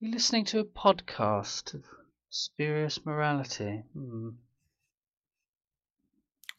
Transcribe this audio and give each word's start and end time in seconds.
You're 0.00 0.12
listening 0.12 0.44
to 0.46 0.60
a 0.60 0.64
podcast 0.64 1.74
of 1.74 1.82
spurious 2.30 3.04
morality. 3.04 3.82
Hmm. 3.94 4.30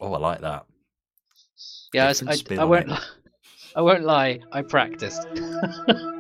Oh, 0.01 0.13
I 0.13 0.17
like 0.19 0.42
that. 0.42 0.65
Yeah, 1.94 2.07
I, 2.07 2.31
I, 2.31 2.62
I 2.62 2.65
won't. 2.65 2.89
Li- 2.89 2.97
I 3.75 3.81
won't 3.81 4.04
lie. 4.04 4.39
I 4.52 4.62
practiced 4.63 5.21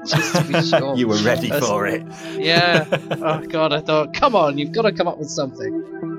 just 0.05 0.35
to 0.35 0.43
be 0.47 0.61
sure. 0.67 0.95
you 0.95 1.07
were 1.07 1.17
ready 1.17 1.49
That's- 1.49 1.67
for 1.67 1.87
it. 1.87 2.03
Yeah. 2.37 2.85
Oh 3.21 3.41
God, 3.45 3.73
I 3.73 3.81
thought, 3.81 4.13
come 4.13 4.35
on, 4.35 4.57
you've 4.57 4.71
got 4.71 4.83
to 4.83 4.91
come 4.91 5.07
up 5.07 5.17
with 5.17 5.29
something. 5.29 6.18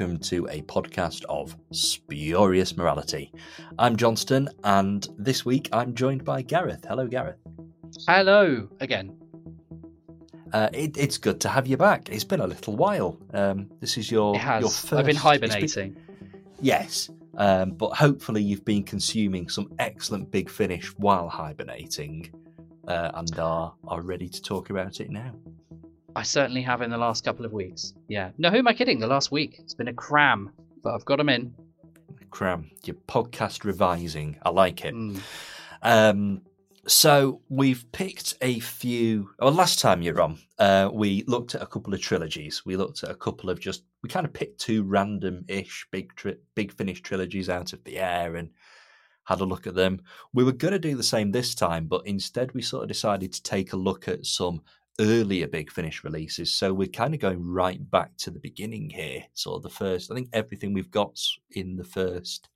Welcome 0.00 0.18
to 0.18 0.48
a 0.48 0.62
podcast 0.62 1.26
of 1.26 1.54
Spurious 1.72 2.74
Morality. 2.74 3.30
I'm 3.78 3.96
Johnstone, 3.96 4.48
and 4.64 5.06
this 5.18 5.44
week 5.44 5.68
I'm 5.74 5.94
joined 5.94 6.24
by 6.24 6.40
Gareth. 6.40 6.86
Hello, 6.88 7.06
Gareth. 7.06 7.36
Hello 8.08 8.66
again. 8.80 9.14
Uh, 10.54 10.70
it, 10.72 10.96
it's 10.96 11.18
good 11.18 11.38
to 11.42 11.50
have 11.50 11.66
you 11.66 11.76
back. 11.76 12.08
It's 12.08 12.24
been 12.24 12.40
a 12.40 12.46
little 12.46 12.76
while. 12.76 13.20
Um, 13.34 13.68
this 13.80 13.98
is 13.98 14.10
your 14.10 14.36
It 14.36 14.38
has. 14.38 14.62
your 14.62 14.70
1st 14.70 14.98
I've 15.00 15.04
been 15.04 15.16
hibernating. 15.16 15.96
yes, 16.62 17.10
um, 17.36 17.72
but 17.72 17.90
hopefully 17.90 18.42
you've 18.42 18.64
been 18.64 18.84
consuming 18.84 19.50
some 19.50 19.70
excellent 19.78 20.30
Big 20.30 20.48
Finish 20.48 20.86
while 20.96 21.28
hibernating, 21.28 22.30
uh, 22.88 23.10
and 23.12 23.38
are 23.38 23.74
are 23.86 24.00
ready 24.00 24.30
to 24.30 24.40
talk 24.40 24.70
about 24.70 24.98
it 25.00 25.10
now. 25.10 25.34
I 26.16 26.22
certainly 26.22 26.62
have 26.62 26.82
in 26.82 26.90
the 26.90 26.98
last 26.98 27.24
couple 27.24 27.44
of 27.44 27.52
weeks. 27.52 27.94
Yeah. 28.08 28.30
No, 28.38 28.50
who 28.50 28.58
am 28.58 28.68
I 28.68 28.74
kidding? 28.74 28.98
The 28.98 29.06
last 29.06 29.30
week. 29.30 29.56
It's 29.58 29.74
been 29.74 29.88
a 29.88 29.92
cram, 29.92 30.50
but 30.82 30.94
I've 30.94 31.04
got 31.04 31.18
them 31.18 31.28
in. 31.28 31.54
Cram, 32.30 32.70
your 32.84 32.96
podcast 33.08 33.64
revising. 33.64 34.36
I 34.42 34.50
like 34.50 34.84
it. 34.84 34.94
Mm. 34.94 35.20
Um, 35.82 36.42
so 36.86 37.42
we've 37.48 37.84
picked 37.92 38.34
a 38.40 38.60
few. 38.60 39.30
Well, 39.38 39.52
last 39.52 39.78
time 39.80 40.02
you're 40.02 40.20
on, 40.20 40.38
uh, 40.58 40.90
we 40.92 41.24
looked 41.26 41.54
at 41.54 41.62
a 41.62 41.66
couple 41.66 41.94
of 41.94 42.00
trilogies. 42.00 42.62
We 42.64 42.76
looked 42.76 43.02
at 43.02 43.10
a 43.10 43.16
couple 43.16 43.50
of 43.50 43.60
just. 43.60 43.84
We 44.02 44.08
kind 44.08 44.26
of 44.26 44.32
picked 44.32 44.60
two 44.60 44.82
random-ish 44.82 45.86
big 45.90 46.14
tri- 46.16 46.36
big 46.54 46.72
finish 46.72 47.02
trilogies 47.02 47.48
out 47.48 47.72
of 47.72 47.84
the 47.84 47.98
air 47.98 48.36
and 48.36 48.50
had 49.24 49.40
a 49.40 49.44
look 49.44 49.66
at 49.66 49.74
them. 49.74 50.00
We 50.32 50.42
were 50.42 50.52
going 50.52 50.72
to 50.72 50.78
do 50.78 50.96
the 50.96 51.02
same 51.02 51.30
this 51.30 51.54
time, 51.54 51.86
but 51.86 52.06
instead 52.06 52.52
we 52.52 52.62
sort 52.62 52.82
of 52.82 52.88
decided 52.88 53.32
to 53.32 53.42
take 53.42 53.72
a 53.72 53.76
look 53.76 54.08
at 54.08 54.26
some 54.26 54.62
earlier 54.98 55.46
big 55.46 55.70
finish 55.70 56.02
releases. 56.04 56.52
So 56.52 56.72
we're 56.72 56.88
kind 56.88 57.14
of 57.14 57.20
going 57.20 57.44
right 57.44 57.90
back 57.90 58.16
to 58.18 58.30
the 58.30 58.40
beginning 58.40 58.90
here. 58.90 59.24
Sort 59.34 59.56
of 59.56 59.62
the 59.62 59.70
first. 59.70 60.10
I 60.10 60.14
think 60.14 60.28
everything 60.32 60.72
we've 60.72 60.90
got 60.90 61.18
in 61.50 61.76
the 61.76 61.84
first 61.84 62.48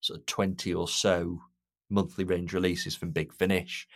sort 0.00 0.20
of 0.20 0.26
twenty 0.26 0.72
or 0.72 0.88
so 0.88 1.40
monthly 1.90 2.24
range 2.24 2.52
releases 2.52 2.94
from 2.94 3.10
Big 3.10 3.32
Finish. 3.32 3.86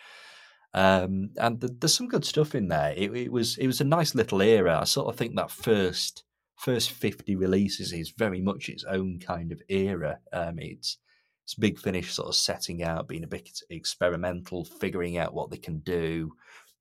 Um, 0.75 1.31
and 1.37 1.61
th- 1.61 1.75
there's 1.79 1.95
some 1.95 2.09
good 2.09 2.25
stuff 2.25 2.55
in 2.55 2.69
there. 2.69 2.93
It, 2.97 3.15
it 3.17 3.33
was 3.33 3.57
it 3.59 3.67
was 3.67 3.81
a 3.81 3.85
nice 3.85 4.15
little 4.15 4.43
era. 4.43 4.81
I 4.81 4.85
sort 4.85 5.09
of 5.09 5.17
think 5.17 5.37
that 5.37 5.51
first 5.51 6.25
first 6.57 6.91
50 6.91 7.37
releases 7.37 7.93
is 7.93 8.11
very 8.17 8.41
much 8.41 8.69
its 8.69 8.85
own 8.85 9.19
kind 9.19 9.53
of 9.53 9.61
era. 9.69 10.19
Um, 10.33 10.59
it's 10.59 10.99
it's 11.45 11.55
Big 11.55 11.79
Finish 11.79 12.13
sort 12.13 12.29
of 12.29 12.35
setting 12.35 12.83
out, 12.83 13.07
being 13.07 13.25
a 13.25 13.29
bit 13.29 13.61
experimental, 13.69 14.65
figuring 14.65 15.19
out 15.19 15.35
what 15.35 15.51
they 15.51 15.59
can 15.59 15.79
do, 15.81 16.33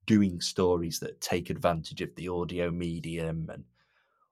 doing 0.06 0.42
stories 0.42 1.00
that 1.00 1.22
take 1.22 1.50
advantage 1.50 2.02
of 2.02 2.14
the 2.16 2.28
audio 2.28 2.70
medium 2.72 3.50
and 3.52 3.64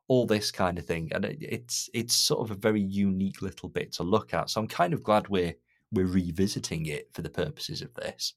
all 0.08 0.26
this 0.26 0.52
kind 0.52 0.78
of 0.78 0.86
thing. 0.86 1.12
And 1.14 1.26
it, 1.26 1.38
it's 1.42 1.90
it's 1.94 2.14
sort 2.14 2.42
of 2.42 2.52
a 2.52 2.60
very 2.60 2.82
unique 2.82 3.42
little 3.42 3.70
bit 3.70 3.94
to 3.94 4.04
look 4.04 4.34
at. 4.34 4.50
So 4.50 4.60
I'm 4.62 4.68
kind 4.68 4.94
of 4.94 5.04
glad 5.04 5.30
we're 5.30 5.56
we're 5.92 6.08
revisiting 6.08 6.86
it 6.88 7.10
for 7.14 7.22
the 7.22 7.30
purposes 7.30 7.82
of 7.82 7.94
this. 7.94 8.34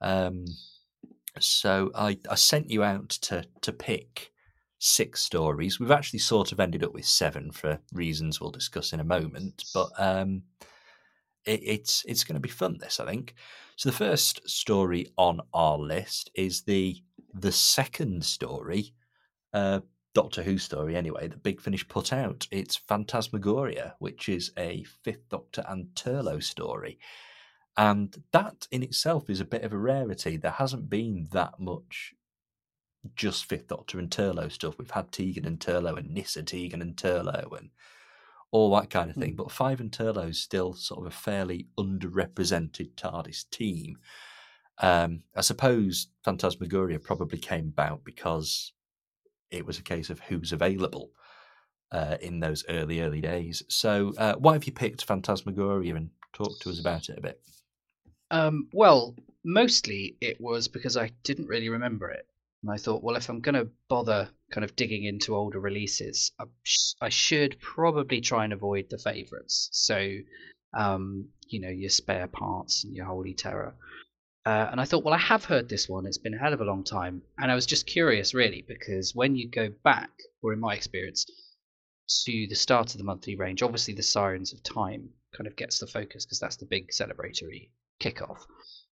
Um, 0.00 0.46
so 1.40 1.90
I, 1.94 2.18
I 2.30 2.34
sent 2.34 2.70
you 2.70 2.82
out 2.82 3.10
to 3.10 3.44
to 3.62 3.72
pick 3.72 4.32
six 4.78 5.22
stories. 5.22 5.78
We've 5.78 5.90
actually 5.90 6.20
sort 6.20 6.52
of 6.52 6.60
ended 6.60 6.84
up 6.84 6.94
with 6.94 7.04
seven 7.04 7.50
for 7.50 7.78
reasons 7.92 8.40
we'll 8.40 8.50
discuss 8.50 8.92
in 8.92 9.00
a 9.00 9.04
moment, 9.04 9.64
but 9.74 9.90
um, 9.98 10.42
it, 11.44 11.60
it's 11.62 12.04
it's 12.06 12.24
going 12.24 12.34
to 12.36 12.40
be 12.40 12.48
fun. 12.48 12.78
This 12.78 13.00
I 13.00 13.06
think. 13.06 13.34
So 13.78 13.90
the 13.90 13.96
first 13.96 14.48
story 14.50 15.06
on 15.16 15.40
our 15.54 15.78
list 15.78 16.32
is 16.34 16.62
the 16.62 16.96
the 17.32 17.52
second 17.52 18.24
story, 18.24 18.92
uh, 19.52 19.82
Doctor 20.14 20.42
Who 20.42 20.58
story 20.58 20.96
anyway. 20.96 21.28
that 21.28 21.44
Big 21.44 21.60
Finish 21.60 21.86
put 21.86 22.12
out. 22.12 22.48
It's 22.50 22.74
Phantasmagoria, 22.74 23.94
which 24.00 24.28
is 24.28 24.50
a 24.58 24.82
Fifth 25.04 25.28
Doctor 25.28 25.62
and 25.68 25.94
Turlough 25.94 26.42
story. 26.42 26.98
And 27.76 28.20
that 28.32 28.66
in 28.72 28.82
itself 28.82 29.30
is 29.30 29.38
a 29.38 29.44
bit 29.44 29.62
of 29.62 29.72
a 29.72 29.78
rarity. 29.78 30.36
There 30.36 30.50
hasn't 30.50 30.90
been 30.90 31.28
that 31.30 31.60
much 31.60 32.14
just 33.14 33.44
Fifth 33.44 33.68
Doctor 33.68 34.00
and 34.00 34.10
Turlough 34.10 34.50
stuff. 34.50 34.76
We've 34.76 34.90
had 34.90 35.12
Tegan 35.12 35.44
and 35.44 35.60
Turlough 35.60 35.98
and 35.98 36.10
Nyssa 36.12 36.42
Tegan 36.42 36.82
and 36.82 36.96
Turlough 36.96 37.56
and 37.56 37.70
all 38.50 38.74
that 38.76 38.90
kind 38.90 39.10
of 39.10 39.16
thing. 39.16 39.34
But 39.34 39.52
Five 39.52 39.80
and 39.80 39.90
Turlough 39.90 40.30
is 40.30 40.40
still 40.40 40.72
sort 40.72 41.00
of 41.00 41.06
a 41.06 41.14
fairly 41.14 41.66
underrepresented 41.78 42.94
TARDIS 42.94 43.50
team. 43.50 43.98
Um, 44.80 45.22
I 45.36 45.40
suppose 45.40 46.08
Phantasmagoria 46.24 46.98
probably 46.98 47.38
came 47.38 47.68
about 47.68 48.04
because 48.04 48.72
it 49.50 49.66
was 49.66 49.78
a 49.78 49.82
case 49.82 50.10
of 50.10 50.20
who's 50.20 50.52
available 50.52 51.10
uh, 51.90 52.16
in 52.20 52.40
those 52.40 52.64
early, 52.68 53.00
early 53.00 53.20
days. 53.20 53.62
So, 53.68 54.12
uh, 54.18 54.34
why 54.34 54.52
have 54.52 54.64
you 54.64 54.72
picked 54.72 55.04
Phantasmagoria 55.04 55.96
and 55.96 56.10
talk 56.32 56.58
to 56.60 56.70
us 56.70 56.80
about 56.80 57.08
it 57.08 57.18
a 57.18 57.22
bit? 57.22 57.40
Um, 58.30 58.68
well, 58.72 59.14
mostly 59.44 60.16
it 60.20 60.40
was 60.40 60.68
because 60.68 60.96
I 60.96 61.10
didn't 61.24 61.46
really 61.46 61.70
remember 61.70 62.10
it. 62.10 62.26
And 62.62 62.70
I 62.70 62.76
thought, 62.76 63.02
well, 63.02 63.16
if 63.16 63.28
I'm 63.28 63.40
going 63.40 63.54
to 63.54 63.68
bother 63.88 64.28
kind 64.50 64.64
of 64.64 64.76
digging 64.76 65.04
into 65.04 65.36
older 65.36 65.60
releases, 65.60 66.32
I, 66.38 66.44
I 67.00 67.08
should 67.08 67.58
probably 67.60 68.20
try 68.20 68.44
and 68.44 68.52
avoid 68.52 68.86
the 68.90 68.98
favourites. 68.98 69.68
So, 69.72 70.12
um, 70.76 71.28
you 71.48 71.60
know, 71.60 71.68
your 71.68 71.90
spare 71.90 72.28
parts 72.28 72.84
and 72.84 72.94
your 72.94 73.06
Holy 73.06 73.34
Terror. 73.34 73.74
Uh, 74.46 74.68
and 74.70 74.80
I 74.80 74.84
thought, 74.84 75.04
well, 75.04 75.14
I 75.14 75.18
have 75.18 75.44
heard 75.44 75.68
this 75.68 75.88
one. 75.88 76.06
It's 76.06 76.18
been 76.18 76.34
a 76.34 76.38
hell 76.38 76.54
of 76.54 76.60
a 76.60 76.64
long 76.64 76.82
time. 76.82 77.22
And 77.38 77.50
I 77.50 77.54
was 77.54 77.66
just 77.66 77.86
curious, 77.86 78.32
really, 78.32 78.64
because 78.66 79.14
when 79.14 79.36
you 79.36 79.48
go 79.50 79.68
back, 79.84 80.10
or 80.42 80.52
in 80.52 80.60
my 80.60 80.74
experience, 80.74 81.26
to 82.24 82.46
the 82.48 82.54
start 82.54 82.92
of 82.92 82.98
the 82.98 83.04
monthly 83.04 83.36
range, 83.36 83.62
obviously 83.62 83.92
the 83.92 84.02
Sirens 84.02 84.54
of 84.54 84.62
Time 84.62 85.10
kind 85.36 85.46
of 85.46 85.56
gets 85.56 85.78
the 85.78 85.86
focus 85.86 86.24
because 86.24 86.40
that's 86.40 86.56
the 86.56 86.64
big 86.64 86.88
celebratory 86.90 87.68
kickoff. 88.00 88.38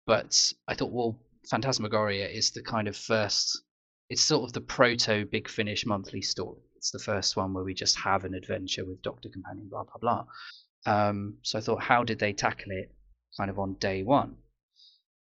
But 0.05 0.53
I 0.67 0.75
thought, 0.75 0.91
well, 0.91 1.17
Phantasmagoria 1.49 2.27
is 2.27 2.51
the 2.51 2.61
kind 2.61 2.87
of 2.87 2.95
first, 2.95 3.63
it's 4.09 4.21
sort 4.21 4.43
of 4.43 4.53
the 4.53 4.61
proto 4.61 5.25
Big 5.25 5.47
Finish 5.47 5.85
monthly 5.85 6.21
story. 6.21 6.61
It's 6.75 6.91
the 6.91 6.99
first 6.99 7.35
one 7.35 7.53
where 7.53 7.63
we 7.63 7.73
just 7.73 7.97
have 7.99 8.25
an 8.25 8.33
adventure 8.33 8.85
with 8.85 9.01
Doctor 9.01 9.29
Companion, 9.29 9.67
blah, 9.69 9.83
blah, 9.83 9.99
blah. 9.99 10.25
Um, 10.85 11.37
so 11.43 11.57
I 11.57 11.61
thought, 11.61 11.83
how 11.83 12.03
did 12.03 12.19
they 12.19 12.33
tackle 12.33 12.71
it 12.71 12.91
kind 13.37 13.49
of 13.49 13.59
on 13.59 13.75
day 13.75 14.03
one? 14.03 14.37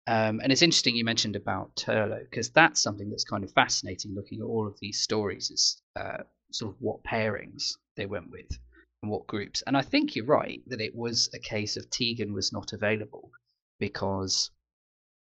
Um, 0.06 0.40
and 0.42 0.52
it's 0.54 0.62
interesting 0.62 0.96
you 0.96 1.04
mentioned 1.04 1.36
about 1.36 1.76
Turlough 1.76 2.30
because 2.30 2.50
that's 2.52 2.82
something 2.82 3.10
that's 3.10 3.26
kind 3.26 3.44
of 3.44 3.52
fascinating 3.52 4.16
looking 4.16 4.40
at 4.40 4.46
all 4.46 4.66
of 4.66 4.80
these 4.80 5.02
stories 5.02 5.52
is 5.52 5.82
uh, 6.00 6.24
sort 6.52 6.74
of 6.74 6.82
what 6.82 7.04
pairings 7.04 7.74
they 7.98 8.06
went 8.06 8.30
with 8.30 8.58
and 9.02 9.12
what 9.12 9.28
groups. 9.28 9.64
And 9.68 9.76
I 9.76 9.82
think 9.82 10.16
you're 10.16 10.26
right 10.26 10.62
that 10.68 10.80
it 10.80 10.96
was 10.96 11.30
a 11.34 11.40
case 11.40 11.76
of 11.76 11.90
Tegan 11.90 12.34
was 12.34 12.54
not 12.54 12.72
available 12.72 13.32
because 13.80 14.50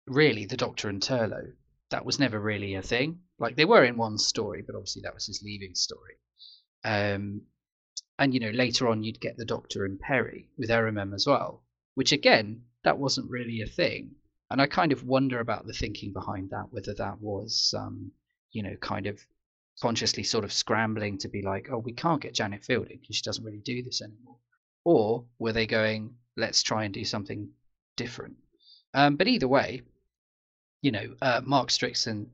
really 0.07 0.45
the 0.45 0.57
Doctor 0.57 0.89
and 0.89 1.03
Turlough 1.03 1.53
that 1.91 2.05
was 2.05 2.19
never 2.19 2.39
really 2.41 2.75
a 2.75 2.83
thing. 2.83 3.21
Like 3.39 3.57
they 3.57 3.65
were 3.65 3.85
in 3.85 3.97
one 3.97 4.19
story, 4.19 4.63
but 4.63 4.75
obviously 4.75 5.03
that 5.03 5.15
was 5.15 5.27
his 5.27 5.43
leaving 5.43 5.75
story. 5.75 6.15
Um, 6.85 7.43
and 8.19 8.33
you 8.33 8.41
know 8.41 8.51
later 8.51 8.89
on 8.89 9.03
you'd 9.03 9.21
get 9.21 9.37
the 9.37 9.45
Doctor 9.45 9.85
and 9.85 10.01
Peri 10.01 10.49
with 10.57 10.71
Erimem 10.71 11.15
as 11.15 11.27
well, 11.27 11.63
which 11.95 12.13
again 12.13 12.63
that 12.85 12.99
wasn't 12.99 13.31
really 13.31 13.61
a 13.61 13.67
thing, 13.67 14.15
and 14.51 14.61
I 14.61 14.67
kind 14.67 14.93
of 14.93 15.05
wonder 15.05 15.41
about 15.41 15.67
the 15.67 15.73
thinking 15.73 16.13
behind 16.13 16.51
that, 16.51 16.69
whether 16.71 16.95
that 16.95 17.21
was 17.21 17.75
um, 17.77 18.13
you 18.53 18.63
know 18.63 18.77
kind 18.77 19.07
of 19.07 19.21
consciously 19.81 20.23
sort 20.23 20.45
of 20.45 20.53
scrambling 20.53 21.19
to 21.19 21.29
be 21.29 21.43
like, 21.43 21.69
oh, 21.71 21.79
we 21.79 21.93
can't 21.93 22.23
get 22.23 22.33
Janet 22.35 22.65
Fielding 22.65 22.99
because 23.01 23.17
she 23.17 23.23
doesn't 23.23 23.45
really 23.45 23.59
do 23.59 23.83
this 23.83 24.01
anymore, 24.01 24.39
or 24.85 25.27
were 25.39 25.53
they 25.53 25.67
going, 25.67 26.15
let's 26.37 26.63
try 26.63 26.85
and 26.85 26.95
do 26.95 27.05
something 27.05 27.51
different? 27.97 28.37
Um, 28.95 29.17
but 29.17 29.29
either 29.29 29.49
way, 29.49 29.83
you 30.81 30.93
know, 30.93 31.15
uh, 31.21 31.43
Mark 31.45 31.69
Strickson, 31.69 32.29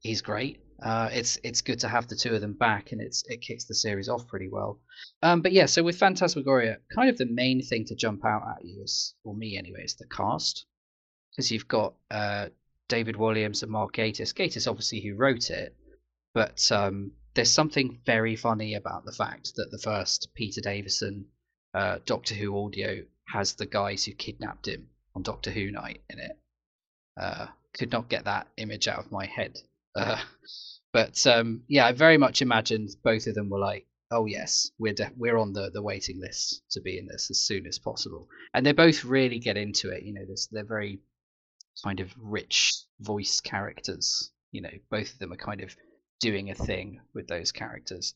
he's 0.00 0.22
great. 0.22 0.60
Uh, 0.82 1.10
it's 1.12 1.38
it's 1.44 1.60
good 1.60 1.78
to 1.80 1.88
have 1.88 2.08
the 2.08 2.16
two 2.16 2.34
of 2.34 2.40
them 2.40 2.54
back, 2.54 2.92
and 2.92 3.00
it's 3.00 3.22
it 3.28 3.42
kicks 3.42 3.64
the 3.64 3.74
series 3.74 4.08
off 4.08 4.26
pretty 4.26 4.48
well. 4.48 4.80
Um, 5.22 5.42
but 5.42 5.52
yeah, 5.52 5.66
so 5.66 5.82
with 5.82 5.98
Phantasmagoria, 5.98 6.78
kind 6.94 7.10
of 7.10 7.18
the 7.18 7.26
main 7.26 7.62
thing 7.62 7.84
to 7.86 7.94
jump 7.94 8.24
out 8.24 8.42
at 8.56 8.64
you 8.64 8.82
is, 8.82 9.14
or 9.22 9.34
me 9.34 9.58
anyway, 9.58 9.82
is 9.84 9.96
the 9.96 10.06
cast, 10.06 10.64
because 11.30 11.50
you've 11.50 11.68
got 11.68 11.94
uh, 12.10 12.48
David 12.88 13.16
Walliams 13.16 13.62
and 13.62 13.70
Mark 13.70 13.94
Gatiss. 13.94 14.34
Gatiss 14.34 14.66
obviously 14.66 15.00
who 15.00 15.16
wrote 15.16 15.50
it, 15.50 15.76
but 16.32 16.70
um, 16.72 17.12
there's 17.34 17.50
something 17.52 18.00
very 18.06 18.36
funny 18.36 18.74
about 18.74 19.04
the 19.04 19.12
fact 19.12 19.52
that 19.56 19.70
the 19.70 19.78
first 19.78 20.28
Peter 20.34 20.62
Davison 20.62 21.26
uh, 21.74 21.98
Doctor 22.06 22.34
Who 22.34 22.64
audio 22.64 23.02
has 23.26 23.54
the 23.54 23.66
guys 23.66 24.04
who 24.04 24.12
kidnapped 24.12 24.66
him 24.66 24.88
on 25.14 25.22
Doctor 25.22 25.50
Who 25.50 25.70
night 25.70 26.02
in 26.08 26.18
it. 26.18 26.38
Uh, 27.20 27.46
could 27.74 27.92
not 27.92 28.08
get 28.08 28.24
that 28.24 28.48
image 28.56 28.88
out 28.88 28.98
of 28.98 29.12
my 29.12 29.26
head. 29.26 29.58
Uh, 29.94 30.20
but 30.92 31.26
um, 31.26 31.62
yeah, 31.68 31.86
I 31.86 31.92
very 31.92 32.16
much 32.16 32.42
imagined 32.42 32.90
both 33.02 33.26
of 33.26 33.34
them 33.34 33.48
were 33.50 33.58
like, 33.58 33.86
"Oh 34.10 34.26
yes, 34.26 34.70
we're 34.78 34.94
de- 34.94 35.12
we're 35.16 35.38
on 35.38 35.52
the 35.52 35.70
the 35.70 35.82
waiting 35.82 36.20
list 36.20 36.62
to 36.70 36.80
be 36.80 36.98
in 36.98 37.06
this 37.06 37.30
as 37.30 37.40
soon 37.40 37.66
as 37.66 37.78
possible." 37.78 38.28
And 38.54 38.64
they 38.64 38.72
both 38.72 39.04
really 39.04 39.38
get 39.38 39.56
into 39.56 39.90
it. 39.90 40.02
You 40.02 40.14
know, 40.14 40.26
they're 40.50 40.64
very 40.64 41.00
kind 41.84 42.00
of 42.00 42.12
rich 42.16 42.74
voice 43.00 43.40
characters. 43.40 44.30
You 44.52 44.62
know, 44.62 44.70
both 44.90 45.12
of 45.12 45.18
them 45.18 45.32
are 45.32 45.36
kind 45.36 45.60
of 45.60 45.76
doing 46.20 46.50
a 46.50 46.54
thing 46.54 47.00
with 47.14 47.26
those 47.28 47.52
characters. 47.52 48.14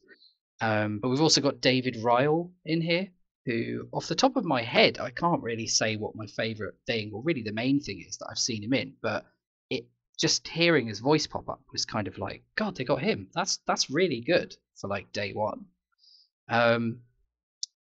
Um, 0.60 0.98
but 1.00 1.08
we've 1.08 1.20
also 1.20 1.40
got 1.40 1.60
David 1.60 1.96
Ryall 1.96 2.50
in 2.64 2.80
here, 2.80 3.08
who, 3.46 3.88
off 3.92 4.08
the 4.08 4.14
top 4.14 4.36
of 4.36 4.44
my 4.44 4.62
head, 4.62 4.98
I 4.98 5.10
can't 5.10 5.42
really 5.42 5.66
say 5.66 5.96
what 5.96 6.14
my 6.14 6.26
favourite 6.26 6.74
thing, 6.86 7.12
or 7.12 7.22
really 7.22 7.42
the 7.42 7.52
main 7.52 7.80
thing 7.80 8.04
is 8.06 8.18
that 8.18 8.28
I've 8.30 8.38
seen 8.38 8.62
him 8.62 8.72
in. 8.72 8.94
But 9.02 9.26
it 9.70 9.86
just 10.18 10.46
hearing 10.48 10.86
his 10.86 11.00
voice 11.00 11.26
pop 11.26 11.48
up 11.48 11.62
was 11.72 11.84
kind 11.84 12.06
of 12.08 12.18
like, 12.18 12.42
God, 12.56 12.76
they 12.76 12.84
got 12.84 13.02
him. 13.02 13.28
That's 13.34 13.58
that's 13.66 13.90
really 13.90 14.20
good 14.20 14.56
for 14.76 14.88
like 14.88 15.12
day 15.12 15.32
one. 15.32 15.66
Um, 16.48 17.00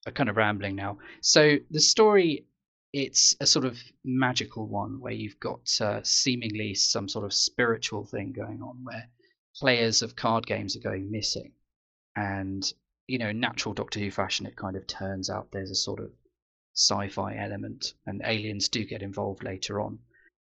I'm 0.06 0.14
kind 0.14 0.28
of 0.28 0.36
rambling 0.36 0.76
now. 0.76 0.98
So 1.20 1.56
the 1.70 1.80
story, 1.80 2.46
it's 2.92 3.36
a 3.40 3.46
sort 3.46 3.64
of 3.64 3.78
magical 4.04 4.66
one 4.66 5.00
where 5.00 5.12
you've 5.12 5.40
got 5.40 5.68
uh, 5.80 6.00
seemingly 6.02 6.74
some 6.74 7.08
sort 7.08 7.24
of 7.24 7.32
spiritual 7.32 8.04
thing 8.04 8.32
going 8.32 8.62
on 8.62 8.84
where 8.84 9.08
players 9.56 10.02
of 10.02 10.16
card 10.16 10.46
games 10.46 10.76
are 10.76 10.80
going 10.80 11.10
missing, 11.10 11.52
and 12.16 12.72
you 13.06 13.18
know, 13.18 13.32
natural 13.32 13.74
Doctor 13.74 14.00
Who 14.00 14.10
fashion, 14.10 14.46
it 14.46 14.56
kind 14.56 14.76
of 14.76 14.86
turns 14.86 15.30
out 15.30 15.50
there's 15.50 15.70
a 15.70 15.74
sort 15.74 16.00
of 16.00 16.10
sci-fi 16.74 17.36
element, 17.36 17.94
and 18.06 18.22
aliens 18.24 18.68
do 18.68 18.84
get 18.84 19.02
involved 19.02 19.42
later 19.42 19.80
on. 19.80 19.98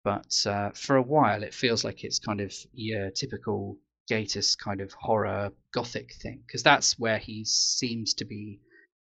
But 0.06 0.46
uh, 0.46 0.70
for 0.70 0.94
a 0.94 1.02
while, 1.02 1.42
it 1.42 1.52
feels 1.52 1.82
like 1.82 2.04
it's 2.04 2.20
kind 2.20 2.40
of 2.40 2.54
your 2.72 3.10
typical 3.10 3.76
Gatiss 4.08 4.56
kind 4.56 4.80
of 4.80 4.92
horror 4.92 5.50
gothic 5.72 6.14
thing, 6.22 6.44
because 6.46 6.62
that's 6.62 6.96
where 6.96 7.18
he 7.18 7.44
seems 7.44 8.14
to 8.14 8.24
be 8.24 8.60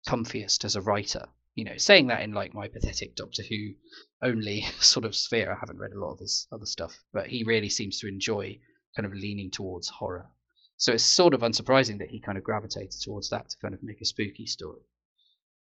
comfiest 0.06 0.64
as 0.64 0.76
a 0.76 0.80
writer. 0.80 1.24
You 1.56 1.64
know, 1.64 1.76
saying 1.76 2.06
that 2.06 2.20
in 2.22 2.30
like 2.30 2.54
my 2.54 2.68
pathetic 2.68 3.16
Doctor 3.16 3.42
Who 3.42 3.74
only 4.22 4.60
sort 4.78 5.04
of 5.04 5.16
sphere. 5.16 5.50
I 5.50 5.58
haven't 5.58 5.80
read 5.80 5.90
a 5.90 5.98
lot 5.98 6.12
of 6.12 6.20
his 6.20 6.46
other 6.52 6.66
stuff, 6.66 6.96
but 7.12 7.26
he 7.26 7.42
really 7.42 7.68
seems 7.68 7.98
to 7.98 8.06
enjoy 8.06 8.60
kind 8.94 9.04
of 9.04 9.12
leaning 9.12 9.50
towards 9.50 9.88
horror. 9.88 10.30
So 10.76 10.92
it's 10.92 11.02
sort 11.02 11.34
of 11.34 11.40
unsurprising 11.40 11.98
that 11.98 12.10
he 12.10 12.20
kind 12.20 12.38
of 12.38 12.44
gravitated 12.44 13.00
towards 13.00 13.28
that 13.30 13.48
to 13.48 13.56
kind 13.60 13.74
of 13.74 13.82
make 13.82 14.00
a 14.02 14.04
spooky 14.04 14.46
story. 14.46 14.82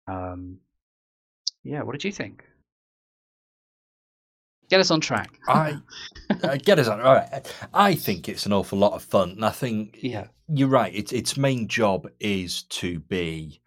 Um, 0.07 0.59
yeah, 1.63 1.81
what 1.81 1.93
did 1.93 2.03
you 2.03 2.11
think? 2.11 2.43
Get 4.71 4.79
us 4.79 4.89
on 4.89 5.01
track. 5.01 5.37
I 5.49 5.79
uh, 6.29 6.55
get 6.55 6.79
us 6.79 6.87
on. 6.87 7.01
All 7.01 7.13
right. 7.13 7.55
I 7.73 7.93
think 7.93 8.29
it's 8.29 8.45
an 8.45 8.53
awful 8.53 8.79
lot 8.79 8.93
of 8.93 9.03
fun, 9.03 9.31
and 9.31 9.43
I 9.43 9.49
think 9.49 9.97
yeah, 10.01 10.27
you're 10.47 10.69
right. 10.69 10.95
Its 10.95 11.11
its 11.11 11.35
main 11.35 11.67
job 11.67 12.07
is 12.21 12.63
to 12.79 12.99
be 12.99 13.59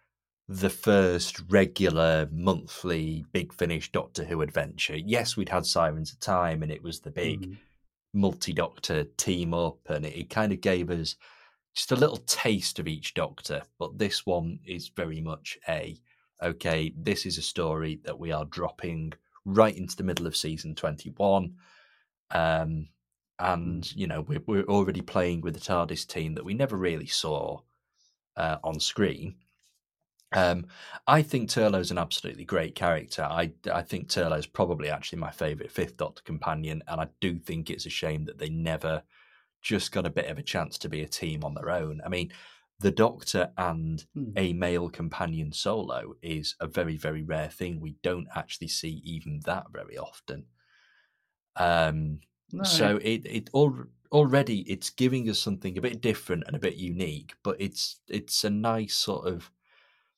the 0.47 0.71
first 0.71 1.43
regular 1.47 2.27
monthly 2.31 3.23
Big 3.33 3.53
Finish 3.53 3.91
Doctor 3.91 4.23
Who 4.23 4.41
adventure. 4.41 4.97
Yes, 4.97 5.37
we'd 5.37 5.49
had 5.49 5.67
Sirens 5.67 6.11
of 6.11 6.19
Time, 6.19 6.63
and 6.63 6.71
it 6.71 6.81
was 6.81 7.01
the 7.01 7.11
big 7.11 7.41
mm. 7.49 7.57
multi 8.11 8.51
Doctor 8.51 9.03
team 9.03 9.53
up, 9.53 9.77
and 9.87 10.07
it, 10.07 10.17
it 10.17 10.31
kind 10.31 10.51
of 10.51 10.59
gave 10.59 10.89
us 10.89 11.17
just 11.75 11.91
a 11.91 11.95
little 11.95 12.17
taste 12.25 12.79
of 12.79 12.87
each 12.87 13.13
Doctor. 13.13 13.61
But 13.77 13.99
this 13.99 14.25
one 14.25 14.57
is 14.65 14.89
very 14.95 15.21
much 15.21 15.59
a 15.69 15.99
okay. 16.41 16.91
This 16.97 17.27
is 17.27 17.37
a 17.37 17.43
story 17.43 17.99
that 18.05 18.17
we 18.17 18.31
are 18.31 18.45
dropping 18.45 19.13
right 19.45 19.75
into 19.75 19.95
the 19.95 20.03
middle 20.03 20.27
of 20.27 20.35
season 20.35 20.75
21. 20.75 21.53
Um, 22.31 22.87
and, 23.39 23.83
mm. 23.83 23.95
you 23.95 24.07
know, 24.07 24.21
we're, 24.21 24.43
we're 24.45 24.63
already 24.63 25.01
playing 25.01 25.41
with 25.41 25.53
the 25.53 25.59
TARDIS 25.59 26.07
team 26.07 26.33
that 26.35 26.45
we 26.45 26.53
never 26.53 26.75
really 26.75 27.07
saw 27.07 27.59
uh, 28.35 28.57
on 28.63 28.79
screen. 28.79 29.35
Um, 30.31 30.67
I 31.07 31.21
think 31.21 31.49
Turlough's 31.49 31.91
an 31.91 31.97
absolutely 31.97 32.43
great 32.43 32.75
character. 32.75 33.23
I, 33.23 33.53
I 33.71 33.81
think 33.83 34.09
Turlough's 34.09 34.47
probably 34.47 34.89
actually 34.89 35.19
my 35.19 35.31
favourite 35.31 35.71
Fifth 35.71 35.97
Doctor 35.97 36.23
companion, 36.23 36.83
and 36.87 36.99
I 36.99 37.07
do 37.21 37.37
think 37.37 37.69
it's 37.69 37.85
a 37.85 37.91
shame 37.91 38.25
that 38.25 38.37
they 38.37 38.49
never 38.49 39.03
just 39.61 39.91
got 39.91 40.05
a 40.05 40.11
bit 40.11 40.29
of 40.29 40.37
a 40.37 40.43
chance 40.43 40.77
to 40.79 40.89
be 40.89 41.01
a 41.01 41.07
team 41.07 41.43
on 41.43 41.53
their 41.53 41.69
own. 41.69 42.01
I 42.05 42.09
mean, 42.09 42.31
the 42.79 42.91
Doctor 42.91 43.51
and 43.57 44.05
hmm. 44.13 44.31
a 44.35 44.53
male 44.53 44.89
companion 44.89 45.51
solo 45.51 46.15
is 46.21 46.55
a 46.59 46.67
very, 46.67 46.97
very 46.97 47.23
rare 47.23 47.49
thing. 47.49 47.79
We 47.79 47.95
don't 48.03 48.27
actually 48.35 48.67
see 48.67 49.01
even 49.05 49.41
that 49.45 49.65
very 49.71 49.97
often. 49.97 50.45
Um, 51.55 52.19
no. 52.51 52.63
So 52.63 52.99
it 53.01 53.25
it 53.25 53.49
all, 53.53 53.75
already 54.11 54.59
it's 54.61 54.89
giving 54.89 55.29
us 55.29 55.39
something 55.39 55.77
a 55.77 55.81
bit 55.81 56.01
different 56.01 56.43
and 56.47 56.55
a 56.55 56.59
bit 56.59 56.75
unique, 56.75 57.33
but 57.43 57.55
it's 57.59 57.99
it's 58.07 58.43
a 58.43 58.49
nice 58.49 58.95
sort 58.95 59.27
of 59.27 59.51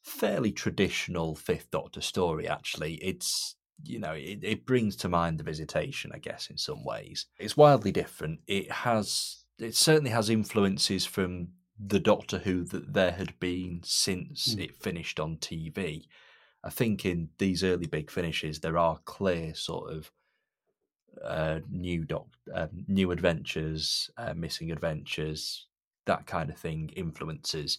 fairly 0.02 0.52
traditional 0.52 1.36
Fifth 1.36 1.72
Doctor 1.72 2.02
story. 2.02 2.48
Actually, 2.48 2.96
it's 2.96 3.56
you 3.84 4.00
know 4.00 4.14
it, 4.14 4.40
it 4.42 4.66
brings 4.66 4.96
to 4.98 5.10
mind 5.10 5.40
the 5.40 5.44
visitation, 5.44 6.12
I 6.14 6.20
guess, 6.20 6.50
in 6.50 6.58
some 6.58 6.84
ways. 6.84 7.28
It's 7.40 7.58
wildly 7.58 7.92
different. 7.92 8.40
It 8.48 8.72
has 8.72 9.44
it 9.60 9.76
certainly 9.76 10.12
has 10.12 10.30
influences 10.30 11.06
from 11.06 11.50
the 11.80 12.00
Doctor 12.00 12.40
Who 12.40 12.64
that 12.66 12.94
there 12.94 13.12
had 13.12 13.40
been 13.40 13.82
since 13.84 14.56
mm. 14.56 14.64
it 14.64 14.76
finished 14.76 15.20
on 15.20 15.38
TV. 15.38 16.06
I 16.64 16.70
think 16.70 17.06
in 17.06 17.30
these 17.38 17.64
early 17.64 17.86
big 17.86 18.10
finishes, 18.10 18.60
there 18.60 18.78
are 18.78 19.00
clear 19.06 19.54
sort 19.54 19.92
of 19.92 20.12
uh, 21.24 21.60
new 21.70 22.04
doc, 22.04 22.28
uh, 22.54 22.68
new 22.88 23.12
adventures, 23.12 24.10
uh, 24.18 24.34
missing 24.34 24.72
adventures, 24.72 25.68
that 26.06 26.26
kind 26.26 26.50
of 26.50 26.58
thing 26.58 26.90
influences 26.96 27.78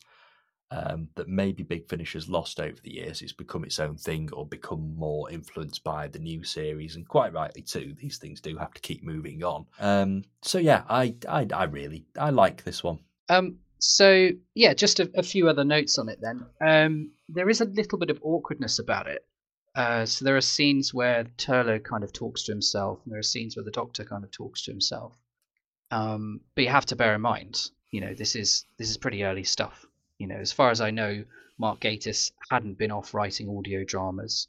um, 0.71 1.09
that 1.15 1.29
maybe 1.29 1.63
Big 1.63 1.89
Finish 1.89 2.13
has 2.13 2.29
lost 2.29 2.61
over 2.61 2.77
the 2.83 2.95
years. 2.95 3.23
It's 3.23 3.33
become 3.33 3.65
its 3.65 3.79
own 3.79 3.97
thing 3.97 4.29
or 4.33 4.47
become 4.47 4.95
more 4.97 5.31
influenced 5.31 5.83
by 5.83 6.09
the 6.09 6.19
new 6.19 6.45
series, 6.45 6.97
and 6.97 7.09
quite 7.09 7.33
rightly 7.33 7.63
too. 7.63 7.95
These 7.99 8.19
things 8.19 8.41
do 8.41 8.57
have 8.59 8.75
to 8.75 8.81
keep 8.81 9.03
moving 9.03 9.43
on. 9.43 9.67
Um, 9.81 10.25
so 10.43 10.59
yeah, 10.59 10.83
I, 10.89 11.15
I 11.29 11.47
I 11.53 11.65
really 11.65 12.05
I 12.19 12.31
like 12.31 12.65
this 12.65 12.85
one. 12.85 12.99
Um, 13.31 13.59
so 13.79 14.31
yeah, 14.55 14.75
just 14.75 15.01
a, 15.01 15.11
a, 15.15 15.23
few 15.23 15.49
other 15.49 15.65
notes 15.65 15.99
on 15.99 16.09
it. 16.09 16.21
Then 16.21 16.47
um, 16.61 17.11
there 17.29 17.49
is 17.49 17.61
a 17.61 17.67
little 17.67 17.99
bit 17.99 18.11
of 18.11 18.19
awkwardness 18.23 18.79
about 18.79 19.07
it. 19.07 19.25
Uh, 19.75 20.05
so 20.05 20.25
there 20.25 20.37
are 20.37 20.41
scenes 20.41 20.93
where 20.93 21.25
Turlough 21.37 21.85
kind 21.85 22.03
of 22.03 22.13
talks 22.13 22.43
to 22.45 22.53
himself, 22.53 23.01
and 23.05 23.13
there 23.13 23.21
are 23.21 23.23
scenes 23.23 23.57
where 23.57 23.65
the 23.65 23.71
Doctor 23.71 24.05
kind 24.05 24.25
of 24.25 24.31
talks 24.31 24.63
to 24.65 24.71
himself. 24.71 25.17
Um, 25.91 26.41
but 26.55 26.65
you 26.65 26.71
have 26.71 26.87
to 26.87 26.97
bear 26.97 27.15
in 27.15 27.21
mind, 27.21 27.71
you 27.91 28.01
know, 28.01 28.15
this 28.15 28.35
is 28.35 28.65
this 28.79 28.91
is 28.91 28.97
pretty 28.97 29.25
early 29.25 29.45
stuff. 29.45 29.87
You 30.19 30.27
know, 30.27 30.37
as 30.37 30.53
far 30.53 30.71
as 30.71 30.81
I 30.81 30.91
know, 30.91 31.25
Mark 31.59 31.81
Gatiss 31.81 32.33
hadn't 32.51 32.79
been 32.79 32.91
off 32.91 33.15
writing 33.15 33.57
audio 33.57 33.85
dramas. 33.85 34.49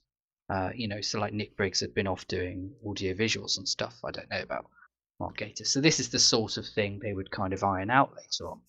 Uh, 0.49 0.71
you 0.73 0.87
know, 0.87 0.99
so 1.01 1.19
like 1.19 1.33
Nick 1.33 1.55
Briggs 1.55 1.79
had 1.79 1.93
been 1.93 2.07
off 2.07 2.27
doing 2.27 2.73
audio 2.87 3.13
visuals 3.13 3.57
and 3.57 3.67
stuff. 3.67 3.99
I 4.03 4.11
don't 4.11 4.29
know 4.31 4.41
about 4.41 4.65
Mark 5.19 5.37
Gatiss. 5.37 5.67
So 5.67 5.79
this 5.79 5.99
is 5.99 6.09
the 6.09 6.19
sort 6.19 6.57
of 6.57 6.67
thing 6.67 6.99
they 6.99 7.13
would 7.13 7.29
kind 7.29 7.53
of 7.53 7.63
iron 7.63 7.91
out 7.91 8.15
later 8.15 8.49
on. 8.49 8.61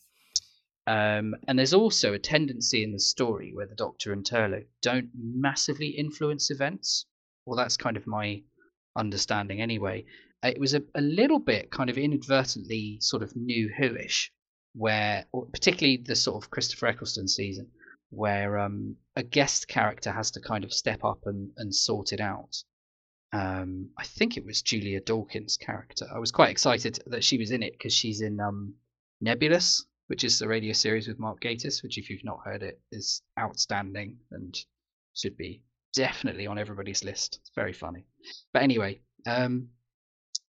Um, 0.87 1.35
and 1.47 1.59
there's 1.59 1.75
also 1.75 2.15
a 2.15 2.19
tendency 2.19 2.83
in 2.83 2.93
the 2.93 3.01
story 3.01 3.53
where 3.55 3.67
the 3.67 3.75
Doctor 3.75 4.13
and 4.13 4.25
Turlough 4.25 4.67
don't 4.83 5.11
massively 5.15 5.89
influence 5.89 6.51
events. 6.51 7.07
Well, 7.47 7.57
that's 7.57 7.77
kind 7.77 7.97
of 7.97 8.07
my 8.07 8.43
understanding 8.97 9.61
anyway. 9.61 10.05
It 10.43 10.59
was 10.59 10.75
a, 10.75 10.83
a 10.95 11.01
little 11.01 11.39
bit 11.39 11.71
kind 11.71 11.91
of 11.91 11.99
inadvertently 11.99 12.99
sort 13.01 13.23
of 13.23 13.37
new 13.37 13.71
Whoish, 13.79 14.33
where 14.75 15.27
particularly 15.53 15.99
the 15.99 16.17
sort 16.17 16.43
of 16.43 16.51
Christopher 16.51 16.87
Eccleston 16.89 17.29
season, 17.29 17.71
where 18.09 18.59
um, 18.59 18.97
a 19.17 19.23
guest 19.23 19.69
character 19.69 20.11
has 20.11 20.31
to 20.33 20.41
kind 20.41 20.65
of 20.65 20.73
step 20.73 21.05
up 21.05 21.21
and, 21.27 21.51
and 21.57 21.75
sort 21.75 22.13
it 22.13 22.21
out. 22.21 22.57
Um, 23.33 23.91
I 23.97 24.05
think 24.05 24.37
it 24.37 24.45
was 24.45 24.63
Julia 24.63 25.01
Dawkins' 25.01 25.57
character. 25.57 26.07
I 26.13 26.19
was 26.19 26.33
quite 26.33 26.51
excited 26.51 26.99
that 27.07 27.23
she 27.23 27.39
was 27.39 27.53
in 27.53 27.63
it 27.63 27.73
because 27.73 27.93
she's 27.93 28.23
in 28.23 28.41
um, 28.41 28.75
Nebulous, 29.21 29.85
which 30.11 30.25
is 30.25 30.41
the 30.41 30.49
radio 30.49 30.73
series 30.73 31.07
with 31.07 31.21
Mark 31.21 31.41
Gatiss, 31.41 31.85
which, 31.85 31.97
if 31.97 32.11
you've 32.11 32.25
not 32.25 32.41
heard 32.45 32.65
it, 32.65 32.81
is 32.91 33.23
outstanding 33.39 34.19
and 34.33 34.59
should 35.15 35.37
be 35.37 35.63
definitely 35.95 36.49
on 36.49 36.59
everybody's 36.59 37.05
list. 37.05 37.39
It's 37.41 37.53
very 37.55 37.73
funny. 37.73 38.07
But 38.53 38.65
anyway, 38.65 39.03
um, 39.25 39.69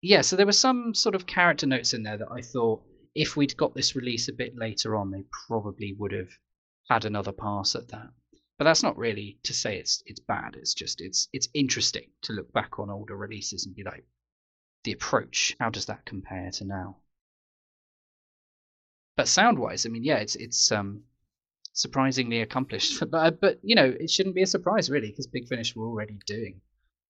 yeah, 0.03 0.21
so 0.21 0.37
there 0.37 0.45
were 0.45 0.53
some 0.53 0.93
sort 0.93 1.15
of 1.15 1.27
character 1.27 1.67
notes 1.67 1.95
in 1.95 2.03
there 2.03 2.19
that 2.19 2.31
I 2.31 2.43
thought 2.43 2.83
if 3.15 3.35
we'd 3.35 3.57
got 3.57 3.75
this 3.75 3.97
release 3.97 4.29
a 4.29 4.35
bit 4.35 4.55
later 4.59 4.95
on, 4.95 5.11
they 5.11 5.25
probably 5.49 5.95
would 5.95 6.13
have 6.13 6.33
had 6.91 7.07
another 7.07 7.33
pass 7.33 7.75
at 7.75 7.89
that. 7.89 8.11
But 8.59 8.65
that's 8.65 8.83
not 8.83 8.99
really 8.99 9.39
to 9.45 9.55
say 9.55 9.79
it's 9.79 10.03
it's 10.05 10.21
bad. 10.21 10.57
It's 10.57 10.75
just 10.75 11.01
it's 11.01 11.29
it's 11.33 11.49
interesting 11.55 12.11
to 12.25 12.35
look 12.35 12.53
back 12.53 12.79
on 12.79 12.91
older 12.91 13.17
releases 13.17 13.65
and 13.65 13.75
be 13.75 13.85
like, 13.85 14.05
the 14.85 14.93
approach. 14.93 15.57
How 15.59 15.71
does 15.71 15.87
that 15.87 16.05
compare 16.05 16.51
to 16.51 16.67
now? 16.67 16.99
But 19.17 19.29
sound 19.29 19.59
wise, 19.59 19.87
I 19.87 19.89
mean, 19.89 20.05
yeah, 20.05 20.19
it's 20.19 20.37
it's 20.37 20.71
um 20.71 21.03
surprisingly 21.73 22.41
accomplished. 22.41 23.01
but 23.11 23.15
uh, 23.15 23.31
but 23.31 23.59
you 23.63 23.75
know, 23.75 23.95
it 23.99 24.11
shouldn't 24.11 24.35
be 24.35 24.43
a 24.43 24.47
surprise 24.47 24.91
really 24.91 25.11
because 25.11 25.27
Big 25.27 25.49
Finish 25.49 25.75
were 25.75 25.87
already 25.87 26.19
doing 26.27 26.61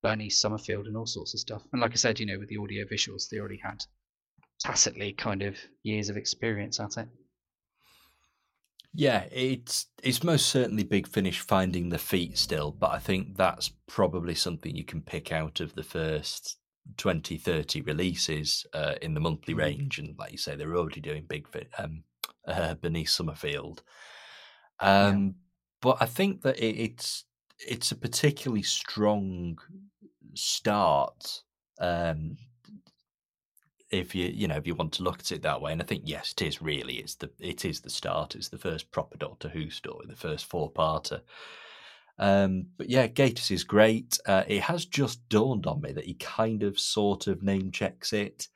Bernie 0.02 0.30
Summerfield 0.30 0.86
and 0.86 0.96
all 0.96 1.06
sorts 1.06 1.34
of 1.34 1.40
stuff. 1.40 1.62
And 1.72 1.80
like 1.80 1.92
I 1.92 1.96
said, 1.96 2.20
you 2.20 2.26
know, 2.26 2.38
with 2.38 2.48
the 2.48 2.58
audio 2.58 2.84
visuals, 2.84 3.28
they 3.28 3.38
already 3.38 3.60
had 3.62 3.84
tacitly 4.60 5.12
kind 5.12 5.42
of 5.42 5.56
years 5.82 6.08
of 6.08 6.16
experience 6.16 6.80
at 6.80 6.96
it. 6.96 7.08
Yeah, 8.94 9.26
it's 9.30 9.86
it's 10.02 10.22
most 10.24 10.46
certainly 10.46 10.82
Big 10.82 11.06
Finish 11.06 11.40
finding 11.40 11.90
the 11.90 11.98
feet 11.98 12.38
still, 12.38 12.70
but 12.70 12.92
I 12.92 12.98
think 12.98 13.36
that's 13.36 13.70
probably 13.86 14.34
something 14.34 14.74
you 14.74 14.84
can 14.84 15.02
pick 15.02 15.32
out 15.32 15.60
of 15.60 15.74
the 15.74 15.82
first 15.82 16.56
20, 16.96 17.36
30 17.38 17.82
releases 17.82 18.66
uh, 18.72 18.94
in 19.02 19.14
the 19.14 19.20
monthly 19.20 19.54
mm. 19.54 19.58
range. 19.58 19.98
And 19.98 20.18
like 20.18 20.32
you 20.32 20.38
say, 20.38 20.56
they're 20.56 20.76
already 20.76 21.00
doing 21.00 21.24
Big 21.28 21.48
Fit, 21.48 21.70
um, 21.78 22.04
uh, 22.46 22.74
Bernice 22.74 23.14
Summerfield. 23.14 23.82
Um, 24.80 25.24
yeah. 25.24 25.32
But 25.82 25.98
I 26.00 26.06
think 26.06 26.42
that 26.42 26.58
it, 26.58 26.76
it's 26.76 27.24
it's 27.58 27.90
a 27.92 27.96
particularly 27.96 28.62
strong 28.62 29.58
start 30.34 31.42
um, 31.80 32.36
if 33.90 34.14
you 34.14 34.26
you 34.26 34.48
know 34.48 34.56
if 34.56 34.66
you 34.66 34.74
want 34.74 34.92
to 34.92 35.02
look 35.02 35.20
at 35.20 35.32
it 35.32 35.42
that 35.42 35.60
way 35.60 35.72
and 35.72 35.80
i 35.80 35.84
think 35.84 36.02
yes 36.04 36.32
it 36.32 36.42
is 36.42 36.60
really 36.60 36.94
it's 36.94 37.14
the 37.14 37.30
it 37.38 37.64
is 37.64 37.80
the 37.80 37.90
start 37.90 38.34
it's 38.34 38.48
the 38.48 38.58
first 38.58 38.90
proper 38.90 39.16
doctor 39.16 39.48
who 39.48 39.70
story 39.70 40.04
the 40.08 40.16
first 40.16 40.46
four 40.46 40.70
parter 40.70 41.20
um, 42.18 42.66
but 42.76 42.88
yeah 42.88 43.06
Gatiss 43.06 43.50
is 43.50 43.64
great 43.64 44.18
uh, 44.26 44.44
it 44.46 44.62
has 44.62 44.84
just 44.84 45.28
dawned 45.28 45.66
on 45.66 45.80
me 45.80 45.92
that 45.92 46.04
he 46.04 46.14
kind 46.14 46.62
of 46.62 46.78
sort 46.78 47.26
of 47.26 47.42
name 47.42 47.70
checks 47.70 48.12
it 48.12 48.48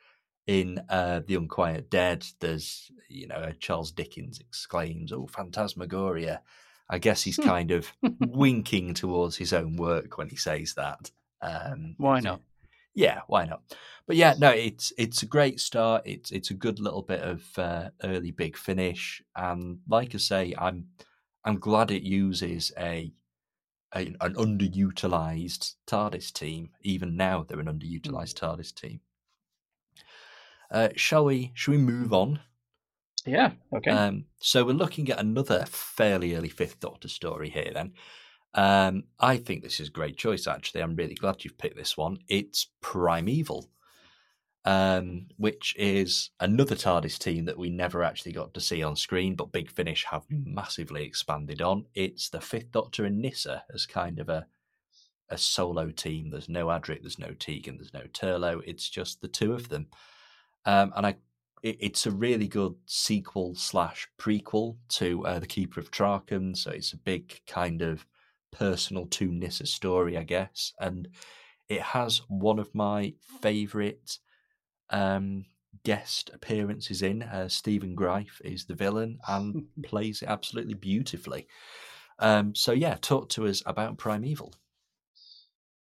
in 0.46 0.80
uh, 0.88 1.20
the 1.26 1.34
unquiet 1.34 1.90
dead 1.90 2.26
there's 2.40 2.90
you 3.08 3.26
know 3.26 3.52
charles 3.58 3.90
dickens 3.90 4.40
exclaims 4.40 5.12
oh 5.12 5.26
phantasmagoria 5.26 6.40
i 6.88 6.98
guess 6.98 7.22
he's 7.22 7.36
hmm. 7.36 7.42
kind 7.42 7.70
of 7.70 7.92
winking 8.20 8.94
towards 8.94 9.36
his 9.36 9.52
own 9.52 9.76
work 9.76 10.16
when 10.16 10.28
he 10.28 10.36
says 10.36 10.74
that 10.74 11.10
um, 11.42 11.94
why 11.98 12.20
not 12.20 12.40
yeah, 12.94 13.20
why 13.28 13.46
not? 13.46 13.62
But 14.06 14.16
yeah, 14.16 14.34
no, 14.38 14.50
it's 14.50 14.92
it's 14.98 15.22
a 15.22 15.26
great 15.26 15.60
start. 15.60 16.02
It's 16.04 16.30
it's 16.30 16.50
a 16.50 16.54
good 16.54 16.80
little 16.80 17.02
bit 17.02 17.20
of 17.20 17.44
uh, 17.56 17.90
early 18.02 18.32
big 18.32 18.56
finish, 18.56 19.22
and 19.36 19.78
like 19.88 20.14
I 20.14 20.18
say, 20.18 20.54
I'm 20.58 20.88
I'm 21.44 21.58
glad 21.58 21.90
it 21.90 22.02
uses 22.02 22.72
a, 22.78 23.12
a 23.94 24.14
an 24.20 24.34
underutilized 24.34 25.74
TARDIS 25.86 26.32
team. 26.32 26.70
Even 26.82 27.16
now, 27.16 27.44
they're 27.46 27.60
an 27.60 27.66
underutilized 27.66 28.34
TARDIS 28.34 28.74
team. 28.74 29.00
Uh, 30.70 30.88
shall 30.96 31.24
we? 31.24 31.52
Shall 31.54 31.72
we 31.72 31.78
move 31.78 32.12
on? 32.12 32.40
Yeah. 33.26 33.52
Okay. 33.74 33.90
Um, 33.90 34.24
so 34.40 34.64
we're 34.64 34.72
looking 34.72 35.10
at 35.10 35.18
another 35.18 35.64
fairly 35.66 36.34
early 36.34 36.48
Fifth 36.48 36.80
Doctor 36.80 37.08
story 37.08 37.50
here. 37.50 37.70
Then 37.74 37.92
um, 38.54 39.04
I 39.18 39.36
think 39.36 39.62
this 39.62 39.80
is 39.80 39.88
a 39.88 39.92
great 39.92 40.16
choice, 40.16 40.46
actually. 40.46 40.82
I'm 40.82 40.96
really 40.96 41.14
glad 41.14 41.44
you've 41.44 41.58
picked 41.58 41.76
this 41.76 41.96
one. 41.96 42.18
It's 42.28 42.68
Primeval, 42.80 43.68
um, 44.64 45.26
which 45.36 45.74
is 45.78 46.30
another 46.40 46.74
TARDIS 46.74 47.18
team 47.18 47.46
that 47.46 47.58
we 47.58 47.70
never 47.70 48.02
actually 48.02 48.32
got 48.32 48.52
to 48.54 48.60
see 48.60 48.82
on 48.82 48.96
screen, 48.96 49.34
but 49.34 49.52
Big 49.52 49.70
Finish 49.70 50.04
have 50.10 50.24
massively 50.28 51.04
expanded 51.04 51.62
on. 51.62 51.86
It's 51.94 52.28
the 52.28 52.40
Fifth 52.40 52.72
Doctor 52.72 53.04
and 53.04 53.18
Nyssa 53.18 53.64
as 53.74 53.86
kind 53.86 54.18
of 54.18 54.28
a 54.28 54.46
a 55.30 55.38
solo 55.38 55.90
team. 55.90 56.30
There's 56.30 56.48
no 56.48 56.66
Adric, 56.66 57.02
there's 57.02 57.18
no 57.18 57.32
Tegan, 57.38 57.76
there's 57.76 57.94
no 57.94 58.02
Turlough. 58.12 58.62
It's 58.66 58.88
just 58.88 59.20
the 59.20 59.28
two 59.28 59.52
of 59.52 59.68
them. 59.68 59.86
Um, 60.66 60.92
and 60.96 61.06
I 61.06 61.16
it, 61.62 61.76
it's 61.80 62.06
a 62.06 62.10
really 62.10 62.48
good 62.48 62.74
sequel 62.86 63.54
slash 63.54 64.08
prequel 64.18 64.76
to 64.88 65.24
uh, 65.26 65.38
the 65.38 65.46
Keeper 65.46 65.80
of 65.80 65.90
Traken. 65.90 66.56
So 66.56 66.70
it's 66.70 66.92
a 66.92 66.98
big 66.98 67.40
kind 67.46 67.82
of 67.82 68.06
personal 68.50 69.06
to 69.06 69.30
Nyssa 69.30 69.66
story, 69.66 70.16
I 70.16 70.24
guess. 70.24 70.72
And 70.80 71.08
it 71.68 71.80
has 71.80 72.22
one 72.28 72.58
of 72.58 72.74
my 72.74 73.14
favourite 73.40 74.18
um, 74.90 75.44
guest 75.84 76.30
appearances 76.32 77.02
in. 77.02 77.22
Uh, 77.22 77.48
Stephen 77.48 77.94
Greif 77.94 78.40
is 78.44 78.64
the 78.64 78.74
villain 78.74 79.18
and 79.28 79.66
plays 79.84 80.22
it 80.22 80.28
absolutely 80.28 80.74
beautifully. 80.74 81.46
Um, 82.18 82.54
so 82.54 82.72
yeah, 82.72 82.96
talk 83.00 83.28
to 83.30 83.46
us 83.46 83.62
about 83.66 83.98
Primeval. 83.98 84.52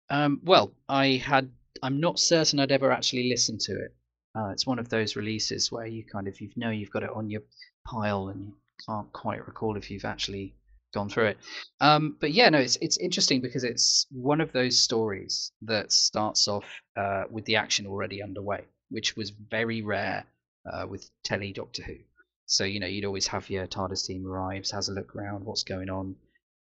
Um, 0.10 0.40
well, 0.44 0.74
I 0.88 1.22
had. 1.24 1.50
I'm 1.84 2.00
not 2.00 2.18
certain 2.18 2.60
I'd 2.60 2.72
ever 2.72 2.92
actually 2.92 3.30
listened 3.30 3.60
to 3.62 3.74
it. 3.74 3.94
Uh, 4.36 4.50
it's 4.50 4.66
one 4.66 4.80
of 4.80 4.90
those 4.90 5.16
releases 5.16 5.72
where 5.72 5.86
you 5.86 6.04
kind 6.04 6.28
of 6.28 6.40
you 6.40 6.50
know 6.56 6.70
you've 6.70 6.92
got 6.92 7.04
it 7.04 7.10
on 7.14 7.30
your 7.30 7.42
pile 7.86 8.30
and 8.30 8.48
you 8.48 8.54
can't 8.88 9.12
quite 9.14 9.46
recall 9.46 9.78
if 9.78 9.90
you've 9.92 10.06
actually 10.06 10.56
gone 10.94 11.10
through 11.10 11.28
it. 11.28 11.38
Um, 11.82 12.18
but 12.20 12.32
yeah, 12.32 12.50
no, 12.50 12.60
it's 12.60 12.78
it's 12.82 12.98
interesting 12.98 13.42
because 13.42 13.64
it's 13.64 14.08
one 14.12 14.42
of 14.42 14.52
those 14.52 14.80
stories 14.80 15.52
that 15.64 15.92
starts 15.92 16.48
off 16.48 16.66
uh, 16.96 17.24
with 17.30 17.46
the 17.46 17.56
action 17.56 17.86
already 17.88 18.22
underway, 18.22 18.64
which 18.90 19.16
was 19.16 19.30
very 19.30 19.82
rare 19.82 20.26
uh, 20.72 20.86
with 20.88 21.10
telly 21.24 21.54
Doctor 21.54 21.84
Who. 21.84 21.96
So 22.46 22.64
you 22.64 22.80
know, 22.80 22.88
you'd 22.88 23.06
always 23.06 23.28
have 23.28 23.50
your 23.50 23.68
TARDIS 23.68 24.06
team 24.06 24.26
arrives, 24.26 24.72
has 24.72 24.90
a 24.90 24.94
look 24.94 25.16
around, 25.16 25.46
what's 25.46 25.64
going 25.64 25.90
on. 25.90 26.16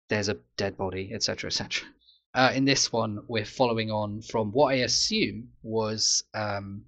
There's 0.09 0.29
a 0.29 0.37
dead 0.57 0.77
body, 0.77 1.11
etc., 1.13 1.47
etc. 1.47 1.87
Uh, 2.33 2.51
in 2.53 2.65
this 2.65 2.91
one, 2.91 3.19
we're 3.27 3.45
following 3.45 3.89
on 3.89 4.21
from 4.21 4.51
what 4.51 4.73
I 4.73 4.79
assume 4.79 5.49
was 5.63 6.23
um, 6.33 6.85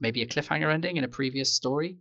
maybe 0.00 0.22
a 0.22 0.26
cliffhanger 0.26 0.72
ending 0.72 0.96
in 0.96 1.04
a 1.04 1.08
previous 1.08 1.52
story 1.52 1.96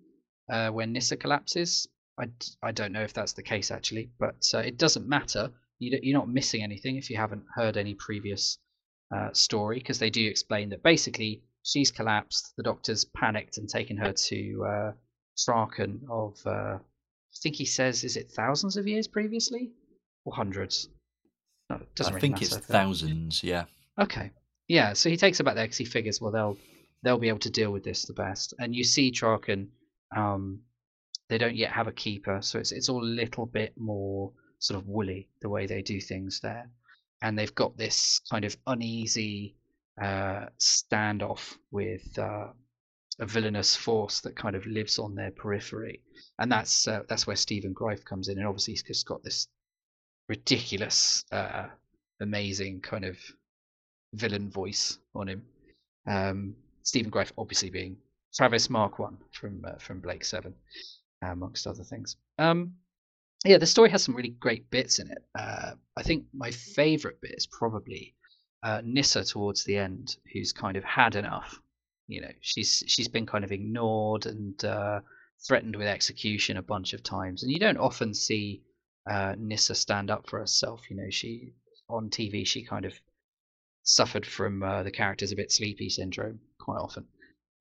uh, 0.50 0.70
when 0.70 0.92
Nyssa 0.92 1.16
collapses. 1.18 1.88
I, 2.20 2.26
I 2.62 2.72
don't 2.72 2.92
know 2.92 3.04
if 3.04 3.14
that's 3.14 3.34
the 3.34 3.44
case 3.44 3.72
actually, 3.72 4.12
but 4.20 4.46
uh, 4.54 4.60
it 4.60 4.78
doesn't 4.78 5.08
matter. 5.08 5.52
You 5.80 5.98
you're 6.04 6.18
not 6.18 6.30
missing 6.30 6.64
anything 6.64 6.98
if 6.98 7.10
you 7.10 7.18
haven't 7.18 7.46
heard 7.56 7.78
any 7.78 7.96
previous 7.96 8.58
uh, 9.16 9.32
story 9.34 9.80
because 9.80 10.00
they 10.00 10.10
do 10.10 10.28
explain 10.28 10.70
that 10.70 10.84
basically 10.84 11.44
she's 11.63 11.91
collapsed, 11.91 12.53
the 12.58 12.63
doctor's 12.63 13.06
panicked 13.06 13.58
and 13.58 13.70
taken 13.70 13.98
her 13.98 14.13
to 14.13 14.65
uh, 14.65 14.91
Traken 15.38 16.00
of, 16.10 16.38
uh, 16.46 16.77
I 16.77 17.38
think 17.41 17.56
he 17.56 17.65
says, 17.65 18.03
is 18.03 18.18
it 18.18 18.32
thousands 18.32 18.77
of 18.77 18.88
years 18.88 19.08
previously 19.08 19.72
or 20.25 20.34
hundreds? 20.34 20.89
No, 21.70 21.77
it 21.77 21.96
doesn't 21.96 22.13
I 22.13 22.15
really 22.15 22.22
think 22.22 22.41
matter, 22.41 22.58
it's 22.58 22.65
thousands, 22.65 23.44
yeah. 23.44 23.65
Okay, 24.00 24.32
yeah. 24.68 24.94
So 24.94 25.10
he 25.10 25.18
takes 25.18 25.38
her 25.38 25.44
back 25.44 25.56
there 25.56 25.65
because 25.65 25.77
he 25.77 25.86
figures, 25.86 26.20
well, 26.20 26.32
they'll 26.32 26.58
they'll 27.03 27.18
be 27.18 27.30
able 27.30 27.39
to 27.39 27.50
deal 27.50 27.72
with 27.72 27.84
this 27.84 28.06
the 28.06 28.13
best. 28.13 28.53
And 28.60 28.75
you 28.75 28.84
see 28.84 29.12
Traken 29.12 29.68
um, 30.15 30.62
they 31.30 31.38
don't 31.38 31.56
yet 31.56 31.72
have 31.72 31.88
a 31.88 31.94
keeper, 31.94 32.39
so 32.41 32.60
it's 32.60 32.72
it's 32.72 32.89
all 32.89 33.01
a 33.01 33.06
little 33.06 33.46
bit 33.46 33.74
more 33.77 34.34
sort 34.60 34.80
of 34.80 34.88
woolly 34.88 35.30
the 35.41 35.50
way 35.50 35.65
they 35.65 35.82
do 35.82 36.01
things 36.01 36.41
there, 36.41 36.70
and 37.22 37.38
they've 37.38 37.56
got 37.56 37.77
this 37.77 38.20
kind 38.30 38.44
of 38.44 38.58
uneasy 38.68 39.56
uh, 40.01 40.48
standoff 40.60 41.55
with 41.70 42.17
uh, 42.17 42.48
a 43.20 43.25
villainous 43.25 43.75
force 43.75 44.20
that 44.22 44.36
kind 44.36 44.55
of 44.55 44.65
lives 44.65 44.98
on 44.98 45.13
their 45.13 45.31
periphery, 45.31 46.01
and 46.39 46.51
that's 46.51 46.88
uh, 46.88 47.01
that's 47.08 47.27
where 47.27 47.36
Stephen 47.36 47.72
Greif 47.72 48.03
comes 48.03 48.27
in, 48.27 48.39
and 48.39 48.48
obviously 48.48 48.74
he's 48.74 48.84
just 48.84 49.05
got 49.05 49.24
this 49.24 49.48
ridiculous, 50.27 51.24
uh, 51.31 51.67
amazing 52.20 52.81
kind 52.81 53.05
of 53.05 53.17
villain 54.13 54.50
voice 54.50 54.98
on 55.13 55.27
him. 55.27 55.43
Um, 56.08 56.55
Stephen 56.81 57.12
Greif 57.12 57.31
obviously 57.38 57.70
being 57.70 57.98
Travis 58.34 58.72
Mark 58.72 58.98
One 58.98 59.17
from 59.31 59.63
uh, 59.65 59.77
from 59.77 60.00
Blake 60.00 60.25
Seven 60.25 60.55
amongst 61.22 61.67
other 61.67 61.84
things. 61.84 62.17
Um, 62.39 62.74
yeah, 63.46 63.60
the 63.60 63.67
story 63.67 63.91
has 63.91 64.01
some 64.03 64.15
really 64.15 64.36
great 64.39 64.67
bits 64.72 64.98
in 64.98 65.12
it. 65.12 65.20
I 65.36 66.03
think 66.03 66.25
my 66.34 66.50
favourite 66.50 67.22
bit 67.22 67.36
is 67.38 67.46
probably 67.48 68.15
uh, 68.63 68.82
Nyssa 68.84 69.24
towards 69.24 69.63
the 69.63 69.77
end, 69.77 70.18
who's 70.32 70.53
kind 70.53 70.77
of 70.77 70.84
had 70.84 71.15
enough. 71.15 71.60
You 72.08 72.22
know, 72.22 72.32
she's 72.41 72.84
she's 72.88 73.08
been 73.08 73.25
kind 73.25 73.44
of 73.44 73.51
ignored 73.51 74.25
and 74.25 74.63
uh, 74.63 75.01
threatened 75.48 75.75
with 75.75 75.88
execution 75.88 76.58
a 76.58 76.62
bunch 76.62 76.94
of 76.94 77.03
times, 77.03 77.44
and 77.44 77.51
you 77.51 77.60
don't 77.60 77.77
often 77.77 78.13
see 78.13 78.62
uh, 79.10 79.36
Nyssa 79.38 79.75
stand 79.75 80.12
up 80.12 80.30
for 80.30 80.39
herself. 80.39 80.89
You 80.89 80.98
know, 80.98 81.10
she 81.10 81.53
on 81.89 82.10
TV 82.10 82.46
she 82.46 82.63
kind 82.63 82.86
of 82.86 82.94
suffered 83.84 84.25
from 84.25 84.62
uh, 84.62 84.84
the 84.84 84.91
character's 84.91 85.32
a 85.32 85.36
bit 85.36 85.51
sleepy 85.51 85.89
syndrome 85.89 86.39
quite 86.60 86.80
often. 86.80 87.08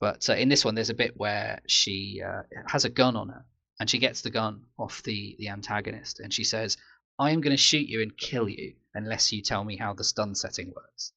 But 0.00 0.28
uh, 0.28 0.34
in 0.34 0.48
this 0.48 0.64
one, 0.64 0.74
there's 0.74 0.90
a 0.90 0.94
bit 0.94 1.16
where 1.16 1.60
she 1.66 2.22
uh, 2.24 2.42
has 2.66 2.84
a 2.84 2.90
gun 2.90 3.16
on 3.16 3.28
her, 3.28 3.44
and 3.78 3.88
she 3.88 3.98
gets 3.98 4.20
the 4.20 4.30
gun 4.30 4.64
off 4.78 5.02
the 5.02 5.36
the 5.38 5.48
antagonist, 5.48 6.20
and 6.20 6.32
she 6.32 6.44
says, 6.44 6.76
"I 7.18 7.30
am 7.30 7.40
going 7.40 7.56
to 7.56 7.62
shoot 7.62 7.88
you 7.88 8.02
and 8.02 8.16
kill 8.16 8.48
you 8.48 8.74
unless 8.94 9.32
you 9.32 9.42
tell 9.42 9.64
me 9.64 9.76
how 9.76 9.94
the 9.94 10.04
stun 10.04 10.34
setting 10.34 10.72
works," 10.74 11.12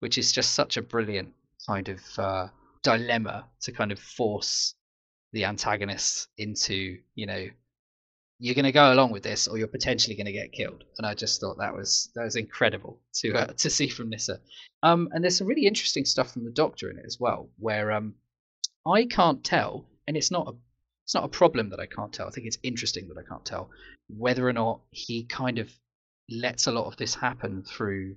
which 0.00 0.18
is 0.18 0.32
just 0.32 0.54
such 0.54 0.76
a 0.76 0.82
brilliant 0.82 1.34
kind 1.66 1.88
of 1.88 2.00
uh, 2.18 2.48
dilemma 2.82 3.46
to 3.62 3.72
kind 3.72 3.92
of 3.92 3.98
force 3.98 4.74
the 5.32 5.44
antagonist 5.44 6.28
into, 6.38 6.98
you 7.14 7.26
know, 7.26 7.48
you're 8.38 8.54
going 8.54 8.64
to 8.64 8.72
go 8.72 8.92
along 8.92 9.10
with 9.10 9.22
this 9.22 9.46
or 9.46 9.58
you're 9.58 9.66
potentially 9.66 10.16
going 10.16 10.26
to 10.26 10.32
get 10.32 10.52
killed. 10.52 10.84
And 10.98 11.06
i 11.06 11.14
just 11.14 11.40
thought 11.40 11.58
that 11.58 11.74
was 11.74 12.10
that 12.14 12.24
was 12.24 12.36
incredible 12.36 13.00
to 13.14 13.32
uh, 13.34 13.46
to 13.58 13.70
see 13.70 13.88
from 13.88 14.10
nyssa. 14.10 14.40
Um, 14.82 15.08
and 15.12 15.22
there's 15.22 15.38
some 15.38 15.46
really 15.46 15.66
interesting 15.66 16.04
stuff 16.04 16.32
from 16.32 16.44
the 16.44 16.50
doctor 16.50 16.90
in 16.90 16.98
it 16.98 17.04
as 17.06 17.18
well 17.18 17.48
where 17.58 17.92
um, 17.92 18.14
i 18.86 19.06
can't 19.06 19.42
tell 19.42 19.86
and 20.06 20.16
it's 20.16 20.30
not 20.30 20.48
a 20.48 20.52
it's 21.04 21.14
not 21.14 21.24
a 21.24 21.28
problem 21.28 21.70
that 21.70 21.80
i 21.80 21.86
can't 21.86 22.12
tell. 22.12 22.26
I 22.26 22.30
think 22.30 22.46
it's 22.46 22.58
interesting 22.62 23.08
that 23.08 23.18
i 23.18 23.28
can't 23.28 23.44
tell 23.44 23.70
whether 24.08 24.46
or 24.46 24.52
not 24.52 24.80
he 24.90 25.24
kind 25.24 25.58
of 25.58 25.70
lets 26.30 26.66
a 26.66 26.72
lot 26.72 26.86
of 26.86 26.96
this 26.96 27.14
happen 27.14 27.62
through 27.62 28.16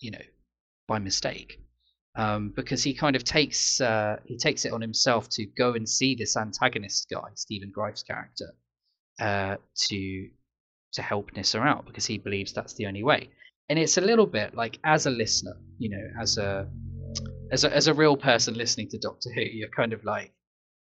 you 0.00 0.10
know 0.10 0.24
by 0.88 0.98
mistake 0.98 1.60
um, 2.16 2.52
because 2.54 2.82
he 2.82 2.92
kind 2.92 3.16
of 3.16 3.24
takes 3.24 3.80
uh, 3.80 4.16
he 4.26 4.36
takes 4.36 4.64
it 4.64 4.72
on 4.72 4.80
himself 4.80 5.28
to 5.30 5.46
go 5.56 5.72
and 5.72 5.88
see 5.88 6.14
this 6.14 6.36
antagonist 6.36 7.08
guy 7.10 7.28
stephen 7.34 7.70
greif's 7.70 8.02
character 8.02 8.52
uh, 9.20 9.56
to 9.76 10.28
to 10.92 11.02
help 11.02 11.30
Nyssa 11.34 11.58
out 11.60 11.86
because 11.86 12.06
he 12.06 12.18
believes 12.18 12.52
that's 12.52 12.74
the 12.74 12.86
only 12.86 13.02
way. 13.02 13.30
And 13.68 13.78
it's 13.78 13.96
a 13.96 14.00
little 14.00 14.26
bit 14.26 14.54
like 14.54 14.78
as 14.84 15.06
a 15.06 15.10
listener, 15.10 15.56
you 15.78 15.90
know, 15.90 16.20
as 16.20 16.38
a 16.38 16.68
as 17.50 17.64
a 17.64 17.74
as 17.74 17.86
a 17.86 17.94
real 17.94 18.16
person 18.16 18.54
listening 18.54 18.88
to 18.90 18.98
Doctor 18.98 19.30
Who, 19.34 19.42
you're 19.42 19.68
kind 19.68 19.92
of 19.92 20.04
like, 20.04 20.32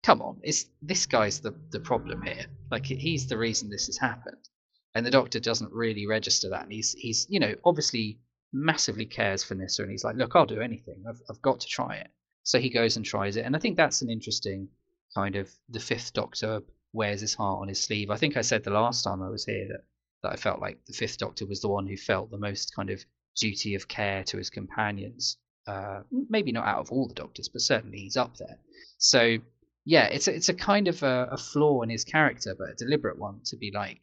come 0.03 0.21
on, 0.21 0.39
it's 0.43 0.67
this 0.83 1.07
guy's 1.07 1.41
the 1.41 1.55
the 1.71 1.81
problem 1.81 2.23
here. 2.23 2.47
Like 2.71 2.85
he's 2.85 3.27
the 3.27 3.39
reason 3.39 3.71
this 3.71 3.87
has 3.87 3.99
happened. 3.99 4.49
And 4.95 5.05
the 5.05 5.11
Doctor 5.11 5.41
doesn't 5.41 5.73
really 5.73 6.07
register 6.07 6.51
that. 6.51 6.63
And 6.63 6.73
he's 6.73 6.93
he's 6.93 7.27
you 7.29 7.41
know 7.41 7.55
obviously 7.65 8.21
massively 8.53 9.07
cares 9.07 9.43
for 9.43 9.55
Nyssa, 9.55 9.83
and 9.83 9.91
he's 9.91 10.05
like, 10.05 10.17
look, 10.17 10.37
I'll 10.37 10.47
do 10.47 10.61
anything. 10.61 11.05
I've 11.09 11.21
I've 11.29 11.43
got 11.43 11.61
to 11.61 11.67
try 11.67 11.97
it. 11.97 12.09
So 12.43 12.61
he 12.61 12.71
goes 12.71 12.97
and 12.97 13.05
tries 13.05 13.37
it, 13.37 13.45
and 13.45 13.57
I 13.57 13.59
think 13.59 13.77
that's 13.77 14.03
an 14.03 14.11
interesting 14.11 14.69
kind 15.15 15.37
of 15.37 15.51
the 15.69 15.81
Fifth 15.81 16.13
Doctor 16.13 16.63
wears 16.93 17.21
his 17.21 17.35
heart 17.35 17.61
on 17.61 17.69
his 17.69 17.83
sleeve. 17.83 18.11
I 18.11 18.17
think 18.17 18.37
I 18.37 18.43
said 18.43 18.63
the 18.63 18.71
last 18.71 19.03
time 19.03 19.23
I 19.23 19.29
was 19.29 19.45
here 19.45 19.67
that, 19.69 19.85
that 20.23 20.33
I 20.33 20.37
felt 20.37 20.61
like 20.61 20.85
the 20.87 20.93
Fifth 20.93 21.19
Doctor 21.19 21.47
was 21.47 21.61
the 21.61 21.69
one 21.69 21.87
who 21.87 21.97
felt 21.97 22.31
the 22.31 22.39
most 22.39 22.75
kind 22.75 22.91
of 22.91 23.05
duty 23.37 23.75
of 23.75 23.89
care 23.89 24.23
to 24.25 24.37
his 24.37 24.51
companions. 24.51 25.39
Uh, 25.67 26.03
maybe 26.29 26.53
not 26.53 26.67
out 26.67 26.79
of 26.79 26.93
all 26.93 27.09
the 27.09 27.15
Doctors, 27.15 27.49
but 27.49 27.63
certainly 27.63 27.99
he's 27.99 28.17
up 28.17 28.37
there. 28.37 28.59
So 28.99 29.39
yeah, 29.85 30.07
it's 30.07 30.29
a, 30.29 30.35
it's 30.35 30.49
a 30.49 30.55
kind 30.55 30.89
of 30.89 31.03
a, 31.03 31.29
a 31.33 31.37
flaw 31.37 31.83
in 31.83 31.91
his 31.91 32.05
character, 32.05 32.55
but 32.57 32.71
a 32.71 32.75
deliberate 32.75 33.19
one 33.19 33.41
to 33.47 33.57
be 33.57 33.71
like, 33.75 34.01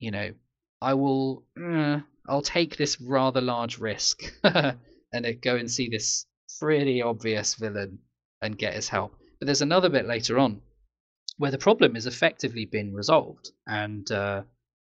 you 0.00 0.10
know, 0.10 0.32
I 0.82 0.94
will, 0.94 1.44
uh, 1.62 2.00
I'll 2.26 2.42
take 2.42 2.76
this 2.76 3.00
rather 3.00 3.40
large 3.40 3.78
risk 3.78 4.22
and 4.44 5.40
go 5.42 5.56
and 5.56 5.70
see 5.70 5.88
this 5.88 6.26
pretty 6.58 7.02
obvious 7.02 7.54
villain 7.54 7.98
and 8.42 8.58
get 8.58 8.74
his 8.74 8.88
help. 8.88 9.14
But 9.38 9.46
there's 9.46 9.62
another 9.62 9.88
bit 9.88 10.06
later 10.06 10.38
on 10.38 10.62
where 11.36 11.50
the 11.50 11.58
problem 11.58 11.94
has 11.94 12.06
effectively 12.06 12.66
been 12.66 12.94
resolved, 12.94 13.50
and 13.66 14.10
uh, 14.10 14.42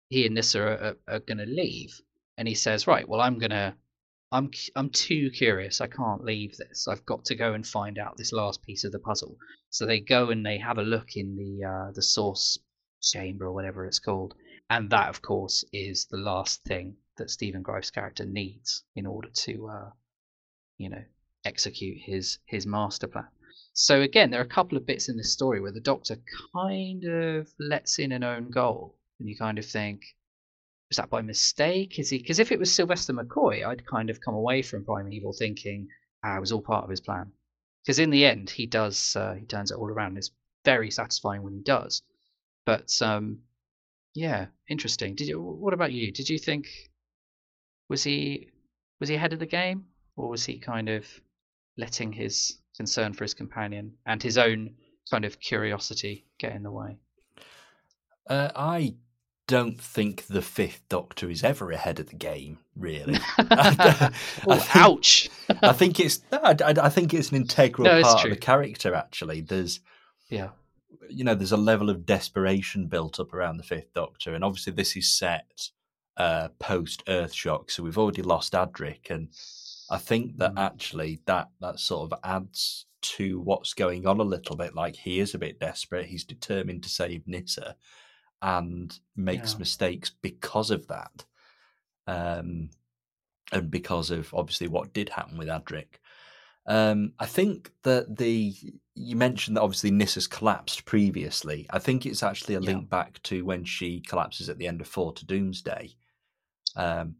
he 0.08 0.24
and 0.24 0.34
Nyssa 0.34 0.60
are, 0.60 0.78
are, 0.78 0.96
are 1.08 1.20
going 1.20 1.38
to 1.38 1.46
leave. 1.46 2.00
And 2.38 2.48
he 2.48 2.54
says, 2.54 2.86
"Right, 2.86 3.06
well, 3.06 3.20
I'm 3.20 3.38
gonna, 3.38 3.76
I'm, 4.32 4.50
I'm 4.76 4.90
too 4.90 5.30
curious. 5.30 5.80
I 5.80 5.88
can't 5.88 6.24
leave 6.24 6.56
this. 6.56 6.88
I've 6.88 7.04
got 7.04 7.24
to 7.26 7.34
go 7.34 7.52
and 7.52 7.66
find 7.66 7.98
out 7.98 8.16
this 8.16 8.32
last 8.32 8.62
piece 8.62 8.84
of 8.84 8.92
the 8.92 8.98
puzzle." 8.98 9.36
So 9.70 9.84
they 9.84 10.00
go 10.00 10.30
and 10.30 10.46
they 10.46 10.58
have 10.58 10.78
a 10.78 10.82
look 10.82 11.16
in 11.16 11.36
the 11.36 11.68
uh, 11.68 11.92
the 11.92 12.02
source 12.02 12.58
chamber 13.02 13.46
or 13.46 13.52
whatever 13.52 13.84
it's 13.84 13.98
called, 13.98 14.34
and 14.70 14.90
that, 14.90 15.08
of 15.08 15.22
course, 15.22 15.64
is 15.72 16.06
the 16.06 16.18
last 16.18 16.62
thing 16.64 16.96
that 17.16 17.30
Stephen 17.30 17.62
Greif's 17.62 17.90
character 17.90 18.24
needs 18.24 18.84
in 18.94 19.06
order 19.06 19.28
to, 19.28 19.68
uh, 19.68 19.90
you 20.76 20.90
know, 20.90 21.04
execute 21.44 21.98
his 22.00 22.38
his 22.46 22.66
master 22.66 23.06
plan. 23.06 23.28
So 23.72 24.02
again, 24.02 24.30
there 24.30 24.40
are 24.40 24.44
a 24.44 24.48
couple 24.48 24.76
of 24.76 24.86
bits 24.86 25.08
in 25.08 25.16
this 25.16 25.32
story 25.32 25.60
where 25.60 25.72
the 25.72 25.80
Doctor 25.80 26.16
kind 26.52 27.04
of 27.04 27.48
lets 27.58 27.98
in 27.98 28.12
an 28.12 28.24
own 28.24 28.50
goal, 28.50 28.98
and 29.18 29.28
you 29.28 29.36
kind 29.36 29.58
of 29.58 29.64
think, 29.64 30.02
was 30.90 30.96
that 30.96 31.10
by 31.10 31.22
mistake? 31.22 31.98
Is 31.98 32.10
he? 32.10 32.18
Because 32.18 32.38
if 32.38 32.52
it 32.52 32.58
was 32.58 32.74
Sylvester 32.74 33.12
McCoy, 33.12 33.66
I'd 33.66 33.86
kind 33.86 34.10
of 34.10 34.20
come 34.20 34.34
away 34.34 34.62
from 34.62 34.84
Primeval 34.84 35.32
thinking 35.32 35.88
ah, 36.22 36.36
it 36.36 36.40
was 36.40 36.52
all 36.52 36.62
part 36.62 36.84
of 36.84 36.90
his 36.90 37.00
plan. 37.00 37.32
Because 37.82 37.98
in 37.98 38.10
the 38.10 38.24
end, 38.24 38.50
he 38.50 38.66
does 38.66 39.16
uh, 39.16 39.34
he 39.34 39.46
turns 39.46 39.70
it 39.70 39.78
all 39.78 39.90
around. 39.90 40.18
It's 40.18 40.30
very 40.64 40.90
satisfying 40.90 41.42
when 41.42 41.54
he 41.54 41.60
does. 41.60 42.02
But 42.66 43.00
um, 43.00 43.38
yeah, 44.14 44.46
interesting. 44.68 45.14
Did 45.14 45.28
you? 45.28 45.40
What 45.40 45.74
about 45.74 45.92
you? 45.92 46.12
Did 46.12 46.28
you 46.28 46.38
think 46.38 46.66
was 47.88 48.02
he 48.02 48.48
was 49.00 49.08
he 49.08 49.14
ahead 49.14 49.32
of 49.32 49.38
the 49.38 49.46
game, 49.46 49.86
or 50.16 50.28
was 50.28 50.44
he 50.44 50.58
kind 50.58 50.88
of 50.88 51.06
letting 51.76 52.12
his 52.12 52.58
concern 52.76 53.12
for 53.12 53.24
his 53.24 53.34
companion 53.34 53.92
and 54.06 54.22
his 54.22 54.38
own 54.38 54.70
kind 55.10 55.24
of 55.24 55.40
curiosity 55.40 56.24
get 56.38 56.54
in 56.54 56.62
the 56.62 56.70
way. 56.70 56.96
Uh, 58.28 58.50
I 58.54 58.94
don't 59.46 59.80
think 59.80 60.26
the 60.26 60.42
Fifth 60.42 60.82
Doctor 60.88 61.30
is 61.30 61.42
ever 61.42 61.70
ahead 61.70 61.98
of 61.98 62.10
the 62.10 62.16
game. 62.16 62.58
Really, 62.76 63.18
oh, 63.38 64.10
think, 64.46 64.76
ouch! 64.76 65.30
I 65.62 65.72
think 65.72 65.98
it's 65.98 66.20
I, 66.30 66.54
I, 66.60 66.88
think 66.90 67.14
it's 67.14 67.30
an 67.30 67.36
integral 67.36 67.86
no, 67.86 68.02
part 68.02 68.24
of 68.24 68.30
the 68.30 68.36
character. 68.36 68.94
Actually, 68.94 69.40
there's 69.40 69.80
yeah, 70.28 70.50
you 71.08 71.24
know, 71.24 71.34
there's 71.34 71.52
a 71.52 71.56
level 71.56 71.90
of 71.90 72.06
desperation 72.06 72.86
built 72.86 73.20
up 73.20 73.32
around 73.32 73.56
the 73.56 73.62
Fifth 73.62 73.92
Doctor, 73.94 74.34
and 74.34 74.44
obviously 74.44 74.72
this 74.72 74.96
is 74.96 75.10
set 75.10 75.70
uh, 76.16 76.48
post 76.58 77.04
Earthshock, 77.06 77.70
so 77.70 77.82
we've 77.82 77.98
already 77.98 78.22
lost 78.22 78.52
Adric, 78.52 79.10
and 79.10 79.28
I 79.90 79.98
think 79.98 80.38
that 80.38 80.54
mm. 80.54 80.60
actually 80.60 81.20
that 81.26 81.48
that 81.60 81.80
sort 81.80 82.12
of 82.12 82.18
adds 82.24 82.86
to 83.00 83.40
what's 83.40 83.74
going 83.74 84.06
on 84.06 84.18
a 84.20 84.24
little 84.24 84.56
bit. 84.56 84.74
Like 84.74 84.96
he 84.96 85.20
is 85.20 85.34
a 85.34 85.38
bit 85.38 85.60
desperate. 85.60 86.06
He's 86.06 86.24
determined 86.24 86.82
to 86.82 86.88
save 86.88 87.26
Nyssa, 87.26 87.76
and 88.42 88.98
makes 89.16 89.52
yeah. 89.52 89.58
mistakes 89.58 90.10
because 90.22 90.70
of 90.70 90.86
that. 90.88 91.24
Um, 92.06 92.70
and 93.52 93.70
because 93.70 94.10
of 94.10 94.32
obviously 94.34 94.68
what 94.68 94.92
did 94.92 95.08
happen 95.08 95.38
with 95.38 95.48
Adric. 95.48 96.00
Um, 96.68 97.14
I 97.18 97.24
think 97.24 97.72
that 97.82 98.18
the 98.18 98.54
you 98.94 99.16
mentioned 99.16 99.56
that 99.56 99.62
obviously 99.62 99.90
Nyssa's 99.90 100.26
collapsed 100.26 100.84
previously. 100.84 101.66
I 101.70 101.78
think 101.78 102.04
it's 102.04 102.22
actually 102.22 102.56
a 102.56 102.60
link 102.60 102.82
yeah. 102.82 102.96
back 102.96 103.22
to 103.24 103.44
when 103.44 103.64
she 103.64 104.00
collapses 104.00 104.48
at 104.50 104.58
the 104.58 104.66
end 104.66 104.82
of 104.82 104.86
Four 104.86 105.12
to 105.14 105.24
Doomsday. 105.24 105.94
Um, 106.76 107.16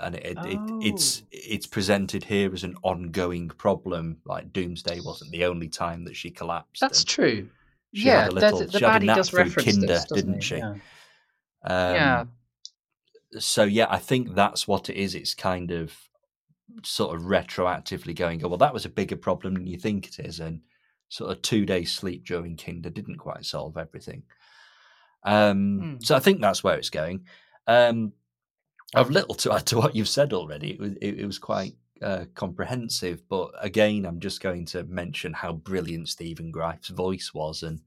and 0.00 0.16
it, 0.16 0.36
oh. 0.38 0.46
it, 0.46 0.86
it's 0.86 1.22
it's 1.30 1.66
presented 1.66 2.24
here 2.24 2.52
as 2.52 2.62
an 2.62 2.76
ongoing 2.82 3.48
problem. 3.48 4.18
Like 4.26 4.52
Doomsday 4.52 5.00
wasn't 5.00 5.30
the 5.30 5.46
only 5.46 5.68
time 5.68 6.04
that 6.04 6.14
she 6.14 6.30
collapsed. 6.30 6.80
That's 6.80 7.02
true. 7.02 7.48
yeah, 7.92 8.28
little, 8.28 8.58
the 8.58 8.78
baddie 8.78 9.06
does 9.06 9.32
reference 9.32 9.72
Kinda, 9.72 9.86
this, 9.86 10.04
didn't 10.12 10.34
he? 10.34 10.40
she? 10.40 10.56
Yeah. 10.58 10.74
Um, 11.64 11.94
yeah. 11.94 12.24
So 13.38 13.64
yeah, 13.64 13.86
I 13.88 13.98
think 13.98 14.34
that's 14.34 14.68
what 14.68 14.90
it 14.90 14.96
is. 14.96 15.14
It's 15.14 15.34
kind 15.34 15.70
of 15.70 15.94
sort 16.82 17.16
of 17.16 17.22
retroactively 17.22 18.14
going, 18.14 18.44
oh, 18.44 18.48
well, 18.48 18.58
that 18.58 18.74
was 18.74 18.84
a 18.84 18.90
bigger 18.90 19.16
problem 19.16 19.54
than 19.54 19.66
you 19.66 19.78
think 19.78 20.08
it 20.08 20.18
is, 20.18 20.40
and 20.40 20.60
sort 21.08 21.30
of 21.30 21.42
two 21.42 21.66
days 21.66 21.92
sleep 21.92 22.24
during 22.24 22.56
Kinda 22.56 22.90
didn't 22.90 23.18
quite 23.18 23.44
solve 23.44 23.76
everything. 23.76 24.22
Um, 25.24 25.98
mm. 25.98 26.04
So 26.04 26.14
I 26.16 26.20
think 26.20 26.40
that's 26.40 26.64
where 26.64 26.76
it's 26.76 26.90
going. 26.90 27.26
Um, 27.66 28.12
I've 28.94 29.10
little 29.10 29.34
to 29.36 29.52
add 29.52 29.66
to 29.66 29.76
what 29.78 29.94
you've 29.94 30.08
said 30.08 30.32
already. 30.32 30.72
It 30.72 30.80
was, 30.80 30.92
it, 31.00 31.20
it 31.20 31.26
was 31.26 31.38
quite 31.38 31.74
uh, 32.02 32.24
comprehensive, 32.34 33.22
but 33.28 33.50
again, 33.60 34.04
I'm 34.06 34.20
just 34.20 34.40
going 34.40 34.64
to 34.66 34.84
mention 34.84 35.32
how 35.32 35.52
brilliant 35.52 36.08
Stephen 36.08 36.50
Greif's 36.50 36.88
voice 36.88 37.32
was, 37.34 37.62
and 37.62 37.80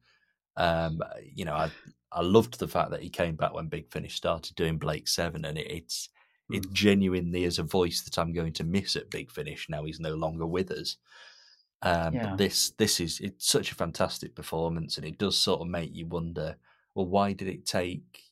um, 0.55 1.01
you 1.33 1.45
know, 1.45 1.55
I 1.55 1.71
I 2.11 2.21
loved 2.21 2.59
the 2.59 2.67
fact 2.67 2.91
that 2.91 3.01
he 3.01 3.09
came 3.09 3.35
back 3.35 3.53
when 3.53 3.67
Big 3.67 3.91
Finish 3.91 4.15
started 4.15 4.55
doing 4.55 4.77
Blake 4.77 5.07
Seven, 5.07 5.45
and 5.45 5.57
it, 5.57 5.69
it's 5.69 6.09
mm. 6.51 6.57
it 6.57 6.71
genuinely 6.71 7.43
is 7.43 7.59
a 7.59 7.63
voice 7.63 8.01
that 8.01 8.17
I'm 8.17 8.33
going 8.33 8.53
to 8.53 8.63
miss 8.63 8.95
at 8.95 9.09
Big 9.09 9.31
Finish. 9.31 9.67
Now 9.69 9.83
he's 9.83 9.99
no 9.99 10.15
longer 10.15 10.45
with 10.45 10.71
us. 10.71 10.97
Um, 11.81 12.13
yeah. 12.13 12.29
But 12.29 12.37
this 12.37 12.71
this 12.71 12.99
is 12.99 13.19
it's 13.19 13.47
such 13.47 13.71
a 13.71 13.75
fantastic 13.75 14.35
performance, 14.35 14.97
and 14.97 15.05
it 15.05 15.17
does 15.17 15.37
sort 15.37 15.61
of 15.61 15.67
make 15.67 15.93
you 15.93 16.05
wonder. 16.05 16.55
Well, 16.95 17.07
why 17.07 17.33
did 17.33 17.47
it 17.47 17.65
take 17.65 18.23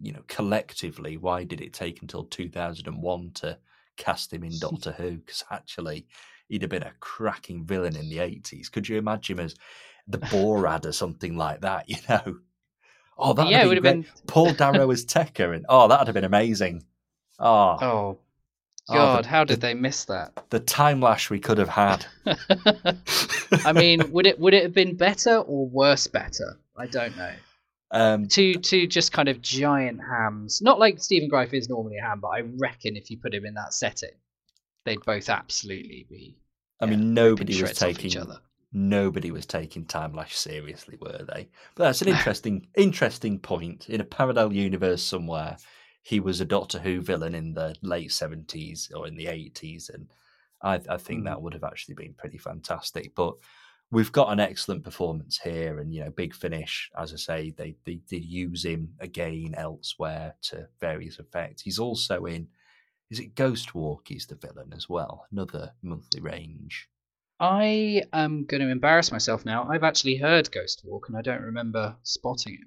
you 0.00 0.12
know, 0.12 0.22
collectively, 0.28 1.16
why 1.16 1.44
did 1.44 1.60
it 1.60 1.72
take 1.72 2.02
until 2.02 2.24
2001 2.24 3.30
to 3.34 3.58
cast 3.96 4.32
him 4.32 4.44
in 4.44 4.52
Doctor 4.60 4.92
Who? 4.92 5.18
Because 5.18 5.44
actually, 5.50 6.06
he'd 6.48 6.62
have 6.62 6.70
been 6.70 6.82
a 6.82 6.92
cracking 7.00 7.64
villain 7.64 7.96
in 7.96 8.08
the 8.08 8.18
80s. 8.18 8.70
Could 8.70 8.88
you 8.88 8.96
imagine 8.96 9.38
him 9.38 9.44
as 9.46 9.54
the 10.06 10.18
Borad 10.18 10.86
or 10.86 10.92
something 10.92 11.36
like 11.36 11.60
that, 11.62 11.84
you 11.88 11.96
know? 12.08 12.38
Oh, 13.18 13.32
that 13.32 13.48
Yeah, 13.48 13.66
would 13.66 13.76
have 13.76 13.82
been- 13.82 14.06
Paul 14.26 14.52
Darrow 14.54 14.90
as 14.90 15.04
Tekker, 15.04 15.54
and 15.54 15.66
oh, 15.68 15.88
that'd 15.88 16.06
have 16.06 16.14
been 16.14 16.24
amazing. 16.24 16.84
Oh, 17.38 17.78
Oh, 17.80 18.18
Oh, 18.90 18.94
God, 18.94 19.24
the- 19.24 19.28
how 19.28 19.44
did 19.44 19.60
they 19.60 19.74
miss 19.74 20.04
that? 20.06 20.32
the 20.50 20.60
Timelash 20.60 21.28
we 21.28 21.38
could 21.40 21.58
have 21.58 21.68
had. 21.68 22.06
I 23.64 23.72
mean, 23.74 24.10
would 24.12 24.26
it 24.26 24.38
would 24.40 24.54
it 24.54 24.62
have 24.62 24.72
been 24.74 24.96
better 24.96 25.36
or 25.38 25.66
worse? 25.68 26.06
Better? 26.06 26.58
I 26.76 26.86
don't 26.86 27.14
know. 27.16 27.32
um, 27.90 28.28
Two 28.28 28.54
two 28.54 28.86
just 28.86 29.12
kind 29.12 29.28
of 29.28 29.42
giant 29.42 30.00
hams. 30.00 30.62
Not 30.62 30.78
like 30.78 31.00
Stephen 31.00 31.28
Greif 31.28 31.52
is 31.52 31.68
normally 31.68 31.98
a 31.98 32.02
ham, 32.02 32.20
but 32.20 32.28
I 32.28 32.40
reckon 32.56 32.96
if 32.96 33.10
you 33.10 33.18
put 33.18 33.34
him 33.34 33.44
in 33.44 33.54
that 33.54 33.74
setting, 33.74 34.10
they'd 34.84 35.04
both 35.04 35.28
absolutely 35.28 36.06
be. 36.08 36.38
I 36.80 36.86
yeah, 36.86 36.92
mean, 36.92 37.12
nobody 37.12 37.60
was 37.60 37.74
taking 37.74 38.06
each 38.06 38.16
other. 38.16 38.38
nobody 38.72 39.30
was 39.32 39.44
taking 39.46 39.84
Timelash 39.84 40.32
seriously, 40.32 40.96
were 41.00 41.26
they? 41.34 41.48
But 41.74 41.84
that's 41.84 42.00
an 42.02 42.08
interesting 42.08 42.68
interesting 42.74 43.38
point. 43.38 43.88
In 43.90 44.00
a 44.00 44.04
parallel 44.04 44.52
universe 44.54 45.02
somewhere, 45.02 45.56
he 46.02 46.20
was 46.20 46.40
a 46.40 46.44
Doctor 46.44 46.78
Who 46.78 47.00
villain 47.02 47.34
in 47.34 47.54
the 47.54 47.74
late 47.82 48.12
seventies 48.12 48.90
or 48.94 49.06
in 49.06 49.16
the 49.16 49.26
eighties, 49.26 49.90
and 49.92 50.08
I, 50.62 50.80
I 50.88 50.96
think 50.96 51.22
Mm. 51.22 51.24
that 51.26 51.42
would 51.42 51.54
have 51.54 51.64
actually 51.64 51.94
been 51.94 52.14
pretty 52.14 52.38
fantastic. 52.38 53.14
But 53.14 53.34
we've 53.90 54.12
got 54.12 54.32
an 54.32 54.40
excellent 54.40 54.84
performance 54.84 55.38
here, 55.38 55.78
and 55.78 55.92
you 55.92 56.04
know, 56.04 56.10
big 56.10 56.34
finish. 56.34 56.90
As 56.96 57.12
I 57.12 57.16
say, 57.16 57.50
they 57.50 57.76
they 57.84 57.96
did 58.08 58.24
use 58.24 58.64
him 58.64 58.94
again 59.00 59.54
elsewhere 59.56 60.34
to 60.42 60.68
various 60.80 61.18
effects. 61.18 61.62
He's 61.62 61.78
also 61.78 62.24
in. 62.26 62.48
Is 63.10 63.20
it 63.20 63.34
Ghost 63.34 63.74
Walk? 63.74 64.08
He's 64.08 64.26
the 64.26 64.34
villain 64.34 64.72
as 64.76 64.88
well. 64.88 65.26
Another 65.32 65.72
monthly 65.82 66.20
range. 66.20 66.88
I 67.40 68.02
am 68.12 68.44
going 68.44 68.60
to 68.60 68.68
embarrass 68.68 69.12
myself 69.12 69.44
now. 69.46 69.66
I've 69.70 69.84
actually 69.84 70.16
heard 70.16 70.50
Ghost 70.50 70.82
Walk, 70.84 71.08
and 71.08 71.16
I 71.16 71.22
don't 71.22 71.40
remember 71.42 71.96
spotting 72.02 72.54
it. 72.54 72.66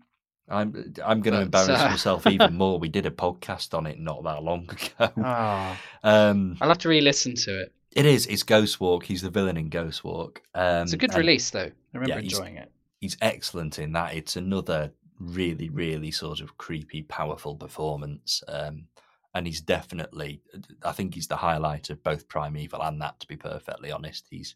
I'm 0.49 0.93
I'm 1.03 1.21
going 1.21 1.33
to 1.35 1.41
embarrass 1.41 1.79
uh, 1.81 1.89
myself 1.89 2.27
even 2.27 2.53
more. 2.57 2.77
We 2.79 2.89
did 2.89 3.05
a 3.05 3.11
podcast 3.11 3.73
on 3.77 3.85
it 3.85 3.99
not 3.99 4.23
that 4.23 4.43
long 4.43 4.69
ago. 4.69 5.11
Ah, 5.23 5.79
Um, 6.03 6.57
I'll 6.61 6.67
have 6.69 6.77
to 6.79 6.89
re-listen 6.89 7.35
to 7.35 7.61
it. 7.61 7.73
it 7.93 8.05
is. 8.05 8.25
It's 8.27 8.43
Ghost 8.43 8.79
Walk. 8.81 9.05
He's 9.05 9.21
the 9.21 9.29
villain 9.29 9.57
in 9.57 9.69
Ghost 9.69 10.03
Walk. 10.03 10.41
Um, 10.53 10.83
It's 10.83 10.93
a 10.93 10.97
good 10.97 11.11
and 11.11 11.19
release, 11.19 11.49
though. 11.51 11.59
I 11.69 11.71
remember 11.93 12.09
yeah, 12.15 12.19
he's- 12.21 12.33
enjoying 12.33 12.57
it. 12.57 12.71
He's 12.99 13.17
excellent 13.21 13.79
in 13.79 13.93
that. 13.93 14.13
It's 14.13 14.35
another 14.35 14.91
really, 15.19 15.69
really 15.69 16.11
sort 16.11 16.39
of 16.39 16.57
creepy, 16.57 17.01
powerful 17.03 17.55
performance. 17.55 18.43
Um, 18.47 18.85
and 19.33 19.47
he's 19.47 19.61
definitely. 19.61 20.41
I 20.83 20.91
think 20.91 21.15
he's 21.15 21.27
the 21.27 21.37
highlight 21.37 21.89
of 21.89 22.03
both 22.03 22.27
Primeval 22.27 22.81
and 22.83 23.01
that. 23.01 23.19
To 23.21 23.27
be 23.27 23.37
perfectly 23.37 23.91
honest, 23.91 24.27
he's 24.29 24.55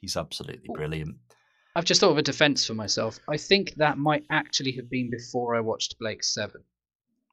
he's 0.00 0.16
absolutely 0.16 0.68
brilliant. 0.74 1.16
I've 1.76 1.84
just 1.84 2.00
thought 2.00 2.10
of 2.10 2.18
a 2.18 2.22
defense 2.22 2.66
for 2.66 2.74
myself. 2.74 3.18
I 3.28 3.36
think 3.36 3.74
that 3.76 3.98
might 3.98 4.24
actually 4.30 4.72
have 4.72 4.90
been 4.90 5.10
before 5.10 5.54
I 5.54 5.60
watched 5.60 5.98
Blake 5.98 6.24
Seven. 6.24 6.62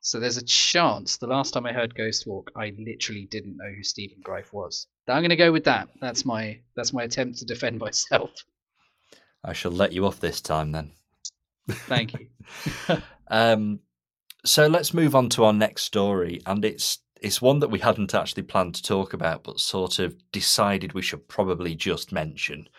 So 0.01 0.19
there's 0.19 0.37
a 0.37 0.45
chance 0.45 1.17
the 1.17 1.27
last 1.27 1.51
time 1.51 1.65
I 1.65 1.73
heard 1.73 1.95
Ghost 1.95 2.27
Walk, 2.27 2.51
I 2.55 2.73
literally 2.77 3.25
didn't 3.25 3.57
know 3.57 3.71
who 3.75 3.83
Stephen 3.83 4.19
Greif 4.21 4.53
was. 4.53 4.85
I'm 5.07 5.21
going 5.21 5.31
to 5.31 5.35
go 5.35 5.51
with 5.51 5.63
that. 5.63 5.89
That's 5.99 6.25
my 6.25 6.59
that's 6.75 6.93
my 6.93 7.03
attempt 7.03 7.39
to 7.39 7.45
defend 7.45 7.79
myself. 7.79 8.31
I 9.43 9.53
shall 9.53 9.71
let 9.71 9.93
you 9.93 10.05
off 10.05 10.19
this 10.19 10.41
time 10.41 10.71
then. 10.71 10.91
Thank 11.69 12.13
you. 12.13 12.27
Um, 13.27 13.79
so 14.45 14.67
let's 14.67 14.93
move 14.93 15.15
on 15.15 15.29
to 15.29 15.45
our 15.45 15.53
next 15.53 15.81
story, 15.83 16.41
and 16.45 16.63
it's 16.63 16.99
it's 17.21 17.41
one 17.41 17.59
that 17.59 17.71
we 17.71 17.79
hadn't 17.79 18.13
actually 18.13 18.43
planned 18.43 18.75
to 18.75 18.83
talk 18.83 19.13
about, 19.13 19.43
but 19.43 19.59
sort 19.59 19.97
of 19.97 20.15
decided 20.31 20.93
we 20.93 21.01
should 21.01 21.27
probably 21.27 21.73
just 21.73 22.11
mention, 22.11 22.69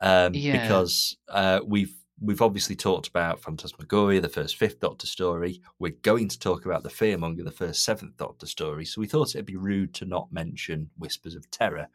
um, 0.00 0.34
Yeah. 0.34 0.62
because 0.62 1.16
uh, 1.28 1.60
we've 1.66 1.94
we've 2.22 2.42
obviously 2.42 2.76
talked 2.76 3.08
about 3.08 3.40
Phantasmagoria, 3.40 4.20
the 4.20 4.28
first 4.28 4.56
Fifth 4.56 4.80
Doctor 4.80 5.06
story. 5.06 5.62
We're 5.78 5.96
going 6.02 6.28
to 6.28 6.38
talk 6.38 6.66
about 6.66 6.82
the 6.82 6.90
Fearmonger, 6.90 7.44
the 7.44 7.50
first 7.50 7.82
Seventh 7.82 8.18
Doctor 8.18 8.46
story. 8.46 8.84
So 8.84 9.00
we 9.00 9.06
thought 9.06 9.34
it'd 9.34 9.46
be 9.46 9.56
rude 9.56 9.94
to 9.94 10.04
not 10.04 10.30
mention 10.30 10.90
Whispers 10.98 11.34
of 11.34 11.50
Terror, 11.50 11.88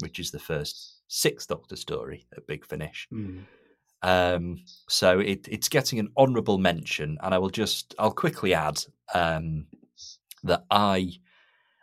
which 0.00 0.18
is 0.18 0.30
the 0.30 0.38
first 0.38 1.02
Sixth 1.08 1.48
Doctor 1.48 1.76
story 1.76 2.26
at 2.34 2.46
Big 2.46 2.64
Finish. 2.64 3.08
Hmm. 3.10 3.40
Um, 4.02 4.58
so 4.88 5.18
it, 5.18 5.46
it's 5.50 5.68
getting 5.68 5.98
an 5.98 6.10
honourable 6.16 6.58
mention, 6.58 7.18
and 7.22 7.34
I 7.34 7.38
will 7.38 7.50
just 7.50 7.94
I'll 7.98 8.12
quickly 8.12 8.54
add 8.54 8.82
um, 9.12 9.66
that 10.44 10.64
I 10.70 11.12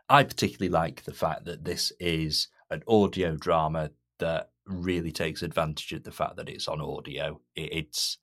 I 0.09 0.23
particularly 0.23 0.69
like 0.69 1.03
the 1.03 1.13
fact 1.13 1.45
that 1.45 1.65
this 1.65 1.91
is 1.99 2.47
an 2.71 2.83
audio 2.87 3.35
drama 3.35 3.91
that 4.19 4.49
really 4.67 5.11
takes 5.11 5.41
advantage 5.41 5.91
of 5.93 6.03
the 6.03 6.11
fact 6.11 6.35
that 6.37 6.49
it's 6.49 6.67
on 6.67 6.81
audio. 6.81 7.39
It, 7.55 7.73
it's 7.73 8.17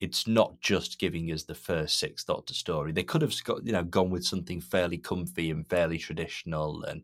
it's 0.00 0.26
not 0.26 0.60
just 0.60 0.98
giving 0.98 1.30
us 1.30 1.44
the 1.44 1.54
first 1.54 1.98
six 1.98 2.24
Doctor 2.24 2.54
story. 2.54 2.90
They 2.90 3.04
could 3.04 3.22
have 3.22 3.34
got 3.44 3.64
you 3.64 3.72
know 3.72 3.84
gone 3.84 4.10
with 4.10 4.24
something 4.24 4.60
fairly 4.60 4.98
comfy 4.98 5.50
and 5.50 5.66
fairly 5.66 5.98
traditional 5.98 6.82
and 6.84 7.02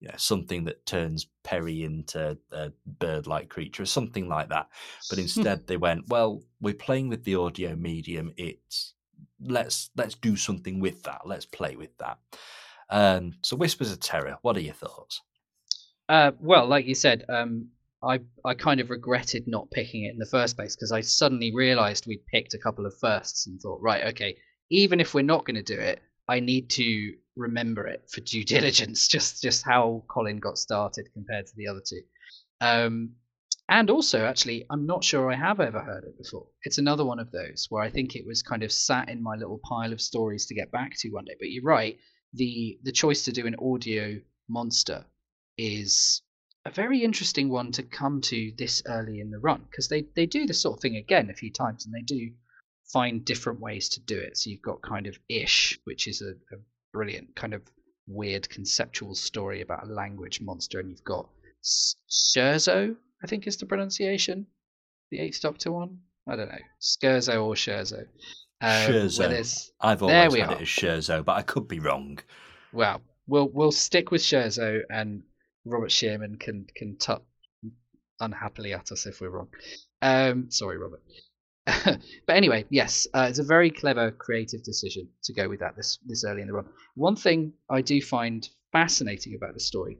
you 0.00 0.08
know 0.08 0.14
something 0.16 0.64
that 0.64 0.84
turns 0.84 1.28
Peri 1.44 1.84
into 1.84 2.36
a 2.52 2.72
bird-like 2.86 3.48
creature 3.48 3.84
or 3.84 3.86
something 3.86 4.28
like 4.28 4.48
that. 4.48 4.68
But 5.08 5.18
instead 5.18 5.66
they 5.66 5.76
went, 5.76 6.08
well, 6.08 6.42
we're 6.60 6.74
playing 6.74 7.08
with 7.08 7.24
the 7.24 7.36
audio 7.36 7.76
medium. 7.76 8.32
It's 8.36 8.94
let's 9.40 9.90
let's 9.96 10.14
do 10.14 10.36
something 10.36 10.80
with 10.80 11.02
that. 11.04 11.22
Let's 11.24 11.46
play 11.46 11.76
with 11.76 11.96
that. 11.98 12.18
Um, 12.90 13.34
so 13.42 13.56
Whispers 13.56 13.92
of 13.92 14.00
Terror. 14.00 14.38
What 14.42 14.56
are 14.56 14.60
your 14.60 14.74
thoughts? 14.74 15.22
Uh, 16.08 16.32
well, 16.40 16.66
like 16.66 16.86
you 16.86 16.94
said, 16.94 17.24
um, 17.28 17.68
I 18.06 18.20
I 18.44 18.54
kind 18.54 18.80
of 18.80 18.90
regretted 18.90 19.46
not 19.46 19.70
picking 19.70 20.04
it 20.04 20.12
in 20.12 20.18
the 20.18 20.26
first 20.26 20.56
place 20.56 20.76
because 20.76 20.92
I 20.92 21.00
suddenly 21.00 21.54
realised 21.54 22.06
we'd 22.06 22.26
picked 22.26 22.54
a 22.54 22.58
couple 22.58 22.86
of 22.86 22.98
firsts 22.98 23.46
and 23.46 23.60
thought, 23.60 23.80
right, 23.80 24.04
okay, 24.08 24.36
even 24.70 25.00
if 25.00 25.14
we're 25.14 25.22
not 25.22 25.44
going 25.44 25.56
to 25.56 25.62
do 25.62 25.78
it, 25.78 26.02
I 26.28 26.40
need 26.40 26.70
to 26.70 27.14
remember 27.36 27.86
it 27.86 28.08
for 28.10 28.20
due 28.20 28.44
diligence, 28.54 29.08
just 29.08 29.42
just 29.42 29.64
how 29.64 30.04
Colin 30.08 30.38
got 30.38 30.58
started 30.58 31.12
compared 31.12 31.46
to 31.46 31.56
the 31.56 31.68
other 31.68 31.82
two. 31.86 32.02
Um, 32.60 33.14
and 33.68 33.88
also, 33.88 34.26
actually, 34.26 34.66
I'm 34.70 34.84
not 34.84 35.02
sure 35.02 35.32
I 35.32 35.36
have 35.36 35.58
ever 35.58 35.80
heard 35.80 36.04
it 36.04 36.18
before. 36.18 36.46
It's 36.64 36.76
another 36.76 37.04
one 37.04 37.18
of 37.18 37.30
those 37.30 37.66
where 37.70 37.82
I 37.82 37.90
think 37.90 38.14
it 38.14 38.26
was 38.26 38.42
kind 38.42 38.62
of 38.62 38.70
sat 38.70 39.08
in 39.08 39.22
my 39.22 39.36
little 39.36 39.58
pile 39.64 39.92
of 39.92 40.02
stories 40.02 40.46
to 40.46 40.54
get 40.54 40.70
back 40.70 40.92
to 40.98 41.08
one 41.10 41.24
day. 41.24 41.34
But 41.38 41.50
you're 41.50 41.64
right, 41.64 41.98
the 42.34 42.78
the 42.82 42.92
choice 42.92 43.24
to 43.24 43.32
do 43.32 43.46
an 43.46 43.56
audio 43.58 44.20
monster 44.48 45.06
is 45.56 46.20
a 46.66 46.70
very 46.70 47.02
interesting 47.02 47.48
one 47.48 47.72
to 47.72 47.82
come 47.82 48.20
to 48.22 48.52
this 48.56 48.82
early 48.86 49.20
in 49.20 49.30
the 49.30 49.38
run 49.38 49.62
because 49.70 49.88
they, 49.88 50.06
they 50.16 50.26
do 50.26 50.46
this 50.46 50.60
sort 50.60 50.78
of 50.78 50.82
thing 50.82 50.96
again 50.96 51.30
a 51.30 51.34
few 51.34 51.50
times 51.52 51.84
and 51.84 51.94
they 51.94 52.02
do 52.02 52.30
find 52.92 53.24
different 53.24 53.60
ways 53.60 53.88
to 53.90 54.00
do 54.00 54.18
it. 54.18 54.36
So 54.38 54.50
you've 54.50 54.62
got 54.62 54.80
kind 54.82 55.06
of 55.06 55.18
Ish, 55.28 55.78
which 55.84 56.06
is 56.08 56.22
a, 56.22 56.30
a 56.54 56.58
brilliant 56.92 57.34
kind 57.36 57.54
of 57.54 57.62
weird 58.06 58.48
conceptual 58.48 59.14
story 59.14 59.62
about 59.62 59.84
a 59.84 59.92
language 59.92 60.40
monster, 60.40 60.80
and 60.80 60.90
you've 60.90 61.04
got 61.04 61.28
Scherzo, 62.10 62.94
I 63.22 63.26
think 63.26 63.46
is 63.46 63.56
the 63.56 63.66
pronunciation, 63.66 64.46
the 65.10 65.20
Eighth 65.20 65.40
Doctor 65.40 65.72
one. 65.72 65.98
I 66.28 66.36
don't 66.36 66.48
know, 66.48 66.58
Scherzo 66.80 67.44
or 67.44 67.54
Scherzo. 67.54 68.06
Uh, 68.60 68.86
where 68.86 69.08
Scherzo. 69.08 69.70
I've 69.80 70.00
There 70.00 70.08
always 70.26 70.32
we 70.32 70.40
had 70.40 70.50
are. 70.50 70.56
it 70.56 70.62
as 70.62 70.68
Scherzo, 70.68 71.24
but 71.24 71.32
I 71.36 71.42
could 71.42 71.68
be 71.68 71.80
wrong. 71.80 72.18
Well, 72.72 73.00
we'll 73.26 73.48
we'll 73.48 73.72
stick 73.72 74.10
with 74.10 74.22
Scherzo, 74.22 74.80
and 74.90 75.22
Robert 75.64 75.90
Shearman 75.90 76.36
can 76.36 76.66
can 76.74 76.96
tut 76.96 77.22
unhappily 78.20 78.72
at 78.72 78.92
us 78.92 79.06
if 79.06 79.20
we're 79.20 79.30
wrong. 79.30 79.48
Um, 80.02 80.50
sorry, 80.50 80.78
Robert. 80.78 81.02
but 82.26 82.36
anyway, 82.36 82.66
yes, 82.68 83.06
uh, 83.14 83.26
it's 83.28 83.38
a 83.38 83.44
very 83.44 83.70
clever, 83.70 84.10
creative 84.10 84.62
decision 84.62 85.08
to 85.22 85.32
go 85.32 85.48
with 85.48 85.60
that 85.60 85.76
this 85.76 85.98
this 86.04 86.24
early 86.24 86.42
in 86.42 86.48
the 86.48 86.52
run. 86.52 86.68
One 86.94 87.16
thing 87.16 87.54
I 87.70 87.80
do 87.80 88.00
find 88.02 88.48
fascinating 88.72 89.34
about 89.34 89.54
the 89.54 89.60
story 89.60 89.98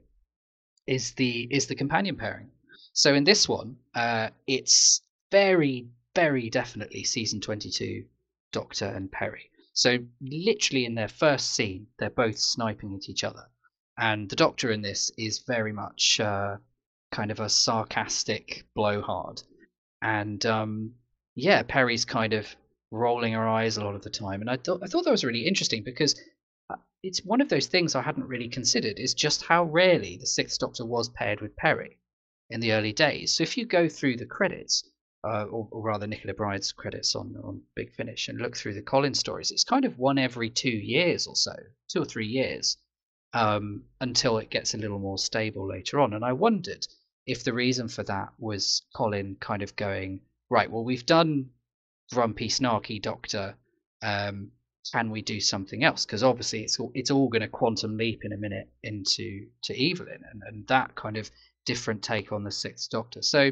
is 0.85 1.13
the 1.13 1.47
is 1.51 1.65
the 1.67 1.75
companion 1.75 2.15
pairing. 2.15 2.51
So 2.93 3.13
in 3.15 3.23
this 3.23 3.49
one, 3.49 3.77
uh, 3.95 4.29
it's 4.47 5.01
very 5.31 5.87
very 6.13 6.49
definitely 6.49 7.03
season 7.03 7.41
twenty 7.41 7.71
two 7.71 8.05
Doctor 8.51 8.85
and 8.85 9.11
Peri. 9.11 9.49
So 9.73 9.97
literally 10.21 10.85
in 10.85 10.95
their 10.95 11.09
first 11.09 11.51
scene, 11.51 11.87
they're 11.99 12.09
both 12.09 12.37
sniping 12.37 12.95
at 12.95 13.09
each 13.09 13.23
other, 13.25 13.49
and 13.97 14.29
the 14.29 14.35
Doctor 14.35 14.71
in 14.71 14.81
this 14.81 15.11
is 15.17 15.39
very 15.39 15.71
much 15.71 16.19
uh, 16.19 16.57
kind 17.11 17.31
of 17.31 17.39
a 17.39 17.49
sarcastic 17.49 18.65
blowhard, 18.75 19.41
and 20.01 20.45
um, 20.45 20.95
yeah, 21.35 21.63
Peri's 21.63 22.05
kind 22.05 22.33
of 22.33 22.47
rolling 22.91 23.33
her 23.33 23.47
eyes 23.47 23.77
a 23.77 23.83
lot 23.83 23.95
of 23.95 24.03
the 24.03 24.09
time, 24.09 24.41
and 24.41 24.49
I 24.49 24.57
thought 24.57 24.81
I 24.83 24.87
thought 24.87 25.05
that 25.05 25.11
was 25.11 25.23
really 25.23 25.47
interesting 25.47 25.83
because 25.83 26.19
uh, 26.69 26.75
it's 27.03 27.23
one 27.23 27.41
of 27.41 27.49
those 27.49 27.67
things 27.67 27.95
I 27.95 28.01
hadn't 28.01 28.27
really 28.27 28.49
considered 28.49 28.99
is 28.99 29.13
just 29.13 29.43
how 29.43 29.63
rarely 29.63 30.17
the 30.17 30.27
Sixth 30.27 30.59
Doctor 30.59 30.85
was 30.85 31.09
paired 31.09 31.41
with 31.41 31.55
Peri 31.55 31.99
in 32.49 32.59
the 32.59 32.73
early 32.73 32.93
days. 32.93 33.35
So 33.35 33.43
if 33.43 33.57
you 33.57 33.65
go 33.65 33.89
through 33.89 34.17
the 34.17 34.25
credits, 34.25 34.83
uh, 35.23 35.45
or, 35.45 35.67
or 35.71 35.81
rather 35.81 36.07
Nicola 36.07 36.33
Bryant's 36.33 36.71
credits 36.71 37.15
on 37.15 37.35
on 37.43 37.61
Big 37.75 37.93
Finish, 37.95 38.27
and 38.27 38.39
look 38.39 38.55
through 38.55 38.73
the 38.73 38.81
Collins 38.81 39.19
stories, 39.19 39.51
it's 39.51 39.63
kind 39.63 39.85
of 39.85 39.97
one 39.97 40.17
every 40.17 40.49
two 40.49 40.69
years 40.69 41.27
or 41.27 41.35
so, 41.35 41.55
two 41.87 42.01
or 42.01 42.05
three 42.05 42.27
years, 42.27 42.77
um, 43.35 43.83
until 43.99 44.39
it 44.39 44.49
gets 44.49 44.73
a 44.73 44.77
little 44.77 44.99
more 44.99 45.19
stable 45.19 45.67
later 45.67 45.99
on. 45.99 46.13
And 46.13 46.25
I 46.25 46.33
wondered 46.33 46.87
if 47.27 47.43
the 47.43 47.53
reason 47.53 47.87
for 47.87 48.03
that 48.03 48.29
was 48.39 48.81
Colin 48.95 49.37
kind 49.39 49.61
of 49.61 49.75
going 49.75 50.21
right. 50.49 50.71
Well, 50.71 50.83
we've 50.83 51.05
done 51.05 51.49
grumpy, 52.11 52.47
snarky 52.49 53.01
Doctor 53.01 53.55
Um, 54.01 54.51
can 54.93 55.09
we 55.09 55.21
do 55.21 55.39
something 55.39 55.83
else? 55.83 56.05
Because 56.05 56.23
obviously 56.23 56.61
it's 56.61 56.79
all, 56.79 56.91
it's 56.93 57.11
all 57.11 57.27
going 57.27 57.41
to 57.41 57.47
quantum 57.47 57.97
leap 57.97 58.21
in 58.23 58.33
a 58.33 58.37
minute 58.37 58.69
into 58.83 59.47
to 59.63 59.73
Evelyn, 59.73 60.21
and, 60.31 60.43
and 60.47 60.67
that 60.67 60.93
kind 60.95 61.17
of 61.17 61.31
different 61.65 62.03
take 62.03 62.31
on 62.31 62.43
the 62.43 62.51
Sixth 62.51 62.89
Doctor. 62.89 63.21
So 63.21 63.51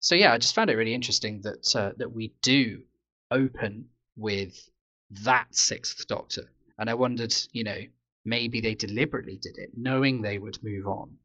so 0.00 0.14
yeah, 0.14 0.32
I 0.32 0.38
just 0.38 0.54
found 0.54 0.70
it 0.70 0.76
really 0.76 0.94
interesting 0.94 1.42
that 1.42 1.74
uh, 1.74 1.92
that 1.96 2.12
we 2.12 2.32
do 2.42 2.82
open 3.30 3.88
with 4.16 4.70
that 5.10 5.48
Sixth 5.50 6.06
Doctor, 6.06 6.44
and 6.78 6.88
I 6.88 6.94
wondered, 6.94 7.34
you 7.52 7.64
know, 7.64 7.80
maybe 8.28 8.60
they 8.60 8.74
deliberately 8.74 9.36
did 9.36 9.58
it, 9.58 9.70
knowing 9.76 10.20
they 10.20 10.38
would 10.38 10.62
move 10.62 10.86
on 10.86 11.16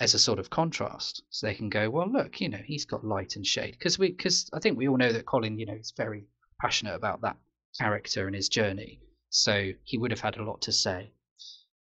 as 0.00 0.14
a 0.14 0.18
sort 0.18 0.38
of 0.38 0.50
contrast, 0.50 1.22
so 1.30 1.46
they 1.46 1.54
can 1.54 1.68
go, 1.68 1.88
well, 1.88 2.10
look, 2.10 2.40
you 2.40 2.48
know, 2.48 2.62
he's 2.64 2.84
got 2.84 3.04
light 3.04 3.36
and 3.36 3.46
shade, 3.46 3.72
because 3.72 3.98
we 3.98 4.10
because 4.10 4.50
I 4.52 4.58
think 4.58 4.76
we 4.76 4.88
all 4.88 4.96
know 4.96 5.12
that 5.12 5.26
Colin, 5.26 5.58
you 5.58 5.66
know, 5.66 5.74
is 5.74 5.92
very 5.96 6.26
passionate 6.60 6.94
about 6.94 7.20
that 7.20 7.36
character 7.78 8.26
and 8.26 8.34
his 8.34 8.48
journey. 8.48 9.00
So 9.30 9.72
he 9.84 9.98
would 9.98 10.10
have 10.10 10.20
had 10.20 10.36
a 10.36 10.44
lot 10.44 10.62
to 10.62 10.72
say. 10.72 11.12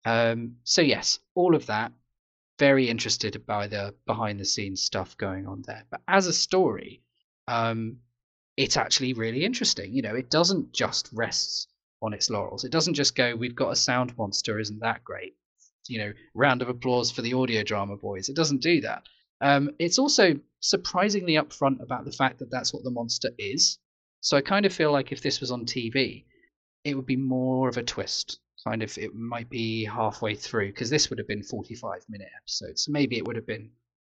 Um, 0.06 0.58
so 0.64 0.82
yes, 0.82 1.20
all 1.36 1.56
of 1.56 1.66
that. 1.68 1.92
Very 2.60 2.88
interested 2.88 3.46
by 3.48 3.68
the 3.68 3.96
behind 4.06 4.40
the 4.40 4.46
scenes 4.46 4.82
stuff 4.82 5.18
going 5.18 5.48
on 5.48 5.64
there. 5.66 5.86
But 5.90 6.02
as 6.08 6.28
a 6.28 6.34
story, 6.34 7.02
um, 7.48 7.98
it's 8.58 8.78
actually 8.78 9.14
really 9.14 9.44
interesting. 9.44 9.94
You 9.94 10.04
know, 10.04 10.16
it 10.16 10.30
doesn't 10.30 10.72
just 10.72 11.10
rest 11.12 11.73
on 12.04 12.13
its 12.13 12.30
laurels. 12.30 12.63
It 12.63 12.72
doesn't 12.72 12.94
just 12.94 13.16
go, 13.16 13.36
"We've 13.36 13.56
got 13.56 13.72
a 13.72 13.76
sound 13.76 14.16
monster, 14.18 14.60
isn't 14.60 14.80
that 14.80 15.04
great?" 15.04 15.36
You 15.88 16.00
know, 16.00 16.13
round 16.36 16.62
of 16.62 16.70
applause 16.70 17.10
for 17.12 17.22
the 17.22 17.34
audio 17.34 17.63
drama 17.63 17.98
boys. 17.98 18.30
It 18.30 18.36
doesn't 18.36 18.62
do 18.62 18.82
that. 18.82 19.04
Um, 19.42 19.72
it's 19.80 20.00
also 20.00 20.39
surprisingly 20.62 21.34
upfront 21.34 21.82
about 21.82 22.06
the 22.06 22.12
fact 22.12 22.39
that 22.39 22.52
that's 22.52 22.74
what 22.74 22.84
the 22.84 22.92
monster 22.92 23.30
is. 23.38 23.78
So 24.22 24.38
I 24.38 24.42
kind 24.42 24.66
of 24.66 24.74
feel 24.74 24.92
like 24.92 25.12
if 25.12 25.22
this 25.22 25.42
was 25.42 25.52
on 25.52 25.66
TV, 25.66 26.24
it 26.86 26.96
would 26.96 27.06
be 27.06 27.18
more 27.18 27.68
of 27.68 27.78
a 27.78 27.84
twist. 27.84 28.39
Kind 28.63 28.82
of, 28.82 28.98
it 28.98 29.13
might 29.13 29.50
be 29.50 29.84
halfway 29.84 30.36
through 30.36 30.68
because 30.68 30.89
this 30.89 31.10
would 31.10 31.20
have 31.20 31.28
been 31.28 31.44
45 31.44 32.06
minute 32.08 32.30
episodes. 32.38 32.84
So 32.84 32.92
maybe 32.94 33.18
it 33.18 33.26
would 33.28 33.36
have 33.36 33.46
been 33.46 33.72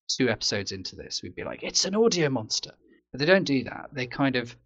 two 0.08 0.30
episodes 0.30 0.72
into 0.72 0.96
this. 0.96 1.22
We'd 1.22 1.34
be 1.34 1.44
like, 1.44 1.62
it's 1.62 1.84
an 1.84 1.94
audio 1.94 2.30
monster. 2.30 2.72
But 3.12 3.20
they 3.20 3.26
don't 3.26 3.44
do 3.44 3.64
that. 3.64 3.90
They 3.92 4.06
kind 4.06 4.36
of, 4.36 4.56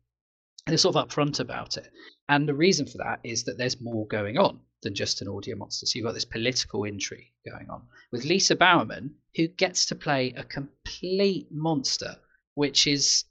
they're 0.66 0.76
sort 0.76 0.94
of 0.94 1.08
upfront 1.08 1.40
about 1.40 1.76
it. 1.76 1.90
And 2.32 2.48
the 2.48 2.54
reason 2.54 2.86
for 2.86 2.96
that 2.96 3.20
is 3.22 3.44
that 3.44 3.58
there's 3.58 3.78
more 3.78 4.06
going 4.06 4.38
on 4.38 4.58
than 4.82 4.94
just 4.94 5.20
an 5.20 5.28
audio 5.28 5.54
monster. 5.54 5.84
So 5.84 5.98
you've 5.98 6.06
got 6.06 6.14
this 6.14 6.24
political 6.24 6.84
intrigue 6.84 7.30
going 7.46 7.68
on 7.68 7.82
with 8.10 8.24
Lisa 8.24 8.56
Bowerman, 8.56 9.16
who 9.36 9.48
gets 9.48 9.84
to 9.86 9.94
play 9.94 10.32
a 10.34 10.42
complete 10.42 11.52
monster, 11.52 12.16
which 12.54 12.86
is 12.86 13.24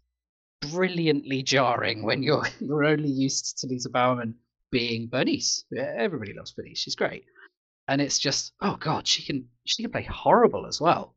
brilliantly 0.70 1.42
jarring 1.42 2.04
when 2.04 2.22
you're 2.22 2.46
you're 2.60 2.84
only 2.84 3.10
used 3.10 3.58
to 3.58 3.68
Lisa 3.68 3.90
Bowerman 3.90 4.36
being 4.70 5.08
Bernice. 5.08 5.66
Everybody 5.76 6.34
loves 6.34 6.52
Bernice; 6.52 6.78
she's 6.78 6.96
great, 6.96 7.26
and 7.88 8.02
it's 8.02 8.20
just 8.20 8.54
oh 8.62 8.76
god, 8.76 9.08
she 9.08 9.24
can 9.24 9.50
she 9.66 9.82
can 9.82 9.92
play 9.92 10.04
horrible 10.04 10.68
as 10.68 10.80
well. 10.80 11.16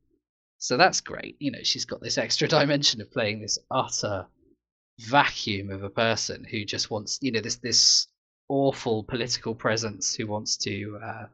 So 0.56 0.78
that's 0.78 1.02
great. 1.02 1.36
You 1.38 1.50
know, 1.50 1.62
she's 1.62 1.84
got 1.84 2.00
this 2.00 2.16
extra 2.16 2.48
dimension 2.58 3.02
of 3.02 3.12
playing 3.12 3.42
this 3.42 3.58
utter 3.70 4.26
vacuum 5.00 5.70
of 5.70 5.82
a 5.82 5.90
person 5.90 6.44
who 6.44 6.64
just 6.64 6.90
wants 6.90 7.18
you 7.20 7.32
know 7.32 7.40
this 7.40 7.56
this 7.56 8.06
awful 8.48 9.02
political 9.04 9.54
presence 9.54 10.14
who 10.14 10.26
wants 10.26 10.56
to 10.56 10.98
uh, 11.04 11.26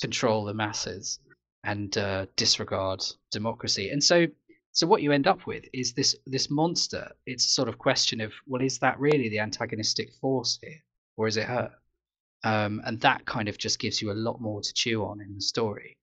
control 0.00 0.44
the 0.44 0.54
masses 0.54 1.18
and 1.64 1.96
uh, 1.98 2.26
disregard 2.36 3.04
democracy. 3.30 3.90
And 3.90 4.02
so 4.02 4.26
so 4.72 4.86
what 4.86 5.02
you 5.02 5.12
end 5.12 5.26
up 5.26 5.46
with 5.46 5.64
is 5.72 5.92
this 5.92 6.14
this 6.26 6.50
monster. 6.50 7.10
It's 7.26 7.46
a 7.46 7.50
sort 7.50 7.68
of 7.68 7.78
question 7.78 8.20
of 8.20 8.32
well, 8.46 8.62
is 8.62 8.78
that 8.78 9.00
really 9.00 9.28
the 9.28 9.40
antagonistic 9.40 10.12
force 10.20 10.58
here, 10.62 10.82
or 11.16 11.26
is 11.26 11.36
it 11.36 11.46
her? 11.46 11.72
Um, 12.44 12.80
and 12.84 13.00
that 13.00 13.26
kind 13.26 13.48
of 13.48 13.58
just 13.58 13.80
gives 13.80 14.00
you 14.00 14.12
a 14.12 14.22
lot 14.26 14.40
more 14.40 14.60
to 14.62 14.72
chew 14.72 15.04
on 15.04 15.20
in 15.20 15.34
the 15.34 15.40
story. 15.40 15.96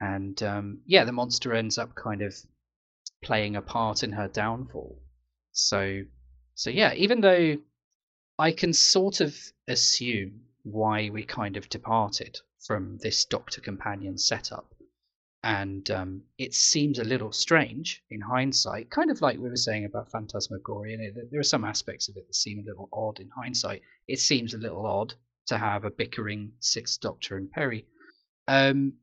And 0.00 0.40
um, 0.42 0.82
yeah, 0.86 1.04
the 1.04 1.12
monster 1.12 1.52
ends 1.52 1.78
up 1.78 1.94
kind 1.94 2.22
of 2.22 2.34
playing 3.24 3.56
a 3.56 3.62
part 3.62 4.02
in 4.04 4.12
her 4.12 4.28
downfall. 4.28 5.00
So 5.52 6.02
so 6.54 6.70
yeah, 6.70 6.94
even 6.94 7.20
though 7.20 7.56
I 8.38 8.52
can 8.52 8.72
sort 8.72 9.20
of 9.20 9.36
assume 9.68 10.42
why 10.62 11.10
we 11.10 11.24
kind 11.24 11.56
of 11.56 11.68
departed 11.68 12.38
from 12.60 12.98
this 12.98 13.24
Doctor 13.24 13.60
Companion 13.60 14.18
setup 14.18 14.72
and 15.44 15.90
um, 15.90 16.22
it 16.38 16.54
seems 16.54 16.98
a 16.98 17.04
little 17.04 17.32
strange 17.32 18.02
in 18.10 18.20
hindsight, 18.20 18.90
kind 18.90 19.10
of 19.10 19.20
like 19.20 19.38
we 19.38 19.48
were 19.48 19.56
saying 19.56 19.84
about 19.84 20.10
Phantasmagoria. 20.10 21.12
There 21.30 21.40
are 21.40 21.44
some 21.44 21.64
aspects 21.64 22.08
of 22.08 22.16
it 22.16 22.26
that 22.28 22.34
seem 22.34 22.60
a 22.60 22.68
little 22.68 22.88
odd 22.92 23.18
in 23.18 23.28
hindsight. 23.28 23.82
It 24.06 24.20
seems 24.20 24.54
a 24.54 24.58
little 24.58 24.86
odd 24.86 25.14
to 25.46 25.58
have 25.58 25.84
a 25.84 25.90
bickering 25.90 26.52
Sixth 26.60 27.00
Doctor 27.00 27.36
and 27.36 27.50
Peri. 27.50 27.86
Um, 28.46 28.94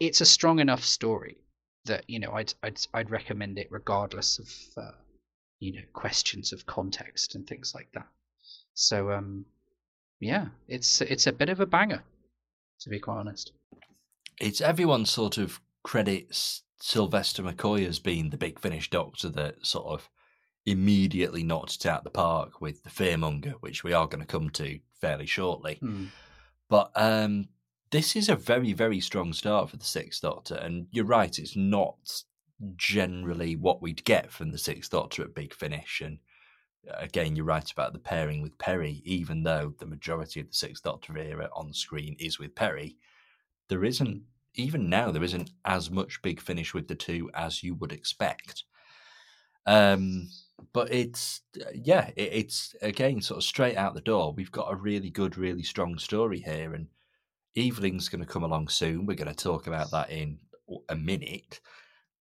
it's 0.00 0.20
a 0.20 0.26
strong 0.26 0.58
enough 0.58 0.84
story 0.84 1.38
that 1.84 2.04
you 2.08 2.18
know 2.18 2.32
I'd 2.32 2.52
I'd, 2.62 2.80
I'd 2.92 3.10
recommend 3.10 3.58
it 3.58 3.68
regardless 3.70 4.38
of 4.40 4.82
uh, 4.82 4.90
you 5.60 5.72
know 5.72 5.86
questions 5.92 6.52
of 6.52 6.66
context 6.66 7.34
and 7.34 7.46
things 7.46 7.74
like 7.74 7.90
that. 7.92 8.06
So 8.74 9.12
um, 9.12 9.44
yeah, 10.20 10.46
it's 10.68 11.00
it's 11.00 11.26
a 11.26 11.32
bit 11.32 11.48
of 11.48 11.60
a 11.60 11.66
banger, 11.66 12.02
to 12.80 12.90
be 12.90 12.98
quite 12.98 13.18
honest. 13.18 13.52
It's 14.40 14.60
everyone 14.60 15.04
sort 15.04 15.38
of 15.38 15.60
credits 15.82 16.62
Sylvester 16.80 17.42
McCoy 17.42 17.86
as 17.86 17.98
being 17.98 18.30
the 18.30 18.36
big 18.36 18.60
finish 18.60 18.88
doctor 18.90 19.28
that 19.30 19.66
sort 19.66 19.86
of 19.86 20.08
immediately 20.64 21.42
knocked 21.42 21.76
it 21.76 21.86
out 21.86 21.98
of 21.98 22.04
the 22.04 22.10
park 22.10 22.60
with 22.60 22.84
the 22.84 22.90
fearmonger, 22.90 23.54
which 23.60 23.82
we 23.82 23.92
are 23.92 24.06
going 24.06 24.20
to 24.20 24.26
come 24.26 24.50
to 24.50 24.78
fairly 25.00 25.26
shortly. 25.26 25.76
Hmm. 25.76 26.06
But 26.68 26.90
um, 26.94 27.48
this 27.90 28.14
is 28.14 28.28
a 28.28 28.36
very, 28.36 28.72
very 28.72 29.00
strong 29.00 29.32
start 29.32 29.70
for 29.70 29.76
the 29.76 29.84
Sixth 29.84 30.20
Doctor, 30.20 30.54
and 30.54 30.86
you're 30.90 31.04
right, 31.04 31.38
it's 31.38 31.56
not 31.56 32.22
generally 32.76 33.56
what 33.56 33.82
we'd 33.82 34.04
get 34.04 34.32
from 34.32 34.50
the 34.50 34.58
Sixth 34.58 34.90
Doctor 34.90 35.22
at 35.22 35.34
Big 35.34 35.54
Finish. 35.54 36.00
And 36.00 36.18
uh, 36.88 36.96
again, 36.98 37.36
you're 37.36 37.44
right 37.44 37.70
about 37.70 37.92
the 37.92 37.98
pairing 37.98 38.42
with 38.42 38.58
Peri, 38.58 39.02
even 39.04 39.42
though 39.42 39.74
the 39.78 39.86
majority 39.86 40.40
of 40.40 40.48
the 40.48 40.54
Sixth 40.54 40.82
Doctor 40.82 41.16
era 41.16 41.48
on 41.54 41.72
screen 41.72 42.16
is 42.18 42.38
with 42.38 42.54
Peri, 42.54 42.96
there 43.68 43.84
isn't 43.84 44.22
even 44.54 44.88
now 44.88 45.10
there 45.10 45.22
isn't 45.22 45.50
as 45.64 45.90
much 45.90 46.20
big 46.22 46.40
finish 46.40 46.74
with 46.74 46.88
the 46.88 46.94
two 46.94 47.30
as 47.34 47.62
you 47.62 47.74
would 47.76 47.92
expect. 47.92 48.64
Um, 49.66 50.28
but 50.72 50.92
it's 50.92 51.42
yeah, 51.74 52.10
it, 52.16 52.32
it's 52.32 52.74
again 52.82 53.20
sort 53.20 53.38
of 53.38 53.44
straight 53.44 53.76
out 53.76 53.94
the 53.94 54.00
door. 54.00 54.32
We've 54.32 54.50
got 54.50 54.72
a 54.72 54.76
really 54.76 55.10
good, 55.10 55.36
really 55.38 55.62
strong 55.62 55.98
story 55.98 56.40
here, 56.40 56.74
and 56.74 56.88
Evelyn's 57.56 58.08
going 58.08 58.24
to 58.24 58.30
come 58.30 58.42
along 58.42 58.68
soon. 58.68 59.06
We're 59.06 59.14
going 59.14 59.32
to 59.32 59.34
talk 59.34 59.66
about 59.66 59.90
that 59.92 60.10
in 60.10 60.38
a 60.88 60.96
minute, 60.96 61.60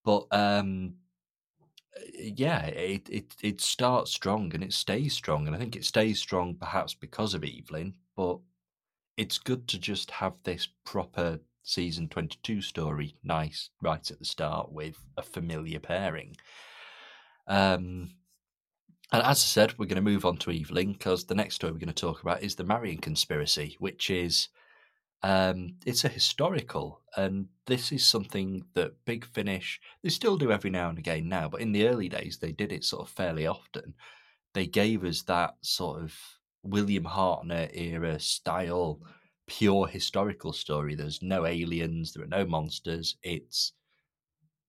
but 0.04 0.26
um, 0.32 0.96
yeah, 2.14 2.66
it, 2.68 3.08
it 3.10 3.36
it 3.42 3.62
starts 3.62 4.12
strong 4.12 4.54
and 4.54 4.64
it 4.64 4.74
stays 4.74 5.14
strong, 5.14 5.48
and 5.48 5.56
I 5.56 5.60
think 5.60 5.76
it 5.76 5.86
stays 5.86 6.20
strong 6.20 6.56
perhaps 6.56 6.94
because 6.94 7.34
of 7.34 7.44
Evelyn, 7.44 7.96
but 8.16 8.40
it's 9.18 9.40
good 9.40 9.68
to 9.68 9.80
just 9.80 10.12
have 10.12 10.34
this 10.44 10.68
proper 10.86 11.40
season 11.64 12.08
22 12.08 12.62
story 12.62 13.16
nice 13.24 13.72
right 13.82 14.10
at 14.10 14.20
the 14.20 14.26
start 14.26 14.72
with 14.72 14.96
a 15.18 15.22
familiar 15.22 15.80
pairing. 15.80 16.36
Um, 17.48 18.12
and 19.12 19.22
as 19.24 19.28
I 19.28 19.34
said, 19.34 19.78
we're 19.78 19.86
going 19.86 19.96
to 19.96 20.02
move 20.02 20.26
on 20.26 20.38
to 20.38 20.52
Evelyn 20.52 20.94
because 20.94 21.26
the 21.26 21.36
next 21.36 21.56
story 21.56 21.72
we're 21.74 21.80
going 21.80 21.88
to 21.88 21.94
talk 21.94 22.22
about 22.22 22.44
is 22.44 22.56
the 22.56 22.64
Marian 22.64 23.00
conspiracy, 23.00 23.76
which 23.80 24.10
is 24.10 24.50
um, 25.24 25.76
it's 25.86 26.04
a 26.04 26.10
historical, 26.10 27.02
and 27.16 27.48
this 27.66 27.92
is 27.92 28.06
something 28.06 28.64
that 28.74 29.04
Big 29.06 29.26
Finish 29.26 29.80
they 30.04 30.10
still 30.10 30.38
do 30.38 30.52
every 30.52 30.70
now 30.70 30.90
and 30.90 30.98
again 31.00 31.28
now, 31.28 31.50
but 31.50 31.62
in 31.62 31.72
the 31.72 31.88
early 31.88 32.10
days 32.10 32.38
they 32.40 32.52
did 32.52 32.72
it 32.72 32.84
sort 32.84 33.08
of 33.08 33.14
fairly 33.14 33.48
often. 33.48 33.96
They 34.54 34.68
gave 34.68 35.04
us 35.04 35.24
that 35.24 35.56
sort 35.62 36.04
of 36.04 36.16
William 36.64 37.06
Hartnell 37.06 37.70
era 37.74 38.20
style 38.20 39.02
pure 39.48 39.88
historical 39.88 40.54
story. 40.54 40.96
There's 40.96 41.22
no 41.22 41.46
aliens, 41.46 42.14
there 42.14 42.24
are 42.24 42.28
no 42.28 42.46
monsters. 42.46 43.18
It's 43.24 43.74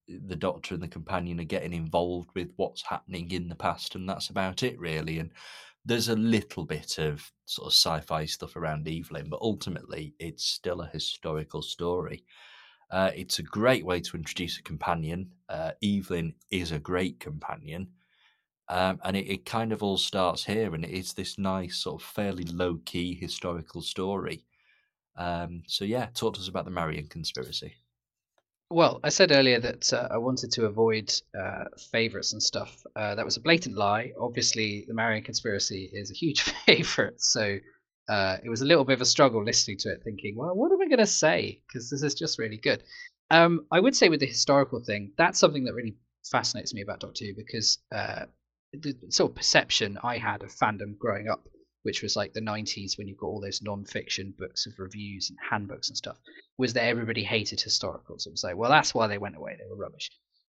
the 0.09 0.37
doctor 0.37 0.75
and 0.75 0.83
the 0.83 0.89
companion 0.89 1.39
are 1.39 1.45
getting 1.45 1.73
involved 1.73 2.31
with 2.35 2.51
what's 2.57 2.83
happening 2.83 3.31
in 3.31 3.49
the 3.49 3.55
past, 3.55 3.95
and 3.95 4.09
that's 4.09 4.31
about 4.31 4.63
it, 4.63 4.79
really. 4.79 5.19
And 5.19 5.33
there's 5.85 6.09
a 6.09 6.17
little 6.17 6.65
bit 6.65 6.99
of 6.99 7.31
sort 7.47 7.67
of 7.67 7.73
sci 7.73 8.01
fi 8.01 8.25
stuff 8.27 8.57
around 8.57 8.89
Evelyn, 8.89 9.29
but 9.29 9.41
ultimately 9.41 10.15
it's 10.19 10.45
still 10.45 10.83
a 10.83 10.89
historical 10.89 11.63
story. 11.63 12.25
Uh, 12.91 13.11
it's 13.15 13.39
a 13.39 13.43
great 13.43 13.85
way 13.85 14.01
to 14.01 14.17
introduce 14.17 14.59
a 14.59 14.63
companion. 14.63 15.31
Uh, 15.49 15.73
Evelyn 15.83 16.35
is 16.51 16.73
a 16.73 16.79
great 16.79 17.21
companion. 17.21 17.89
Um, 18.71 19.01
and 19.03 19.17
it, 19.17 19.27
it, 19.31 19.45
kind 19.47 19.73
of 19.73 19.83
all 19.83 19.97
starts 19.97 20.45
here, 20.45 20.75
and 20.75 20.85
it 20.85 20.91
is 20.91 21.15
this 21.15 21.39
nice, 21.39 21.77
sort 21.77 22.03
of 22.03 22.07
fairly 22.07 22.45
low 22.45 22.79
key 22.85 23.15
historical 23.15 23.81
story 23.81 24.45
um, 25.19 25.65
so 25.67 25.85
yeah, 25.85 26.07
talk 26.15 26.35
to 26.35 26.41
us 26.41 26.49
about 26.49 26.65
the 26.65 26.71
Marian 26.71 27.09
conspiracy. 27.09 27.75
Well, 28.71 29.01
I 29.03 29.09
said 29.09 29.33
earlier 29.33 29.59
that 29.61 29.93
uh, 29.95 30.09
I 30.11 30.19
wanted 30.19 30.53
to 30.53 30.67
avoid 30.67 31.11
uh, 31.39 31.65
favorites 31.91 32.35
and 32.35 32.43
stuff. 32.43 32.85
Uh, 32.95 33.15
that 33.15 33.25
was 33.25 33.39
a 33.39 33.41
blatant 33.41 33.77
lie. 33.77 34.13
Obviously, 34.21 34.85
the 34.87 34.93
Marian 34.93 35.25
conspiracy 35.25 35.89
is 35.93 36.11
a 36.11 36.15
huge 36.15 36.43
favorite, 36.67 37.23
so 37.23 37.59
uh, 38.11 38.37
it 38.45 38.51
was 38.51 38.61
a 38.61 38.67
little 38.67 38.85
bit 38.85 38.95
of 38.95 39.01
a 39.01 39.07
struggle 39.07 39.43
listening 39.43 39.79
to 39.79 39.91
it, 39.91 40.03
thinking, 40.05 40.37
well, 40.37 40.55
what 40.55 40.71
am 40.71 40.83
I 40.83 40.87
going 40.87 40.99
to 40.99 41.07
say? 41.07 41.63
Because 41.67 41.89
this 41.89 42.03
is 42.03 42.15
just 42.15 42.39
really 42.39 42.59
good. 42.59 42.83
Um, 43.31 43.67
I 43.71 43.81
would 43.81 43.97
say 43.97 44.11
with 44.11 44.21
the 44.21 44.27
historical 44.27 44.83
thing, 44.85 45.13
that's 45.17 45.39
something 45.39 45.65
that 45.65 45.75
really 45.75 45.97
fascinates 46.31 46.75
me 46.75 46.83
about 46.83 47.01
Doctor 47.01 47.25
Who 47.25 47.35
because 47.35 47.79
uh, 47.91 48.27
the 48.73 48.95
sort 49.09 49.31
of 49.31 49.37
perception 49.37 49.99
I 50.03 50.19
had 50.19 50.43
of 50.43 50.51
fandom 50.51 50.99
growing 50.99 51.29
up, 51.29 51.49
which 51.89 52.03
was 52.03 52.17
like 52.17 52.35
the 52.35 52.41
90s 52.43 52.99
when 52.99 53.09
you've 53.09 53.17
got 53.17 53.29
all 53.29 53.41
those 53.41 53.63
non-fiction 53.63 54.35
books 54.37 54.67
of 54.67 54.79
reviews 54.79 55.31
and 55.31 55.39
handbooks 55.51 55.89
and 55.89 55.97
stuff, 55.97 56.19
was 56.59 56.75
that 56.75 56.85
everybody 56.85 57.25
hated 57.25 57.59
historicals. 57.59 58.27
It 58.27 58.31
was 58.31 58.45
like, 58.45 58.59
well, 58.59 58.69
that's 58.71 58.95
why 58.95 59.07
they 59.07 59.17
went 59.17 59.37
away. 59.37 59.57
They 59.59 59.65
were 59.67 59.83
rubbish. 59.83 60.11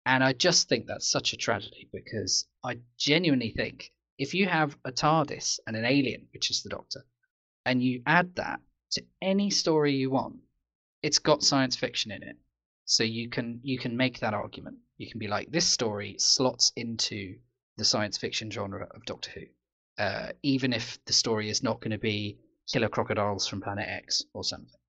And 0.04 0.24
I 0.24 0.32
just 0.32 0.68
think 0.68 0.86
that's 0.88 1.08
such 1.08 1.32
a 1.32 1.36
tragedy 1.36 1.88
because 1.92 2.48
I 2.64 2.80
genuinely 2.98 3.52
think 3.52 3.92
if 4.18 4.34
you 4.34 4.48
have 4.48 4.76
a 4.84 4.90
TARDIS 4.90 5.60
and 5.68 5.76
an 5.76 5.84
alien, 5.84 6.26
which 6.32 6.50
is 6.50 6.64
the 6.64 6.68
Doctor, 6.68 7.04
and 7.64 7.80
you 7.80 8.02
add 8.06 8.34
that 8.34 8.58
to 8.94 9.04
any 9.22 9.50
story 9.50 9.94
you 9.94 10.10
want, 10.10 10.34
it's 11.00 11.20
got 11.20 11.44
science 11.44 11.76
fiction 11.76 12.10
in 12.10 12.24
it. 12.24 12.38
So 12.86 13.04
you 13.04 13.28
can 13.28 13.60
you 13.62 13.78
can 13.78 13.96
make 13.96 14.18
that 14.18 14.34
argument. 14.34 14.78
You 14.98 15.08
can 15.08 15.20
be 15.20 15.28
like, 15.28 15.52
this 15.52 15.68
story 15.68 16.16
slots 16.18 16.72
into 16.74 17.36
the 17.76 17.84
science 17.84 18.18
fiction 18.18 18.50
genre 18.50 18.88
of 18.90 19.04
Doctor 19.04 19.30
Who, 19.30 19.42
uh, 20.00 20.32
even 20.42 20.72
if 20.72 20.98
the 21.04 21.12
story 21.12 21.50
is 21.50 21.62
not 21.62 21.80
going 21.80 21.90
to 21.90 21.98
be 21.98 22.38
killer 22.72 22.88
crocodiles 22.88 23.46
from 23.46 23.60
Planet 23.60 23.86
X 23.86 24.24
or 24.32 24.42
something. 24.42 24.80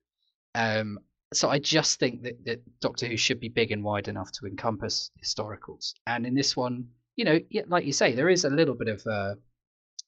Um, 0.56 1.00
so 1.34 1.50
I 1.50 1.60
just 1.60 2.00
think 2.00 2.24
that, 2.24 2.46
that 2.46 2.80
Doctor 2.80 3.08
Who 3.08 3.18
should 3.18 3.42
be 3.42 3.50
big 3.50 3.72
and 3.72 3.84
wide 3.84 4.08
enough 4.08 4.32
to 4.34 4.46
encompass 4.46 5.12
historicals. 5.24 5.94
And 6.08 6.26
in 6.26 6.34
this 6.34 6.56
one, 6.56 6.88
you 7.18 7.26
know, 7.26 7.40
like 7.68 7.86
you 7.86 7.92
say, 7.92 8.14
there 8.14 8.30
is 8.30 8.46
a 8.46 8.50
little 8.50 8.76
bit 8.76 8.88
of 8.88 9.06
uh, 9.06 9.36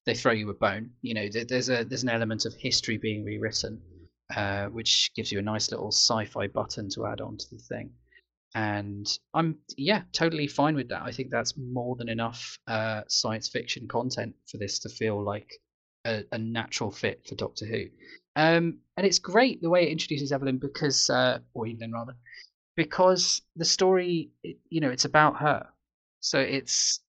they 0.06 0.16
throw 0.16 0.32
you 0.32 0.50
a 0.50 0.54
bone. 0.54 0.92
You 1.02 1.14
know, 1.16 1.28
there's 1.50 1.70
a 1.70 1.84
there's 1.84 2.04
an 2.04 2.10
element 2.10 2.46
of 2.46 2.54
history 2.54 2.98
being 2.98 3.26
rewritten, 3.26 3.82
uh, 4.34 4.68
which 4.68 5.12
gives 5.16 5.32
you 5.32 5.40
a 5.40 5.42
nice 5.54 5.70
little 5.72 5.92
sci-fi 5.92 6.48
button 6.48 6.90
to 6.92 7.08
add 7.08 7.20
on 7.20 7.38
to 7.38 7.46
the 7.52 7.62
thing. 7.62 7.92
And 8.56 9.08
I'm 9.34 9.58
yeah, 9.78 10.04
totally 10.12 10.48
fine 10.48 10.76
with 10.76 10.90
that. 10.90 11.02
I 11.02 11.12
think 11.12 11.32
that's 11.32 11.56
more 11.58 11.96
than 11.96 12.10
enough 12.10 12.60
uh, 12.68 13.02
science 13.08 13.50
fiction 13.50 13.88
content 13.88 14.36
for 14.50 14.58
this 14.58 14.80
to 14.80 14.90
feel 14.90 15.24
like 15.24 15.52
a, 16.06 16.24
a 16.32 16.38
natural 16.38 16.92
fit 16.92 17.26
for 17.28 17.36
Doctor 17.36 17.66
Who. 17.66 17.86
Um, 18.36 18.80
and 18.98 19.06
it's 19.06 19.20
great 19.20 19.62
the 19.62 19.70
way 19.70 19.84
it 19.88 19.92
introduces 19.92 20.32
Evelyn 20.32 20.58
because, 20.58 21.10
uh, 21.10 21.40
or 21.54 21.68
Evelyn 21.68 21.94
rather, 21.94 22.16
because 22.76 23.42
the 23.56 23.66
story, 23.66 24.32
you 24.70 24.82
know, 24.82 24.90
it's 24.90 25.06
about 25.06 25.38
her. 25.38 25.68
So 26.20 26.40
it's 26.40 27.00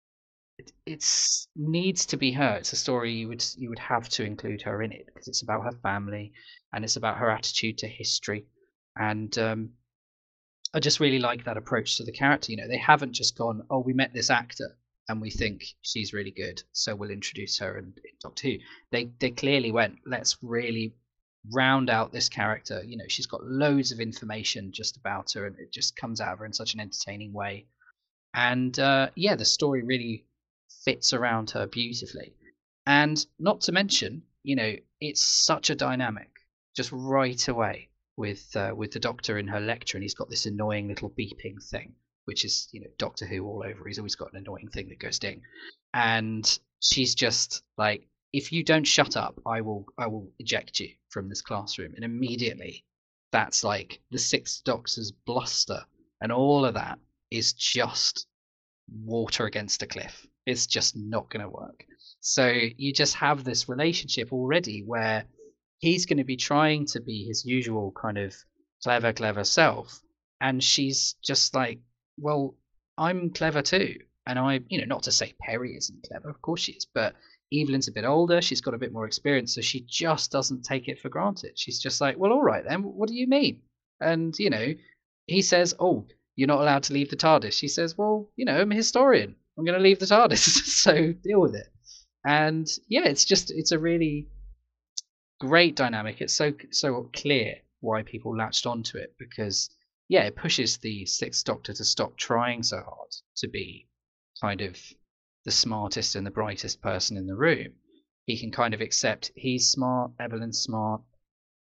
it 0.59 0.73
it's 0.87 1.49
needs 1.57 2.07
to 2.07 2.17
be 2.17 2.33
her. 2.33 2.57
It's 2.57 2.73
a 2.73 2.77
story 2.77 3.13
you 3.13 3.29
would 3.29 3.45
you 3.57 3.69
would 3.69 3.79
have 3.79 4.09
to 4.11 4.25
include 4.25 4.63
her 4.63 4.83
in 4.83 4.93
it 4.93 5.07
because 5.07 5.29
it's 5.29 5.43
about 5.43 5.65
her 5.65 5.79
family 5.83 6.33
and 6.73 6.85
it's 6.85 6.97
about 6.97 7.19
her 7.19 7.31
attitude 7.31 7.79
to 7.79 7.89
history. 7.89 8.47
And 8.97 9.37
um, 9.39 9.71
I 10.75 10.81
just 10.81 10.99
really 10.99 11.21
like 11.21 11.45
that 11.45 11.57
approach 11.57 11.97
to 11.97 12.05
the 12.05 12.13
character. 12.13 12.51
You 12.51 12.59
know, 12.59 12.69
they 12.69 12.79
haven't 12.79 13.13
just 13.13 13.39
gone, 13.39 13.63
oh, 13.71 13.79
we 13.79 13.93
met 13.93 14.13
this 14.13 14.29
actor 14.29 14.77
and 15.09 15.21
we 15.21 15.31
think 15.31 15.65
she's 15.83 16.13
really 16.13 16.33
good, 16.33 16.63
so 16.73 16.97
we'll 16.97 17.11
introduce 17.11 17.59
her 17.59 17.79
in, 17.79 17.85
in 17.85 18.11
Doctor 18.21 18.49
Who. 18.49 18.57
They 18.91 19.11
they 19.21 19.31
clearly 19.31 19.71
went, 19.71 19.99
let's 20.05 20.37
really 20.43 20.95
round 21.53 21.91
out 21.91 22.13
this 22.13 22.29
character. 22.29 22.83
You 22.85 22.97
know, 22.97 23.05
she's 23.07 23.27
got 23.27 23.45
loads 23.45 23.93
of 23.93 24.01
information 24.01 24.73
just 24.73 24.97
about 24.97 25.33
her, 25.33 25.47
and 25.47 25.57
it 25.59 25.73
just 25.73 25.95
comes 25.95 26.21
out 26.21 26.33
of 26.33 26.39
her 26.41 26.47
in 26.47 26.53
such 26.53 26.75
an 26.75 26.81
entertaining 26.81 27.33
way. 27.33 27.67
And 28.35 28.77
uh, 28.79 29.11
yeah, 29.15 29.37
the 29.37 29.45
story 29.45 29.83
really 29.83 30.25
fits 30.85 31.13
around 31.13 31.51
her 31.51 31.67
beautifully. 31.67 32.35
And 32.87 33.25
not 33.39 33.61
to 33.63 33.73
mention, 33.73 34.23
you 34.43 34.57
know, 34.57 34.75
it's 35.01 35.23
such 35.23 35.71
a 35.71 35.75
dynamic 35.75 36.31
just 36.75 36.91
right 36.93 37.47
away 37.47 37.91
with 38.17 38.55
uh, 38.57 38.73
with 38.77 38.93
the 38.93 39.01
Doctor 39.01 39.39
in 39.39 39.49
her 39.49 39.61
lecture, 39.61 39.97
and 39.97 40.03
he's 40.03 40.15
got 40.15 40.31
this 40.31 40.47
annoying 40.47 40.89
little 40.89 41.11
beeping 41.11 41.63
thing, 41.63 41.95
which 42.25 42.45
is 42.45 42.69
you 42.73 42.81
know 42.81 42.91
Doctor 42.99 43.27
Who 43.27 43.47
all 43.47 43.65
over. 43.67 43.87
He's 43.87 43.99
always 43.99 44.17
got 44.17 44.33
an 44.33 44.39
annoying 44.39 44.69
thing 44.69 44.89
that 44.89 44.99
goes 44.99 45.19
ding, 45.19 45.43
and 45.93 46.59
she's 46.81 47.15
just 47.15 47.63
like, 47.77 48.07
if 48.33 48.53
you 48.53 48.63
don't 48.63 48.87
shut 48.87 49.17
up, 49.17 49.41
I 49.47 49.61
will 49.61 49.87
I 49.99 50.07
will 50.07 50.31
eject 50.39 50.81
you 50.81 50.91
from 51.11 51.29
this 51.29 51.43
classroom. 51.43 51.95
And 51.95 52.05
immediately, 52.05 52.85
that's 53.33 53.65
like 53.65 54.01
the 54.11 54.19
Sixth 54.19 54.63
Doctor's 54.65 55.13
bluster 55.13 55.85
and 56.25 56.33
all 56.33 56.65
of 56.65 56.73
that 56.73 56.99
is 57.31 57.53
just 57.53 58.27
water 59.05 59.45
against 59.45 59.83
a 59.83 59.87
cliff. 59.87 60.27
It's 60.47 60.67
just 60.67 60.97
not 60.97 61.31
going 61.31 61.43
to 61.43 61.51
work. 61.51 61.85
So 62.21 62.47
you 62.49 62.95
just 62.95 63.15
have 63.17 63.45
this 63.45 63.69
relationship 63.69 64.33
already 64.33 64.83
where 64.83 65.25
he's 65.79 66.07
going 66.07 66.19
to 66.19 66.25
be 66.25 66.37
trying 66.37 66.87
to 66.87 67.01
be 67.01 67.25
his 67.25 67.45
usual 67.45 67.93
kind 67.93 68.19
of 68.19 68.35
clever, 68.83 69.13
clever 69.13 69.45
self. 69.45 70.01
And 70.41 70.63
she's 70.63 71.15
just 71.23 71.55
like, 71.55 71.81
well, 72.19 72.55
I'm 72.99 73.31
clever 73.31 73.63
too. 73.63 73.97
And 74.27 74.39
I, 74.39 74.61
you 74.69 74.79
know, 74.79 74.87
not 74.87 75.03
to 75.05 75.13
say 75.13 75.35
Peri 75.41 75.77
isn't 75.77 76.07
clever, 76.09 76.31
of 76.31 76.41
course 76.41 76.61
she 76.61 76.73
is, 76.73 76.87
but 76.87 77.15
Evelyn's 77.53 77.89
a 77.89 77.93
bit 77.93 78.05
older, 78.05 78.41
she's 78.41 78.61
got 78.61 78.75
a 78.75 78.79
bit 78.79 78.93
more 78.93 79.07
experience, 79.07 79.55
so 79.55 79.61
she 79.61 79.85
just 79.89 80.33
doesn't 80.33 80.65
take 80.65 80.89
it 80.89 80.99
for 80.99 81.09
granted. 81.09 81.59
She's 81.59 81.79
just 81.79 82.01
like, 82.01 82.17
well, 82.19 82.33
all 82.33 82.43
right 82.43 82.65
then, 82.65 82.83
what 82.83 83.09
do 83.09 83.15
you 83.15 83.27
mean? 83.27 83.61
And, 84.01 84.37
you 84.39 84.51
know, 84.51 84.75
he 85.27 85.43
says, 85.43 85.75
oh, 85.79 86.07
you're 86.37 86.49
not 86.49 86.61
allowed 86.61 86.83
to 86.85 86.93
leave 86.93 87.11
the 87.11 87.17
TARDIS. 87.17 87.53
She 87.53 87.69
says, 87.69 87.97
well, 87.97 88.31
you 88.37 88.45
know, 88.45 88.61
I'm 88.61 88.73
a 88.73 88.77
historian. 88.77 89.37
I'm 89.57 89.65
going 89.65 89.79
to 89.79 89.83
leave 89.83 90.01
the 90.01 90.07
TARDIS, 90.07 90.39
so 90.67 91.13
deal 91.13 91.41
with 91.41 91.55
it. 91.55 91.69
And 92.27 92.67
yeah, 92.89 93.05
it's 93.05 93.25
just, 93.25 93.51
it's 93.51 93.73
a 93.73 93.79
really 93.79 94.29
great 95.41 95.77
dynamic. 95.77 96.21
It's 96.21 96.35
so 96.35 96.53
so 96.71 97.11
clear 97.13 97.57
why 97.81 98.03
people 98.03 98.37
latched 98.37 98.67
onto 98.67 98.99
it 98.99 99.15
because 99.19 99.71
yeah, 100.09 100.25
it 100.25 100.37
pushes 100.37 100.79
the 100.79 101.07
Sixth 101.07 101.45
Doctor 101.45 101.73
to 101.73 101.85
stop 101.85 102.17
trying 102.17 102.63
so 102.63 102.77
hard 102.77 103.11
to 103.37 103.49
be 103.49 103.89
kind 104.41 104.61
of 104.61 104.79
the 105.45 105.51
smartest 105.51 106.15
and 106.15 106.27
the 106.27 106.31
brightest 106.31 106.81
person 106.83 107.17
in 107.17 107.27
the 107.27 107.37
room. 107.37 107.75
He 108.27 108.39
can 108.39 108.51
kind 108.51 108.75
of 108.75 108.81
accept 108.81 109.33
he's 109.35 109.69
smart, 109.69 110.13
Evelyn's 110.19 110.61
smart, 110.61 111.03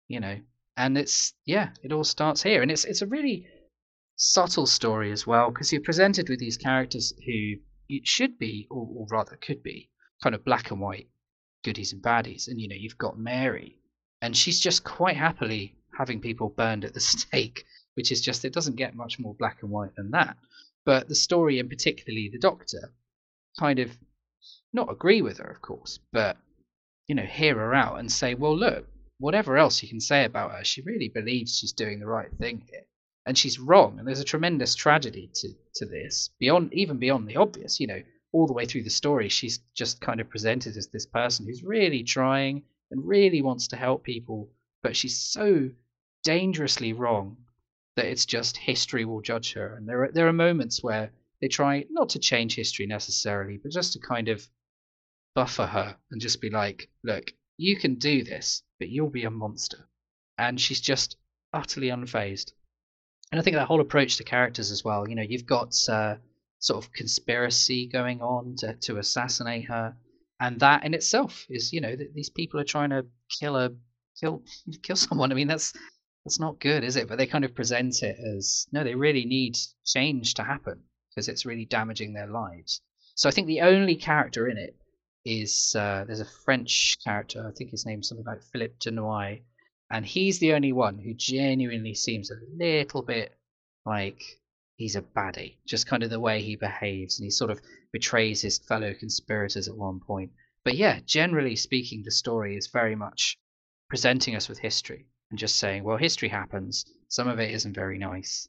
you 0.09 0.21
know, 0.21 0.40
and 0.77 0.97
it's 0.97 1.35
yeah, 1.45 1.71
it 1.83 1.92
all 1.92 2.05
starts 2.05 2.42
here, 2.42 2.62
and 2.62 2.71
it's 2.71 2.85
it's 2.85 3.03
a 3.03 3.07
really 3.07 3.47
subtle 4.16 4.66
story 4.66 5.12
as 5.12 5.27
well 5.27 5.51
because 5.51 5.73
you're 5.73 5.83
presented 5.83 6.29
with 6.29 6.38
these 6.38 6.57
characters 6.57 7.12
who 7.25 7.55
it 7.88 8.07
should 8.07 8.38
be, 8.38 8.66
or, 8.71 8.88
or 8.95 9.07
rather 9.11 9.37
could 9.37 9.62
be, 9.62 9.90
kind 10.23 10.35
of 10.35 10.45
black 10.45 10.71
and 10.71 10.81
white 10.81 11.09
goodies 11.66 11.92
and 11.92 12.00
baddies. 12.00 12.46
And 12.46 12.61
you 12.61 12.68
know, 12.68 12.76
you've 12.76 12.96
got 12.96 13.18
Mary, 13.18 13.76
and 14.22 14.37
she's 14.37 14.61
just 14.61 14.85
quite 14.85 15.16
happily 15.16 15.74
having 15.98 16.20
people 16.20 16.48
burned 16.48 16.85
at 16.85 16.94
the 16.94 17.00
stake, 17.12 17.64
which 17.94 18.12
is 18.12 18.20
just 18.20 18.44
it 18.44 18.52
doesn't 18.52 18.76
get 18.76 18.94
much 18.94 19.18
more 19.18 19.35
black 19.35 19.59
and 19.62 19.70
white 19.70 19.94
than 19.96 20.12
that. 20.12 20.37
But 20.85 21.09
the 21.09 21.16
story, 21.16 21.59
and 21.59 21.68
particularly 21.68 22.31
the 22.33 22.38
Doctor, 22.38 22.92
kind 23.59 23.81
of 23.81 23.90
not 24.72 24.92
agree 24.92 25.22
with 25.22 25.38
her, 25.38 25.50
of 25.50 25.61
course, 25.61 25.98
but 26.12 26.37
you 27.09 27.16
know, 27.16 27.24
hear 27.24 27.57
her 27.57 27.74
out 27.74 27.98
and 27.98 28.11
say, 28.11 28.35
well, 28.35 28.57
look, 28.57 28.87
whatever 29.18 29.57
else 29.57 29.83
you 29.83 29.88
can 29.88 30.00
say 30.00 30.24
about 30.24 30.52
her, 30.52 30.62
she 30.64 30.83
really 30.83 31.09
believes 31.09 31.59
she's 31.59 31.72
doing 31.72 31.98
the 31.98 32.07
right 32.07 32.31
thing 32.38 32.62
here. 32.70 32.85
And 33.26 33.37
she's 33.37 33.59
wrong, 33.59 33.98
and 33.98 34.07
there's 34.07 34.20
a 34.20 34.24
tremendous 34.24 34.76
tragedy 34.76 35.31
to, 35.35 35.48
to 35.76 35.87
this, 35.87 36.31
beyond 36.38 36.72
even 36.72 36.98
beyond 36.98 37.26
the 37.26 37.37
obvious. 37.37 37.81
You 37.81 37.88
know, 37.88 38.02
all 38.37 38.46
the 38.46 38.53
way 38.53 38.66
through 38.66 38.83
the 38.83 38.90
story, 38.90 39.31
she's 39.31 39.61
just 39.75 39.99
kind 39.99 40.20
of 40.20 40.29
presented 40.29 40.77
as 40.77 40.88
this 40.88 41.07
person 41.07 41.46
who's 41.46 41.64
really 41.64 42.03
trying 42.03 42.62
and 42.90 43.09
really 43.09 43.40
wants 43.40 43.68
to 43.68 43.77
help 43.77 44.05
people, 44.05 44.51
but 44.83 44.94
she's 44.94 45.18
so 45.18 45.70
dangerously 46.22 46.92
wrong 46.92 47.38
that 47.96 48.05
it's 48.05 48.27
just 48.27 48.59
history 48.59 49.07
will 49.07 49.22
judge 49.22 49.55
her. 49.55 49.75
And 49.75 49.88
there 49.88 50.05
are 50.05 50.12
there 50.12 50.29
are 50.29 50.35
moments 50.35 50.83
where 50.83 51.12
they 51.40 51.49
try 51.49 51.87
not 51.88 52.11
to 52.11 52.18
change 52.18 52.55
history 52.55 52.87
necessarily, 52.87 53.57
but 53.57 53.72
just 53.72 53.94
to 53.94 53.99
kind 54.01 54.29
of 54.29 54.46
buffer 55.35 55.67
her 55.67 55.96
and 56.10 56.21
just 56.21 56.42
be 56.42 56.50
like, 56.50 56.90
look, 57.02 57.33
you 57.56 57.77
can 57.77 57.94
do 57.94 58.23
this, 58.23 58.63
but 58.79 58.90
you'll 58.90 59.08
be 59.08 59.25
a 59.25 59.31
monster. 59.31 59.88
And 60.37 60.60
she's 60.60 60.83
just 60.83 61.17
utterly 61.54 61.88
unfazed. 61.88 62.52
And 63.33 63.40
I 63.40 63.42
think 63.42 63.56
that 63.56 63.67
whole 63.67 63.81
approach 63.81 64.19
to 64.19 64.25
characters 64.25 64.71
as 64.71 64.85
well, 64.85 65.08
you 65.08 65.15
know, 65.15 65.23
you've 65.23 65.46
got 65.46 65.75
uh, 65.88 66.17
sort 66.59 66.85
of 66.85 66.92
conspiracy 66.92 67.87
going 67.87 68.23
on 68.23 68.57
to, 68.59 68.75
to 68.75 68.98
assassinate 68.98 69.67
her. 69.67 69.96
And 70.40 70.61
that 70.61 70.85
in 70.85 70.94
itself 70.94 71.46
is 71.48 71.73
you 71.73 71.81
know 71.81 71.94
that 71.94 72.15
these 72.15 72.31
people 72.31 72.61
are 72.61 72.65
trying 72.65 72.90
to 72.90 73.07
kill 73.40 73.57
a 73.57 73.71
kill 74.21 74.42
kill 74.83 74.96
someone. 74.96 75.33
I 75.33 75.35
mean 75.35 75.48
that's 75.48 75.73
that's 76.25 76.40
not 76.40 76.61
good 76.61 76.85
is 76.85 76.96
it? 76.96 77.09
But 77.09 77.19
they 77.19 77.27
kind 77.27 77.44
of 77.44 77.54
present 77.54 78.02
it 78.02 78.17
as 78.19 78.67
no 78.73 78.85
they 78.85 78.94
really 78.94 79.25
need 79.25 79.57
change 79.85 80.35
to 80.35 80.42
happen 80.42 80.83
because 81.11 81.29
it's 81.29 81.46
really 81.46 81.65
damaging 81.65 82.13
their 82.13 82.27
lives. 82.27 82.81
So 83.15 83.29
i 83.29 83.33
think 83.33 83.46
the 83.46 83.63
only 83.63 83.96
character 83.96 84.48
in 84.48 84.59
it 84.59 84.77
is 85.25 85.75
uh, 85.75 86.04
there's 86.07 86.21
a 86.21 86.25
french 86.44 86.98
character 87.02 87.44
i 87.48 87.50
think 87.50 87.71
his 87.71 87.85
name's 87.85 88.09
something 88.09 88.27
like 88.27 88.42
philippe 88.42 88.77
Denoy, 88.79 89.42
and 89.90 90.07
he's 90.07 90.38
the 90.38 90.52
only 90.52 90.73
one 90.73 90.98
who 90.98 91.15
genuinely 91.15 91.94
seems 91.94 92.31
a 92.31 92.38
little 92.57 93.02
bit 93.02 93.35
like 93.85 94.23
he's 94.77 94.96
a 94.96 95.02
baddie. 95.02 95.56
Just 95.66 95.87
kind 95.87 96.02
of 96.02 96.10
the 96.10 96.20
way 96.20 96.40
he 96.40 96.56
behaves, 96.56 97.18
and 97.18 97.24
he 97.24 97.31
sort 97.31 97.50
of 97.50 97.60
betrays 97.92 98.40
his 98.40 98.58
fellow 98.58 98.94
conspirators 98.94 99.68
at 99.68 99.77
one 99.77 100.00
point. 100.00 100.31
But 100.64 100.77
yeah, 100.77 101.00
generally 101.04 101.56
speaking, 101.56 102.02
the 102.04 102.10
story 102.10 102.56
is 102.56 102.68
very 102.68 102.94
much 102.94 103.38
presenting 103.88 104.37
us 104.37 104.48
with 104.48 104.58
history 104.58 105.06
and 105.31 105.38
just 105.38 105.56
saying, 105.56 105.85
well, 105.85 105.96
history 105.96 106.29
happens. 106.29 106.85
Some 107.08 107.29
of 107.29 107.38
it 107.38 107.50
isn't 107.50 107.74
very 107.74 107.98
nice, 107.98 108.48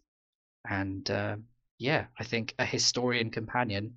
and 0.69 1.09
uh, 1.09 1.37
yeah, 1.77 2.05
I 2.19 2.23
think 2.23 2.53
a 2.59 2.65
historian 2.65 3.29
companion, 3.31 3.95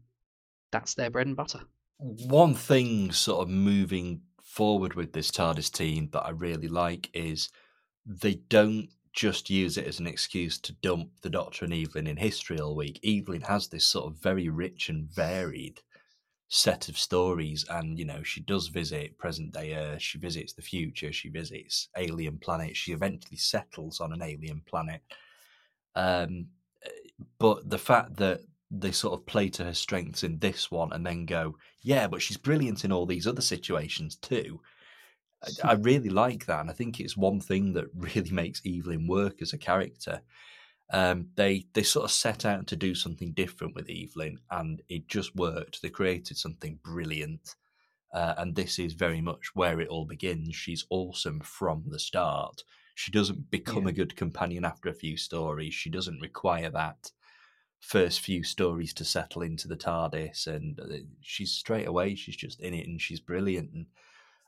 that's 0.71 0.95
their 0.95 1.11
bread 1.11 1.27
and 1.27 1.37
butter. 1.37 1.61
One 1.99 2.55
thing, 2.55 3.13
sort 3.13 3.43
of 3.43 3.49
moving 3.49 4.23
forward 4.43 4.95
with 4.95 5.13
this 5.13 5.31
TARDIS 5.31 5.71
team 5.71 6.09
that 6.13 6.23
I 6.23 6.31
really 6.31 6.69
like 6.69 7.11
is 7.13 7.51
they 8.07 8.35
don't 8.35 8.89
just 9.21 9.51
use 9.51 9.77
it 9.77 9.87
as 9.87 10.01
an 10.01 10.07
excuse 10.07 10.57
to 10.57 10.73
dump 10.81 11.11
the 11.21 11.29
Doctor 11.29 11.67
and 11.67 11.75
Evelyn 11.75 12.07
in 12.07 12.17
history 12.17 12.59
all 12.59 12.75
week. 12.75 12.99
Evelyn 13.05 13.43
has 13.43 13.69
this 13.69 13.85
sort 13.85 14.07
of 14.07 14.17
very 14.17 14.49
rich 14.49 14.89
and 14.89 15.11
varied 15.11 15.79
set 16.49 16.89
of 16.89 16.97
stories, 16.97 17.67
and 17.69 17.99
you 17.99 18.07
know 18.07 18.23
she 18.23 18.41
does 18.41 18.69
visit 18.69 19.19
present 19.19 19.53
day 19.53 19.75
Earth, 19.75 20.01
she 20.01 20.17
visits 20.17 20.55
the 20.55 20.63
future, 20.63 21.13
she 21.13 21.29
visits 21.29 21.91
alien 21.99 22.39
planets, 22.39 22.79
she 22.79 22.93
eventually 22.93 23.37
settles 23.37 24.01
on 24.01 24.15
an 24.15 24.23
alien 24.23 24.63
planet. 24.65 25.03
Um, 25.95 26.47
but 27.39 27.69
the 27.69 27.77
fact 27.77 28.17
that 28.17 28.41
they 28.71 28.91
sort 28.91 29.21
of 29.21 29.27
play 29.27 29.51
to 29.51 29.65
her 29.65 29.75
strengths 29.75 30.25
in 30.25 30.39
this 30.39 30.71
one 30.71 30.95
and 30.95 31.05
then 31.05 31.27
go, 31.27 31.55
yeah, 31.83 32.07
but 32.07 32.23
she's 32.23 32.39
brilliant 32.39 32.87
in 32.87 32.93
all 32.93 33.05
these 33.05 33.27
other 33.27 33.43
situations 33.43 34.17
too. 34.17 34.63
I, 35.43 35.71
I 35.71 35.73
really 35.75 36.11
like 36.11 36.47
that, 36.47 36.61
and 36.61 36.71
I 36.71 36.73
think 36.73 37.01
it's 37.01 37.17
one 37.17 37.41
thing 37.41 37.73
that 37.75 37.87
really 37.95 38.31
makes 38.31 38.63
Evelyn 38.67 39.07
work 39.07 39.43
as 39.43 39.53
a 39.53 39.59
character. 39.59 40.23
Um, 40.93 41.29
they 41.37 41.67
they 41.73 41.83
sort 41.83 42.05
of 42.05 42.11
set 42.11 42.45
out 42.45 42.67
to 42.69 42.77
do 42.77 42.95
something 42.95 43.33
different 43.33 43.75
with 43.75 43.89
Evelyn, 43.89 44.39
and 44.51 44.83
it 44.89 45.09
just 45.09 45.35
worked. 45.37 45.83
They 45.83 45.91
created 45.91 46.37
something 46.37 46.79
brilliant, 46.83 47.55
uh, 48.13 48.35
and 48.39 48.55
this 48.55 48.79
is 48.79 48.95
very 48.95 49.21
much 49.21 49.55
where 49.55 49.81
it 49.81 49.89
all 49.89 50.05
begins. 50.05 50.57
She's 50.57 50.87
awesome 50.91 51.41
from 51.41 51.85
the 51.87 52.01
start. 52.01 52.65
She 52.95 53.13
doesn't 53.13 53.51
become 53.51 53.85
yeah. 53.85 53.91
a 53.91 53.95
good 53.95 54.17
companion 54.17 54.65
after 54.65 54.89
a 54.89 54.95
few 54.95 55.17
stories. 55.17 55.73
She 55.73 55.91
doesn't 55.91 56.21
require 56.21 56.71
that 56.71 57.13
first 57.81 58.21
few 58.21 58.45
stories 58.45 58.93
to 58.95 59.05
settle 59.05 59.43
into 59.43 59.69
the 59.69 59.77
TARDIS, 59.77 60.47
and 60.47 60.79
uh, 60.81 60.85
she's 61.23 61.53
straight 61.53 61.87
away. 61.87 62.15
She's 62.15 62.37
just 62.37 62.61
in 62.61 62.75
it, 62.75 62.87
and 62.87 63.01
she's 63.01 63.21
brilliant. 63.21 63.71
And 63.73 63.87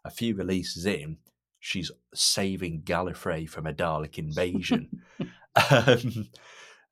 a 0.04 0.10
few 0.10 0.34
releases 0.34 0.86
in, 0.86 1.18
she's 1.60 1.90
saving 2.14 2.82
Gallifrey 2.82 3.48
from 3.48 3.66
a 3.66 3.72
Dalek 3.72 4.18
invasion. 4.18 5.02
um, 5.70 6.28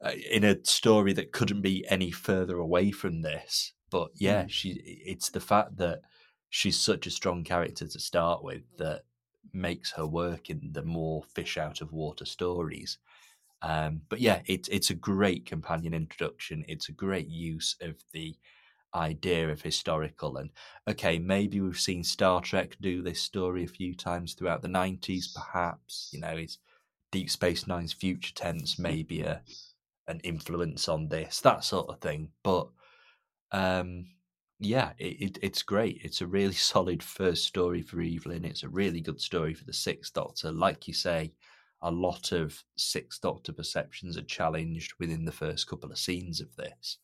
uh, 0.03 0.13
in 0.31 0.45
a 0.45 0.65
story 0.65 1.13
that 1.13 1.33
couldn't 1.33 1.61
be 1.61 1.85
any 1.89 2.11
further 2.11 2.57
away 2.57 2.91
from 2.91 3.23
this. 3.23 3.73
But 3.91 4.11
yeah, 4.15 4.45
mm. 4.45 4.51
she 4.51 4.71
it's 5.05 5.31
the 5.31 5.41
fact 5.41 5.77
that 5.77 6.01
she's 6.49 6.79
such 6.79 7.07
a 7.07 7.11
strong 7.11 7.45
character 7.45 7.87
to 7.87 7.99
start 7.99 8.43
with 8.43 8.63
that 8.79 9.03
makes 9.53 9.93
her 9.93 10.07
work 10.07 10.49
in 10.49 10.71
the 10.73 10.83
more 10.83 11.23
fish 11.35 11.59
out 11.59 11.81
of 11.81 11.93
water 11.93 12.25
stories. 12.25 12.99
Um, 13.63 14.03
but 14.09 14.21
yeah, 14.21 14.41
it's 14.47 14.69
it's 14.69 14.91
a 14.91 14.95
great 14.95 15.45
companion 15.45 15.93
introduction. 15.93 16.65
It's 16.67 16.89
a 16.89 16.93
great 16.93 17.29
use 17.29 17.77
of 17.81 17.97
the 18.13 18.37
idea 18.95 19.49
of 19.49 19.63
historical 19.63 20.37
and 20.37 20.51
okay 20.89 21.19
maybe 21.19 21.61
we've 21.61 21.79
seen 21.79 22.03
star 22.03 22.41
trek 22.41 22.77
do 22.81 23.03
this 23.03 23.21
story 23.21 23.65
a 23.65 23.69
few 23.69 23.95
times 23.95 24.35
throughout 24.35 24.63
the 24.63 24.69
90s 24.69 25.33
perhaps 25.35 26.11
you 26.13 26.19
know 26.21 26.37
is 26.37 26.59
deep 27.13 27.31
space 27.31 27.67
nine's 27.67 27.93
future 27.93 28.35
tense 28.35 28.79
maybe 28.79 29.23
a 29.23 29.43
an 30.09 30.21
influence 30.25 30.89
on 30.89 31.09
this 31.09 31.41
that 31.41 31.63
sort 31.63 31.89
of 31.89 32.01
thing 32.01 32.29
but 32.43 32.69
um 33.53 34.07
yeah 34.61 34.91
it, 34.99 35.21
it, 35.21 35.39
it's 35.43 35.63
great. 35.63 36.01
It's 36.05 36.21
a 36.21 36.27
really 36.27 36.53
solid 36.73 37.03
first 37.03 37.45
story 37.45 37.83
for 37.83 38.01
evelyn. 38.01 38.45
It's 38.45 38.63
a 38.63 38.69
really 38.69 39.01
good 39.01 39.21
story 39.21 39.55
for 39.55 39.65
the 39.65 39.73
sixth 39.73 40.13
doctor. 40.13 40.53
Like 40.53 40.87
you 40.87 40.95
say 40.95 41.33
a 41.83 41.91
lot 41.91 42.33
of 42.33 42.63
sixth 42.77 43.23
doctor 43.23 43.53
perceptions 43.53 44.19
are 44.19 44.23
challenged 44.23 44.93
within 44.99 45.25
the 45.25 45.33
first 45.33 45.67
couple 45.67 45.91
of 45.91 45.99
scenes 45.99 46.41
of 46.41 46.55
this 46.57 46.99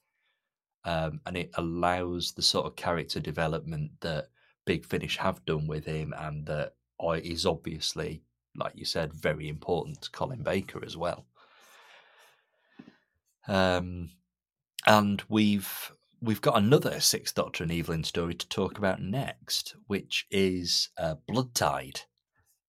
um, 0.86 1.20
and 1.26 1.36
it 1.36 1.50
allows 1.54 2.32
the 2.32 2.42
sort 2.42 2.64
of 2.64 2.76
character 2.76 3.18
development 3.18 3.90
that 4.00 4.28
Big 4.64 4.86
Finish 4.86 5.16
have 5.16 5.44
done 5.44 5.66
with 5.66 5.84
him, 5.84 6.14
and 6.16 6.46
that 6.46 6.74
is 7.22 7.44
obviously, 7.44 8.22
like 8.54 8.72
you 8.76 8.84
said, 8.84 9.12
very 9.12 9.48
important 9.48 10.00
to 10.02 10.10
Colin 10.10 10.42
Baker 10.42 10.82
as 10.84 10.96
well. 10.96 11.26
Um, 13.48 14.10
and 14.86 15.22
we've 15.28 15.92
we've 16.22 16.40
got 16.40 16.56
another 16.56 17.00
Sixth 17.00 17.34
Doctor 17.34 17.64
and 17.64 17.72
Evelyn 17.72 18.04
story 18.04 18.34
to 18.34 18.48
talk 18.48 18.78
about 18.78 19.02
next, 19.02 19.74
which 19.88 20.26
is 20.30 20.90
uh, 20.96 21.16
Blood 21.26 21.54
Tide. 21.54 22.02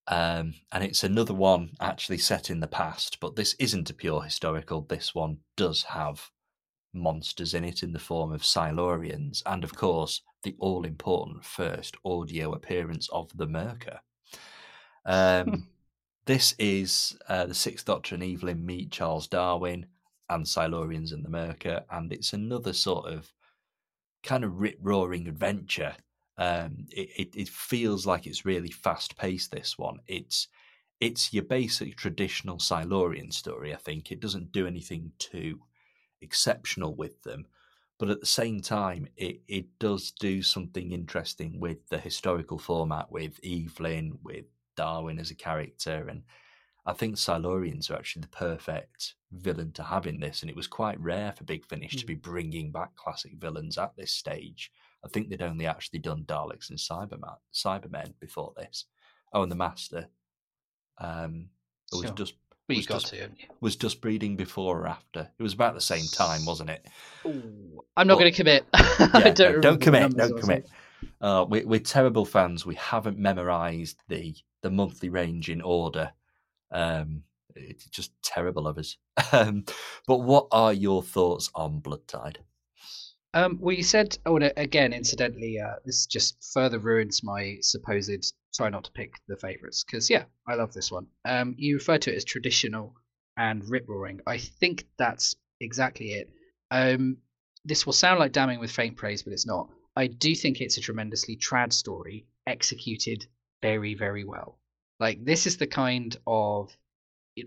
Um, 0.07 0.55
and 0.71 0.83
it's 0.83 1.03
another 1.03 1.33
one 1.33 1.71
actually 1.79 2.17
set 2.17 2.49
in 2.49 2.61
the 2.61 2.67
past, 2.67 3.19
but 3.19 3.35
this 3.35 3.55
isn't 3.59 3.89
a 3.89 3.93
pure 3.93 4.23
historical. 4.23 4.81
This 4.81 5.13
one 5.13 5.39
does 5.55 5.83
have 5.83 6.31
monsters 6.99 7.53
in 7.53 7.63
it 7.63 7.83
in 7.83 7.93
the 7.93 7.99
form 7.99 8.31
of 8.31 8.41
Silurians, 8.41 9.41
and 9.45 9.63
of 9.63 9.75
course, 9.75 10.21
the 10.43 10.55
all 10.59 10.85
important 10.85 11.43
first 11.43 11.95
audio 12.05 12.53
appearance 12.53 13.09
of 13.09 13.35
the 13.37 13.47
Myrka. 13.47 13.99
Um, 15.05 15.67
this 16.25 16.53
is 16.59 17.17
uh, 17.27 17.45
the 17.45 17.53
Sixth 17.53 17.85
Doctor 17.85 18.15
and 18.15 18.23
Evelyn 18.23 18.65
meet 18.65 18.91
Charles 18.91 19.27
Darwin 19.27 19.87
and 20.29 20.45
Silurians 20.45 21.11
and 21.11 21.23
the 21.23 21.29
Myrka, 21.29 21.83
and 21.89 22.11
it's 22.11 22.33
another 22.33 22.73
sort 22.73 23.05
of 23.05 23.31
kind 24.23 24.43
of 24.43 24.59
rip 24.59 24.77
roaring 24.81 25.27
adventure. 25.27 25.95
Um, 26.37 26.85
it, 26.91 27.09
it, 27.17 27.35
it 27.35 27.49
feels 27.49 28.05
like 28.05 28.27
it's 28.27 28.45
really 28.45 28.69
fast 28.69 29.17
paced. 29.17 29.51
This 29.51 29.77
one, 29.77 29.99
it's 30.07 30.47
it's 30.99 31.33
your 31.33 31.43
basic 31.43 31.95
traditional 31.95 32.59
Silurian 32.59 33.31
story. 33.31 33.73
I 33.73 33.77
think 33.77 34.11
it 34.11 34.19
doesn't 34.19 34.51
do 34.51 34.67
anything 34.67 35.11
too 35.19 35.59
exceptional 36.21 36.95
with 36.95 37.21
them. 37.23 37.45
But 37.99 38.09
at 38.09 38.19
the 38.19 38.27
same 38.27 38.61
time, 38.61 39.07
it, 39.15 39.41
it 39.47 39.79
does 39.79 40.11
do 40.11 40.43
something 40.43 40.91
interesting 40.91 41.59
with 41.59 41.87
the 41.89 41.97
historical 41.97 42.59
format, 42.59 43.11
with 43.11 43.39
Evelyn, 43.43 44.19
with 44.23 44.45
Darwin 44.75 45.17
as 45.17 45.31
a 45.31 45.35
character. 45.35 46.07
And 46.07 46.21
I 46.85 46.93
think 46.93 47.15
Silurians 47.15 47.89
are 47.89 47.95
actually 47.95 48.21
the 48.21 48.27
perfect 48.27 49.15
villain 49.31 49.71
to 49.73 49.83
have 49.83 50.05
in 50.05 50.19
this. 50.19 50.41
And 50.41 50.49
it 50.49 50.55
was 50.55 50.67
quite 50.67 50.99
rare 50.99 51.33
for 51.35 51.43
Big 51.43 51.65
Finish 51.65 51.95
mm. 51.95 51.99
to 51.99 52.05
be 52.05 52.13
bringing 52.13 52.71
back 52.71 52.95
classic 52.95 53.33
villains 53.37 53.79
at 53.79 53.95
this 53.97 54.11
stage. 54.11 54.71
I 55.03 55.09
think 55.09 55.29
they'd 55.29 55.41
only 55.41 55.65
actually 55.65 55.99
done 55.99 56.23
Daleks 56.25 56.69
and 56.69 56.77
Cyberman, 56.77 57.37
Cybermen 57.53 58.13
before 58.19 58.53
this. 58.57 58.85
Oh, 59.33 59.41
and 59.41 59.51
the 59.51 59.55
Master. 59.55 60.07
Um, 60.99 61.49
it 61.91 61.95
was 61.95 62.05
sure. 62.05 62.15
just 62.15 62.35
well, 62.67 62.77
you 62.77 62.83
got 62.85 63.01
just, 63.01 63.13
to. 63.13 63.29
Was 63.61 63.75
Dust 63.75 64.01
Breeding 64.01 64.35
before 64.35 64.81
or 64.81 64.87
after? 64.87 65.29
It 65.37 65.43
was 65.43 65.53
about 65.53 65.73
the 65.73 65.81
same 65.81 66.05
time, 66.13 66.45
wasn't 66.45 66.69
it? 66.69 66.85
Ooh, 67.25 67.83
I'm 67.95 68.07
not 68.07 68.19
going 68.19 68.31
to 68.31 68.35
commit. 68.35 68.65
Yeah, 68.99 69.29
don't, 69.29 69.61
don't 69.61 69.81
commit. 69.81 70.15
Don't 70.15 70.39
commit. 70.39 70.69
Uh, 71.21 71.45
we, 71.47 71.63
we're 71.63 71.79
terrible 71.79 72.25
fans. 72.25 72.65
We 72.65 72.75
haven't 72.75 73.17
memorised 73.17 73.97
the 74.07 74.35
the 74.61 74.71
monthly 74.71 75.09
range 75.09 75.49
in 75.49 75.61
order. 75.61 76.11
Um, 76.71 77.23
it's 77.55 77.85
just 77.85 78.11
terrible 78.21 78.67
of 78.67 78.77
us. 78.77 78.97
Um, 79.31 79.65
but 80.07 80.19
what 80.19 80.47
are 80.51 80.71
your 80.71 81.03
thoughts 81.03 81.49
on 81.53 81.79
Blood 81.79 82.07
Tide? 82.07 82.39
Um, 83.33 83.57
well, 83.61 83.75
you 83.75 83.83
said, 83.83 84.17
oh, 84.25 84.37
and 84.37 84.51
again, 84.57 84.93
incidentally, 84.93 85.59
uh, 85.59 85.75
this 85.85 86.05
just 86.05 86.37
further 86.53 86.79
ruins 86.79 87.23
my 87.23 87.57
supposed 87.61 88.33
try 88.55 88.69
not 88.69 88.85
to 88.85 88.91
pick 88.91 89.13
the 89.27 89.35
favourites 89.37 89.83
because, 89.83 90.09
yeah, 90.09 90.23
I 90.47 90.55
love 90.55 90.73
this 90.73 90.91
one. 90.91 91.07
Um, 91.25 91.53
you 91.57 91.75
refer 91.75 91.97
to 91.99 92.11
it 92.11 92.15
as 92.15 92.23
traditional 92.23 92.95
and 93.37 93.69
rip 93.69 93.87
roaring. 93.87 94.21
I 94.25 94.37
think 94.37 94.87
that's 94.97 95.35
exactly 95.59 96.13
it. 96.13 96.29
Um, 96.71 97.17
this 97.65 97.85
will 97.85 97.93
sound 97.93 98.19
like 98.19 98.31
damning 98.31 98.59
with 98.59 98.71
faint 98.71 98.95
praise, 98.95 99.23
but 99.23 99.33
it's 99.33 99.45
not. 99.45 99.69
I 99.95 100.07
do 100.07 100.33
think 100.33 100.61
it's 100.61 100.77
a 100.77 100.81
tremendously 100.81 101.35
trad 101.37 101.73
story 101.73 102.25
executed 102.47 103.25
very, 103.61 103.93
very 103.93 104.23
well. 104.23 104.57
Like, 104.99 105.23
this 105.23 105.45
is 105.45 105.57
the 105.57 105.67
kind 105.67 106.15
of, 106.25 106.75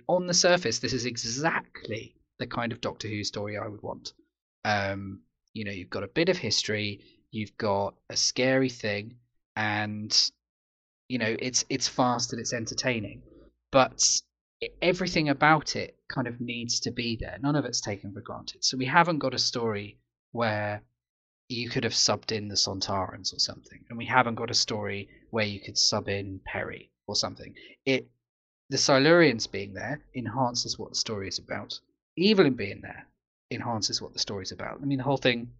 on 0.08 0.26
the 0.26 0.34
surface, 0.34 0.78
this 0.78 0.92
is 0.92 1.06
exactly 1.06 2.14
the 2.38 2.46
kind 2.46 2.70
of 2.70 2.80
Doctor 2.80 3.08
Who 3.08 3.24
story 3.24 3.56
I 3.58 3.66
would 3.66 3.82
want. 3.82 4.12
Um, 4.64 5.22
you 5.52 5.64
know 5.64 5.72
you've 5.72 5.90
got 5.90 6.02
a 6.02 6.08
bit 6.08 6.28
of 6.28 6.36
history 6.36 7.00
you've 7.30 7.56
got 7.56 7.94
a 8.08 8.16
scary 8.16 8.68
thing 8.68 9.16
and 9.56 10.30
you 11.08 11.18
know 11.18 11.36
it's 11.38 11.64
it's 11.68 11.88
fast 11.88 12.32
and 12.32 12.40
it's 12.40 12.52
entertaining 12.52 13.22
but 13.70 14.02
everything 14.82 15.28
about 15.28 15.76
it 15.76 15.96
kind 16.08 16.26
of 16.26 16.40
needs 16.40 16.80
to 16.80 16.90
be 16.90 17.16
there. 17.16 17.38
None 17.40 17.56
of 17.56 17.64
it's 17.64 17.80
taken 17.80 18.12
for 18.12 18.20
granted. 18.20 18.64
So 18.64 18.76
we 18.76 18.86
haven't 18.86 19.18
got 19.18 19.34
a 19.34 19.38
story 19.38 19.98
where 20.32 20.82
you 21.48 21.68
could 21.68 21.84
have 21.84 21.94
subbed 21.94 22.30
in 22.30 22.48
the 22.48 22.54
Sontarans 22.54 23.34
or 23.34 23.38
something 23.38 23.84
and 23.88 23.98
we 23.98 24.06
haven't 24.06 24.36
got 24.36 24.50
a 24.50 24.54
story 24.54 25.08
where 25.30 25.46
you 25.46 25.60
could 25.60 25.76
sub 25.76 26.08
in 26.08 26.40
Peri 26.44 26.90
or 27.06 27.16
something. 27.16 27.54
It 27.84 28.08
the 28.68 28.76
Silurians 28.76 29.50
being 29.50 29.74
there 29.74 30.04
enhances 30.14 30.78
what 30.78 30.90
the 30.90 30.96
story 30.96 31.26
is 31.26 31.38
about. 31.38 31.80
Evelyn 32.16 32.54
being 32.54 32.82
there 32.82 33.06
enhances 33.50 34.00
what 34.00 34.12
the 34.12 34.18
story's 34.18 34.52
about. 34.52 34.80
I 34.80 34.84
mean, 34.84 34.98
the 34.98 35.04
whole 35.04 35.16
thing, 35.16 35.52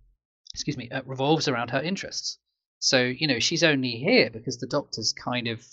excuse 0.55 0.77
me, 0.77 0.89
uh, 0.91 1.03
revolves 1.05 1.49
around 1.49 1.71
her 1.71 1.83
interests. 1.83 2.39
So 2.79 3.03
you 3.03 3.27
know, 3.27 3.39
she's 3.39 3.63
only 3.63 3.93
here 3.93 4.31
because 4.31 4.59
the 4.59 4.67
Doctor's 4.67 5.13
kind 5.13 5.49
of 5.49 5.65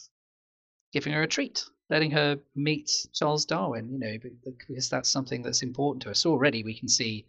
giving 0.91 1.13
her 1.13 1.23
a 1.23 1.27
treat, 1.27 1.63
letting 1.89 2.11
her 2.11 2.39
meet 2.55 2.89
Charles 3.13 3.45
Darwin. 3.45 3.91
You 3.91 3.99
know, 3.99 4.17
because 4.43 4.89
that's 4.89 5.09
something 5.09 5.41
that's 5.41 5.63
important 5.63 6.03
to 6.03 6.11
us. 6.11 6.25
Already, 6.25 6.63
we 6.63 6.77
can 6.77 6.89
see 6.89 7.27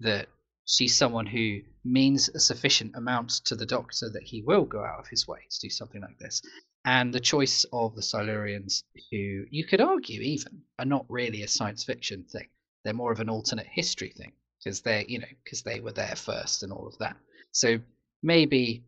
that 0.00 0.28
she's 0.66 0.96
someone 0.96 1.26
who 1.26 1.60
means 1.84 2.28
a 2.28 2.40
sufficient 2.40 2.94
amount 2.96 3.30
to 3.44 3.56
the 3.56 3.66
Doctor 3.66 4.08
that 4.10 4.22
he 4.22 4.42
will 4.42 4.64
go 4.64 4.84
out 4.84 5.00
of 5.00 5.08
his 5.08 5.26
way 5.26 5.40
to 5.50 5.60
do 5.60 5.70
something 5.70 6.00
like 6.00 6.18
this. 6.18 6.42
And 6.84 7.12
the 7.12 7.20
choice 7.20 7.64
of 7.72 7.94
the 7.94 8.02
Silurians, 8.02 8.84
who 9.10 9.44
you 9.50 9.64
could 9.66 9.80
argue 9.80 10.20
even 10.20 10.62
are 10.78 10.86
not 10.86 11.04
really 11.08 11.42
a 11.42 11.48
science 11.48 11.84
fiction 11.84 12.24
thing. 12.24 12.48
They're 12.84 12.94
more 12.94 13.12
of 13.12 13.20
an 13.20 13.28
alternate 13.28 13.66
history 13.66 14.12
thing 14.16 14.32
because 14.58 14.80
they, 14.80 15.04
you 15.08 15.18
know, 15.18 15.26
because 15.44 15.62
they 15.62 15.80
were 15.80 15.92
there 15.92 16.16
first 16.16 16.62
and 16.62 16.72
all 16.72 16.86
of 16.86 16.98
that. 16.98 17.16
So 17.52 17.78
maybe 18.22 18.84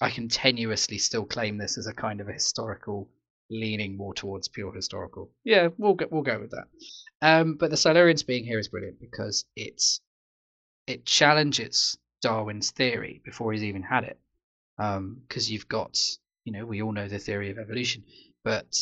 I 0.00 0.10
can 0.10 0.28
tenuously 0.28 1.00
still 1.00 1.24
claim 1.24 1.58
this 1.58 1.78
as 1.78 1.86
a 1.86 1.94
kind 1.94 2.20
of 2.20 2.28
a 2.28 2.32
historical 2.32 3.08
leaning 3.50 3.96
more 3.96 4.14
towards 4.14 4.48
pure 4.48 4.72
historical. 4.72 5.30
Yeah, 5.44 5.68
we'll 5.78 5.94
go, 5.94 6.06
we'll 6.10 6.22
go 6.22 6.40
with 6.40 6.50
that. 6.50 6.66
Um, 7.20 7.54
but 7.54 7.70
the 7.70 7.76
Silurians 7.76 8.26
being 8.26 8.44
here 8.44 8.58
is 8.58 8.68
brilliant 8.68 9.00
because 9.00 9.44
it's 9.54 10.00
it 10.86 11.04
challenges 11.06 11.96
Darwin's 12.22 12.70
theory 12.70 13.20
before 13.24 13.52
he's 13.52 13.62
even 13.62 13.82
had 13.82 14.04
it. 14.04 14.18
Because 14.76 15.48
um, 15.48 15.52
you've 15.52 15.68
got, 15.68 15.98
you 16.44 16.52
know, 16.52 16.64
we 16.64 16.82
all 16.82 16.92
know 16.92 17.08
the 17.08 17.18
theory 17.18 17.50
of 17.50 17.58
evolution, 17.58 18.04
but 18.42 18.74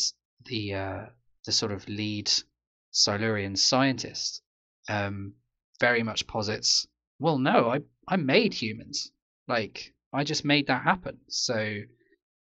the 0.45 0.73
uh, 0.73 1.05
the 1.45 1.51
sort 1.51 1.71
of 1.71 1.87
lead 1.87 2.31
Silurian 2.91 3.55
scientist 3.55 4.41
um, 4.89 5.33
very 5.79 6.03
much 6.03 6.27
posits, 6.27 6.87
well, 7.19 7.37
no, 7.37 7.69
I 7.69 7.81
I 8.07 8.17
made 8.17 8.53
humans. 8.53 9.11
Like 9.47 9.93
I 10.11 10.23
just 10.23 10.43
made 10.43 10.67
that 10.67 10.83
happen. 10.83 11.19
So, 11.29 11.81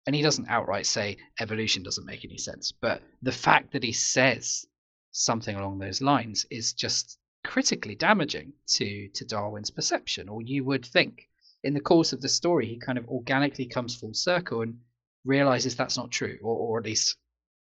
and 0.07 0.17
he 0.17 0.23
doesn't 0.23 0.49
outright 0.49 0.87
say 0.87 1.19
evolution 1.39 1.83
doesn't 1.83 2.07
make 2.07 2.25
any 2.25 2.39
sense, 2.39 2.73
but 2.73 3.03
the 3.23 3.33
fact 3.33 3.73
that 3.73 3.85
he 3.85 3.93
says 3.93 4.67
something 5.13 5.55
along 5.55 5.79
those 5.79 6.01
lines 6.01 6.47
is 6.51 6.73
just 6.73 7.19
critically 7.45 7.95
damaging 7.95 8.53
to 8.67 9.09
to 9.11 9.25
Darwin's 9.25 9.71
perception, 9.71 10.29
or 10.29 10.43
you 10.43 10.65
would 10.65 10.85
think. 10.85 11.29
In 11.63 11.75
the 11.75 11.81
course 11.81 12.15
of 12.15 12.23
the 12.23 12.29
story, 12.29 12.67
he 12.67 12.79
kind 12.79 12.97
of 12.97 13.07
organically 13.07 13.67
comes 13.67 13.95
full 13.95 14.15
circle 14.15 14.63
and 14.63 14.81
realizes 15.25 15.77
that's 15.77 15.99
not 15.99 16.11
true, 16.11 16.39
or, 16.43 16.57
or 16.57 16.79
at 16.79 16.87
least 16.87 17.19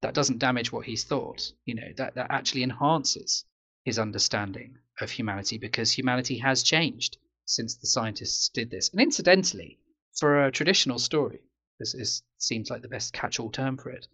that 0.02 0.14
doesn't 0.14 0.38
damage 0.38 0.72
what 0.72 0.86
he's 0.86 1.04
thought. 1.04 1.52
You 1.64 1.74
know, 1.74 1.92
that, 1.96 2.14
that 2.14 2.30
actually 2.30 2.62
enhances 2.62 3.44
his 3.84 3.98
understanding 3.98 4.78
of 5.00 5.10
humanity 5.10 5.58
because 5.58 5.92
humanity 5.92 6.38
has 6.38 6.62
changed 6.62 7.16
since 7.46 7.76
the 7.76 7.86
scientists 7.86 8.48
did 8.48 8.70
this. 8.70 8.90
And 8.90 9.00
incidentally, 9.00 9.78
for 10.18 10.44
a 10.44 10.52
traditional 10.52 10.98
story, 10.98 11.40
this 11.78 11.94
is, 11.94 12.22
seems 12.38 12.70
like 12.70 12.82
the 12.82 12.88
best 12.88 13.12
catch-all 13.12 13.50
term 13.50 13.76
for 13.76 13.90
it. 13.90 14.06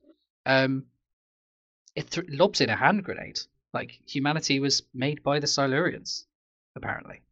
Um, 0.45 0.87
it 1.95 2.11
th- 2.11 2.29
lobs 2.29 2.61
in 2.61 2.71
a 2.71 2.77
hand 2.77 3.05
grenade. 3.05 3.41
Like 3.75 3.99
humanity 4.07 4.61
was 4.61 4.83
made 4.95 5.23
by 5.23 5.41
the 5.41 5.47
Silurians, 5.47 6.25
apparently. 6.77 7.23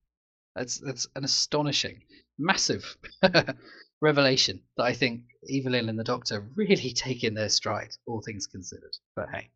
That's 0.55 0.79
that's 0.79 1.07
an 1.17 1.25
astonishing, 1.25 2.03
massive 2.39 2.97
revelation 4.01 4.63
that 4.77 4.85
I 4.85 4.93
think 4.93 5.23
Evelyn 5.51 5.89
and 5.89 5.99
the 5.99 6.05
Doctor 6.05 6.47
really 6.55 6.93
take 6.95 7.25
in 7.25 7.35
their 7.35 7.49
stride, 7.49 7.95
all 8.07 8.23
things 8.23 8.47
considered. 8.47 8.97
But 9.17 9.29
hey, 9.33 9.49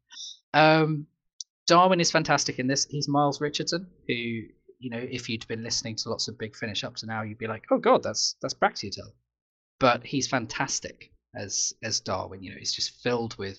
um, 0.54 1.06
Darwin 1.66 2.00
is 2.00 2.10
fantastic 2.10 2.58
in 2.58 2.66
this. 2.66 2.86
He's 2.86 3.08
Miles 3.08 3.40
Richardson, 3.40 3.86
who 4.06 4.42
you 4.80 4.90
know, 4.90 4.98
if 4.98 5.28
you'd 5.28 5.46
been 5.48 5.62
listening 5.62 5.96
to 5.96 6.08
lots 6.08 6.28
of 6.28 6.38
Big 6.38 6.54
Finish 6.56 6.84
up 6.84 6.96
to 6.96 7.06
now, 7.06 7.22
you'd 7.22 7.38
be 7.38 7.46
like, 7.46 7.64
oh 7.70 7.78
god, 7.78 8.02
that's 8.02 8.36
that's 8.40 8.54
Braxiatel. 8.54 9.12
But 9.80 10.04
he's 10.04 10.28
fantastic 10.28 11.12
as 11.34 11.72
as 11.82 12.00
Darwin. 12.00 12.42
You 12.42 12.50
know, 12.50 12.58
he's 12.58 12.74
just 12.74 13.02
filled 13.02 13.36
with 13.38 13.58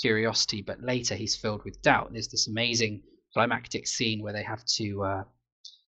curiosity, 0.00 0.62
but 0.62 0.82
later 0.82 1.14
he's 1.14 1.36
filled 1.36 1.64
with 1.64 1.82
doubt. 1.82 2.12
There's 2.12 2.28
this 2.28 2.48
amazing 2.48 3.02
climactic 3.32 3.86
scene 3.86 4.22
where 4.22 4.32
they 4.32 4.42
have 4.42 4.64
to 4.76 5.02
uh, 5.02 5.24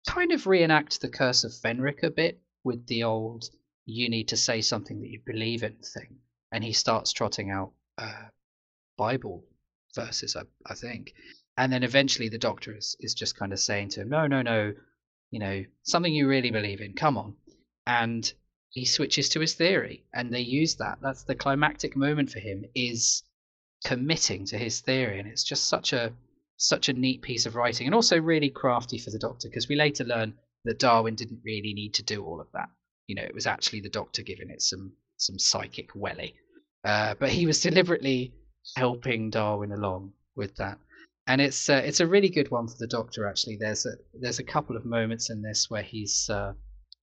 kind 0.07 0.31
of 0.31 0.47
reenact 0.47 1.01
the 1.01 1.09
Curse 1.09 1.43
of 1.43 1.51
Fenric 1.51 2.03
a 2.03 2.11
bit 2.11 2.41
with 2.63 2.85
the 2.87 3.03
old 3.03 3.45
"you 3.85 4.09
need 4.09 4.27
to 4.27 4.37
say 4.37 4.61
something 4.61 4.99
that 5.01 5.09
you 5.09 5.21
believe 5.25 5.61
in" 5.61 5.77
thing, 5.77 6.19
and 6.51 6.63
he 6.63 6.73
starts 6.73 7.13
trotting 7.13 7.51
out 7.51 7.71
uh, 7.97 8.29
Bible 8.97 9.45
verses, 9.93 10.35
I, 10.35 10.43
I 10.65 10.73
think, 10.73 11.13
and 11.57 11.71
then 11.71 11.83
eventually 11.83 12.29
the 12.29 12.37
Doctor 12.37 12.75
is 12.75 12.95
is 12.99 13.13
just 13.13 13.37
kind 13.37 13.53
of 13.53 13.59
saying 13.59 13.89
to 13.89 14.01
him, 14.01 14.09
"No, 14.09 14.25
no, 14.27 14.41
no, 14.41 14.73
you 15.29 15.39
know 15.39 15.65
something 15.83 16.13
you 16.13 16.27
really 16.27 16.51
believe 16.51 16.81
in. 16.81 16.93
Come 16.93 17.17
on," 17.17 17.35
and 17.85 18.33
he 18.69 18.85
switches 18.85 19.29
to 19.29 19.39
his 19.39 19.53
theory, 19.53 20.03
and 20.13 20.33
they 20.33 20.41
use 20.41 20.75
that. 20.77 20.99
That's 21.01 21.23
the 21.23 21.35
climactic 21.35 21.95
moment 21.95 22.31
for 22.31 22.39
him. 22.39 22.65
Is 22.73 23.23
committing 23.83 24.45
to 24.47 24.57
his 24.57 24.81
theory, 24.81 25.19
and 25.19 25.27
it's 25.27 25.43
just 25.43 25.67
such 25.67 25.93
a 25.93 26.13
such 26.57 26.89
a 26.89 26.93
neat 26.93 27.21
piece 27.21 27.45
of 27.45 27.55
writing, 27.55 27.85
and 27.85 27.93
also 27.93 28.19
really 28.19 28.49
crafty 28.49 28.97
for 28.97 29.11
the 29.11 29.19
Doctor 29.19 29.47
because 29.47 29.67
we 29.67 29.75
later 29.75 30.03
learn 30.03 30.39
that 30.63 30.79
Darwin 30.79 31.15
didn't 31.15 31.41
really 31.43 31.73
need 31.73 31.93
to 31.93 32.03
do 32.03 32.25
all 32.25 32.41
of 32.41 32.51
that. 32.53 32.69
You 33.07 33.15
know, 33.15 33.23
it 33.23 33.33
was 33.33 33.47
actually 33.47 33.81
the 33.81 33.89
Doctor 33.89 34.23
giving 34.23 34.49
it 34.49 34.61
some 34.61 34.93
some 35.17 35.39
psychic 35.39 35.95
welly, 35.95 36.35
uh, 36.83 37.15
but 37.19 37.29
he 37.29 37.45
was 37.45 37.61
deliberately 37.69 38.33
helping 38.75 39.29
Darwin 39.29 39.71
along 39.71 40.13
with 40.35 40.55
that. 40.57 40.79
And 41.27 41.41
it's 41.41 41.69
uh, 41.69 41.81
it's 41.83 41.99
a 41.99 42.07
really 42.07 42.29
good 42.29 42.51
one 42.51 42.67
for 42.67 42.77
the 42.77 42.87
Doctor. 42.87 43.27
Actually, 43.27 43.57
there's 43.57 43.85
a 43.85 43.93
there's 44.13 44.39
a 44.39 44.43
couple 44.43 44.75
of 44.75 44.85
moments 44.85 45.29
in 45.29 45.41
this 45.41 45.69
where 45.69 45.81
he's 45.81 46.29
uh, 46.29 46.53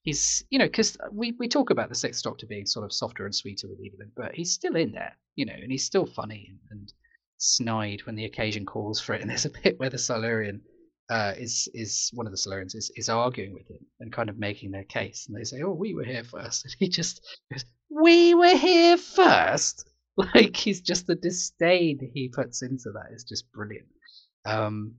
he's 0.03 0.45
you 0.51 0.59
know 0.59 0.67
because 0.67 0.97
we 1.11 1.35
we 1.39 1.49
talk 1.49 1.71
about 1.71 1.89
the 1.89 1.95
Sixth 1.95 2.23
Doctor 2.23 2.47
being 2.47 2.67
sort 2.67 2.85
of 2.85 2.93
softer 2.93 3.25
and 3.25 3.35
sweeter 3.35 3.69
with 3.69 3.79
Evelyn, 3.79 4.13
but 4.17 4.35
he's 4.35 4.53
still 4.53 4.77
in 4.77 4.93
there, 4.93 5.17
you 5.35 5.45
know, 5.45 5.55
and 5.55 5.73
he's 5.73 5.85
still 5.85 6.07
funny 6.07 6.47
and, 6.51 6.59
and 6.71 6.93
snide 7.39 8.01
when 8.07 8.15
the 8.15 8.25
occasion 8.25 8.65
calls 8.65 9.01
for 9.01 9.15
it. 9.15 9.21
And 9.21 9.31
there's 9.31 9.45
a 9.45 9.51
bit 9.51 9.79
where 9.81 9.91
the 9.91 9.99
Silurian 9.99 10.61
uh, 11.13 11.35
is 11.37 11.69
is 11.75 12.11
one 12.15 12.27
of 12.27 12.33
the 12.33 12.39
Silurians 12.39 12.75
is, 12.75 12.91
is 12.97 13.11
arguing 13.11 13.53
with 13.53 13.69
him 13.69 13.85
and 14.01 14.11
kind 14.11 14.31
of 14.31 14.39
making 14.39 14.71
their 14.71 14.85
case, 14.85 15.27
and 15.29 15.37
they 15.37 15.45
say, 15.45 15.61
"Oh, 15.63 15.75
we 15.75 15.93
were 15.93 16.05
here 16.05 16.25
first. 16.25 16.65
and 16.65 16.75
he 16.79 16.89
just 16.89 17.21
goes, 17.53 17.67
"We 17.91 18.35
were 18.35 18.57
here 18.57 18.97
first? 18.97 19.89
Like 20.15 20.55
he's 20.57 20.83
just 20.83 21.07
the 21.07 21.15
disdain 21.15 21.99
he 22.13 22.29
puts 22.29 22.61
into 22.61 22.91
that 22.93 23.15
is 23.15 23.25
just 23.25 23.51
brilliant. 23.51 23.89
Um, 24.45 24.97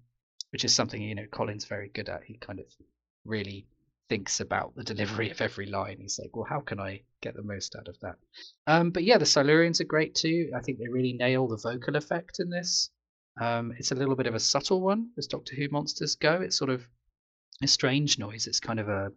which 0.50 0.66
is 0.66 0.74
something 0.74 1.00
you 1.00 1.14
know 1.14 1.28
Colin's 1.32 1.66
very 1.66 1.90
good 1.90 2.10
at. 2.10 2.24
He 2.24 2.38
kind 2.38 2.60
of 2.60 2.66
really 3.24 3.68
thinks 4.10 4.40
about 4.40 4.76
the 4.76 4.84
delivery 4.84 5.30
of 5.30 5.40
every 5.40 5.68
line. 5.68 5.98
He's 6.00 6.20
like, 6.20 6.36
well, 6.36 6.48
how 6.50 6.62
can 6.62 6.80
I 6.80 7.02
get 7.22 7.36
the 7.36 7.44
most 7.44 7.76
out 7.76 7.88
of 7.88 8.00
that? 8.00 8.16
Um, 8.66 8.90
but 8.90 9.04
yeah, 9.04 9.20
the 9.20 9.26
Silurians 9.26 9.82
are 9.82 9.86
great 9.96 10.16
too. 10.16 10.50
I 10.56 10.62
think 10.62 10.80
they 10.80 10.88
really 10.88 11.14
nail 11.14 11.48
the 11.48 11.58
vocal 11.58 11.96
effect 11.96 12.40
in 12.40 12.50
this. 12.50 12.90
Um, 13.40 13.74
it's 13.78 13.92
a 13.92 13.96
little 13.96 14.16
bit 14.16 14.28
of 14.28 14.36
a 14.36 14.40
subtle 14.40 14.82
one 14.82 15.10
as 15.18 15.28
Doctor 15.28 15.56
Who 15.56 15.68
monsters 15.70 16.16
go. 16.16 16.42
It's 16.42 16.58
sort 16.58 16.70
of 16.70 16.88
a 17.62 17.68
strange 17.68 18.20
noise. 18.20 18.48
It's 18.48 18.60
kind 18.60 18.80
of 18.80 18.90
a 18.90 19.12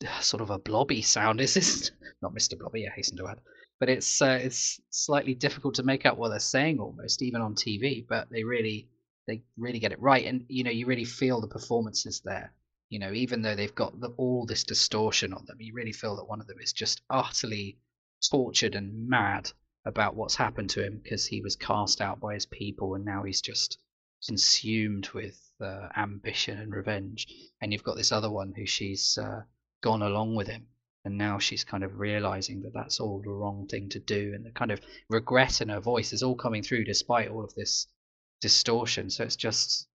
sort 0.20 0.42
of 0.42 0.50
a 0.50 0.58
blobby 0.58 1.02
sound. 1.02 1.40
Is 1.40 1.54
this 1.54 1.90
not 2.22 2.34
Mr. 2.34 2.58
Blobby? 2.58 2.86
I 2.86 2.90
hasten 2.90 3.16
to 3.18 3.28
add, 3.28 3.40
but 3.80 3.88
it's 3.88 4.20
uh, 4.20 4.38
it's 4.42 4.80
slightly 4.90 5.34
difficult 5.34 5.74
to 5.76 5.82
make 5.82 6.04
out 6.04 6.18
what 6.18 6.28
they're 6.28 6.38
saying 6.38 6.78
almost 6.78 7.22
even 7.22 7.40
on 7.40 7.54
TV. 7.54 8.06
But 8.06 8.28
they 8.30 8.44
really 8.44 8.88
they 9.26 9.42
really 9.56 9.78
get 9.78 9.92
it 9.92 10.00
right, 10.00 10.26
and 10.26 10.44
you 10.48 10.64
know 10.64 10.70
you 10.70 10.86
really 10.86 11.04
feel 11.04 11.40
the 11.40 11.48
performances 11.48 12.20
there. 12.24 12.52
You 12.88 13.00
know, 13.00 13.12
even 13.12 13.42
though 13.42 13.56
they've 13.56 13.74
got 13.74 13.98
the, 13.98 14.10
all 14.16 14.46
this 14.46 14.62
distortion 14.62 15.32
on 15.32 15.44
them, 15.46 15.56
you 15.60 15.74
really 15.74 15.92
feel 15.92 16.16
that 16.16 16.28
one 16.28 16.40
of 16.40 16.46
them 16.46 16.58
is 16.60 16.72
just 16.72 17.02
utterly 17.10 17.78
tortured 18.30 18.76
and 18.76 19.08
mad 19.08 19.50
about 19.86 20.14
what's 20.14 20.34
happened 20.34 20.68
to 20.70 20.84
him 20.84 21.00
because 21.02 21.26
he 21.26 21.40
was 21.40 21.56
cast 21.56 22.00
out 22.00 22.20
by 22.20 22.34
his 22.34 22.44
people 22.44 22.94
and 22.94 23.04
now 23.04 23.22
he's 23.22 23.40
just 23.40 23.78
consumed 24.26 25.08
with 25.10 25.40
uh, 25.60 25.88
ambition 25.96 26.58
and 26.58 26.74
revenge. 26.74 27.26
And 27.60 27.72
you've 27.72 27.84
got 27.84 27.96
this 27.96 28.12
other 28.12 28.30
one 28.30 28.52
who 28.54 28.66
she's 28.66 29.16
uh, 29.16 29.42
gone 29.82 30.02
along 30.02 30.34
with 30.34 30.48
him. 30.48 30.66
And 31.04 31.16
now 31.16 31.38
she's 31.38 31.62
kind 31.62 31.84
of 31.84 32.00
realizing 32.00 32.62
that 32.62 32.74
that's 32.74 32.98
all 32.98 33.22
the 33.22 33.30
wrong 33.30 33.68
thing 33.68 33.88
to 33.90 34.00
do. 34.00 34.32
And 34.34 34.44
the 34.44 34.50
kind 34.50 34.72
of 34.72 34.80
regret 35.08 35.60
in 35.60 35.68
her 35.68 35.80
voice 35.80 36.12
is 36.12 36.22
all 36.22 36.34
coming 36.34 36.64
through 36.64 36.84
despite 36.84 37.30
all 37.30 37.44
of 37.44 37.54
this 37.54 37.86
distortion. 38.40 39.08
So 39.08 39.22
it's 39.22 39.36
just, 39.36 39.86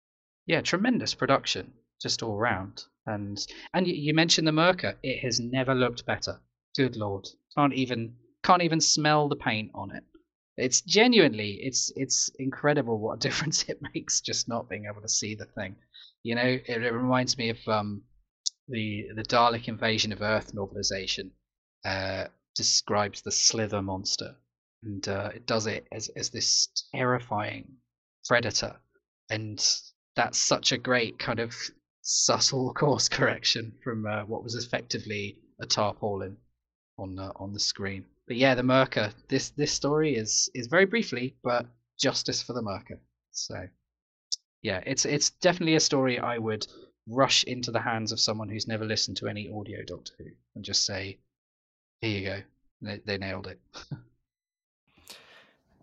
yeah, 0.46 0.62
tremendous 0.62 1.14
production 1.14 1.74
just 2.02 2.22
all 2.22 2.36
round. 2.36 2.84
And 3.06 3.38
and 3.72 3.86
you, 3.86 4.12
mentioned 4.12 4.46
the 4.46 4.52
Myrka. 4.52 4.96
It 5.02 5.20
has 5.20 5.38
never 5.38 5.74
looked 5.74 6.04
better. 6.04 6.40
Good 6.76 6.96
lord, 6.96 7.28
can't 7.56 7.74
even 7.74 8.16
can't 8.42 8.62
even 8.62 8.80
smell 8.80 9.28
the 9.28 9.36
paint 9.36 9.70
on 9.74 9.94
it. 9.94 10.04
It's 10.56 10.80
genuinely 10.82 11.60
it's 11.62 11.92
it's 11.96 12.30
incredible 12.38 12.98
what 12.98 13.16
a 13.16 13.18
difference 13.28 13.64
it 13.68 13.80
makes 13.94 14.20
just 14.20 14.48
not 14.48 14.68
being 14.68 14.86
able 14.90 15.02
to 15.02 15.08
see 15.08 15.34
the 15.34 15.46
thing. 15.46 15.76
You 16.22 16.34
know, 16.34 16.42
it, 16.42 16.82
it 16.82 16.92
reminds 16.92 17.36
me 17.36 17.50
of 17.50 17.58
um, 17.66 18.02
the 18.68 19.08
the 19.14 19.24
Dalek 19.24 19.68
Invasion 19.68 20.12
of 20.12 20.22
Earth 20.22 20.54
novelization. 20.54 21.30
Uh, 21.84 22.26
describes 22.54 23.22
the 23.22 23.32
Slither 23.32 23.82
monster, 23.82 24.36
and 24.82 25.06
uh, 25.08 25.30
it 25.34 25.46
does 25.46 25.66
it 25.66 25.86
as 25.92 26.08
as 26.16 26.30
this 26.30 26.68
terrifying 26.94 27.76
predator, 28.26 28.76
and 29.30 29.58
that's 30.16 30.38
such 30.38 30.72
a 30.72 30.78
great 30.78 31.18
kind 31.18 31.40
of 31.40 31.54
subtle 32.02 32.74
course 32.80 33.08
correction 33.08 33.72
from 33.82 34.06
uh, 34.06 34.24
what 34.24 34.42
was 34.42 34.54
effectively 34.54 35.38
a 35.60 35.66
tarpaulin 35.66 36.36
on 36.98 37.18
uh, 37.18 37.32
on 37.36 37.52
the 37.52 37.60
screen. 37.60 38.04
But 38.32 38.38
yeah, 38.38 38.54
the 38.54 38.62
Myrka. 38.62 39.12
This 39.28 39.50
this 39.50 39.70
story 39.70 40.16
is 40.16 40.48
is 40.54 40.66
very 40.66 40.86
briefly, 40.86 41.36
but 41.44 41.66
justice 42.00 42.42
for 42.42 42.54
the 42.54 42.62
Myrka. 42.62 42.98
So 43.32 43.68
yeah, 44.62 44.80
it's 44.86 45.04
it's 45.04 45.28
definitely 45.42 45.74
a 45.74 45.80
story 45.80 46.18
I 46.18 46.38
would 46.38 46.66
rush 47.06 47.44
into 47.44 47.70
the 47.70 47.78
hands 47.78 48.10
of 48.10 48.18
someone 48.18 48.48
who's 48.48 48.66
never 48.66 48.86
listened 48.86 49.18
to 49.18 49.28
any 49.28 49.50
audio 49.54 49.80
Doctor 49.86 50.14
Who 50.18 50.24
and 50.54 50.64
just 50.64 50.86
say, 50.86 51.18
"Here 52.00 52.18
you 52.18 52.26
go." 52.26 52.40
They, 52.80 53.00
they 53.04 53.18
nailed 53.18 53.48
it. 53.48 53.60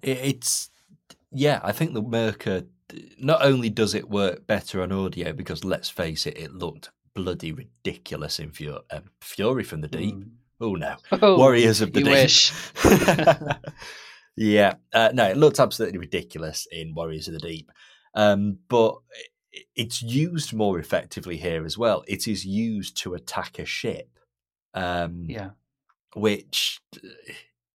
it's 0.02 0.72
yeah, 1.32 1.60
I 1.64 1.72
think 1.72 1.94
the 1.94 2.02
Myrka 2.02 2.66
not 3.20 3.46
only 3.46 3.70
does 3.70 3.94
it 3.94 4.10
work 4.10 4.48
better 4.48 4.82
on 4.82 4.92
audio 4.92 5.34
because 5.34 5.64
let's 5.64 5.92
face 5.92 6.26
it, 6.26 6.36
it 6.36 6.52
looked 6.52 6.90
bloody 7.14 7.52
ridiculous 7.52 8.40
in 8.40 8.50
Fury, 8.50 8.80
um, 8.90 9.04
Fury 9.22 9.64
from 9.64 9.82
the 9.82 9.88
Deep. 9.88 10.16
Mm. 10.16 10.30
Oh 10.62 10.76
no, 10.76 10.96
oh, 11.12 11.38
Warriors 11.38 11.82
of 11.82 11.94
the 11.94 12.04
Deep. 12.04 13.74
Yeah, 14.36 14.76
uh, 14.94 15.12
no, 15.14 15.26
it 15.26 15.36
looked 15.36 15.60
absolutely 15.60 15.98
ridiculous 15.98 16.66
in 16.72 16.96
Warriors 16.96 17.28
of 17.28 17.34
the 17.34 17.40
Deep, 17.42 17.70
um, 18.14 18.60
but 18.70 18.96
it's 19.76 20.02
used 20.02 20.54
more 20.54 20.80
effectively 20.80 21.36
here 21.36 21.66
as 21.66 21.78
well. 21.78 22.06
It 22.08 22.26
is 22.26 22.46
used 22.46 22.96
to 23.00 23.16
attack 23.16 23.60
a 23.60 23.66
ship. 23.66 24.08
Um, 24.74 25.26
yeah, 25.28 25.50
which 26.16 26.80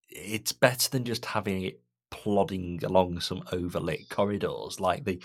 it's 0.09 0.53
better 0.53 0.89
than 0.89 1.05
just 1.05 1.27
having 1.27 1.65
it 1.65 1.81
plodding 2.11 2.81
along 2.83 3.21
some 3.21 3.43
overlit 3.53 4.09
corridors. 4.09 4.81
Like 4.81 5.05
the 5.05 5.23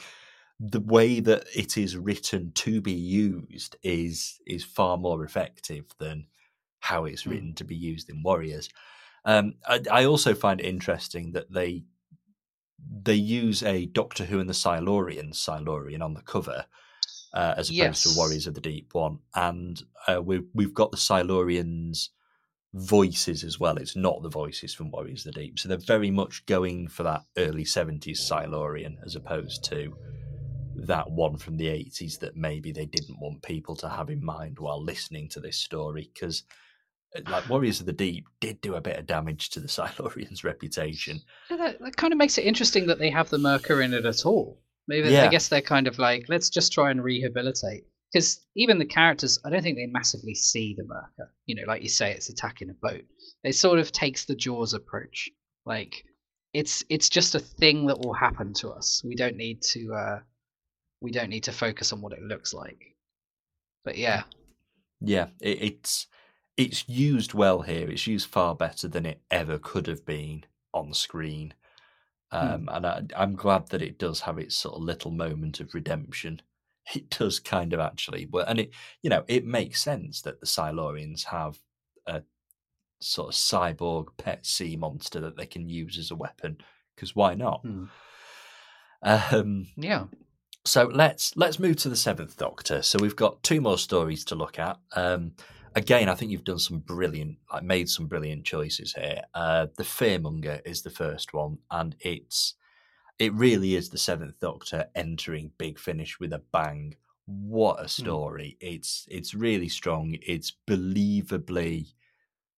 the 0.59 0.81
way 0.81 1.21
that 1.21 1.45
it 1.55 1.77
is 1.77 1.95
written 1.95 2.51
to 2.53 2.81
be 2.81 2.91
used 2.91 3.77
is 3.81 4.39
is 4.45 4.65
far 4.65 4.97
more 4.97 5.23
effective 5.23 5.85
than 5.99 6.25
how 6.79 7.05
it's 7.05 7.23
hmm. 7.23 7.31
written 7.31 7.49
mm. 7.49 7.55
to 7.57 7.63
be 7.63 7.75
used 7.75 8.09
in 8.09 8.23
Warriors. 8.23 8.69
Um, 9.25 9.55
I, 9.67 9.81
I, 9.91 10.05
also 10.05 10.33
find 10.33 10.61
it 10.61 10.65
interesting 10.65 11.33
that 11.33 11.51
they 11.51 11.83
they 13.03 13.15
use 13.15 13.63
a 13.63 13.85
Doctor 13.85 14.23
Who 14.23 14.39
and 14.39 14.49
the 14.49 14.53
Silurians 14.53 15.35
Silurian 15.35 16.01
on 16.01 16.13
the 16.13 16.21
cover, 16.21 16.65
uh, 17.33 17.53
as 17.57 17.69
opposed 17.69 17.73
yes. 17.73 18.03
to 18.03 18.17
Warriors 18.17 18.47
of 18.47 18.53
the 18.53 18.61
Deep 18.61 18.93
one, 18.93 19.19
and 19.35 19.81
uh, 20.07 20.21
we've 20.21 20.47
we've 20.53 20.73
got 20.73 20.91
the 20.91 20.97
Silurians 20.97 22.09
voices 22.73 23.43
as 23.43 23.59
well. 23.59 23.77
It's 23.77 23.95
not 23.95 24.21
the 24.21 24.29
voices 24.29 24.73
from 24.73 24.91
Warriors 24.91 25.25
of 25.25 25.33
the 25.33 25.41
Deep. 25.41 25.59
So 25.59 25.67
they're 25.67 25.77
very 25.77 26.11
much 26.11 26.45
going 26.45 26.87
for 26.87 27.03
that 27.03 27.23
early 27.37 27.63
70s 27.63 28.17
Silurian 28.17 28.99
as 29.03 29.15
opposed 29.15 29.63
to 29.65 29.95
that 30.75 31.09
one 31.09 31.37
from 31.37 31.57
the 31.57 31.65
80s 31.65 32.19
that 32.19 32.35
maybe 32.35 32.71
they 32.71 32.85
didn't 32.85 33.19
want 33.19 33.41
people 33.41 33.75
to 33.77 33.89
have 33.89 34.09
in 34.09 34.23
mind 34.23 34.59
while 34.59 34.81
listening 34.81 35.27
to 35.29 35.39
this 35.39 35.57
story 35.57 36.09
because 36.13 36.43
like 37.27 37.49
Warriors 37.49 37.79
of 37.79 37.85
the 37.85 37.93
Deep 37.93 38.25
did 38.39 38.61
do 38.61 38.75
a 38.75 38.81
bit 38.81 38.97
of 38.97 39.07
damage 39.07 39.49
to 39.51 39.59
the 39.59 39.67
Silurians' 39.69 40.43
reputation. 40.43 41.19
Yeah, 41.49 41.57
that, 41.57 41.79
that, 41.79 41.97
kind 41.97 42.13
of 42.13 42.17
makes 42.19 42.37
it 42.37 42.45
interesting 42.45 42.87
that 42.87 42.99
they 42.99 43.09
have 43.09 43.29
the 43.29 43.37
Myrka 43.37 43.83
in 43.83 43.93
it 43.93 44.05
at 44.05 44.25
all. 44.25 44.61
Maybe 44.87 45.09
yeah. 45.09 45.25
I 45.25 45.27
guess 45.27 45.49
they're 45.49 45.61
kind 45.61 45.87
of 45.87 45.99
like, 45.99 46.25
let's 46.29 46.49
just 46.49 46.73
try 46.73 46.91
and 46.91 47.03
rehabilitate 47.03 47.83
because 48.11 48.43
even 48.55 48.79
the 48.79 48.85
characters, 48.85 49.39
I 49.45 49.49
don't 49.49 49.61
think 49.61 49.77
they 49.77 49.85
massively 49.85 50.33
see 50.33 50.75
the 50.75 50.83
Myrka. 50.83 51.27
You 51.45 51.55
know, 51.55 51.63
like 51.67 51.83
you 51.83 51.89
say, 51.89 52.11
it's 52.11 52.29
attacking 52.29 52.69
a 52.69 52.73
boat. 52.73 53.03
It 53.43 53.53
sort 53.53 53.79
of 53.79 53.91
takes 53.91 54.25
the 54.25 54.35
Jaws 54.35 54.73
approach. 54.73 55.29
Like 55.65 56.03
it's 56.53 56.83
it's 56.89 57.09
just 57.09 57.35
a 57.35 57.39
thing 57.39 57.85
that 57.87 57.99
will 57.99 58.13
happen 58.13 58.53
to 58.55 58.69
us. 58.69 59.03
We 59.05 59.15
don't 59.15 59.37
need 59.37 59.61
to 59.73 59.93
uh, 59.93 60.19
we 61.01 61.11
don't 61.11 61.29
need 61.29 61.43
to 61.43 61.51
focus 61.51 61.93
on 61.93 62.01
what 62.01 62.13
it 62.13 62.23
looks 62.23 62.53
like. 62.53 62.95
But 63.85 63.97
yeah, 63.97 64.23
yeah, 65.01 65.27
it, 65.39 65.61
it's 65.61 66.07
it's 66.59 66.87
used 66.89 67.33
well 67.33 67.61
here. 67.61 67.89
It's 67.89 68.05
used 68.05 68.27
far 68.27 68.53
better 68.53 68.89
than 68.89 69.05
it 69.05 69.21
ever 69.31 69.57
could 69.57 69.87
have 69.87 70.05
been 70.05 70.43
on 70.73 70.93
screen. 70.93 71.53
Hmm. 72.31 72.37
Um, 72.37 72.61
hmm. 72.61 72.69
And 72.69 72.85
I, 72.85 73.01
I'm 73.15 73.35
glad 73.35 73.69
that 73.69 73.81
it 73.81 73.97
does 73.97 74.19
have 74.21 74.37
its 74.37 74.55
sort 74.55 74.75
of 74.75 74.83
little 74.83 75.11
moment 75.11 75.61
of 75.61 75.73
redemption 75.73 76.41
it 76.95 77.09
does 77.09 77.39
kind 77.39 77.73
of 77.73 77.79
actually 77.79 78.25
but 78.25 78.47
and 78.49 78.59
it 78.59 78.71
you 79.01 79.09
know 79.09 79.23
it 79.27 79.45
makes 79.45 79.81
sense 79.81 80.21
that 80.21 80.39
the 80.39 80.45
silurians 80.45 81.25
have 81.25 81.59
a 82.07 82.21
sort 82.99 83.29
of 83.29 83.35
cyborg 83.35 84.07
pet 84.17 84.45
sea 84.45 84.75
monster 84.75 85.19
that 85.19 85.37
they 85.37 85.45
can 85.45 85.69
use 85.69 85.97
as 85.97 86.11
a 86.11 86.15
weapon 86.15 86.57
because 86.95 87.15
why 87.15 87.33
not 87.33 87.61
hmm. 87.61 87.85
um 89.03 89.67
yeah 89.75 90.05
so 90.65 90.85
let's 90.85 91.35
let's 91.37 91.59
move 91.59 91.75
to 91.75 91.89
the 91.89 91.95
seventh 91.95 92.37
doctor 92.37 92.81
so 92.81 92.97
we've 92.99 93.15
got 93.15 93.43
two 93.43 93.61
more 93.61 93.77
stories 93.77 94.25
to 94.25 94.35
look 94.35 94.59
at 94.59 94.77
um 94.95 95.31
again 95.75 96.09
i 96.09 96.15
think 96.15 96.31
you've 96.31 96.43
done 96.43 96.59
some 96.59 96.79
brilliant 96.79 97.37
like 97.53 97.63
made 97.63 97.87
some 97.87 98.07
brilliant 98.07 98.43
choices 98.43 98.93
here 98.93 99.21
uh 99.33 99.67
the 99.77 99.83
fearmonger 99.83 100.61
is 100.65 100.81
the 100.81 100.89
first 100.89 101.33
one 101.33 101.57
and 101.71 101.95
it's 101.99 102.55
it 103.19 103.33
really 103.33 103.75
is 103.75 103.89
the 103.89 103.97
Seventh 103.97 104.39
Doctor 104.39 104.87
entering 104.95 105.51
Big 105.57 105.77
Finish 105.77 106.19
with 106.21 106.31
a 106.31 106.41
bang. 106.53 106.95
What 107.25 107.79
a 107.79 107.83
hmm. 107.83 107.87
story! 107.87 108.57
Mm. 108.63 108.75
It's 108.75 109.05
it's 109.11 109.35
really 109.35 109.67
strong. 109.67 110.17
It's 110.25 110.53
believably 110.67 111.93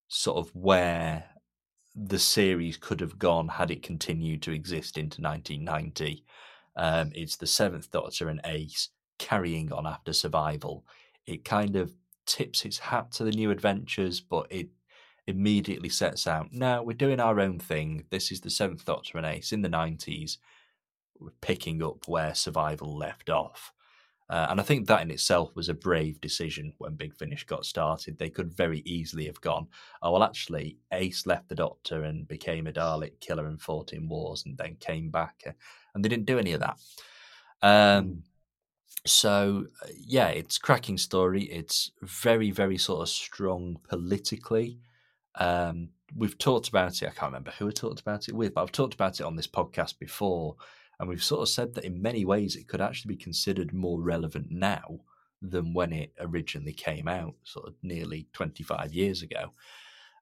sort 0.07 0.38
of 0.38 0.55
where 0.55 1.26
the 1.95 2.20
series 2.20 2.78
could 2.78 3.01
have 3.01 3.20
gone 3.20 3.47
had 3.49 3.72
it 3.72 3.84
continued 3.84 4.41
to 4.43 4.51
exist 4.51 4.97
into 4.97 5.22
1990. 5.22 6.24
Um, 6.78 7.12
it's 7.14 7.36
the 7.36 7.47
Seventh 7.47 7.91
Doctor 7.91 8.30
and 8.30 8.39
Ace 8.45 8.89
carrying 9.18 9.74
on 9.74 9.86
after 9.86 10.14
survival. 10.14 10.86
It 11.26 11.43
kind 11.43 11.76
of 11.76 11.91
tips 12.26 12.65
its 12.65 12.80
hat 12.80 13.11
to 13.13 13.24
the 13.24 13.32
new 13.32 13.51
adventures, 13.51 14.22
but 14.22 14.47
it 14.49 14.69
immediately 15.28 15.89
sets 15.89 16.26
out 16.26 16.51
now 16.51 16.82
we're 16.82 16.93
doing 16.93 17.19
our 17.19 17.39
own 17.39 17.59
thing. 17.59 18.05
This 18.09 18.32
is 18.32 18.41
the 18.41 18.49
Seventh 18.49 18.86
Doctor 18.86 19.17
and 19.17 19.28
Ace 19.28 19.51
in 19.51 19.61
the 19.61 19.69
90s, 19.69 20.38
picking 21.41 21.84
up 21.84 22.07
where 22.07 22.34
survival 22.34 22.97
left 22.97 23.30
off. 23.30 23.72
Uh, 24.32 24.47
and 24.49 24.61
I 24.61 24.63
think 24.63 24.88
that 24.88 25.01
in 25.01 25.11
itself 25.11 25.53
was 25.57 25.67
a 25.67 25.74
brave 25.74 26.22
decision 26.22 26.74
when 26.78 26.95
Big 26.95 27.13
Finish 27.13 27.43
got 27.43 27.65
started. 27.65 28.17
They 28.17 28.30
could 28.30 28.55
very 28.55 28.82
easily 28.86 29.26
have 29.26 29.41
gone, 29.41 29.67
oh, 30.01 30.13
well, 30.13 30.24
actually, 30.24 30.78
Ace 30.93 31.28
left 31.28 31.49
the 31.49 31.55
Doctor 31.55 32.03
and 32.03 32.26
became 32.30 32.65
a 32.65 32.72
Dalek 32.72 33.19
killer 33.19 33.47
and 33.47 33.61
fought 33.61 33.91
in 33.91 34.07
wars 34.07 34.43
and 34.45 34.57
then 34.57 34.78
came 34.80 35.09
back. 35.09 35.43
Uh, 35.45 35.51
and 35.93 36.03
they 36.03 36.07
didn't 36.07 36.28
do 36.28 36.39
any 36.39 36.53
of 36.53 36.61
that. 36.61 36.78
Um, 37.61 38.24
so, 39.06 39.66
uh, 39.84 39.88
yeah, 39.98 40.28
it's 40.28 40.58
cracking 40.58 40.98
story. 40.98 41.44
It's 41.44 41.92
very, 42.02 42.52
very 42.52 42.78
sort 42.78 43.02
of 43.02 43.10
strong 43.10 43.80
politically. 43.88 44.80
Um, 45.36 45.89
we've 46.16 46.38
talked 46.38 46.70
about 46.70 47.02
it. 47.02 47.08
I 47.08 47.12
can't 47.12 47.32
remember 47.32 47.52
who 47.52 47.70
I 47.70 47.72
talked 47.72 48.02
about 48.02 48.28
it 48.28 48.36
with, 48.36 48.54
but 48.54 48.62
I've 48.62 48.72
talked 48.72 48.94
about 48.94 49.20
it 49.20 49.26
on 49.26 49.36
this 49.36 49.48
podcast 49.48 49.98
before. 50.00 50.56
And 51.00 51.10
we've 51.10 51.24
sort 51.24 51.42
of 51.42 51.50
said 51.50 51.74
that 51.74 51.86
in 51.86 52.02
many 52.02 52.26
ways 52.26 52.56
it 52.56 52.68
could 52.68 52.82
actually 52.82 53.16
be 53.16 53.24
considered 53.24 53.74
more 53.74 54.00
relevant 54.00 54.52
now 54.52 55.00
than 55.42 55.74
when 55.74 55.92
it 55.92 56.14
originally 56.20 56.74
came 56.74 57.08
out, 57.08 57.34
sort 57.44 57.68
of 57.68 57.74
nearly 57.82 58.28
25 58.34 58.94
years 58.94 59.24
ago. 59.24 59.54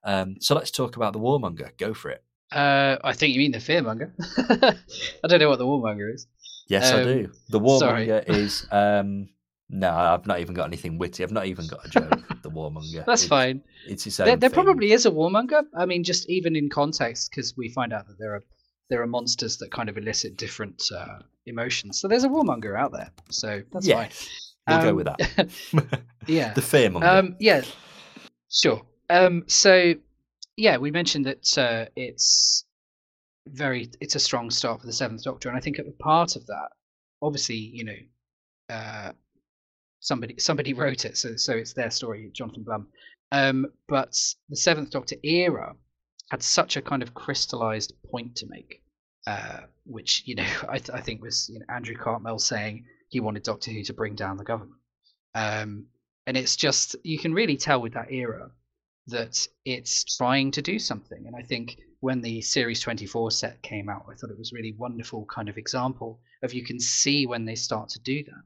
Um, 0.04 0.36
so 0.40 0.54
let's 0.54 0.70
talk 0.70 0.96
about 0.96 1.12
the 1.12 1.18
Warmonger. 1.18 1.76
Go 1.76 1.92
for 1.92 2.10
it. 2.10 2.24
Uh, 2.50 2.96
I 3.04 3.12
think 3.12 3.34
you 3.34 3.40
mean 3.40 3.52
the 3.52 3.58
Fearmonger. 3.58 4.10
I 5.24 5.28
don't 5.28 5.38
know 5.40 5.50
what 5.50 5.58
the 5.58 5.66
Warmonger 5.66 6.12
is. 6.12 6.26
Yes, 6.70 6.92
um, 6.92 7.00
I 7.00 7.04
do. 7.04 7.32
The 7.48 7.60
Warmonger 7.60 8.28
is. 8.28 8.66
Um, 8.72 9.28
no, 9.72 9.88
I've 9.88 10.26
not 10.26 10.40
even 10.40 10.54
got 10.54 10.64
anything 10.66 10.98
witty. 10.98 11.22
I've 11.22 11.30
not 11.30 11.46
even 11.46 11.68
got 11.68 11.86
a 11.86 11.88
joke. 11.88 12.10
the 12.42 12.50
warmonger. 12.50 13.04
That's 13.06 13.22
it's, 13.22 13.28
fine. 13.28 13.62
It's 13.86 14.02
his 14.02 14.18
own. 14.18 14.26
There, 14.26 14.36
there 14.36 14.50
probably 14.50 14.90
is 14.90 15.06
a 15.06 15.12
warmonger. 15.12 15.62
I 15.76 15.86
mean, 15.86 16.02
just 16.02 16.28
even 16.28 16.56
in 16.56 16.68
context, 16.68 17.30
because 17.30 17.56
we 17.56 17.68
find 17.68 17.92
out 17.92 18.08
that 18.08 18.18
there 18.18 18.34
are 18.34 18.42
there 18.88 19.00
are 19.00 19.06
monsters 19.06 19.58
that 19.58 19.70
kind 19.70 19.88
of 19.88 19.96
elicit 19.96 20.36
different 20.36 20.82
uh, 20.92 21.20
emotions. 21.46 22.00
So 22.00 22.08
there's 22.08 22.24
a 22.24 22.28
warmonger 22.28 22.76
out 22.76 22.90
there. 22.90 23.10
So 23.30 23.62
that's 23.72 23.88
fine. 23.88 24.10
We'll 24.66 24.76
um, 24.76 24.84
go 24.84 24.94
with 24.94 25.06
that. 25.06 26.00
yeah. 26.26 26.52
the 26.54 26.60
fearmonger. 26.60 27.04
Um, 27.04 27.36
yeah. 27.38 27.62
Sure. 28.50 28.82
Um, 29.08 29.44
so 29.46 29.94
yeah, 30.56 30.78
we 30.78 30.90
mentioned 30.90 31.26
that 31.26 31.58
uh, 31.58 31.86
it's 31.94 32.64
very 33.52 33.90
it's 34.00 34.14
a 34.14 34.20
strong 34.20 34.50
start 34.50 34.80
for 34.80 34.86
the 34.86 34.92
Seventh 34.92 35.24
Doctor, 35.24 35.48
and 35.48 35.56
I 35.56 35.60
think 35.60 35.76
the 35.76 35.94
part 35.98 36.36
of 36.36 36.46
that, 36.46 36.68
obviously, 37.22 37.56
you 37.56 37.84
know, 37.84 37.96
uh, 38.68 39.12
somebody 40.00 40.38
somebody 40.38 40.72
wrote 40.80 41.04
it, 41.04 41.16
so 41.16 41.36
so 41.36 41.54
it's 41.54 41.72
their 41.72 41.90
story, 41.90 42.30
Jonathan 42.32 42.62
Blum. 42.62 42.88
Um, 43.32 43.66
but 43.88 44.16
the 44.48 44.56
Seventh 44.56 44.90
Doctor 44.90 45.16
era 45.22 45.74
had 46.30 46.42
such 46.42 46.76
a 46.76 46.82
kind 46.82 47.02
of 47.02 47.14
crystallized 47.14 47.92
point 48.10 48.36
to 48.36 48.46
make, 48.48 48.82
uh, 49.26 49.60
which 49.84 50.22
you 50.26 50.34
know 50.34 50.46
I, 50.68 50.78
th- 50.78 50.90
I 50.90 51.00
think 51.00 51.22
was 51.22 51.48
you 51.48 51.58
know, 51.60 51.66
Andrew 51.68 51.96
Cartmel 51.96 52.38
saying 52.38 52.84
he 53.08 53.20
wanted 53.20 53.42
Doctor 53.42 53.70
Who 53.70 53.82
to 53.84 53.92
bring 53.92 54.14
down 54.14 54.36
the 54.36 54.44
government, 54.44 54.80
um, 55.34 55.86
and 56.26 56.36
it's 56.36 56.56
just 56.56 56.96
you 57.04 57.18
can 57.18 57.34
really 57.34 57.56
tell 57.56 57.80
with 57.80 57.94
that 57.94 58.12
era 58.12 58.50
that 59.06 59.46
it's 59.64 60.16
trying 60.16 60.50
to 60.52 60.62
do 60.62 60.78
something, 60.78 61.26
and 61.26 61.34
I 61.34 61.42
think 61.42 61.78
when 62.00 62.22
the 62.22 62.40
Series 62.40 62.80
24 62.80 63.30
set 63.30 63.62
came 63.62 63.88
out, 63.88 64.06
I 64.10 64.14
thought 64.14 64.30
it 64.30 64.38
was 64.38 64.52
really 64.52 64.72
wonderful 64.72 65.26
kind 65.26 65.48
of 65.48 65.58
example 65.58 66.20
of 66.42 66.54
you 66.54 66.64
can 66.64 66.80
see 66.80 67.26
when 67.26 67.44
they 67.44 67.54
start 67.54 67.90
to 67.90 68.00
do 68.00 68.24
that. 68.24 68.42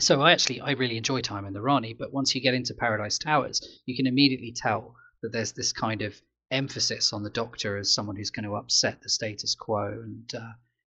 So 0.00 0.20
I 0.20 0.32
actually 0.32 0.60
I 0.60 0.72
really 0.72 0.96
enjoy 0.96 1.20
Time 1.20 1.44
and 1.44 1.54
the 1.54 1.62
Rani, 1.62 1.94
but 1.94 2.12
once 2.12 2.34
you 2.34 2.40
get 2.40 2.54
into 2.54 2.74
Paradise 2.74 3.18
Towers, 3.18 3.80
you 3.86 3.94
can 3.94 4.08
immediately 4.08 4.50
tell 4.50 4.96
that 5.22 5.30
there's 5.30 5.52
this 5.52 5.72
kind 5.72 6.02
of 6.02 6.20
emphasis 6.50 7.12
on 7.12 7.22
the 7.22 7.30
Doctor 7.30 7.76
as 7.76 7.94
someone 7.94 8.16
who's 8.16 8.30
going 8.30 8.46
to 8.46 8.56
upset 8.56 9.00
the 9.00 9.08
status 9.08 9.54
quo. 9.54 10.00
And 10.02 10.34
uh, 10.34 10.52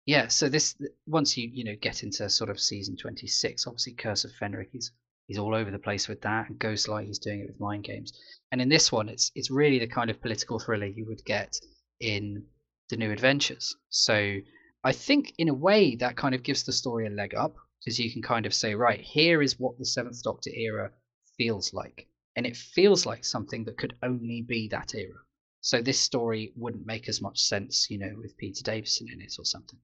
yeah, 0.07 0.27
so 0.27 0.49
this 0.49 0.75
once 1.07 1.37
you 1.37 1.49
you 1.53 1.63
know 1.63 1.77
get 1.81 2.03
into 2.03 2.29
sort 2.29 2.51
of 2.51 2.59
season 2.59 2.97
twenty 2.97 3.29
six, 3.29 3.67
obviously 3.67 3.93
Curse 3.93 4.25
of 4.25 4.33
Fenric 4.33 4.75
is 4.75 4.91
he's 5.29 5.39
all 5.39 5.55
over 5.55 5.71
the 5.71 5.79
place 5.79 6.09
with 6.09 6.23
that, 6.23 6.49
and 6.49 6.59
Ghostlight 6.59 7.07
he's 7.07 7.21
doing 7.21 7.41
it 7.41 7.47
with 7.47 7.61
mind 7.61 7.85
games. 7.85 8.13
And 8.51 8.61
in 8.61 8.69
this 8.69 8.91
one, 8.91 9.09
it's 9.09 9.31
it's 9.37 9.53
really 9.53 9.79
the 9.79 9.87
kind 9.87 10.11
of 10.11 10.21
political 10.21 10.59
thriller 10.59 10.87
you 10.87 11.07
would 11.07 11.25
get 11.25 11.57
in 12.01 12.45
the 12.89 12.97
New 12.97 13.11
Adventures. 13.11 13.75
So 13.89 14.39
I 14.85 14.93
think 14.93 15.35
in 15.39 15.49
a 15.49 15.55
way 15.55 15.97
that 15.97 16.17
kind 16.17 16.35
of 16.35 16.43
gives 16.43 16.63
the 16.65 16.73
story 16.73 17.07
a 17.07 17.11
leg 17.11 17.35
up 17.35 17.57
because 17.81 17.99
you 17.99 18.13
can 18.13 18.23
kind 18.23 18.47
of 18.47 18.55
say, 18.55 18.75
right, 18.75 19.01
here 19.01 19.43
is 19.43 19.59
what 19.59 19.79
the 19.79 19.85
Seventh 19.85 20.23
Doctor 20.23 20.51
era 20.51 20.93
feels 21.37 21.73
like, 21.73 22.09
and 22.37 22.47
it 22.47 22.57
feels 22.57 23.07
like 23.07 23.25
something 23.25 23.65
that 23.65 23.79
could 23.79 23.95
only 24.03 24.43
be 24.43 24.69
that 24.69 24.95
era. 24.95 25.19
So 25.61 25.83
this 25.83 26.01
story 26.01 26.53
wouldn't 26.57 26.87
make 26.87 27.09
as 27.09 27.21
much 27.21 27.41
sense, 27.41 27.89
you 27.91 27.99
know, 27.99 28.15
with 28.17 28.37
Peter 28.37 28.63
Davison 28.63 29.09
in 29.13 29.21
it 29.21 29.35
or 29.39 29.45
something. 29.45 29.79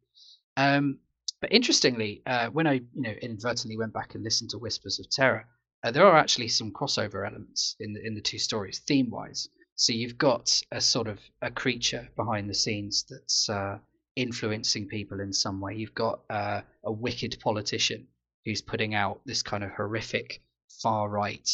Um, 0.56 1.00
but 1.40 1.52
interestingly, 1.52 2.22
uh, 2.24 2.50
when 2.50 2.68
I, 2.68 2.74
you 2.74 3.02
know, 3.02 3.14
inadvertently 3.20 3.76
went 3.76 3.92
back 3.92 4.14
and 4.14 4.22
listened 4.22 4.50
to 4.50 4.58
Whispers 4.58 5.00
of 5.00 5.10
Terror, 5.10 5.48
uh, 5.82 5.90
there 5.90 6.06
are 6.06 6.16
actually 6.16 6.48
some 6.48 6.70
crossover 6.70 7.26
elements 7.26 7.74
in 7.80 7.94
the 7.94 8.06
in 8.06 8.14
the 8.14 8.20
two 8.20 8.38
stories, 8.38 8.78
theme 8.78 9.10
wise. 9.10 9.48
So 9.82 9.92
you've 9.92 10.16
got 10.16 10.62
a 10.70 10.80
sort 10.80 11.08
of 11.08 11.18
a 11.40 11.50
creature 11.50 12.08
behind 12.14 12.48
the 12.48 12.54
scenes 12.54 13.04
that's 13.10 13.48
uh, 13.48 13.80
influencing 14.14 14.86
people 14.86 15.18
in 15.18 15.32
some 15.32 15.60
way. 15.60 15.74
You've 15.74 15.92
got 15.92 16.20
uh, 16.30 16.60
a 16.84 16.92
wicked 16.92 17.40
politician 17.40 18.06
who's 18.44 18.62
putting 18.62 18.94
out 18.94 19.22
this 19.26 19.42
kind 19.42 19.64
of 19.64 19.72
horrific 19.72 20.40
far 20.80 21.08
right 21.08 21.50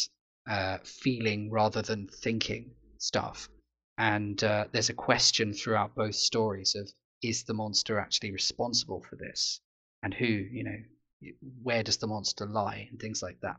uh, 0.47 0.77
feeling 0.83 1.49
rather 1.49 1.81
than 1.81 2.07
thinking 2.07 2.69
stuff. 2.99 3.49
And 3.97 4.43
uh, 4.43 4.65
there's 4.71 4.89
a 4.89 4.93
question 5.09 5.51
throughout 5.51 5.95
both 5.95 6.13
stories 6.13 6.75
of 6.75 6.87
is 7.23 7.45
the 7.45 7.55
monster 7.55 7.97
actually 7.97 8.31
responsible 8.31 9.01
for 9.09 9.15
this, 9.15 9.59
and 10.03 10.13
who, 10.13 10.27
you 10.27 10.63
know, 10.65 11.31
where 11.63 11.81
does 11.81 11.97
the 11.97 12.05
monster 12.05 12.45
lie, 12.45 12.89
and 12.91 12.99
things 12.99 13.23
like 13.23 13.41
that. 13.41 13.55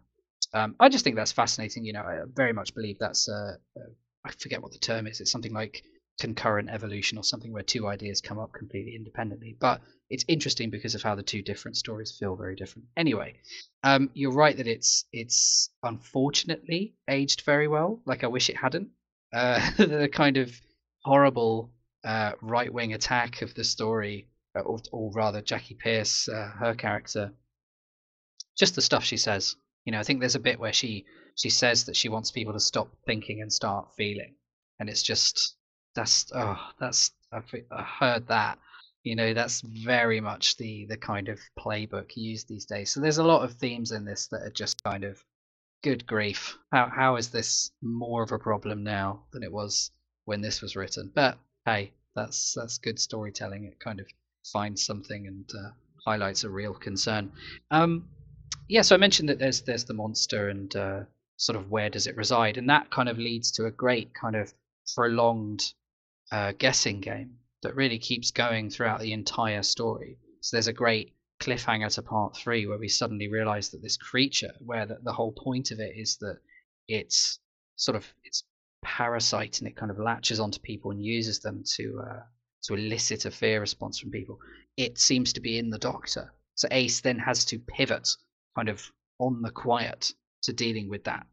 Um, 0.55 0.77
I 0.79 0.89
just 0.89 1.03
think 1.03 1.17
that's 1.17 1.33
fascinating. 1.33 1.85
You 1.85 1.95
know, 1.95 2.03
I 2.03 2.21
very 2.33 2.53
much 2.53 2.73
believe 2.73 2.99
that's 3.01 3.29
uh, 3.29 3.57
uh, 3.77 3.91
I 4.25 4.33
forget 4.33 4.63
what 4.63 4.73
the 4.73 4.79
term 4.79 5.07
is. 5.07 5.21
It's 5.21 5.31
something 5.31 5.53
like 5.53 5.83
concurrent 6.21 6.69
evolution 6.69 7.17
or 7.17 7.25
something 7.25 7.53
where 7.53 7.63
two 7.63 7.89
ideas 7.89 8.21
come 8.21 8.39
up 8.39 8.53
completely 8.53 8.95
independently. 8.95 9.57
But 9.59 9.81
it's 10.11 10.25
interesting 10.29 10.71
because 10.71 10.95
of 10.95 11.03
how 11.03 11.15
the 11.15 11.23
two 11.23 11.43
different 11.43 11.77
stories 11.77 12.17
feel 12.19 12.37
very 12.37 12.55
different. 12.55 12.89
Anyway, 12.97 13.35
um, 13.83 14.11
you're 14.15 14.33
right 14.33 14.57
that 14.57 14.67
it's 14.67 15.07
it's 15.13 15.71
unfortunately 15.83 16.95
aged 17.09 17.43
very 17.43 17.69
well. 17.69 18.01
Like 18.05 18.23
I 18.23 18.29
wish 18.29 18.51
it 18.51 18.57
hadn't. 18.57 18.91
Uh, 19.33 19.71
the 19.77 20.09
kind 20.13 20.37
of 20.37 20.53
horrible 21.05 21.71
uh, 22.05 22.33
right 22.43 22.73
wing 22.73 22.93
attack 22.93 23.43
of 23.43 23.55
the 23.55 23.65
story, 23.65 24.27
uh, 24.57 24.61
or, 24.61 24.79
or 24.93 25.11
rather 25.13 25.41
Jackie 25.41 25.75
Pearce, 25.75 26.29
uh, 26.29 26.51
her 26.59 26.75
character, 26.75 27.33
just 28.59 28.75
the 28.75 28.83
stuff 28.83 29.05
she 29.05 29.17
says. 29.17 29.57
You 29.91 29.97
know, 29.97 29.99
I 29.99 30.05
think 30.05 30.21
there's 30.21 30.37
a 30.37 30.39
bit 30.39 30.61
where 30.61 30.73
she 30.73 31.05
she 31.35 31.51
says 31.51 31.87
that 31.87 31.97
she 31.97 32.09
wants 32.09 32.31
people 32.31 32.53
to 32.53 32.61
stop 32.61 32.95
thinking 33.07 33.43
and 33.43 33.53
start 33.53 33.97
feeling, 33.97 34.37
and 34.79 34.89
it's 34.89 35.03
just 35.03 35.57
that's 35.97 36.31
oh 36.33 36.57
that's 36.79 37.11
I've, 37.33 37.53
I 37.73 37.83
heard 37.83 38.29
that. 38.29 38.61
You 39.03 39.17
know 39.17 39.35
that's 39.35 39.63
very 39.63 40.21
much 40.21 40.57
the 40.59 40.87
the 40.87 40.97
kind 40.97 41.29
of 41.29 41.41
playbook 41.59 42.15
used 42.15 42.47
these 42.47 42.67
days. 42.67 42.93
So 42.93 43.01
there's 43.01 43.19
a 43.19 43.25
lot 43.25 43.43
of 43.43 43.55
themes 43.55 43.91
in 43.91 44.05
this 44.05 44.29
that 44.29 44.43
are 44.43 44.53
just 44.53 44.81
kind 44.85 45.03
of 45.03 45.25
good 45.83 46.07
grief. 46.07 46.57
How 46.71 46.89
how 46.89 47.17
is 47.17 47.31
this 47.31 47.73
more 47.83 48.23
of 48.23 48.31
a 48.31 48.39
problem 48.39 48.85
now 48.85 49.25
than 49.33 49.43
it 49.43 49.51
was 49.51 49.91
when 50.25 50.41
this 50.41 50.63
was 50.63 50.77
written? 50.77 51.11
But 51.13 51.37
hey 51.65 51.95
that's 52.15 52.55
that's 52.55 52.79
good 52.79 53.01
storytelling. 53.01 53.65
It 53.65 53.81
kind 53.81 53.99
of 53.99 54.07
finds 54.53 54.87
something 54.87 55.27
and 55.27 55.51
uh, 55.53 55.71
highlights 56.07 56.45
a 56.45 56.49
real 56.49 56.75
concern. 56.75 57.33
Um 57.73 58.09
yeah 58.69 58.83
so 58.83 58.95
i 58.95 58.99
mentioned 58.99 59.29
that 59.29 59.39
there's 59.39 59.63
there's 59.63 59.85
the 59.85 59.95
monster 59.95 60.49
and 60.49 60.77
uh, 60.77 61.01
sort 61.37 61.57
of 61.57 61.71
where 61.71 61.89
does 61.89 62.07
it 62.07 62.17
reside 62.17 62.57
and 62.57 62.69
that 62.69 62.91
kind 62.91 63.09
of 63.09 63.19
leads 63.19 63.51
to 63.51 63.67
a 63.67 63.71
great 63.71 64.13
kind 64.15 64.37
of 64.37 64.53
prolonged 64.95 65.73
uh, 66.33 66.53
guessing 66.59 67.01
game 67.01 67.37
that 67.63 67.77
really 67.77 67.99
keeps 67.99 68.31
going 68.31 68.71
throughout 68.71 69.01
the 69.01 69.13
entire 69.13 69.63
story. 69.63 70.19
So 70.41 70.57
there's 70.57 70.69
a 70.69 70.73
great 70.73 71.15
cliffhanger 71.41 71.93
to 71.95 72.03
part 72.03 72.37
three 72.37 72.67
where 72.67 72.79
we 72.79 72.89
suddenly 72.89 73.29
realize 73.29 73.71
that 73.71 73.83
this 73.83 73.97
creature, 73.97 74.53
where 74.61 74.87
the, 74.87 74.99
the 75.03 75.13
whole 75.13 75.33
point 75.33 75.71
of 75.71 75.81
it 75.81 75.97
is 75.97 76.17
that 76.19 76.39
it's 76.89 77.39
sort 77.77 77.97
of 77.97 78.07
it's 78.25 78.45
parasite 78.83 79.59
and 79.59 79.69
it 79.69 79.77
kind 79.77 79.91
of 79.91 79.99
latches 79.99 80.41
onto 80.41 80.59
people 80.61 80.91
and 80.91 81.05
uses 81.05 81.41
them 81.41 81.63
to 81.65 82.03
uh, 82.07 82.23
to 82.63 82.75
elicit 82.75 83.25
a 83.25 83.31
fear 83.31 83.61
response 83.61 83.99
from 83.99 84.11
people. 84.11 84.39
It 84.77 84.99
seems 84.99 85.33
to 85.35 85.41
be 85.41 85.59
in 85.59 85.71
the 85.71 85.79
Doctor. 85.79 86.33
So 86.55 86.69
Ace 86.71 87.01
then 87.01 87.19
has 87.19 87.45
to 87.47 87.59
pivot 87.59 88.09
kind 88.57 88.69
of 88.69 88.91
on 89.19 89.43
the 89.43 89.51
quiet 89.51 90.13
to 90.43 90.53
dealing 90.53 90.89
with 90.89 91.05
that 91.05 91.27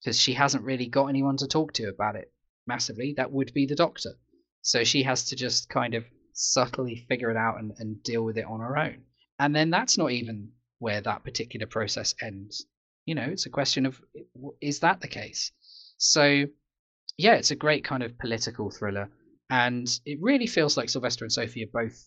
because 0.00 0.18
she 0.18 0.34
hasn't 0.34 0.64
really 0.64 0.86
got 0.86 1.06
anyone 1.06 1.36
to 1.36 1.46
talk 1.46 1.72
to 1.74 1.88
about 1.88 2.16
it 2.16 2.32
massively. 2.66 3.14
That 3.16 3.32
would 3.32 3.52
be 3.54 3.66
the 3.66 3.74
Doctor. 3.74 4.10
So 4.62 4.84
she 4.84 5.02
has 5.04 5.24
to 5.26 5.36
just 5.36 5.68
kind 5.68 5.94
of 5.94 6.04
subtly 6.32 7.06
figure 7.08 7.30
it 7.30 7.36
out 7.36 7.58
and, 7.58 7.72
and 7.78 8.02
deal 8.02 8.24
with 8.24 8.38
it 8.38 8.44
on 8.44 8.60
her 8.60 8.76
own. 8.76 9.02
And 9.38 9.54
then 9.54 9.70
that's 9.70 9.98
not 9.98 10.10
even 10.10 10.50
where 10.78 11.00
that 11.00 11.24
particular 11.24 11.66
process 11.66 12.14
ends. 12.20 12.66
You 13.06 13.14
know, 13.14 13.22
it's 13.22 13.46
a 13.46 13.50
question 13.50 13.86
of 13.86 14.00
is 14.60 14.80
that 14.80 15.00
the 15.00 15.08
case? 15.08 15.52
So, 15.96 16.44
yeah, 17.16 17.34
it's 17.34 17.50
a 17.50 17.56
great 17.56 17.84
kind 17.84 18.02
of 18.02 18.18
political 18.18 18.70
thriller. 18.70 19.08
And 19.50 19.88
it 20.04 20.18
really 20.20 20.46
feels 20.46 20.76
like 20.76 20.90
Sylvester 20.90 21.24
and 21.24 21.32
Sophie 21.32 21.64
are 21.64 21.84
both 21.84 22.06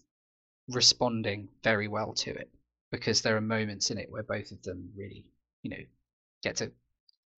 responding 0.70 1.50
very 1.64 1.88
well 1.88 2.14
to 2.14 2.30
it 2.30 2.52
because 2.92 3.22
there 3.22 3.36
are 3.38 3.42
moments 3.42 3.92
in 3.92 3.98
it 3.98 4.12
where 4.12 4.24
both 4.24 4.52
of 4.52 4.62
them 4.64 4.92
really, 4.96 5.26
you 5.64 5.72
know, 5.72 5.84
get 6.44 6.58
to. 6.58 6.72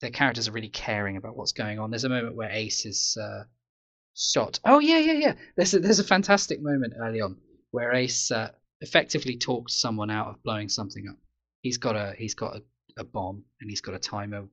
Their 0.02 0.12
characters 0.12 0.50
are 0.50 0.52
really 0.52 0.70
caring 0.70 1.16
about 1.16 1.38
what's 1.38 1.54
going 1.54 1.80
on. 1.80 1.90
There's 1.90 2.04
a 2.04 2.10
moment 2.10 2.36
where 2.36 2.50
Ace 2.50 2.86
is 2.86 3.18
uh, 3.22 3.44
shot. 4.16 4.60
Oh 4.66 4.80
yeah, 4.80 5.00
yeah, 5.00 5.14
yeah. 5.14 5.34
There's 5.56 5.74
a, 5.74 5.80
there's 5.80 6.00
a 6.00 6.04
fantastic 6.04 6.62
moment 6.62 6.94
early 7.00 7.22
on 7.22 7.38
where 7.72 7.94
Ace 7.94 8.30
uh, 8.32 8.52
effectively 8.82 9.38
talks 9.38 9.80
someone 9.80 10.10
out 10.10 10.28
of 10.28 10.44
blowing 10.44 10.70
something 10.70 11.08
up. 11.10 11.16
He's 11.62 11.78
got 11.78 11.96
a 11.96 12.14
he's 12.18 12.36
got 12.36 12.58
a, 12.58 12.62
a 12.98 13.04
bomb 13.04 13.44
and 13.62 13.70
he's 13.70 13.82
got 13.82 13.96
a 13.96 14.00
timer. 14.00 14.46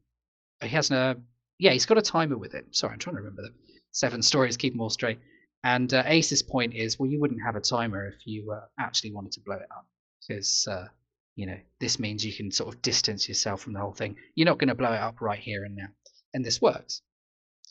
He 0.62 0.68
has 0.68 0.90
a 0.90 1.16
yeah 1.58 1.72
he's 1.72 1.86
got 1.86 1.98
a 1.98 2.02
timer 2.02 2.38
with 2.38 2.54
it. 2.54 2.66
Sorry, 2.70 2.92
I'm 2.92 2.98
trying 2.98 3.16
to 3.16 3.22
remember 3.22 3.42
the 3.42 3.54
seven 3.92 4.22
stories. 4.22 4.56
Keep 4.56 4.74
them 4.74 4.80
all 4.80 4.90
straight. 4.90 5.18
And 5.62 5.92
uh, 5.92 6.04
Ace's 6.06 6.42
point 6.42 6.74
is, 6.74 6.98
well, 6.98 7.10
you 7.10 7.20
wouldn't 7.20 7.42
have 7.44 7.56
a 7.56 7.60
timer 7.60 8.06
if 8.06 8.26
you 8.26 8.50
uh, 8.50 8.60
actually 8.78 9.12
wanted 9.12 9.32
to 9.32 9.40
blow 9.40 9.56
it 9.56 9.68
up, 9.70 9.86
because 10.20 10.68
uh, 10.68 10.86
you 11.36 11.46
know 11.46 11.58
this 11.80 11.98
means 11.98 12.24
you 12.24 12.32
can 12.32 12.50
sort 12.50 12.74
of 12.74 12.82
distance 12.82 13.28
yourself 13.28 13.62
from 13.62 13.72
the 13.72 13.80
whole 13.80 13.92
thing. 13.92 14.16
You're 14.34 14.46
not 14.46 14.58
going 14.58 14.68
to 14.68 14.74
blow 14.74 14.92
it 14.92 15.00
up 15.00 15.20
right 15.20 15.38
here 15.38 15.64
and 15.64 15.76
now, 15.76 15.88
and 16.34 16.44
this 16.44 16.60
works. 16.60 17.02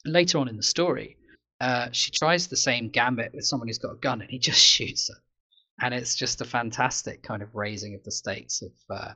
Later 0.06 0.38
on 0.38 0.48
in 0.48 0.58
the 0.58 0.64
story, 0.64 1.18
uh, 1.62 1.90
she 1.92 2.12
tries 2.12 2.48
the 2.48 2.58
same 2.58 2.90
gambit 2.90 3.34
with 3.34 3.46
someone 3.46 3.68
who's 3.68 3.78
got 3.78 3.94
a 3.94 3.98
gun 3.98 4.22
and 4.22 4.30
he 4.30 4.40
just 4.50 4.62
shoots 4.62 5.10
her. 5.10 5.22
And 5.82 5.94
it's 5.94 6.16
just 6.16 6.42
a 6.42 6.46
fantastic 6.46 7.24
kind 7.24 7.42
of 7.42 7.56
raising 7.56 7.96
of 7.96 8.04
the 8.04 8.12
stakes 8.12 8.62
of, 8.62 8.72
uh, 8.90 9.14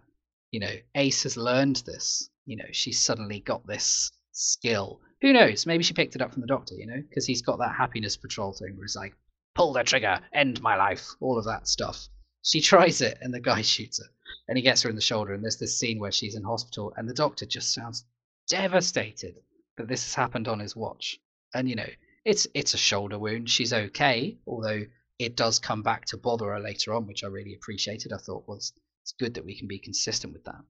you 0.51 0.59
know, 0.59 0.73
Ace 0.95 1.23
has 1.23 1.35
learned 1.35 1.83
this. 1.85 2.29
You 2.45 2.57
know, 2.57 2.65
she's 2.71 3.01
suddenly 3.01 3.39
got 3.39 3.65
this 3.67 4.11
skill. 4.31 5.01
Who 5.21 5.33
knows? 5.33 5.65
Maybe 5.65 5.83
she 5.83 5.93
picked 5.93 6.15
it 6.15 6.21
up 6.21 6.31
from 6.31 6.41
the 6.41 6.47
doctor, 6.47 6.75
you 6.75 6.87
know, 6.87 7.01
because 7.07 7.25
he's 7.25 7.41
got 7.41 7.59
that 7.59 7.75
happiness 7.77 8.17
patrol 8.17 8.53
thing 8.53 8.75
where 8.75 8.85
he's 8.85 8.95
like, 8.95 9.13
pull 9.55 9.73
the 9.73 9.83
trigger, 9.83 10.21
end 10.33 10.61
my 10.61 10.75
life, 10.75 11.05
all 11.19 11.37
of 11.37 11.45
that 11.45 11.67
stuff. 11.67 12.07
She 12.43 12.61
tries 12.61 13.01
it 13.01 13.17
and 13.21 13.33
the 13.33 13.39
guy 13.39 13.61
shoots 13.73 13.99
her. 13.99 14.09
And 14.47 14.57
he 14.57 14.61
gets 14.61 14.81
her 14.83 14.89
in 14.89 14.95
the 14.95 15.01
shoulder. 15.01 15.33
And 15.33 15.43
there's 15.43 15.57
this 15.57 15.79
scene 15.79 15.99
where 15.99 16.11
she's 16.11 16.35
in 16.35 16.43
hospital 16.43 16.93
and 16.95 17.09
the 17.09 17.13
doctor 17.13 17.45
just 17.45 17.73
sounds 17.73 18.05
devastated 18.47 19.35
that 19.77 19.87
this 19.87 20.03
has 20.03 20.13
happened 20.13 20.47
on 20.47 20.59
his 20.59 20.75
watch. 20.75 21.19
And, 21.55 21.69
you 21.69 21.75
know, 21.75 21.89
it's 22.25 22.47
it's 22.53 22.73
a 22.73 22.77
shoulder 22.77 23.19
wound. 23.19 23.49
She's 23.49 23.73
okay, 23.73 24.37
although 24.47 24.85
it 25.19 25.35
does 25.35 25.59
come 25.59 25.83
back 25.83 26.05
to 26.05 26.17
bother 26.17 26.51
her 26.51 26.59
later 26.59 26.93
on, 26.93 27.07
which 27.07 27.23
I 27.23 27.27
really 27.27 27.53
appreciated. 27.53 28.13
I 28.13 28.17
thought 28.17 28.47
was 28.47 28.73
it's 29.01 29.13
good 29.13 29.33
that 29.33 29.45
we 29.45 29.57
can 29.57 29.67
be 29.67 29.79
consistent 29.79 30.33
with 30.33 30.43
that. 30.45 30.63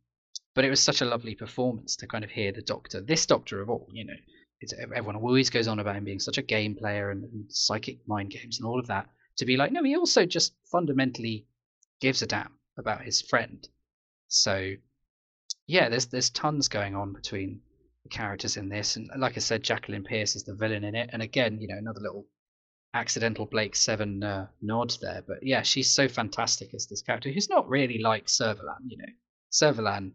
But 0.55 0.65
it 0.65 0.69
was 0.69 0.81
such 0.81 1.01
a 1.01 1.05
lovely 1.05 1.35
performance 1.35 1.95
to 1.97 2.07
kind 2.07 2.23
of 2.23 2.31
hear 2.31 2.51
the 2.51 2.61
doctor, 2.61 3.01
this 3.01 3.25
doctor 3.25 3.61
of 3.61 3.69
all, 3.69 3.87
you 3.91 4.05
know, 4.05 4.13
everyone 4.95 5.15
always 5.15 5.49
goes 5.49 5.67
on 5.67 5.79
about 5.79 5.95
him 5.95 6.03
being 6.03 6.19
such 6.19 6.37
a 6.37 6.43
game 6.43 6.75
player 6.75 7.11
and, 7.11 7.23
and 7.23 7.45
psychic 7.51 7.99
mind 8.07 8.31
games 8.31 8.59
and 8.59 8.67
all 8.67 8.79
of 8.79 8.87
that. 8.87 9.07
To 9.37 9.45
be 9.45 9.57
like, 9.57 9.71
no, 9.71 9.83
he 9.83 9.95
also 9.95 10.25
just 10.25 10.53
fundamentally 10.71 11.45
gives 12.01 12.21
a 12.21 12.27
damn 12.27 12.57
about 12.77 13.01
his 13.01 13.21
friend. 13.21 13.67
So 14.27 14.73
yeah, 15.67 15.89
there's 15.89 16.07
there's 16.07 16.29
tons 16.29 16.67
going 16.67 16.95
on 16.95 17.13
between 17.13 17.61
the 18.03 18.09
characters 18.09 18.57
in 18.57 18.69
this, 18.69 18.95
and 18.95 19.09
like 19.17 19.37
I 19.37 19.39
said, 19.39 19.63
Jacqueline 19.63 20.03
Pearce 20.03 20.35
is 20.35 20.43
the 20.43 20.55
villain 20.55 20.83
in 20.83 20.95
it, 20.95 21.09
and 21.13 21.21
again, 21.21 21.59
you 21.61 21.67
know, 21.67 21.77
another 21.77 22.01
little 22.01 22.25
accidental 22.93 23.45
Blake 23.45 23.75
Seven 23.75 24.23
uh, 24.23 24.47
nod 24.61 24.95
there, 25.01 25.23
but 25.27 25.41
yeah, 25.41 25.61
she's 25.61 25.89
so 25.89 26.07
fantastic 26.07 26.73
as 26.73 26.87
this 26.87 27.01
character 27.01 27.31
who's 27.31 27.49
not 27.49 27.67
really 27.69 27.99
like 27.99 28.27
Servalan, 28.27 28.81
you 28.87 28.97
know. 28.97 29.13
Servalan 29.51 30.11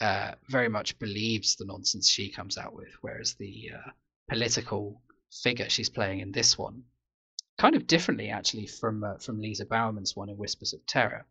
uh, 0.00 0.32
very 0.48 0.68
much 0.68 0.98
believes 0.98 1.56
the 1.56 1.64
nonsense 1.66 2.08
she 2.08 2.30
comes 2.30 2.58
out 2.58 2.74
with, 2.74 2.92
whereas 3.00 3.34
the 3.34 3.70
uh, 3.74 3.90
political 4.28 5.00
figure 5.42 5.68
she's 5.68 5.88
playing 5.88 6.20
in 6.20 6.32
this 6.32 6.58
one, 6.58 6.82
kind 7.58 7.74
of 7.74 7.86
differently 7.86 8.30
actually 8.30 8.66
from 8.66 9.04
uh, 9.04 9.18
from 9.18 9.40
Lisa 9.40 9.66
Bowerman's 9.66 10.16
one 10.16 10.28
in 10.28 10.36
Whispers 10.36 10.72
of 10.72 10.84
Terror. 10.86 11.26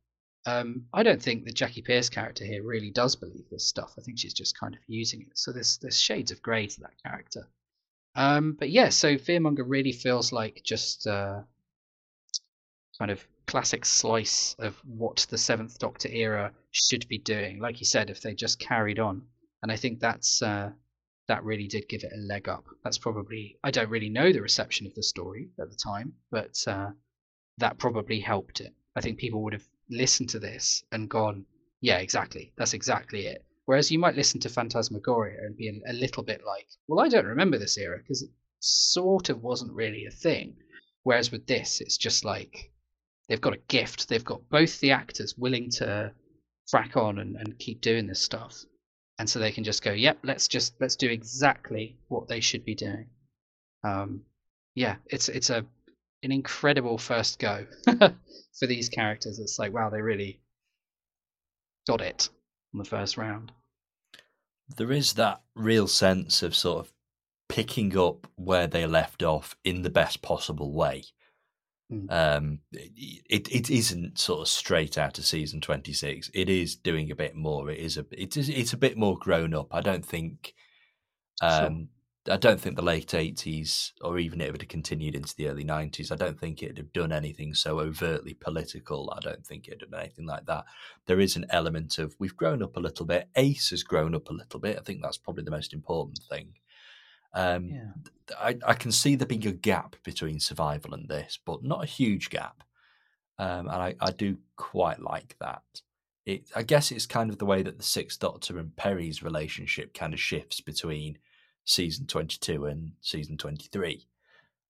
Um, 0.48 0.86
I 0.94 1.04
don't 1.04 1.22
think 1.22 1.44
the 1.44 1.52
Jackie 1.52 1.82
Pearce 1.82 2.10
character 2.10 2.46
here 2.46 2.64
really 2.64 2.92
does 2.92 3.16
believe 3.16 3.50
this 3.50 3.66
stuff. 3.66 3.94
I 3.98 4.02
think 4.02 4.20
she's 4.20 4.34
just 4.34 4.60
kind 4.60 4.76
of 4.76 4.80
using 4.88 5.22
it. 5.22 5.38
So 5.38 5.52
there's 5.52 5.78
there's 5.78 6.00
shades 6.00 6.32
of 6.32 6.42
grey 6.42 6.68
to 6.68 6.80
that 6.82 7.02
character. 7.04 7.48
Um, 8.16 8.54
but 8.58 8.70
yeah, 8.70 8.90
so 8.90 9.16
Fearmonger 9.16 9.66
really 9.66 9.92
feels 9.92 10.32
like 10.32 10.62
just 10.64 11.06
uh, 11.08 11.42
kind 12.98 13.12
of 13.12 13.26
classic 13.46 13.86
slice 13.86 14.56
of 14.60 14.76
what 14.86 15.28
the 15.30 15.38
Seventh 15.38 15.78
Doctor 15.80 16.10
era 16.10 16.54
should 16.72 17.08
be 17.08 17.18
doing. 17.18 17.60
Like 17.60 17.80
you 17.80 17.86
said, 17.86 18.10
if 18.10 18.22
they 18.22 18.34
just 18.34 18.60
carried 18.60 19.00
on, 19.00 19.24
and 19.62 19.72
I 19.72 19.76
think 19.76 20.00
that's 20.00 20.42
uh, 20.42 20.72
that 21.28 21.44
really 21.44 21.68
did 21.68 21.90
give 21.90 22.04
it 22.04 22.14
a 22.14 22.18
leg 22.18 22.48
up. 22.48 22.66
That's 22.84 22.98
probably 22.98 23.58
I 23.64 23.72
don't 23.72 23.90
really 23.90 24.10
know 24.10 24.32
the 24.32 24.42
reception 24.42 24.86
of 24.86 24.94
the 24.94 25.04
story 25.04 25.50
at 25.60 25.70
the 25.70 25.76
time, 25.76 26.14
but 26.30 26.64
uh, 26.68 26.92
that 27.58 27.80
probably 27.80 28.20
helped 28.20 28.62
it. 28.62 28.76
I 28.96 29.02
think 29.02 29.18
people 29.18 29.42
would 29.44 29.54
have 29.54 29.68
listened 29.90 30.30
to 30.30 30.40
this 30.40 30.84
and 30.92 31.10
gone, 31.10 31.46
"Yeah, 31.82 31.98
exactly. 31.98 32.54
That's 32.58 32.74
exactly 32.74 33.26
it." 33.26 33.44
Whereas 33.66 33.90
you 33.90 33.98
might 33.98 34.16
listen 34.16 34.40
to 34.42 34.50
Phantasmagoria 34.50 35.40
and 35.42 35.58
be 35.58 35.82
a, 35.88 35.94
little 35.94 36.22
bit 36.22 36.44
like, 36.46 36.68
"Well, 36.88 37.04
I 37.04 37.10
don't 37.10 37.26
remember 37.26 37.58
this 37.58 37.78
era 37.78 37.98
because 37.98 38.22
it 38.22 38.30
sort 38.60 39.30
of 39.30 39.42
wasn't 39.42 39.74
really 39.74 40.06
a 40.06 40.12
thing." 40.12 40.58
Whereas 41.02 41.32
with 41.32 41.48
this, 41.48 41.82
it's 41.82 41.98
just 41.98 42.24
like 42.24 42.72
they've 43.28 43.42
got 43.42 43.56
a 43.56 43.68
gift. 43.68 44.10
They've 44.10 44.24
got 44.24 44.48
both 44.50 44.80
the 44.80 44.92
actors 44.92 45.36
willing 45.38 45.72
to 45.72 46.14
frack 46.72 46.96
on 46.96 47.18
and, 47.18 47.36
and 47.36 47.58
keep 47.58 47.82
doing 47.82 48.06
this 48.06 48.22
stuff, 48.22 48.64
and 49.18 49.30
so 49.30 49.40
they 49.40 49.52
can 49.52 49.64
just 49.64 49.84
go, 49.84 49.92
"Yep, 49.92 50.20
let's 50.24 50.48
just 50.48 50.76
let's 50.80 50.96
do 50.96 51.10
exactly 51.10 51.98
what 52.08 52.28
they 52.28 52.40
should 52.40 52.66
be 52.66 52.76
doing." 52.76 53.08
Um, 53.84 54.22
yeah, 54.76 54.96
it's 55.08 55.30
it's 55.30 55.50
a 55.50 55.66
an 56.24 56.32
incredible 56.32 56.98
first 56.98 57.40
go 57.40 57.66
for 58.60 58.68
these 58.68 58.90
characters. 58.90 59.40
It's 59.40 59.60
like, 59.60 59.74
wow, 59.74 59.90
they 59.90 60.02
really 60.02 60.42
got 61.88 62.02
it 62.02 62.30
on 62.74 62.80
the 62.80 62.86
first 62.86 63.18
round. 63.18 63.52
There 64.76 64.92
is 64.92 65.14
that 65.14 65.42
real 65.54 65.88
sense 65.88 66.42
of 66.42 66.56
sort 66.56 66.80
of 66.80 66.94
picking 67.48 67.96
up 67.96 68.28
where 68.36 68.66
they 68.66 68.88
left 68.88 69.22
off 69.22 69.56
in 69.64 69.84
the 69.84 69.90
best 69.92 70.24
possible 70.24 70.74
way. 70.74 71.04
Mm. 71.92 72.12
Um, 72.12 72.60
it 72.72 73.48
it 73.52 73.70
isn't 73.70 74.18
sort 74.18 74.42
of 74.42 74.48
straight 74.48 74.98
out 74.98 75.20
of 75.20 75.26
season 75.26 75.62
twenty 75.62 75.94
six. 75.94 76.32
It 76.34 76.50
is 76.50 76.76
doing 76.76 77.12
a 77.12 77.16
bit 77.16 77.36
more. 77.36 77.70
It 77.70 77.80
is 77.80 77.98
a 77.98 78.06
it 78.12 78.36
is 78.38 78.50
it's 78.50 78.74
a 78.74 78.78
bit 78.78 78.98
more 78.98 79.18
grown 79.18 79.54
up. 79.54 79.68
I 79.72 79.82
don't 79.82 80.06
think. 80.06 80.54
Um, 81.42 81.60
sure. 81.60 81.88
I 82.28 82.38
don't 82.38 82.60
think 82.60 82.76
the 82.76 82.82
late 82.82 83.14
eighties 83.14 83.94
or 84.02 84.18
even 84.18 84.42
if 84.42 84.48
it 84.48 84.52
would 84.52 84.62
have 84.64 84.68
continued 84.68 85.14
into 85.14 85.36
the 85.36 85.48
early 85.48 85.64
nineties. 85.64 86.12
I 86.12 86.16
don't 86.16 86.40
think 86.40 86.64
it'd 86.64 86.80
have 86.80 86.92
done 86.92 87.12
anything 87.12 87.54
so 87.54 87.80
overtly 87.80 88.34
political. 88.34 89.14
I 89.16 89.20
don't 89.20 89.46
think 89.46 89.68
it'd 89.68 89.82
have 89.82 89.92
done 89.92 90.00
anything 90.00 90.26
like 90.26 90.48
that. 90.48 90.66
There 91.06 91.20
is 91.20 91.36
an 91.36 91.46
element 91.52 92.00
of 92.00 92.16
we've 92.18 92.36
grown 92.36 92.64
up 92.64 92.78
a 92.78 92.80
little 92.80 93.06
bit. 93.06 93.30
Ace 93.36 93.70
has 93.70 93.84
grown 93.84 94.16
up 94.16 94.28
a 94.32 94.34
little 94.34 94.60
bit. 94.60 94.78
I 94.80 94.82
think 94.82 95.04
that's 95.04 95.20
probably 95.20 95.44
the 95.44 95.52
most 95.52 95.72
important 95.72 96.20
thing. 96.28 96.54
Um, 97.36 97.70
yeah. 97.70 97.92
I, 98.40 98.58
I 98.66 98.74
can 98.74 98.92
see 98.92 99.16
there 99.16 99.28
being 99.28 99.46
a 99.46 99.52
gap 99.52 99.96
between 100.04 100.40
survival 100.40 100.94
and 100.94 101.08
this, 101.08 101.38
but 101.46 101.64
not 101.64 101.84
a 101.84 101.88
huge 101.88 102.30
gap. 102.30 102.64
Um, 103.38 103.68
and 103.68 103.70
I, 103.70 103.96
I 104.00 104.12
do 104.12 104.38
quite 104.56 105.00
like 105.00 105.36
that. 105.40 105.62
It, 106.26 106.50
I 106.56 106.64
guess 106.64 106.92
it's 106.92 107.06
kind 107.06 107.30
of 107.30 107.38
the 107.38 107.46
way 107.46 107.62
that 107.62 107.78
the 107.78 107.84
Sixth 107.84 108.20
Doctor 108.20 108.58
and 108.58 108.76
Peri's 108.76 109.22
relationship 109.22 109.94
kind 109.94 110.14
of 110.14 110.20
shifts 110.20 110.60
between 110.62 111.20
season 111.66 112.08
22 112.08 112.66
and 112.66 112.94
season 113.02 113.38
23. 113.38 114.08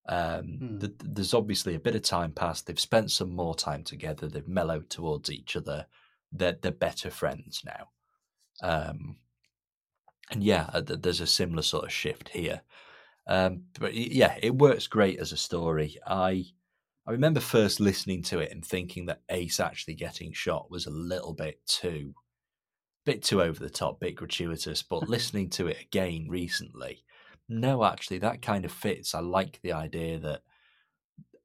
Um, 0.08 0.44
hmm. 0.60 0.80
the, 0.80 0.94
there's 1.04 1.34
obviously 1.34 1.76
a 1.76 1.80
bit 1.80 1.96
of 1.96 2.02
time 2.02 2.32
passed. 2.32 2.68
They've 2.68 2.80
spent 2.80 3.12
some 3.12 3.34
more 3.34 3.56
time 3.56 3.84
together. 3.84 4.28
They've 4.28 4.48
mellowed 4.48 4.90
towards 4.90 5.32
each 5.32 5.56
other. 5.56 5.86
They're, 6.32 6.58
they're 6.62 6.72
better 6.72 7.10
friends 7.10 7.64
now. 7.66 7.90
Um, 8.62 9.18
and 10.32 10.44
yeah, 10.44 10.70
uh, 10.74 10.82
there's 10.82 11.22
a 11.22 11.28
similar 11.28 11.62
sort 11.62 11.86
of 11.86 11.92
shift 11.92 12.30
here. 12.30 12.62
Um, 13.28 13.64
but 13.80 13.94
yeah, 13.94 14.38
it 14.42 14.56
works 14.56 14.88
great 14.88 15.20
as 15.20 15.32
a 15.32 15.38
story. 15.38 15.98
I 16.06 16.46
I 17.08 17.12
remember 17.12 17.40
first 17.40 17.80
listening 17.80 18.24
to 18.24 18.40
it 18.40 18.52
and 18.52 18.66
thinking 18.66 19.06
that 19.06 19.22
Ace 19.30 19.60
actually 19.60 19.96
getting 19.96 20.34
shot 20.34 20.72
was 20.72 20.86
a 20.86 20.92
little 20.92 21.34
bit 21.34 21.60
too 21.68 22.14
bit 23.06 23.24
too 23.24 23.42
over 23.42 23.60
the 23.60 23.70
top, 23.70 24.00
bit 24.00 24.16
gratuitous. 24.16 24.82
But 24.82 25.10
listening 25.10 25.50
to 25.52 25.68
it 25.68 25.82
again 25.82 26.28
recently, 26.30 27.04
no, 27.48 27.84
actually, 27.84 28.20
that 28.20 28.42
kind 28.42 28.66
of 28.66 28.72
fits. 28.72 29.14
I 29.14 29.20
like 29.20 29.60
the 29.62 29.74
idea 29.74 30.18
that 30.20 30.42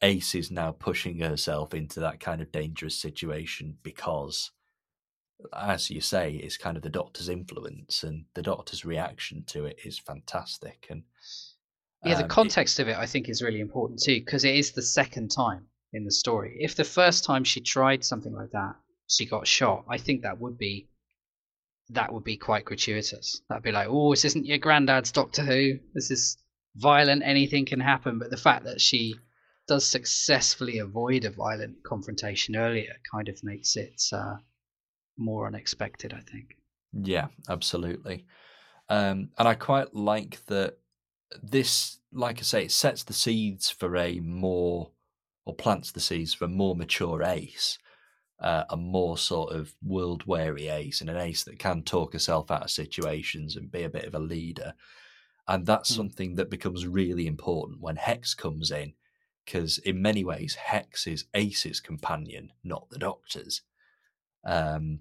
Ace 0.02 0.34
is 0.34 0.50
now 0.50 0.72
pushing 0.72 1.20
herself 1.20 1.74
into 1.74 2.00
that 2.00 2.20
kind 2.20 2.40
of 2.40 2.52
dangerous 2.52 2.94
situation 2.94 3.76
because 3.82 4.50
as 5.56 5.90
you 5.90 6.00
say, 6.00 6.34
it's 6.34 6.56
kind 6.56 6.76
of 6.76 6.82
the 6.82 6.88
doctor's 6.88 7.28
influence 7.28 8.02
and 8.02 8.24
the 8.34 8.42
doctor's 8.42 8.84
reaction 8.84 9.44
to 9.48 9.66
it 9.66 9.78
is 9.84 9.98
fantastic. 9.98 10.86
And 10.90 11.02
yeah, 12.04 12.16
the 12.16 12.24
um, 12.24 12.28
context 12.28 12.78
it, 12.78 12.82
of 12.82 12.88
it, 12.88 12.96
I 12.96 13.06
think, 13.06 13.28
is 13.28 13.42
really 13.42 13.60
important 13.60 14.00
too, 14.02 14.20
because 14.20 14.44
it 14.44 14.54
is 14.54 14.72
the 14.72 14.82
second 14.82 15.30
time 15.30 15.66
in 15.92 16.04
the 16.04 16.12
story. 16.12 16.56
If 16.60 16.76
the 16.76 16.84
first 16.84 17.24
time 17.24 17.44
she 17.44 17.60
tried 17.60 18.04
something 18.04 18.32
like 18.32 18.50
that, 18.52 18.76
she 19.08 19.26
got 19.26 19.46
shot, 19.46 19.84
I 19.88 19.98
think 19.98 20.22
that 20.22 20.40
would 20.40 20.56
be 20.56 20.88
that 21.92 22.12
would 22.12 22.24
be 22.24 22.36
quite 22.36 22.64
gratuitous. 22.64 23.42
That'd 23.48 23.64
be 23.64 23.72
like, 23.72 23.88
oh, 23.90 24.12
this 24.12 24.24
isn't 24.24 24.46
your 24.46 24.58
granddad's 24.58 25.10
Doctor 25.10 25.42
Who. 25.42 25.80
This 25.92 26.10
is 26.12 26.38
violent. 26.76 27.22
Anything 27.24 27.66
can 27.66 27.80
happen. 27.80 28.18
But 28.18 28.30
the 28.30 28.36
fact 28.36 28.64
that 28.64 28.80
she 28.80 29.16
does 29.66 29.84
successfully 29.84 30.78
avoid 30.78 31.24
a 31.24 31.30
violent 31.30 31.82
confrontation 31.84 32.56
earlier 32.56 32.94
kind 33.10 33.28
of 33.28 33.42
makes 33.42 33.76
it 33.76 34.00
uh, 34.12 34.36
more 35.20 35.46
unexpected, 35.46 36.12
I 36.12 36.20
think. 36.20 36.56
Yeah, 36.92 37.28
absolutely. 37.48 38.24
Um, 38.88 39.28
and 39.38 39.46
I 39.46 39.54
quite 39.54 39.94
like 39.94 40.44
that 40.46 40.78
this, 41.42 41.98
like 42.12 42.38
I 42.38 42.42
say, 42.42 42.64
it 42.64 42.72
sets 42.72 43.04
the 43.04 43.12
seeds 43.12 43.70
for 43.70 43.96
a 43.96 44.18
more, 44.20 44.90
or 45.44 45.54
plants 45.54 45.92
the 45.92 46.00
seeds 46.00 46.34
for 46.34 46.46
a 46.46 46.48
more 46.48 46.74
mature 46.74 47.22
ace, 47.22 47.78
uh, 48.40 48.64
a 48.70 48.76
more 48.76 49.16
sort 49.16 49.54
of 49.54 49.74
world 49.82 50.24
weary 50.26 50.68
ace, 50.68 51.00
and 51.00 51.08
an 51.08 51.16
ace 51.16 51.44
that 51.44 51.58
can 51.58 51.82
talk 51.82 52.12
herself 52.12 52.50
out 52.50 52.64
of 52.64 52.70
situations 52.70 53.54
and 53.54 53.70
be 53.70 53.84
a 53.84 53.90
bit 53.90 54.06
of 54.06 54.14
a 54.14 54.18
leader. 54.18 54.74
And 55.46 55.66
that's 55.66 55.92
mm. 55.92 55.96
something 55.96 56.34
that 56.36 56.50
becomes 56.50 56.86
really 56.86 57.26
important 57.26 57.80
when 57.80 57.96
Hex 57.96 58.34
comes 58.34 58.70
in, 58.70 58.94
because 59.44 59.78
in 59.78 60.02
many 60.02 60.24
ways, 60.24 60.54
Hex 60.54 61.06
is 61.06 61.26
Ace's 61.34 61.80
companion, 61.80 62.52
not 62.64 62.88
the 62.90 62.98
Doctor's. 62.98 63.62
Um, 64.44 65.00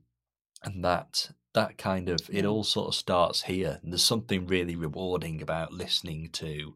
and 0.64 0.84
that 0.84 1.32
that 1.54 1.78
kind 1.78 2.10
of 2.10 2.20
it 2.30 2.46
all 2.46 2.64
sort 2.64 2.90
of 2.90 2.96
starts 2.96 3.44
here. 3.44 3.80
And 3.82 3.92
there's 3.92 4.04
something 4.04 4.46
really 4.46 4.76
rewarding 4.76 5.42
about 5.42 5.74
listening 5.74 6.30
to 6.34 6.76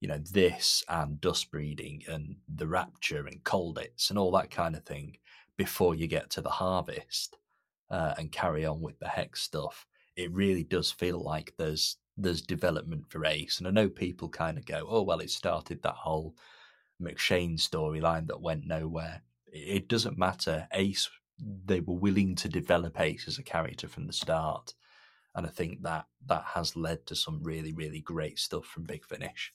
you 0.00 0.08
know 0.08 0.18
this 0.18 0.82
and 0.88 1.20
dust 1.20 1.50
breeding 1.50 2.02
and 2.08 2.36
the 2.52 2.66
rapture 2.66 3.26
and 3.26 3.44
colditz 3.44 4.10
and 4.10 4.18
all 4.18 4.32
that 4.32 4.50
kind 4.50 4.74
of 4.74 4.84
thing 4.84 5.18
before 5.56 5.94
you 5.94 6.08
get 6.08 6.30
to 6.30 6.40
the 6.40 6.50
harvest 6.50 7.36
uh, 7.90 8.14
and 8.18 8.32
carry 8.32 8.64
on 8.66 8.80
with 8.80 8.98
the 8.98 9.08
hex 9.08 9.42
stuff. 9.42 9.86
It 10.16 10.32
really 10.32 10.64
does 10.64 10.90
feel 10.90 11.22
like 11.22 11.54
there's 11.56 11.96
there's 12.16 12.42
development 12.42 13.04
for 13.08 13.24
ace. 13.24 13.58
And 13.58 13.68
i 13.68 13.70
know 13.70 13.88
people 13.88 14.28
kind 14.28 14.58
of 14.58 14.66
go 14.66 14.86
oh 14.88 15.02
well 15.02 15.20
it 15.20 15.30
started 15.30 15.82
that 15.82 15.94
whole 15.94 16.34
mcshane 17.00 17.58
storyline 17.58 18.26
that 18.26 18.40
went 18.40 18.66
nowhere. 18.66 19.22
It 19.46 19.88
doesn't 19.88 20.18
matter. 20.18 20.66
Ace 20.72 21.08
they 21.64 21.80
were 21.80 21.94
willing 21.94 22.34
to 22.36 22.48
develop 22.48 23.00
Ace 23.00 23.26
as 23.26 23.38
a 23.38 23.42
character 23.42 23.88
from 23.88 24.06
the 24.06 24.12
start, 24.12 24.74
and 25.34 25.46
I 25.46 25.50
think 25.50 25.82
that 25.82 26.06
that 26.26 26.44
has 26.54 26.76
led 26.76 27.06
to 27.06 27.16
some 27.16 27.42
really 27.42 27.72
really 27.72 28.00
great 28.00 28.38
stuff 28.38 28.66
from 28.66 28.84
Big 28.84 29.04
Finish. 29.04 29.52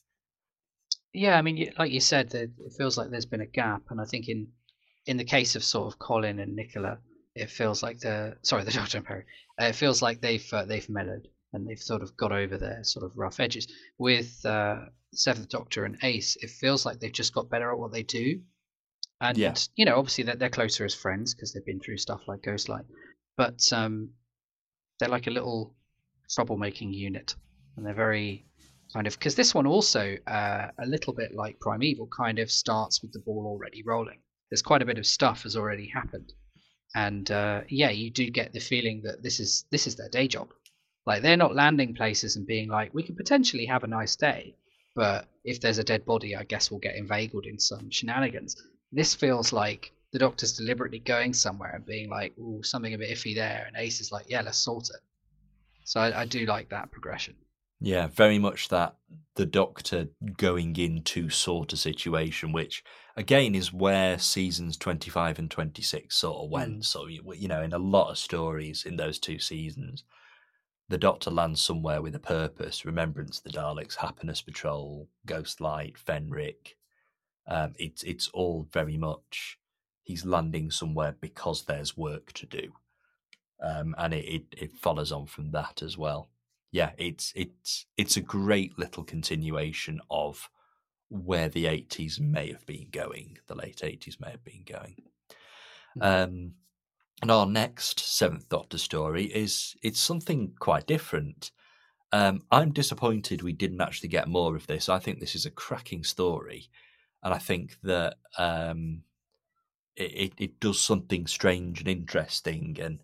Yeah, 1.12 1.38
I 1.38 1.42
mean, 1.42 1.72
like 1.78 1.90
you 1.90 2.00
said, 2.00 2.34
it 2.34 2.50
feels 2.76 2.98
like 2.98 3.10
there's 3.10 3.26
been 3.26 3.40
a 3.40 3.46
gap, 3.46 3.82
and 3.90 4.00
I 4.00 4.04
think 4.04 4.28
in 4.28 4.48
in 5.06 5.16
the 5.16 5.24
case 5.24 5.56
of 5.56 5.64
sort 5.64 5.92
of 5.92 5.98
Colin 5.98 6.38
and 6.38 6.54
Nicola, 6.54 6.98
it 7.34 7.50
feels 7.50 7.82
like 7.82 8.00
the 8.00 8.36
sorry 8.42 8.64
the 8.68 8.72
Doctor 8.72 8.98
and 8.98 9.06
Peri, 9.06 9.24
uh, 9.60 9.66
it 9.66 9.74
feels 9.74 10.02
like 10.02 10.20
they've 10.20 10.52
uh, 10.52 10.64
they've 10.64 10.88
mellowed 10.88 11.28
and 11.52 11.66
they've 11.66 11.80
sort 11.80 12.02
of 12.02 12.16
got 12.16 12.32
over 12.32 12.58
their 12.58 12.84
sort 12.84 13.04
of 13.04 13.16
rough 13.16 13.40
edges. 13.40 13.66
With 13.96 14.44
uh, 14.44 14.80
Seventh 15.14 15.48
Doctor 15.48 15.84
and 15.84 15.96
Ace, 16.02 16.36
it 16.36 16.50
feels 16.50 16.84
like 16.84 17.00
they've 17.00 17.10
just 17.10 17.32
got 17.32 17.48
better 17.48 17.70
at 17.70 17.78
what 17.78 17.92
they 17.92 18.02
do, 18.02 18.42
and 19.20 19.36
yeah. 19.36 19.54
you 19.76 19.84
know 19.84 19.96
obviously 19.96 20.24
they're, 20.24 20.36
they're 20.36 20.50
closer 20.50 20.84
as 20.84 20.94
friends 20.94 21.34
because 21.34 21.52
they've 21.52 21.64
been 21.64 21.80
through 21.80 21.98
stuff 21.98 22.22
like 22.28 22.42
Ghostlight, 22.42 22.84
but 23.36 23.60
um, 23.72 24.10
they're 24.98 25.08
like 25.08 25.26
a 25.26 25.32
little 25.32 25.74
troublemaking 26.28 26.92
unit, 26.94 27.34
and 27.76 27.86
they're 27.86 27.94
very 27.94 28.46
kind 28.92 29.06
of 29.06 29.18
because 29.18 29.34
this 29.34 29.54
one 29.54 29.66
also 29.66 30.16
uh, 30.26 30.68
a 30.78 30.86
little 30.86 31.12
bit 31.12 31.34
like 31.34 31.60
Primeval 31.60 32.08
kind 32.16 32.38
of 32.38 32.50
starts 32.50 33.02
with 33.02 33.12
the 33.12 33.20
ball 33.20 33.44
already 33.46 33.82
rolling. 33.84 34.20
There's 34.50 34.62
quite 34.62 34.82
a 34.82 34.86
bit 34.86 34.98
of 34.98 35.06
stuff 35.06 35.42
has 35.42 35.56
already 35.56 35.88
happened, 35.88 36.32
and 36.94 37.30
uh, 37.30 37.62
yeah, 37.68 37.90
you 37.90 38.10
do 38.10 38.30
get 38.30 38.52
the 38.52 38.60
feeling 38.60 39.02
that 39.04 39.22
this 39.22 39.40
is 39.40 39.64
this 39.70 39.86
is 39.86 39.96
their 39.96 40.08
day 40.08 40.28
job. 40.28 40.52
Like 41.06 41.22
they're 41.22 41.38
not 41.38 41.54
landing 41.54 41.94
places 41.94 42.36
and 42.36 42.46
being 42.46 42.68
like, 42.68 42.92
we 42.92 43.02
could 43.02 43.16
potentially 43.16 43.64
have 43.64 43.82
a 43.82 43.86
nice 43.86 44.14
day. 44.14 44.54
but 44.94 45.26
if 45.44 45.60
there's 45.60 45.78
a 45.78 45.84
dead 45.84 46.04
body, 46.04 46.36
I 46.36 46.44
guess 46.44 46.70
we'll 46.70 46.80
get 46.80 46.96
inveigled 46.96 47.46
in 47.46 47.58
some 47.58 47.90
shenanigans. 47.90 48.56
This 48.92 49.14
feels 49.14 49.52
like 49.52 49.92
the 50.12 50.18
Doctor's 50.18 50.56
deliberately 50.56 50.98
going 50.98 51.34
somewhere 51.34 51.74
and 51.74 51.84
being 51.84 52.08
like, 52.08 52.36
"Ooh, 52.38 52.62
something 52.62 52.94
a 52.94 52.98
bit 52.98 53.10
iffy 53.10 53.34
there," 53.34 53.64
and 53.66 53.76
Ace 53.76 54.00
is 54.00 54.12
like, 54.12 54.26
"Yeah, 54.28 54.40
let's 54.42 54.58
sort 54.58 54.88
it." 54.90 55.02
So 55.84 56.00
I, 56.00 56.22
I 56.22 56.24
do 56.24 56.46
like 56.46 56.68
that 56.70 56.90
progression. 56.90 57.34
Yeah, 57.80 58.08
very 58.08 58.38
much 58.38 58.68
that 58.70 58.96
the 59.36 59.46
Doctor 59.46 60.08
going 60.36 60.74
in 60.76 61.02
to 61.04 61.30
sort 61.30 61.72
a 61.72 61.76
situation, 61.76 62.50
which 62.50 62.82
again 63.16 63.54
is 63.54 63.72
where 63.72 64.18
seasons 64.18 64.76
25 64.76 65.38
and 65.38 65.50
26 65.50 66.16
sort 66.16 66.44
of 66.44 66.50
went. 66.50 66.80
Mm. 66.80 66.84
So, 66.84 67.06
you 67.06 67.48
know, 67.48 67.62
in 67.62 67.72
a 67.72 67.78
lot 67.78 68.10
of 68.10 68.18
stories 68.18 68.84
in 68.84 68.96
those 68.96 69.18
two 69.18 69.38
seasons, 69.38 70.02
the 70.88 70.98
Doctor 70.98 71.30
lands 71.30 71.62
somewhere 71.62 72.02
with 72.02 72.14
a 72.16 72.20
purpose 72.20 72.84
Remembrance, 72.84 73.40
the 73.40 73.50
Daleks, 73.50 73.96
Happiness 73.96 74.42
Patrol, 74.42 75.08
Ghostlight, 75.26 75.96
Fenric. 75.98 76.74
Um, 77.48 77.74
it's, 77.78 78.02
it's 78.02 78.28
all 78.28 78.68
very 78.70 78.96
much 78.96 79.58
he's 80.02 80.24
landing 80.24 80.70
somewhere 80.70 81.16
because 81.20 81.64
there's 81.64 81.96
work 81.96 82.32
to 82.34 82.46
do. 82.46 82.72
Um, 83.62 83.94
and 83.98 84.14
it, 84.14 84.24
it, 84.24 84.42
it 84.56 84.76
follows 84.76 85.10
on 85.10 85.26
from 85.26 85.50
that 85.50 85.82
as 85.82 85.98
well 85.98 86.28
yeah, 86.70 86.90
it's 86.98 87.32
it's 87.34 87.86
it's 87.96 88.16
a 88.16 88.22
great 88.22 88.78
little 88.78 89.04
continuation 89.04 90.00
of 90.10 90.50
where 91.08 91.48
the 91.48 91.66
eighties 91.66 92.20
may 92.20 92.52
have 92.52 92.66
been 92.66 92.88
going, 92.90 93.38
the 93.46 93.54
late 93.54 93.82
eighties 93.82 94.18
may 94.20 94.30
have 94.30 94.44
been 94.44 94.64
going. 94.66 94.96
Hmm. 95.94 96.02
Um, 96.02 96.52
and 97.20 97.30
our 97.30 97.46
next 97.46 97.98
Seventh 98.00 98.48
Doctor 98.48 98.78
story 98.78 99.24
is 99.24 99.74
it's 99.82 100.00
something 100.00 100.52
quite 100.58 100.86
different. 100.86 101.50
Um, 102.12 102.42
I'm 102.50 102.72
disappointed 102.72 103.42
we 103.42 103.52
didn't 103.52 103.80
actually 103.80 104.08
get 104.08 104.28
more 104.28 104.54
of 104.54 104.66
this. 104.66 104.88
I 104.88 104.98
think 104.98 105.20
this 105.20 105.34
is 105.34 105.44
a 105.44 105.50
cracking 105.50 106.04
story, 106.04 106.68
and 107.22 107.34
I 107.34 107.38
think 107.38 107.76
that 107.82 108.16
um, 108.36 109.02
it, 109.96 110.12
it, 110.14 110.32
it 110.38 110.60
does 110.60 110.80
something 110.80 111.26
strange 111.26 111.80
and 111.80 111.88
interesting, 111.88 112.78
and 112.80 113.00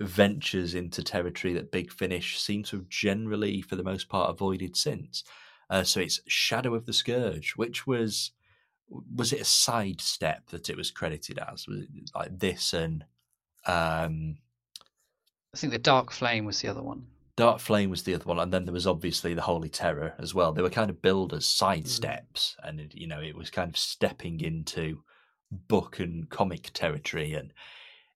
ventures 0.00 0.74
into 0.74 1.02
territory 1.02 1.54
that 1.54 1.72
Big 1.72 1.92
Finish 1.92 2.40
seems 2.40 2.70
to 2.70 2.76
have 2.76 2.88
generally, 2.88 3.62
for 3.62 3.76
the 3.76 3.84
most 3.84 4.08
part, 4.08 4.30
avoided 4.30 4.76
since. 4.76 5.24
Uh, 5.70 5.82
so 5.82 6.00
it's 6.00 6.20
Shadow 6.26 6.74
of 6.74 6.86
the 6.86 6.92
Scourge, 6.92 7.52
which 7.56 7.86
was 7.86 8.32
was 9.14 9.32
it 9.32 9.40
a 9.40 9.44
sidestep 9.44 10.50
that 10.50 10.68
it 10.68 10.76
was 10.76 10.90
credited 10.90 11.38
as? 11.38 11.66
Was 11.66 11.86
like 12.14 12.38
this 12.38 12.74
and 12.74 13.04
um, 13.66 14.36
I 15.54 15.58
think 15.58 15.72
the 15.72 15.78
Dark 15.78 16.10
Flame 16.10 16.44
was 16.44 16.60
the 16.60 16.68
other 16.68 16.82
one. 16.82 17.06
Dark 17.42 17.58
Flame 17.58 17.90
was 17.90 18.04
the 18.04 18.14
other 18.14 18.24
one, 18.24 18.38
and 18.38 18.52
then 18.52 18.66
there 18.66 18.72
was 18.72 18.86
obviously 18.86 19.34
the 19.34 19.42
Holy 19.42 19.68
Terror 19.68 20.14
as 20.16 20.32
well. 20.32 20.52
They 20.52 20.62
were 20.62 20.70
kind 20.70 20.90
of 20.90 21.02
billed 21.02 21.34
as 21.34 21.44
sidesteps, 21.44 22.54
mm. 22.54 22.54
and 22.62 22.78
it, 22.78 22.94
you 22.94 23.08
know 23.08 23.20
it 23.20 23.34
was 23.34 23.50
kind 23.50 23.68
of 23.68 23.76
stepping 23.76 24.38
into 24.38 25.02
book 25.50 25.98
and 25.98 26.30
comic 26.30 26.70
territory, 26.72 27.34
and 27.34 27.52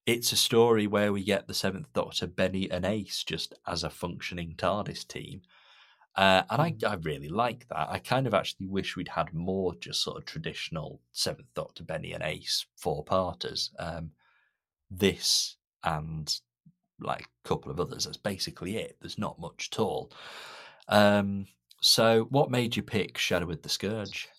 it's 0.05 0.31
a 0.31 0.37
story 0.37 0.87
where 0.87 1.11
we 1.11 1.25
get 1.25 1.45
the 1.45 1.53
Seventh 1.53 1.91
Doctor, 1.91 2.25
Benny, 2.25 2.71
and 2.71 2.85
Ace 2.85 3.21
just 3.25 3.53
as 3.67 3.83
a 3.83 3.89
functioning 3.89 4.53
TARDIS 4.55 5.05
team. 5.05 5.41
Uh, 6.15 6.43
and 6.49 6.61
I, 6.61 6.71
mm. 6.71 6.89
I 6.89 6.93
really 6.93 7.27
like 7.27 7.67
that. 7.67 7.89
I 7.91 7.99
kind 7.99 8.27
of 8.27 8.33
actually 8.33 8.67
wish 8.67 8.95
we'd 8.95 9.09
had 9.09 9.33
more 9.33 9.75
just 9.75 10.03
sort 10.03 10.15
of 10.15 10.23
traditional 10.23 11.01
Seventh 11.11 11.53
Doctor, 11.53 11.83
Benny, 11.83 12.13
and 12.13 12.23
Ace 12.23 12.65
four 12.77 13.03
parters. 13.03 13.71
Um, 13.77 14.11
this 14.89 15.57
and 15.83 16.33
like 16.99 17.23
a 17.23 17.47
couple 17.47 17.71
of 17.71 17.79
others. 17.79 18.05
That's 18.05 18.17
basically 18.17 18.77
it. 18.77 18.97
There's 19.01 19.17
not 19.17 19.39
much 19.39 19.69
at 19.71 19.79
all. 19.79 20.11
Um, 20.87 21.47
so, 21.81 22.27
what 22.29 22.51
made 22.51 22.75
you 22.75 22.83
pick 22.83 23.17
Shadow 23.17 23.45
with 23.45 23.63
the 23.63 23.69
Scourge? 23.69 24.29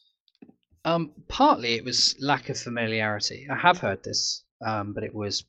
Um, 0.85 1.13
partly 1.29 1.75
it 1.75 1.85
was 1.85 2.17
lack 2.21 2.49
of 2.49 2.59
familiarity. 2.59 3.47
I 3.51 3.57
have 3.57 3.79
heard 3.79 4.03
this 4.03 4.45
um, 4.65 4.93
but 4.93 5.05
it 5.05 5.15
was 5.15 5.45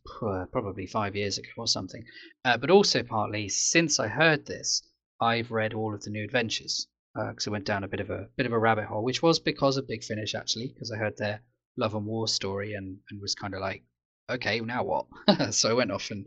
probably 0.51 0.85
five 0.85 1.15
years 1.15 1.37
ago 1.37 1.49
or 1.57 1.67
something. 1.67 2.05
Uh, 2.45 2.57
but 2.57 2.69
also 2.69 3.03
partly 3.03 3.49
since 3.49 3.99
I 3.99 4.07
heard 4.07 4.45
this, 4.45 4.83
I've 5.19 5.51
read 5.51 5.73
all 5.73 5.93
of 5.93 6.03
the 6.03 6.11
new 6.11 6.23
adventures 6.23 6.87
because 7.15 7.47
uh, 7.47 7.51
I 7.51 7.53
went 7.53 7.65
down 7.65 7.83
a 7.83 7.87
bit 7.87 7.99
of 7.99 8.09
a 8.09 8.27
bit 8.37 8.45
of 8.45 8.53
a 8.53 8.59
rabbit 8.59 8.85
hole, 8.85 9.03
which 9.03 9.21
was 9.21 9.39
because 9.39 9.77
of 9.77 9.87
Big 9.87 10.03
Finish 10.03 10.35
actually, 10.35 10.67
because 10.67 10.91
I 10.91 10.97
heard 10.97 11.17
their 11.17 11.41
love 11.75 11.95
and 11.95 12.05
war 12.05 12.27
story 12.27 12.73
and 12.73 12.97
and 13.09 13.21
was 13.21 13.35
kind 13.35 13.53
of 13.53 13.61
like, 13.61 13.83
okay, 14.29 14.59
now 14.59 14.83
what? 14.83 15.07
so 15.51 15.69
I 15.69 15.73
went 15.73 15.91
off 15.91 16.11
and 16.11 16.25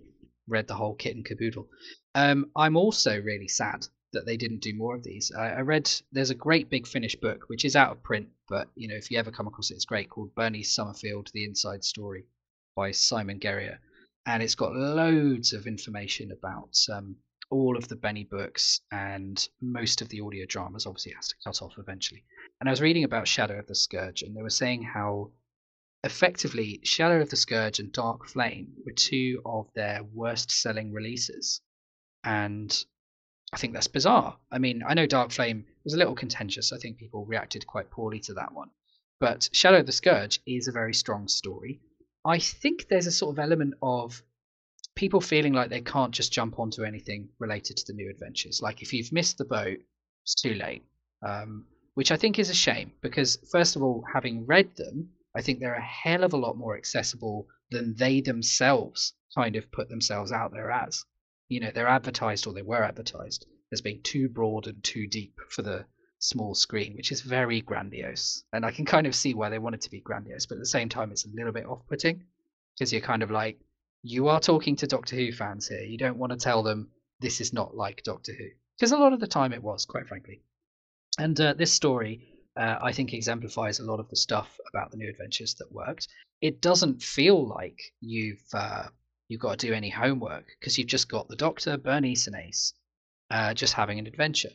read 0.48 0.66
the 0.66 0.74
whole 0.74 0.94
kit 0.94 1.16
and 1.16 1.24
caboodle. 1.24 1.68
Um, 2.14 2.50
I'm 2.56 2.76
also 2.76 3.20
really 3.20 3.48
sad 3.48 3.86
that 4.12 4.26
they 4.26 4.36
didn't 4.36 4.60
do 4.62 4.74
more 4.74 4.94
of 4.94 5.02
these. 5.02 5.32
I, 5.36 5.50
I, 5.52 5.60
read 5.60 5.90
there's 6.12 6.30
a 6.30 6.34
great 6.34 6.68
Big 6.68 6.86
Finish 6.86 7.16
book 7.16 7.44
which 7.48 7.64
is 7.64 7.76
out 7.76 7.92
of 7.92 8.02
print, 8.02 8.28
but 8.48 8.68
you 8.74 8.88
know 8.88 8.94
if 8.94 9.10
you 9.10 9.18
ever 9.18 9.30
come 9.30 9.46
across 9.46 9.70
it, 9.70 9.74
it's 9.74 9.84
great 9.84 10.10
called 10.10 10.34
Bernice 10.34 10.74
Summerfield: 10.74 11.30
The 11.32 11.44
Inside 11.44 11.84
Story 11.84 12.26
by 12.76 12.90
Simon 12.90 13.38
Guerrier, 13.38 13.80
and 14.26 14.42
it's 14.42 14.54
got 14.54 14.74
loads 14.74 15.52
of 15.52 15.66
information 15.66 16.32
about 16.32 16.76
um, 16.92 17.16
all 17.50 17.76
of 17.76 17.88
the 17.88 17.96
Benny 17.96 18.24
books 18.24 18.80
and 18.90 19.48
most 19.60 20.02
of 20.02 20.08
the 20.08 20.20
audio 20.20 20.44
dramas. 20.46 20.86
Obviously, 20.86 21.12
has 21.12 21.28
to 21.28 21.36
cut 21.44 21.62
off 21.62 21.78
eventually. 21.78 22.24
And 22.60 22.68
I 22.68 22.72
was 22.72 22.82
reading 22.82 23.04
about 23.04 23.28
Shadow 23.28 23.58
of 23.58 23.66
the 23.66 23.74
Scourge, 23.74 24.22
and 24.22 24.36
they 24.36 24.42
were 24.42 24.50
saying 24.50 24.82
how 24.82 25.30
effectively 26.04 26.80
Shadow 26.82 27.20
of 27.20 27.30
the 27.30 27.36
Scourge 27.36 27.78
and 27.78 27.92
Dark 27.92 28.26
Flame 28.26 28.74
were 28.84 28.92
two 28.92 29.40
of 29.44 29.68
their 29.74 30.02
worst-selling 30.02 30.92
releases, 30.92 31.60
and 32.24 32.84
I 33.52 33.58
think 33.58 33.72
that's 33.74 33.88
bizarre. 33.88 34.38
I 34.50 34.58
mean, 34.58 34.82
I 34.86 34.94
know 34.94 35.06
Dark 35.06 35.30
Flame 35.30 35.66
was 35.84 35.94
a 35.94 35.98
little 35.98 36.14
contentious. 36.14 36.72
I 36.72 36.78
think 36.78 36.96
people 36.96 37.26
reacted 37.26 37.66
quite 37.66 37.90
poorly 37.90 38.20
to 38.20 38.34
that 38.34 38.52
one. 38.52 38.70
But 39.20 39.48
Shadow 39.52 39.78
of 39.78 39.86
the 39.86 39.92
Scourge 39.92 40.40
is 40.46 40.68
a 40.68 40.72
very 40.72 40.94
strong 40.94 41.28
story. 41.28 41.80
I 42.24 42.38
think 42.38 42.88
there's 42.88 43.06
a 43.06 43.12
sort 43.12 43.34
of 43.34 43.38
element 43.38 43.74
of 43.82 44.22
people 44.94 45.20
feeling 45.20 45.52
like 45.52 45.70
they 45.70 45.80
can't 45.80 46.14
just 46.14 46.32
jump 46.32 46.58
onto 46.58 46.84
anything 46.84 47.28
related 47.38 47.76
to 47.76 47.84
the 47.86 47.92
new 47.92 48.10
adventures. 48.10 48.60
Like 48.62 48.82
if 48.82 48.92
you've 48.92 49.12
missed 49.12 49.38
the 49.38 49.44
boat, 49.44 49.78
it's 50.24 50.34
too 50.34 50.54
late. 50.54 50.84
Um, 51.22 51.66
which 51.94 52.10
I 52.10 52.16
think 52.16 52.38
is 52.38 52.48
a 52.48 52.54
shame 52.54 52.92
because, 53.02 53.38
first 53.50 53.76
of 53.76 53.82
all, 53.82 54.04
having 54.12 54.46
read 54.46 54.76
them, 54.76 55.10
I 55.34 55.42
think 55.42 55.60
they're 55.60 55.74
a 55.74 55.80
hell 55.80 56.24
of 56.24 56.32
a 56.32 56.38
lot 56.38 56.56
more 56.56 56.76
accessible 56.76 57.48
than 57.70 57.94
they 57.96 58.20
themselves 58.20 59.14
kind 59.34 59.56
of 59.56 59.72
put 59.72 59.88
themselves 59.88 60.30
out 60.30 60.52
there 60.52 60.70
as. 60.70 61.04
You 61.48 61.60
know, 61.60 61.70
they're 61.70 61.88
advertised 61.88 62.46
or 62.46 62.52
they 62.52 62.62
were 62.62 62.82
advertised 62.82 63.46
as 63.72 63.80
being 63.80 64.02
too 64.02 64.28
broad 64.28 64.66
and 64.66 64.82
too 64.84 65.06
deep 65.06 65.38
for 65.48 65.62
the 65.62 65.86
small 66.18 66.54
screen, 66.54 66.94
which 66.94 67.10
is 67.10 67.20
very 67.22 67.60
grandiose. 67.60 68.44
And 68.52 68.64
I 68.64 68.70
can 68.70 68.84
kind 68.84 69.06
of 69.06 69.14
see 69.14 69.34
why 69.34 69.48
they 69.48 69.58
wanted 69.58 69.80
to 69.82 69.90
be 69.90 70.00
grandiose, 70.00 70.46
but 70.46 70.56
at 70.56 70.60
the 70.60 70.66
same 70.66 70.88
time, 70.88 71.10
it's 71.10 71.26
a 71.26 71.30
little 71.30 71.52
bit 71.52 71.66
off 71.66 71.86
putting 71.88 72.24
because 72.74 72.92
you're 72.92 73.02
kind 73.02 73.22
of 73.22 73.30
like, 73.30 73.58
you 74.02 74.28
are 74.28 74.40
talking 74.40 74.76
to 74.76 74.86
Doctor 74.86 75.16
Who 75.16 75.32
fans 75.32 75.68
here. 75.68 75.82
You 75.82 75.98
don't 75.98 76.18
want 76.18 76.32
to 76.32 76.38
tell 76.38 76.62
them 76.62 76.90
this 77.20 77.40
is 77.40 77.52
not 77.52 77.76
like 77.76 78.02
Doctor 78.02 78.32
Who. 78.32 78.48
Because 78.76 78.92
a 78.92 78.98
lot 78.98 79.12
of 79.12 79.20
the 79.20 79.26
time 79.26 79.52
it 79.52 79.62
was, 79.62 79.86
quite 79.86 80.08
frankly. 80.08 80.42
And 81.18 81.40
uh, 81.40 81.54
this 81.54 81.72
story, 81.72 82.31
uh, 82.56 82.78
I 82.82 82.92
think, 82.92 83.14
exemplifies 83.14 83.80
a 83.80 83.84
lot 83.84 84.00
of 84.00 84.08
the 84.08 84.16
stuff 84.16 84.58
about 84.72 84.90
the 84.90 84.96
new 84.96 85.08
adventures 85.08 85.54
that 85.54 85.72
worked. 85.72 86.08
It 86.40 86.60
doesn't 86.60 87.02
feel 87.02 87.46
like 87.46 87.80
you've 88.00 88.44
uh, 88.52 88.88
you've 89.28 89.40
got 89.40 89.58
to 89.58 89.66
do 89.66 89.72
any 89.72 89.90
homework 89.90 90.46
because 90.58 90.76
you've 90.76 90.88
just 90.88 91.08
got 91.08 91.28
the 91.28 91.36
Doctor, 91.36 91.76
Bernice, 91.76 92.26
and 92.26 92.36
Ace 92.36 92.74
uh, 93.30 93.54
just 93.54 93.72
having 93.72 93.98
an 93.98 94.06
adventure. 94.06 94.50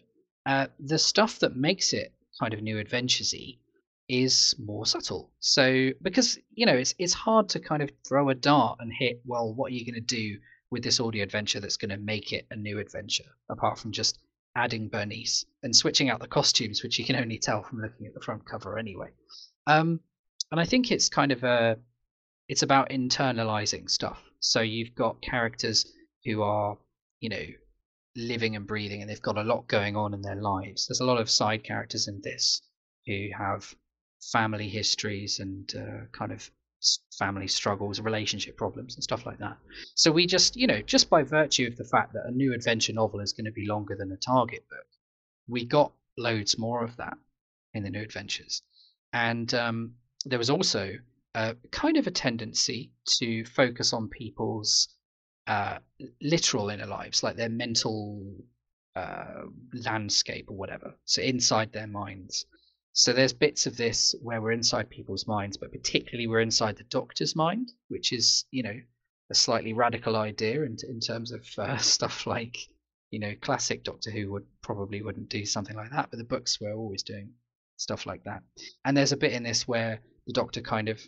Uh, 0.46 0.68
the 0.80 1.00
stuff 1.00 1.40
that 1.40 1.56
makes 1.56 1.94
it 1.94 2.14
kind 2.40 2.54
of 2.54 2.62
new 2.62 2.80
adventuresy 2.80 3.60
is 4.08 4.56
more 4.58 4.86
subtle. 4.86 5.32
So 5.40 5.90
because 6.02 6.38
you 6.54 6.66
know 6.66 6.76
it's 6.76 6.94
it's 6.98 7.14
hard 7.14 7.50
to 7.50 7.60
kind 7.60 7.82
of 7.82 7.92
throw 8.08 8.30
a 8.30 8.36
dart 8.36 8.78
and 8.80 8.92
hit. 8.94 9.22
Well, 9.26 9.54
what 9.54 9.72
are 9.72 9.76
you 9.76 9.86
going 9.86 9.96
to 9.96 10.16
do 10.16 10.38
with 10.70 10.84
this 10.84 11.00
audio 11.00 11.24
adventure 11.24 11.60
that's 11.60 11.78
going 11.78 11.90
to 11.90 11.98
make 11.98 12.32
it 12.32 12.46
a 12.52 12.56
new 12.56 12.80
adventure? 12.80 13.26
Apart 13.50 13.80
from 13.80 13.92
just 13.92 14.20
adding 14.58 14.90
Bernice 14.90 15.46
and 15.64 15.76
switching 15.76 16.10
out 16.10 16.20
the 16.20 16.28
costumes, 16.28 16.82
which 16.84 16.98
you 16.98 17.06
can 17.06 17.16
only 17.16 17.38
tell 17.38 17.64
from 17.64 17.80
looking 17.80 18.08
at 18.08 18.14
the 18.14 18.20
front 18.20 18.44
cover 18.46 18.78
anyway. 18.78 19.10
Um, 19.68 20.00
and 20.52 20.60
I 20.60 20.66
think 20.66 20.92
it's 20.92 21.10
kind 21.10 21.32
of 21.32 21.44
a 21.44 21.78
it's 22.50 22.64
about 22.64 22.90
internalizing 22.90 23.90
stuff. 23.90 24.22
So 24.40 24.62
you've 24.62 24.96
got 24.96 25.22
characters 25.22 25.86
who 26.26 26.42
are 26.42 26.78
you 27.20 27.30
know 27.30 27.46
living 28.16 28.56
and 28.56 28.66
breathing 28.66 29.02
and 29.02 29.10
they've 29.10 29.22
got 29.22 29.38
a 29.38 29.44
lot 29.44 29.68
going 29.68 29.96
on 29.96 30.14
in 30.14 30.22
their 30.22 30.42
lives. 30.42 30.88
There's 30.88 31.02
a 31.02 31.06
lot 31.06 31.22
of 31.22 31.30
side 31.30 31.64
characters 31.64 32.08
in 32.08 32.20
this 32.24 32.62
who 33.06 33.30
have 33.38 33.76
family 34.32 34.68
histories 34.68 35.40
and 35.40 35.72
uh, 35.76 36.06
kind 36.12 36.32
of 36.32 36.50
family 37.18 37.48
struggles, 37.48 38.00
relationship 38.00 38.58
problems, 38.58 38.96
and 38.96 39.04
stuff 39.04 39.26
like 39.26 39.40
that. 39.40 39.58
So 39.96 40.12
we 40.12 40.28
just, 40.28 40.56
you 40.56 40.68
know, 40.68 40.82
just 40.82 41.10
by 41.10 41.24
virtue 41.24 41.68
of 41.68 41.76
the 41.76 41.84
fact 41.84 42.14
that 42.14 42.26
a 42.26 42.32
new 42.32 42.54
adventure 42.54 42.94
novel 42.94 43.20
is 43.20 43.34
going 43.34 43.46
to 43.46 43.52
be 43.52 43.66
longer 43.66 43.96
than 43.96 44.12
a 44.12 44.18
target 44.18 44.64
book, 44.70 44.86
we 45.48 45.66
got 45.66 45.92
loads 46.18 46.58
more 46.58 46.84
of 46.84 46.96
that 46.98 47.18
in 47.74 47.84
the 47.84 47.90
new 47.90 48.02
adventures. 48.02 48.62
And 49.14 49.54
um, 49.54 49.94
there 50.26 50.40
was 50.40 50.50
also 50.50 50.94
a 51.36 51.56
kind 51.72 51.98
of 51.98 52.08
a 52.08 52.12
tendency 52.12 52.92
to 53.20 53.46
focus 53.46 53.94
on 53.94 54.10
people's 54.10 54.90
uh, 55.48 55.80
literal 56.22 56.70
inner 56.70 56.86
lives, 56.86 57.24
like 57.24 57.36
their 57.36 57.50
mental 57.50 58.36
uh, 58.96 59.44
landscape 59.86 60.46
or 60.50 60.58
whatever. 60.58 60.96
So 61.06 61.22
inside 61.22 61.72
their 61.72 61.88
minds. 61.88 62.46
So 62.98 63.14
there's 63.14 63.32
bits 63.32 63.68
of 63.68 63.78
this 63.78 64.16
where 64.24 64.42
we're 64.42 64.54
inside 64.54 64.90
people's 64.90 65.28
minds, 65.28 65.56
but 65.56 65.72
particularly 65.72 66.26
we're 66.26 66.40
inside 66.42 66.78
the 66.78 66.84
Doctor's 66.86 67.36
mind, 67.36 67.72
which 67.90 68.12
is 68.12 68.46
you 68.50 68.64
know 68.64 68.76
a 69.30 69.36
slightly 69.36 69.74
radical 69.74 70.16
idea 70.16 70.64
in 70.64 70.78
in 70.90 71.00
terms 71.00 71.32
of 71.32 71.48
uh, 71.60 71.78
stuff 71.96 72.26
like 72.26 72.58
you 73.12 73.20
know 73.20 73.36
classic 73.40 73.84
Doctor 73.84 74.10
Who 74.10 74.32
would 74.32 74.48
probably 74.64 75.04
wouldn't 75.04 75.30
do 75.30 75.46
something 75.46 75.76
like 75.76 75.92
that, 75.92 76.10
but 76.10 76.18
the 76.18 76.24
books 76.24 76.60
were 76.60 76.74
always 76.74 77.04
doing 77.04 77.36
stuff 77.76 78.08
like 78.08 78.24
that. 78.24 78.42
And 78.84 78.98
there's 78.98 79.12
a 79.12 79.18
bit 79.18 79.34
in 79.34 79.44
this 79.44 79.68
where 79.68 80.02
the 80.26 80.34
Doctor 80.34 80.62
kind 80.62 80.90
of 80.90 81.00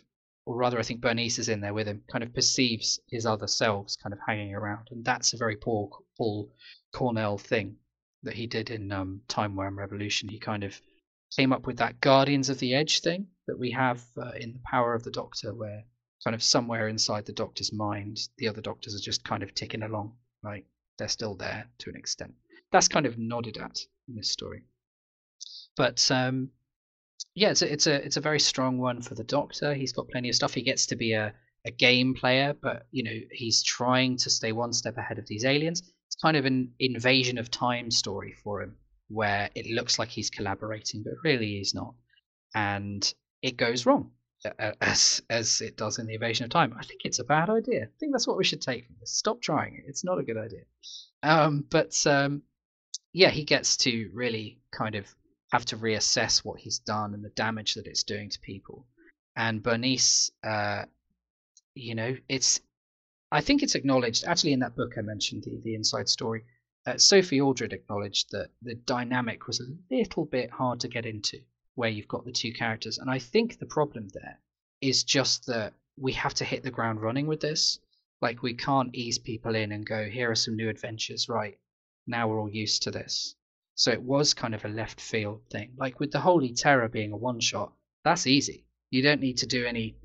or 0.46 0.54
rather 0.54 0.78
I 0.78 0.84
think 0.84 1.00
Bernice 1.00 1.40
is 1.40 1.48
in 1.48 1.60
there 1.60 1.74
with 1.74 1.88
him, 1.88 2.04
kind 2.08 2.22
of 2.22 2.32
perceives 2.32 3.00
his 3.08 3.26
other 3.26 3.48
selves 3.48 3.96
kind 3.96 4.12
of 4.12 4.20
hanging 4.24 4.54
around. 4.54 4.86
And 4.92 5.04
that's 5.04 5.32
a 5.32 5.38
very 5.38 5.56
poor 5.56 5.90
Paul 6.16 6.52
Cornell 6.92 7.36
thing 7.36 7.78
that 8.22 8.34
he 8.34 8.46
did 8.46 8.70
in 8.70 8.92
um, 8.92 9.22
Timewyrm: 9.26 9.76
Revelation. 9.76 10.28
He 10.28 10.38
kind 10.38 10.62
of 10.62 10.80
came 11.36 11.52
up 11.52 11.66
with 11.66 11.78
that 11.78 12.00
Guardians 12.00 12.48
of 12.48 12.58
the 12.58 12.74
Edge 12.74 13.00
thing 13.00 13.28
that 13.46 13.58
we 13.58 13.70
have 13.70 14.02
uh, 14.16 14.32
in 14.38 14.52
the 14.52 14.60
Power 14.64 14.94
of 14.94 15.02
the 15.02 15.10
Doctor, 15.10 15.54
where 15.54 15.84
kind 16.24 16.34
of 16.34 16.42
somewhere 16.42 16.88
inside 16.88 17.26
the 17.26 17.32
Doctor's 17.32 17.72
mind, 17.72 18.18
the 18.38 18.48
other 18.48 18.60
Doctors 18.60 18.94
are 18.94 19.04
just 19.04 19.24
kind 19.24 19.42
of 19.42 19.54
ticking 19.54 19.82
along, 19.82 20.14
like 20.42 20.66
they're 20.98 21.08
still 21.08 21.34
there 21.34 21.66
to 21.78 21.90
an 21.90 21.96
extent. 21.96 22.34
That's 22.72 22.88
kind 22.88 23.06
of 23.06 23.18
nodded 23.18 23.56
at 23.56 23.78
in 24.08 24.16
this 24.16 24.30
story. 24.30 24.64
But 25.76 26.10
um, 26.10 26.50
yeah, 27.34 27.50
it's 27.50 27.62
a, 27.62 27.72
it's 27.72 27.86
a 27.86 28.04
it's 28.04 28.16
a 28.16 28.20
very 28.20 28.40
strong 28.40 28.78
one 28.78 29.02
for 29.02 29.14
the 29.14 29.24
Doctor. 29.24 29.74
He's 29.74 29.92
got 29.92 30.08
plenty 30.08 30.28
of 30.28 30.34
stuff. 30.34 30.54
He 30.54 30.62
gets 30.62 30.86
to 30.86 30.96
be 30.96 31.12
a 31.12 31.34
a 31.66 31.70
game 31.70 32.14
player, 32.14 32.54
but 32.60 32.86
you 32.90 33.02
know 33.02 33.18
he's 33.32 33.62
trying 33.62 34.16
to 34.18 34.30
stay 34.30 34.52
one 34.52 34.72
step 34.72 34.96
ahead 34.96 35.18
of 35.18 35.26
these 35.26 35.44
aliens. 35.44 35.82
It's 36.06 36.16
kind 36.16 36.36
of 36.36 36.44
an 36.44 36.72
invasion 36.78 37.38
of 37.38 37.50
time 37.50 37.90
story 37.90 38.34
for 38.42 38.62
him, 38.62 38.76
where 39.10 39.50
it 39.54 39.66
looks 39.66 39.98
like 39.98 40.08
he's 40.08 40.30
collaborating, 40.30 41.02
but 41.02 41.14
really 41.24 41.58
he's 41.58 41.74
not, 41.74 41.94
and 42.54 43.12
it 43.42 43.56
goes 43.56 43.86
wrong 43.86 44.10
as 44.80 45.22
as 45.28 45.60
it 45.60 45.76
does 45.76 45.98
in 45.98 46.06
the 46.06 46.14
invasion 46.14 46.44
of 46.44 46.50
time. 46.50 46.74
I 46.78 46.84
think 46.84 47.02
it's 47.04 47.18
a 47.18 47.24
bad 47.24 47.50
idea. 47.50 47.84
I 47.84 47.98
think 47.98 48.12
that's 48.12 48.26
what 48.26 48.38
we 48.38 48.44
should 48.44 48.62
take 48.62 48.86
from 48.86 48.96
this. 49.00 49.12
Stop 49.12 49.40
trying 49.42 49.74
it. 49.74 49.84
It's 49.86 50.04
not 50.04 50.18
a 50.18 50.22
good 50.22 50.38
idea. 50.38 50.62
Um, 51.22 51.64
but 51.68 51.94
um, 52.06 52.42
yeah, 53.12 53.30
he 53.30 53.44
gets 53.44 53.76
to 53.78 54.10
really 54.14 54.60
kind 54.72 54.94
of 54.94 55.06
have 55.52 55.64
to 55.66 55.76
reassess 55.76 56.44
what 56.44 56.60
he's 56.60 56.78
done 56.78 57.12
and 57.12 57.24
the 57.24 57.30
damage 57.30 57.74
that 57.74 57.86
it's 57.86 58.04
doing 58.04 58.30
to 58.30 58.40
people. 58.40 58.86
And 59.36 59.62
Bernice, 59.62 60.30
uh, 60.44 60.84
you 61.74 61.94
know, 61.94 62.16
it's 62.28 62.60
I 63.32 63.40
think 63.40 63.62
it's 63.62 63.74
acknowledged 63.74 64.24
actually 64.24 64.52
in 64.52 64.60
that 64.60 64.76
book 64.76 64.92
I 64.96 65.02
mentioned 65.02 65.44
the 65.44 65.60
the 65.62 65.74
inside 65.74 66.08
story. 66.08 66.44
Uh, 66.86 66.96
Sophie 66.96 67.40
Aldred 67.40 67.72
acknowledged 67.72 68.30
that 68.30 68.50
the 68.62 68.74
dynamic 68.74 69.46
was 69.46 69.60
a 69.60 69.94
little 69.94 70.24
bit 70.24 70.50
hard 70.50 70.80
to 70.80 70.88
get 70.88 71.04
into 71.04 71.38
where 71.74 71.90
you've 71.90 72.08
got 72.08 72.24
the 72.24 72.32
two 72.32 72.52
characters, 72.52 72.98
and 72.98 73.10
I 73.10 73.18
think 73.18 73.58
the 73.58 73.66
problem 73.66 74.08
there 74.08 74.40
is 74.80 75.04
just 75.04 75.46
that 75.46 75.74
we 75.98 76.12
have 76.12 76.34
to 76.34 76.44
hit 76.44 76.62
the 76.62 76.70
ground 76.70 77.02
running 77.02 77.26
with 77.26 77.40
this. 77.40 77.78
Like 78.22 78.42
we 78.42 78.54
can't 78.54 78.94
ease 78.94 79.18
people 79.18 79.54
in 79.54 79.72
and 79.72 79.86
go, 79.86 80.08
here 80.08 80.30
are 80.30 80.34
some 80.34 80.56
new 80.56 80.68
adventures, 80.68 81.28
right? 81.28 81.58
Now 82.06 82.28
we're 82.28 82.40
all 82.40 82.50
used 82.50 82.82
to 82.82 82.90
this. 82.90 83.34
So 83.74 83.90
it 83.90 84.02
was 84.02 84.34
kind 84.34 84.54
of 84.54 84.64
a 84.64 84.68
left 84.68 85.00
field 85.00 85.42
thing. 85.50 85.74
Like 85.76 86.00
with 86.00 86.12
the 86.12 86.20
Holy 86.20 86.52
Terror 86.52 86.88
being 86.88 87.12
a 87.12 87.16
one 87.16 87.40
shot, 87.40 87.72
that's 88.04 88.26
easy. 88.26 88.66
You 88.90 89.02
don't 89.02 89.20
need 89.20 89.38
to 89.38 89.46
do 89.46 89.64
any, 89.64 89.96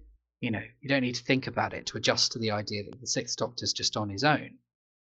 you 0.41 0.51
know, 0.51 0.63
you 0.81 0.89
don't 0.89 1.01
need 1.01 1.15
to 1.15 1.23
think 1.23 1.47
about 1.47 1.73
it 1.73 1.85
to 1.87 1.97
adjust 1.97 2.33
to 2.33 2.39
the 2.39 2.51
idea 2.51 2.83
that 2.83 2.99
the 2.99 3.07
Sixth 3.07 3.37
Doctor's 3.37 3.73
just 3.73 3.97
on 3.97 4.09
his 4.09 4.23
own. 4.23 4.57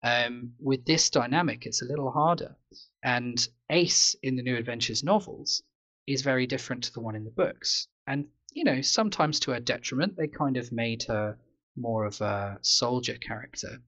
Um, 0.03 0.53
with 0.59 0.85
this 0.85 1.09
dynamic, 1.09 1.65
it's 1.65 1.81
a 1.81 1.85
little 1.85 2.11
harder. 2.11 2.55
And 3.03 3.47
Ace 3.69 4.15
in 4.21 4.35
the 4.35 4.43
New 4.43 4.55
Adventures 4.55 5.03
novels 5.03 5.63
is 6.05 6.21
very 6.21 6.47
different 6.47 6.83
to 6.85 6.93
the 6.93 7.01
one 7.01 7.15
in 7.15 7.25
the 7.25 7.31
books. 7.31 7.87
And, 8.05 8.27
you 8.53 8.63
know, 8.63 8.81
sometimes 8.81 9.39
to 9.41 9.51
her 9.51 9.59
detriment, 9.59 10.15
they 10.15 10.27
kind 10.27 10.57
of 10.57 10.71
made 10.71 11.03
her 11.03 11.37
more 11.75 12.05
of 12.05 12.21
a 12.21 12.59
soldier 12.61 13.17
character 13.17 13.81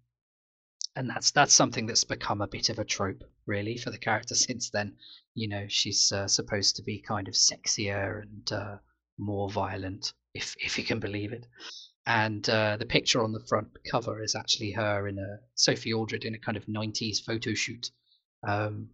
and 0.95 1.10
that's 1.10 1.32
that's 1.32 1.53
something 1.53 1.86
that's 1.86 2.03
become 2.03 2.41
a 2.41 2.47
bit 2.47 2.70
of 2.70 2.78
a 2.78 2.84
trope 2.84 3.24
really 3.45 3.78
for 3.78 3.89
the 3.89 3.97
character 3.97 4.36
since 4.36 4.70
then 4.70 4.95
you 5.34 5.47
know 5.47 5.66
she's 5.68 6.12
uh, 6.12 6.28
supposed 6.28 6.76
to 6.76 6.84
be 6.84 6.99
kind 6.99 7.28
of 7.28 7.34
sexier 7.34 8.22
and 8.24 8.51
uh, 8.51 8.76
more 9.18 9.49
violent 9.49 10.14
if 10.34 10.55
if 10.60 10.78
you 10.78 10.84
can 10.84 10.99
believe 10.99 11.32
it 11.32 11.45
and 12.10 12.49
uh, 12.49 12.76
the 12.78 12.86
picture 12.86 13.24
on 13.24 13.32
the 13.32 13.45
front 13.47 13.70
cover 13.89 14.22
is 14.22 14.36
actually 14.36 14.72
her 14.72 15.07
in 15.07 15.18
a 15.18 15.39
sophie 15.55 15.93
aldred 15.93 16.26
in 16.26 16.36
a 16.36 16.39
kind 16.39 16.57
of 16.57 16.66
90s 16.66 17.24
photo 17.24 17.53
shoot 17.53 17.91
um, 18.45 18.89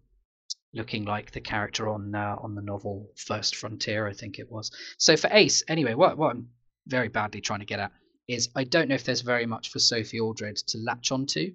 looking 0.72 1.04
like 1.04 1.32
the 1.32 1.40
character 1.40 1.88
on 1.88 2.14
uh, 2.14 2.36
on 2.40 2.54
the 2.54 2.62
novel 2.62 3.10
first 3.16 3.56
frontier 3.56 4.06
i 4.06 4.12
think 4.12 4.38
it 4.38 4.50
was 4.50 4.70
so 4.98 5.16
for 5.16 5.30
ace 5.32 5.64
anyway 5.66 5.94
what, 5.94 6.16
what 6.16 6.36
i'm 6.36 6.48
very 6.86 7.08
badly 7.08 7.40
trying 7.40 7.60
to 7.60 7.66
get 7.66 7.80
at 7.80 7.92
is 8.28 8.50
i 8.54 8.62
don't 8.62 8.88
know 8.88 8.94
if 8.94 9.04
there's 9.04 9.22
very 9.22 9.46
much 9.46 9.70
for 9.70 9.80
sophie 9.80 10.20
aldred 10.20 10.56
to 10.56 10.78
latch 10.78 11.10
onto 11.10 11.52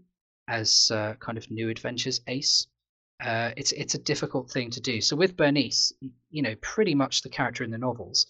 as 0.51 0.91
uh, 0.91 1.13
kind 1.19 1.37
of 1.37 1.49
new 1.49 1.69
adventures 1.69 2.21
ace. 2.27 2.67
Uh, 3.23 3.51
it's 3.55 3.71
it's 3.71 3.95
a 3.95 3.99
difficult 3.99 4.49
thing 4.51 4.69
to 4.71 4.81
do. 4.81 4.99
So 4.99 5.15
with 5.15 5.37
Bernice, 5.37 5.93
you 6.29 6.41
know, 6.41 6.55
pretty 6.61 6.95
much 6.95 7.21
the 7.21 7.29
character 7.29 7.63
in 7.63 7.71
the 7.71 7.77
novels 7.77 8.25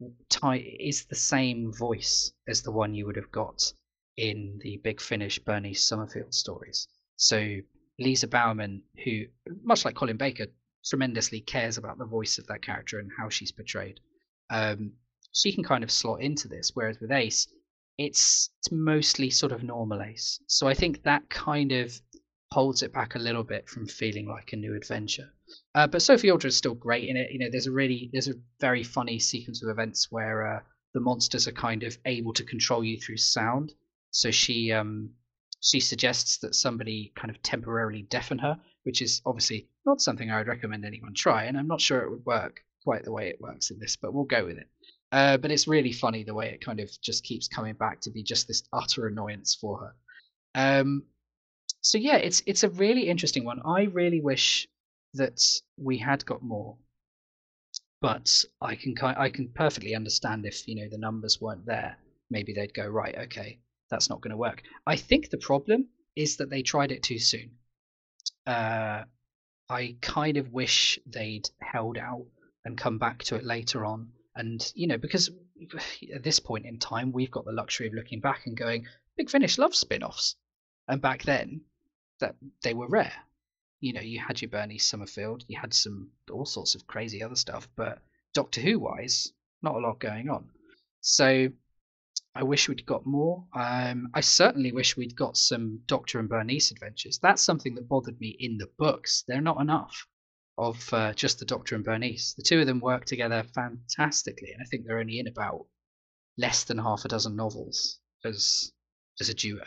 is 0.00 1.04
the 1.06 1.14
same 1.14 1.72
voice 1.72 2.32
as 2.48 2.62
the 2.62 2.72
one 2.72 2.94
you 2.94 3.06
would 3.06 3.16
have 3.16 3.32
got 3.32 3.72
in 4.16 4.58
the 4.62 4.78
Big 4.78 5.00
Finish 5.00 5.38
Bernice 5.38 5.84
Summerfield 5.84 6.34
stories. 6.34 6.88
So 7.16 7.58
Lisa 7.98 8.28
Bowerman, 8.28 8.82
who 9.04 9.24
much 9.62 9.84
like 9.84 9.94
Colin 9.94 10.16
Baker, 10.16 10.46
tremendously 10.84 11.40
cares 11.40 11.78
about 11.78 11.98
the 11.98 12.04
voice 12.04 12.38
of 12.38 12.46
that 12.46 12.62
character 12.62 12.98
and 12.98 13.10
how 13.18 13.28
she's 13.28 13.52
portrayed. 13.52 14.00
Um, 14.50 14.92
she 15.32 15.52
can 15.52 15.64
kind 15.64 15.82
of 15.82 15.90
slot 15.90 16.20
into 16.20 16.48
this, 16.48 16.72
whereas 16.74 17.00
with 17.00 17.10
Ace, 17.10 17.48
it's, 17.98 18.50
it's 18.60 18.72
mostly 18.72 19.30
sort 19.30 19.52
of 19.52 19.62
normal 19.62 20.02
ace. 20.02 20.38
So 20.46 20.68
I 20.68 20.74
think 20.74 21.02
that 21.02 21.28
kind 21.30 21.72
of 21.72 21.98
holds 22.52 22.82
it 22.82 22.92
back 22.92 23.14
a 23.14 23.18
little 23.18 23.42
bit 23.42 23.68
from 23.68 23.86
feeling 23.86 24.28
like 24.28 24.52
a 24.52 24.56
new 24.56 24.74
adventure. 24.74 25.32
Uh, 25.76 25.86
but 25.86 26.00
Sophie 26.00 26.30
Aldred 26.30 26.48
is 26.48 26.56
still 26.56 26.74
great 26.74 27.06
in 27.06 27.18
it. 27.18 27.30
You 27.30 27.38
know, 27.38 27.50
there's 27.50 27.66
a 27.66 27.70
really 27.70 28.08
there's 28.10 28.28
a 28.28 28.40
very 28.60 28.82
funny 28.82 29.18
sequence 29.18 29.62
of 29.62 29.68
events 29.68 30.10
where 30.10 30.56
uh, 30.56 30.60
the 30.94 31.00
monsters 31.00 31.46
are 31.46 31.52
kind 31.52 31.82
of 31.82 31.98
able 32.06 32.32
to 32.32 32.44
control 32.44 32.82
you 32.82 32.98
through 32.98 33.18
sound. 33.18 33.74
So 34.10 34.30
she 34.30 34.72
um, 34.72 35.10
she 35.60 35.80
suggests 35.80 36.38
that 36.38 36.54
somebody 36.54 37.12
kind 37.14 37.30
of 37.30 37.42
temporarily 37.42 38.02
deafen 38.02 38.38
her, 38.38 38.58
which 38.84 39.02
is 39.02 39.20
obviously 39.26 39.68
not 39.84 40.00
something 40.00 40.30
I 40.30 40.38
would 40.38 40.46
recommend 40.46 40.86
anyone 40.86 41.12
try, 41.12 41.44
and 41.44 41.58
I'm 41.58 41.68
not 41.68 41.82
sure 41.82 42.00
it 42.00 42.10
would 42.10 42.24
work 42.24 42.62
quite 42.82 43.04
the 43.04 43.12
way 43.12 43.28
it 43.28 43.40
works 43.40 43.70
in 43.70 43.78
this, 43.78 43.96
but 43.96 44.14
we'll 44.14 44.24
go 44.24 44.46
with 44.46 44.56
it. 44.56 44.68
Uh, 45.12 45.36
but 45.36 45.50
it's 45.50 45.68
really 45.68 45.92
funny 45.92 46.24
the 46.24 46.34
way 46.34 46.48
it 46.48 46.64
kind 46.64 46.80
of 46.80 46.90
just 47.02 47.22
keeps 47.22 47.48
coming 47.48 47.74
back 47.74 48.00
to 48.00 48.10
be 48.10 48.22
just 48.22 48.48
this 48.48 48.62
utter 48.72 49.08
annoyance 49.08 49.54
for 49.54 49.78
her. 49.78 49.94
Um, 50.54 51.02
so 51.82 51.98
yeah, 51.98 52.16
it's 52.16 52.42
it's 52.46 52.64
a 52.64 52.70
really 52.70 53.08
interesting 53.10 53.44
one. 53.44 53.60
I 53.66 53.82
really 53.82 54.22
wish 54.22 54.66
that 55.16 55.42
we 55.76 55.98
had 55.98 56.24
got 56.24 56.42
more, 56.42 56.76
but 58.00 58.44
I 58.60 58.76
can 58.76 58.94
I 59.02 59.30
can 59.30 59.48
perfectly 59.48 59.94
understand 59.94 60.46
if 60.46 60.66
you 60.68 60.76
know 60.76 60.88
the 60.90 60.98
numbers 60.98 61.40
weren't 61.40 61.66
there. 61.66 61.98
Maybe 62.30 62.52
they'd 62.52 62.74
go 62.74 62.86
right. 62.86 63.16
Okay, 63.24 63.60
that's 63.90 64.10
not 64.10 64.20
going 64.20 64.32
to 64.32 64.36
work. 64.36 64.62
I 64.86 64.96
think 64.96 65.30
the 65.30 65.38
problem 65.38 65.88
is 66.14 66.36
that 66.36 66.50
they 66.50 66.62
tried 66.62 66.92
it 66.92 67.02
too 67.02 67.18
soon. 67.18 67.50
Uh, 68.46 69.04
I 69.68 69.96
kind 70.00 70.36
of 70.36 70.52
wish 70.52 70.98
they'd 71.06 71.48
held 71.60 71.98
out 71.98 72.26
and 72.64 72.78
come 72.78 72.98
back 72.98 73.22
to 73.24 73.36
it 73.36 73.44
later 73.44 73.84
on 73.84 74.12
and, 74.36 74.70
you 74.74 74.86
know, 74.86 74.98
because 74.98 75.30
at 76.14 76.22
this 76.22 76.38
point 76.38 76.66
in 76.66 76.78
time, 76.78 77.10
we've 77.10 77.30
got 77.30 77.46
the 77.46 77.52
luxury 77.52 77.86
of 77.86 77.94
looking 77.94 78.20
back 78.20 78.46
and 78.46 78.56
going, 78.56 78.86
Big 79.16 79.30
Finish 79.30 79.56
loves 79.56 79.78
spin 79.78 80.02
offs. 80.02 80.36
And 80.88 81.00
back 81.00 81.22
then, 81.22 81.62
that 82.20 82.36
they 82.62 82.74
were 82.74 82.86
rare. 82.86 83.14
You 83.80 83.92
know, 83.92 84.00
you 84.00 84.20
had 84.20 84.40
your 84.40 84.50
Bernice 84.50 84.86
Summerfield, 84.86 85.44
you 85.48 85.58
had 85.58 85.74
some 85.74 86.10
all 86.30 86.46
sorts 86.46 86.74
of 86.74 86.86
crazy 86.86 87.22
other 87.22 87.36
stuff, 87.36 87.68
but 87.76 88.02
Doctor 88.32 88.60
Who 88.60 88.78
wise, 88.78 89.32
not 89.62 89.74
a 89.74 89.78
lot 89.78 90.00
going 90.00 90.28
on. 90.28 90.50
So 91.00 91.50
I 92.34 92.42
wish 92.42 92.68
we'd 92.68 92.84
got 92.84 93.06
more. 93.06 93.46
Um, 93.54 94.10
I 94.12 94.20
certainly 94.20 94.72
wish 94.72 94.96
we'd 94.96 95.16
got 95.16 95.36
some 95.36 95.80
Doctor 95.86 96.18
and 96.18 96.28
Bernice 96.28 96.70
adventures. 96.70 97.18
That's 97.18 97.42
something 97.42 97.74
that 97.74 97.88
bothered 97.88 98.20
me 98.20 98.36
in 98.38 98.58
the 98.58 98.70
books. 98.78 99.24
They're 99.26 99.40
not 99.40 99.60
enough 99.60 100.06
of 100.58 100.92
uh, 100.92 101.12
just 101.14 101.38
the 101.38 101.44
Doctor 101.44 101.74
and 101.74 101.84
Bernice. 101.84 102.34
The 102.34 102.42
two 102.42 102.60
of 102.60 102.66
them 102.66 102.80
work 102.80 103.04
together 103.04 103.42
fantastically, 103.54 104.52
and 104.52 104.62
I 104.62 104.66
think 104.66 104.84
they're 104.84 104.98
only 104.98 105.18
in 105.18 105.28
about 105.28 105.66
less 106.36 106.64
than 106.64 106.78
half 106.78 107.04
a 107.04 107.08
dozen 107.08 107.36
novels 107.36 108.00
as 108.24 108.72
as 109.20 109.28
a 109.28 109.34
duo. 109.34 109.64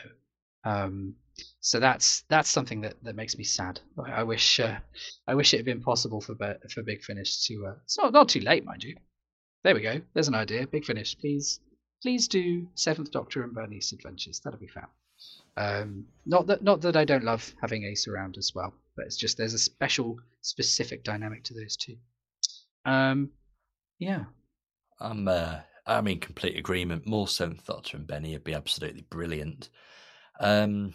Um, 0.63 1.15
so 1.61 1.79
that's 1.79 2.23
that's 2.29 2.49
something 2.49 2.81
that, 2.81 2.95
that 3.03 3.15
makes 3.15 3.37
me 3.37 3.43
sad. 3.43 3.79
I, 4.05 4.21
I 4.21 4.23
wish 4.23 4.59
uh, 4.59 4.77
I 5.27 5.35
wish 5.35 5.53
it 5.53 5.57
had 5.57 5.65
been 5.65 5.81
possible 5.81 6.21
for 6.21 6.35
for 6.73 6.83
Big 6.83 7.03
Finish 7.03 7.45
to. 7.47 7.67
Uh, 7.67 7.75
it's 7.83 7.97
not 7.97 8.13
not 8.13 8.29
too 8.29 8.41
late, 8.41 8.65
mind 8.65 8.83
you. 8.83 8.95
There 9.63 9.75
we 9.75 9.81
go. 9.81 10.01
There's 10.13 10.29
an 10.29 10.35
idea. 10.35 10.67
Big 10.67 10.85
Finish, 10.85 11.17
please 11.17 11.59
please 12.01 12.27
do 12.27 12.67
Seventh 12.75 13.11
Doctor 13.11 13.43
and 13.43 13.53
Bernice 13.53 13.91
Adventures. 13.91 14.39
That'll 14.39 14.59
be 14.59 14.67
fab. 14.67 14.89
Um, 15.57 16.05
not 16.25 16.47
that 16.47 16.63
not 16.63 16.81
that 16.81 16.95
I 16.95 17.03
don't 17.03 17.25
love 17.25 17.53
having 17.61 17.83
Ace 17.83 18.07
around 18.07 18.37
as 18.37 18.53
well, 18.55 18.73
but 18.95 19.05
it's 19.05 19.17
just 19.17 19.37
there's 19.37 19.53
a 19.53 19.59
special 19.59 20.17
specific 20.41 21.03
dynamic 21.03 21.43
to 21.45 21.53
those 21.53 21.75
two. 21.75 21.97
Um, 22.85 23.31
yeah, 23.99 24.23
I'm 25.01 25.27
uh, 25.27 25.59
I'm 25.85 26.07
in 26.07 26.19
complete 26.19 26.57
agreement. 26.57 27.05
More 27.05 27.27
Seventh 27.27 27.65
Doctor 27.65 27.97
and 27.97 28.07
Benny 28.07 28.31
would 28.31 28.45
be 28.45 28.53
absolutely 28.53 29.01
brilliant. 29.09 29.69
Um, 30.39 30.93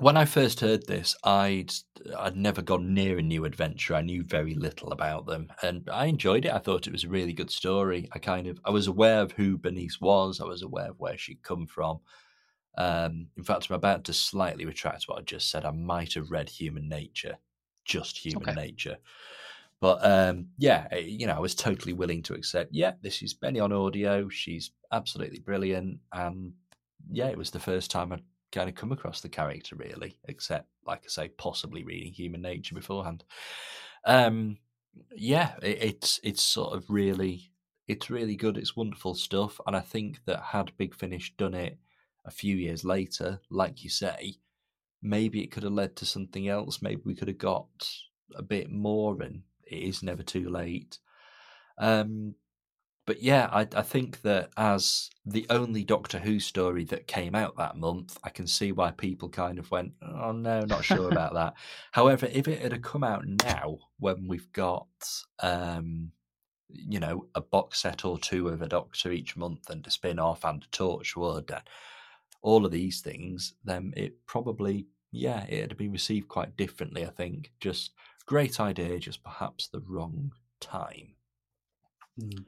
when 0.00 0.16
I 0.16 0.24
first 0.24 0.60
heard 0.60 0.86
this, 0.86 1.14
I'd 1.22 1.72
I'd 2.16 2.36
never 2.36 2.62
gone 2.62 2.94
near 2.94 3.18
a 3.18 3.22
new 3.22 3.44
adventure. 3.44 3.94
I 3.94 4.02
knew 4.02 4.22
very 4.24 4.54
little 4.54 4.92
about 4.92 5.26
them, 5.26 5.52
and 5.62 5.88
I 5.90 6.06
enjoyed 6.06 6.44
it. 6.46 6.52
I 6.52 6.58
thought 6.58 6.86
it 6.86 6.92
was 6.92 7.04
a 7.04 7.08
really 7.08 7.32
good 7.32 7.50
story. 7.50 8.08
I 8.12 8.18
kind 8.18 8.46
of 8.46 8.58
I 8.64 8.70
was 8.70 8.86
aware 8.86 9.20
of 9.20 9.32
who 9.32 9.58
Bernice 9.58 10.00
was. 10.00 10.40
I 10.40 10.44
was 10.44 10.62
aware 10.62 10.90
of 10.90 10.98
where 10.98 11.18
she'd 11.18 11.42
come 11.42 11.66
from. 11.66 12.00
Um, 12.78 13.28
in 13.36 13.44
fact, 13.44 13.68
I'm 13.70 13.76
about 13.76 14.04
to 14.04 14.14
slightly 14.14 14.64
retract 14.66 15.04
what 15.08 15.18
I 15.18 15.22
just 15.22 15.50
said. 15.50 15.64
I 15.64 15.72
might 15.72 16.14
have 16.14 16.30
read 16.30 16.48
Human 16.48 16.88
Nature, 16.88 17.38
just 17.84 18.18
Human 18.18 18.52
Okay. 18.52 18.54
Nature. 18.54 18.98
But 19.80 20.04
um, 20.04 20.50
yeah, 20.58 20.86
eh, 20.92 20.98
you 20.98 21.26
know, 21.26 21.34
I 21.34 21.40
was 21.40 21.54
totally 21.54 21.92
willing 21.92 22.22
to 22.24 22.34
accept. 22.34 22.72
Yeah, 22.72 22.94
this 23.02 23.22
is 23.22 23.34
Benny 23.34 23.60
on 23.60 23.72
audio. 23.72 24.28
She's 24.28 24.70
absolutely 24.92 25.40
brilliant, 25.40 26.00
and 26.12 26.54
yeah, 27.10 27.28
it 27.28 27.38
was 27.38 27.50
the 27.50 27.60
first 27.60 27.90
time 27.90 28.12
I'd 28.12 28.22
kind 28.52 28.68
of 28.68 28.74
come 28.74 28.92
across 28.92 29.20
the 29.20 29.28
character 29.28 29.76
really, 29.76 30.16
except 30.28 30.68
like 30.86 31.02
I 31.04 31.08
say, 31.08 31.28
possibly 31.28 31.84
reading 31.84 32.12
Human 32.12 32.42
Nature 32.42 32.74
beforehand. 32.74 33.24
Um, 34.04 34.58
yeah, 35.16 35.54
it, 35.62 35.78
it's 35.82 36.20
it's 36.22 36.42
sort 36.42 36.74
of 36.76 36.88
really 36.88 37.52
it's 37.88 38.10
really 38.10 38.36
good. 38.36 38.56
It's 38.56 38.76
wonderful 38.76 39.14
stuff, 39.14 39.60
and 39.66 39.74
I 39.76 39.80
think 39.80 40.20
that 40.26 40.40
had 40.42 40.76
Big 40.76 40.94
Finish 40.94 41.34
done 41.36 41.54
it 41.54 41.78
a 42.24 42.30
few 42.30 42.56
years 42.56 42.84
later, 42.84 43.40
like 43.50 43.82
you 43.82 43.90
say, 43.90 44.36
maybe 45.02 45.42
it 45.42 45.50
could 45.50 45.64
have 45.64 45.72
led 45.72 45.96
to 45.96 46.06
something 46.06 46.48
else. 46.48 46.80
Maybe 46.80 47.02
we 47.04 47.14
could 47.14 47.28
have 47.28 47.38
got 47.38 47.66
a 48.36 48.42
bit 48.42 48.70
more, 48.70 49.20
and 49.22 49.42
it 49.64 49.82
is 49.82 50.02
never 50.02 50.22
too 50.22 50.48
late. 50.48 50.98
Um, 51.78 52.34
but 53.12 53.22
yeah, 53.22 53.50
I, 53.52 53.68
I 53.76 53.82
think 53.82 54.22
that 54.22 54.48
as 54.56 55.10
the 55.26 55.44
only 55.50 55.84
Doctor 55.84 56.18
Who 56.18 56.40
story 56.40 56.84
that 56.86 57.06
came 57.06 57.34
out 57.34 57.58
that 57.58 57.76
month, 57.76 58.16
I 58.24 58.30
can 58.30 58.46
see 58.46 58.72
why 58.72 58.90
people 58.90 59.28
kind 59.28 59.58
of 59.58 59.70
went, 59.70 59.92
"Oh 60.00 60.32
no, 60.32 60.62
not 60.62 60.82
sure 60.82 61.08
about 61.12 61.34
that." 61.34 61.52
However, 61.90 62.26
if 62.32 62.48
it 62.48 62.62
had 62.72 62.82
come 62.82 63.04
out 63.04 63.26
now, 63.26 63.80
when 63.98 64.28
we've 64.28 64.50
got, 64.54 64.88
um, 65.40 66.12
you 66.70 66.98
know, 67.00 67.26
a 67.34 67.42
box 67.42 67.80
set 67.82 68.06
or 68.06 68.18
two 68.18 68.48
of 68.48 68.62
a 68.62 68.66
Doctor 68.66 69.12
each 69.12 69.36
month 69.36 69.68
and 69.68 69.86
a 69.86 69.90
spin 69.90 70.18
off 70.18 70.42
and 70.42 70.62
a 70.64 70.68
Torchwood 70.74 71.50
and 71.50 71.68
all 72.40 72.64
of 72.64 72.72
these 72.72 73.02
things, 73.02 73.52
then 73.62 73.92
it 73.94 74.24
probably, 74.24 74.86
yeah, 75.10 75.44
it 75.50 75.60
had 75.60 75.76
been 75.76 75.92
received 75.92 76.28
quite 76.28 76.56
differently. 76.56 77.04
I 77.04 77.10
think 77.10 77.52
just 77.60 77.90
great 78.24 78.58
idea, 78.58 78.98
just 78.98 79.22
perhaps 79.22 79.68
the 79.68 79.82
wrong 79.86 80.32
time. 80.60 81.08
Hmm. 82.18 82.44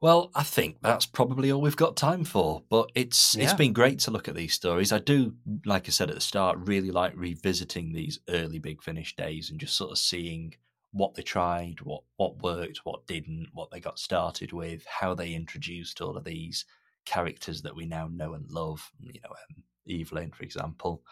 Well, 0.00 0.30
I 0.34 0.44
think 0.44 0.78
that's 0.80 1.06
probably 1.06 1.50
all 1.50 1.60
we've 1.60 1.76
got 1.76 1.96
time 1.96 2.24
for. 2.24 2.62
But 2.68 2.90
it's 2.94 3.36
it's 3.36 3.52
Yeah. 3.52 3.56
been 3.56 3.72
great 3.72 3.98
to 4.00 4.10
look 4.12 4.28
at 4.28 4.34
these 4.36 4.54
stories. 4.54 4.92
I 4.92 4.98
do, 4.98 5.36
like 5.64 5.88
I 5.88 5.90
said 5.90 6.08
at 6.08 6.14
the 6.14 6.20
start, 6.20 6.58
really 6.60 6.90
like 6.92 7.14
revisiting 7.16 7.92
these 7.92 8.20
early 8.28 8.58
Big 8.60 8.82
Finish 8.82 9.16
days 9.16 9.50
and 9.50 9.58
just 9.58 9.76
sort 9.76 9.90
of 9.90 9.98
seeing 9.98 10.54
what 10.92 11.14
they 11.14 11.22
tried, 11.22 11.80
what 11.80 12.04
what 12.16 12.42
worked, 12.42 12.78
what 12.84 13.06
didn't, 13.08 13.48
what 13.52 13.70
they 13.70 13.80
got 13.80 13.98
started 13.98 14.52
with, 14.52 14.86
how 14.86 15.14
they 15.14 15.34
introduced 15.34 16.00
all 16.00 16.16
of 16.16 16.24
these 16.24 16.64
characters 17.04 17.62
that 17.62 17.74
we 17.74 17.84
now 17.86 18.06
know 18.08 18.34
and 18.34 18.48
love. 18.50 18.92
You 19.00 19.20
know, 19.24 19.30
um, 19.30 19.64
Evelyn, 19.88 20.30
for 20.32 20.44
example. 20.44 21.02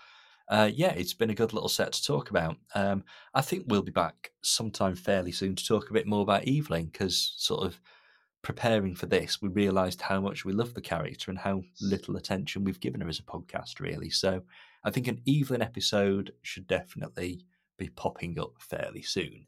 Uh, 0.48 0.70
yeah, 0.72 0.92
it's 0.92 1.14
been 1.14 1.30
a 1.30 1.34
good 1.34 1.52
little 1.52 1.68
set 1.68 1.92
to 1.92 2.04
talk 2.04 2.30
about. 2.30 2.56
Um, 2.74 3.04
I 3.34 3.42
think 3.42 3.64
we'll 3.66 3.82
be 3.82 3.92
back 3.92 4.32
sometime 4.42 4.94
fairly 4.96 5.32
soon 5.32 5.56
to 5.56 5.66
talk 5.66 5.90
a 5.90 5.92
bit 5.94 6.06
more 6.06 6.22
about 6.22 6.48
Evelyn 6.48 6.86
because 6.86 7.34
sort 7.36 7.64
of 7.66 7.80
preparing 8.46 8.94
for 8.94 9.06
this, 9.06 9.42
we 9.42 9.48
realised 9.48 10.00
how 10.00 10.20
much 10.20 10.44
we 10.44 10.52
love 10.52 10.72
the 10.72 10.80
character 10.80 11.32
and 11.32 11.38
how 11.38 11.62
little 11.80 12.16
attention 12.16 12.62
we've 12.62 12.78
given 12.78 13.00
her 13.00 13.08
as 13.08 13.18
a 13.18 13.24
podcast, 13.24 13.80
really. 13.80 14.08
So 14.08 14.40
I 14.84 14.92
think 14.92 15.08
an 15.08 15.20
Evelyn 15.28 15.62
episode 15.62 16.32
should 16.42 16.68
definitely 16.68 17.44
be 17.76 17.88
popping 17.88 18.38
up 18.38 18.52
fairly 18.60 19.02
soon. 19.02 19.46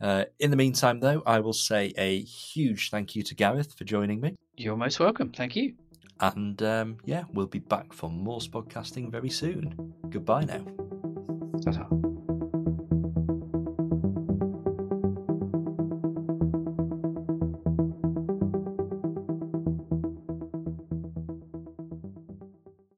Uh, 0.00 0.24
in 0.40 0.50
the 0.50 0.56
meantime, 0.56 1.00
though, 1.00 1.22
I 1.26 1.40
will 1.40 1.52
say 1.52 1.92
a 1.98 2.22
huge 2.22 2.88
thank 2.88 3.14
you 3.14 3.22
to 3.24 3.34
Gareth 3.34 3.74
for 3.74 3.84
joining 3.84 4.22
me. 4.22 4.36
You're 4.56 4.78
most 4.78 5.00
welcome. 5.00 5.30
Thank 5.30 5.54
you. 5.54 5.74
And 6.20 6.62
um, 6.62 6.96
yeah, 7.04 7.24
we'll 7.34 7.46
be 7.46 7.58
back 7.58 7.92
for 7.92 8.08
more 8.08 8.40
podcasting 8.40 9.12
very 9.12 9.28
soon. 9.28 9.92
Goodbye 10.08 10.44
now. 10.44 10.64
Ta-ta. 11.62 12.17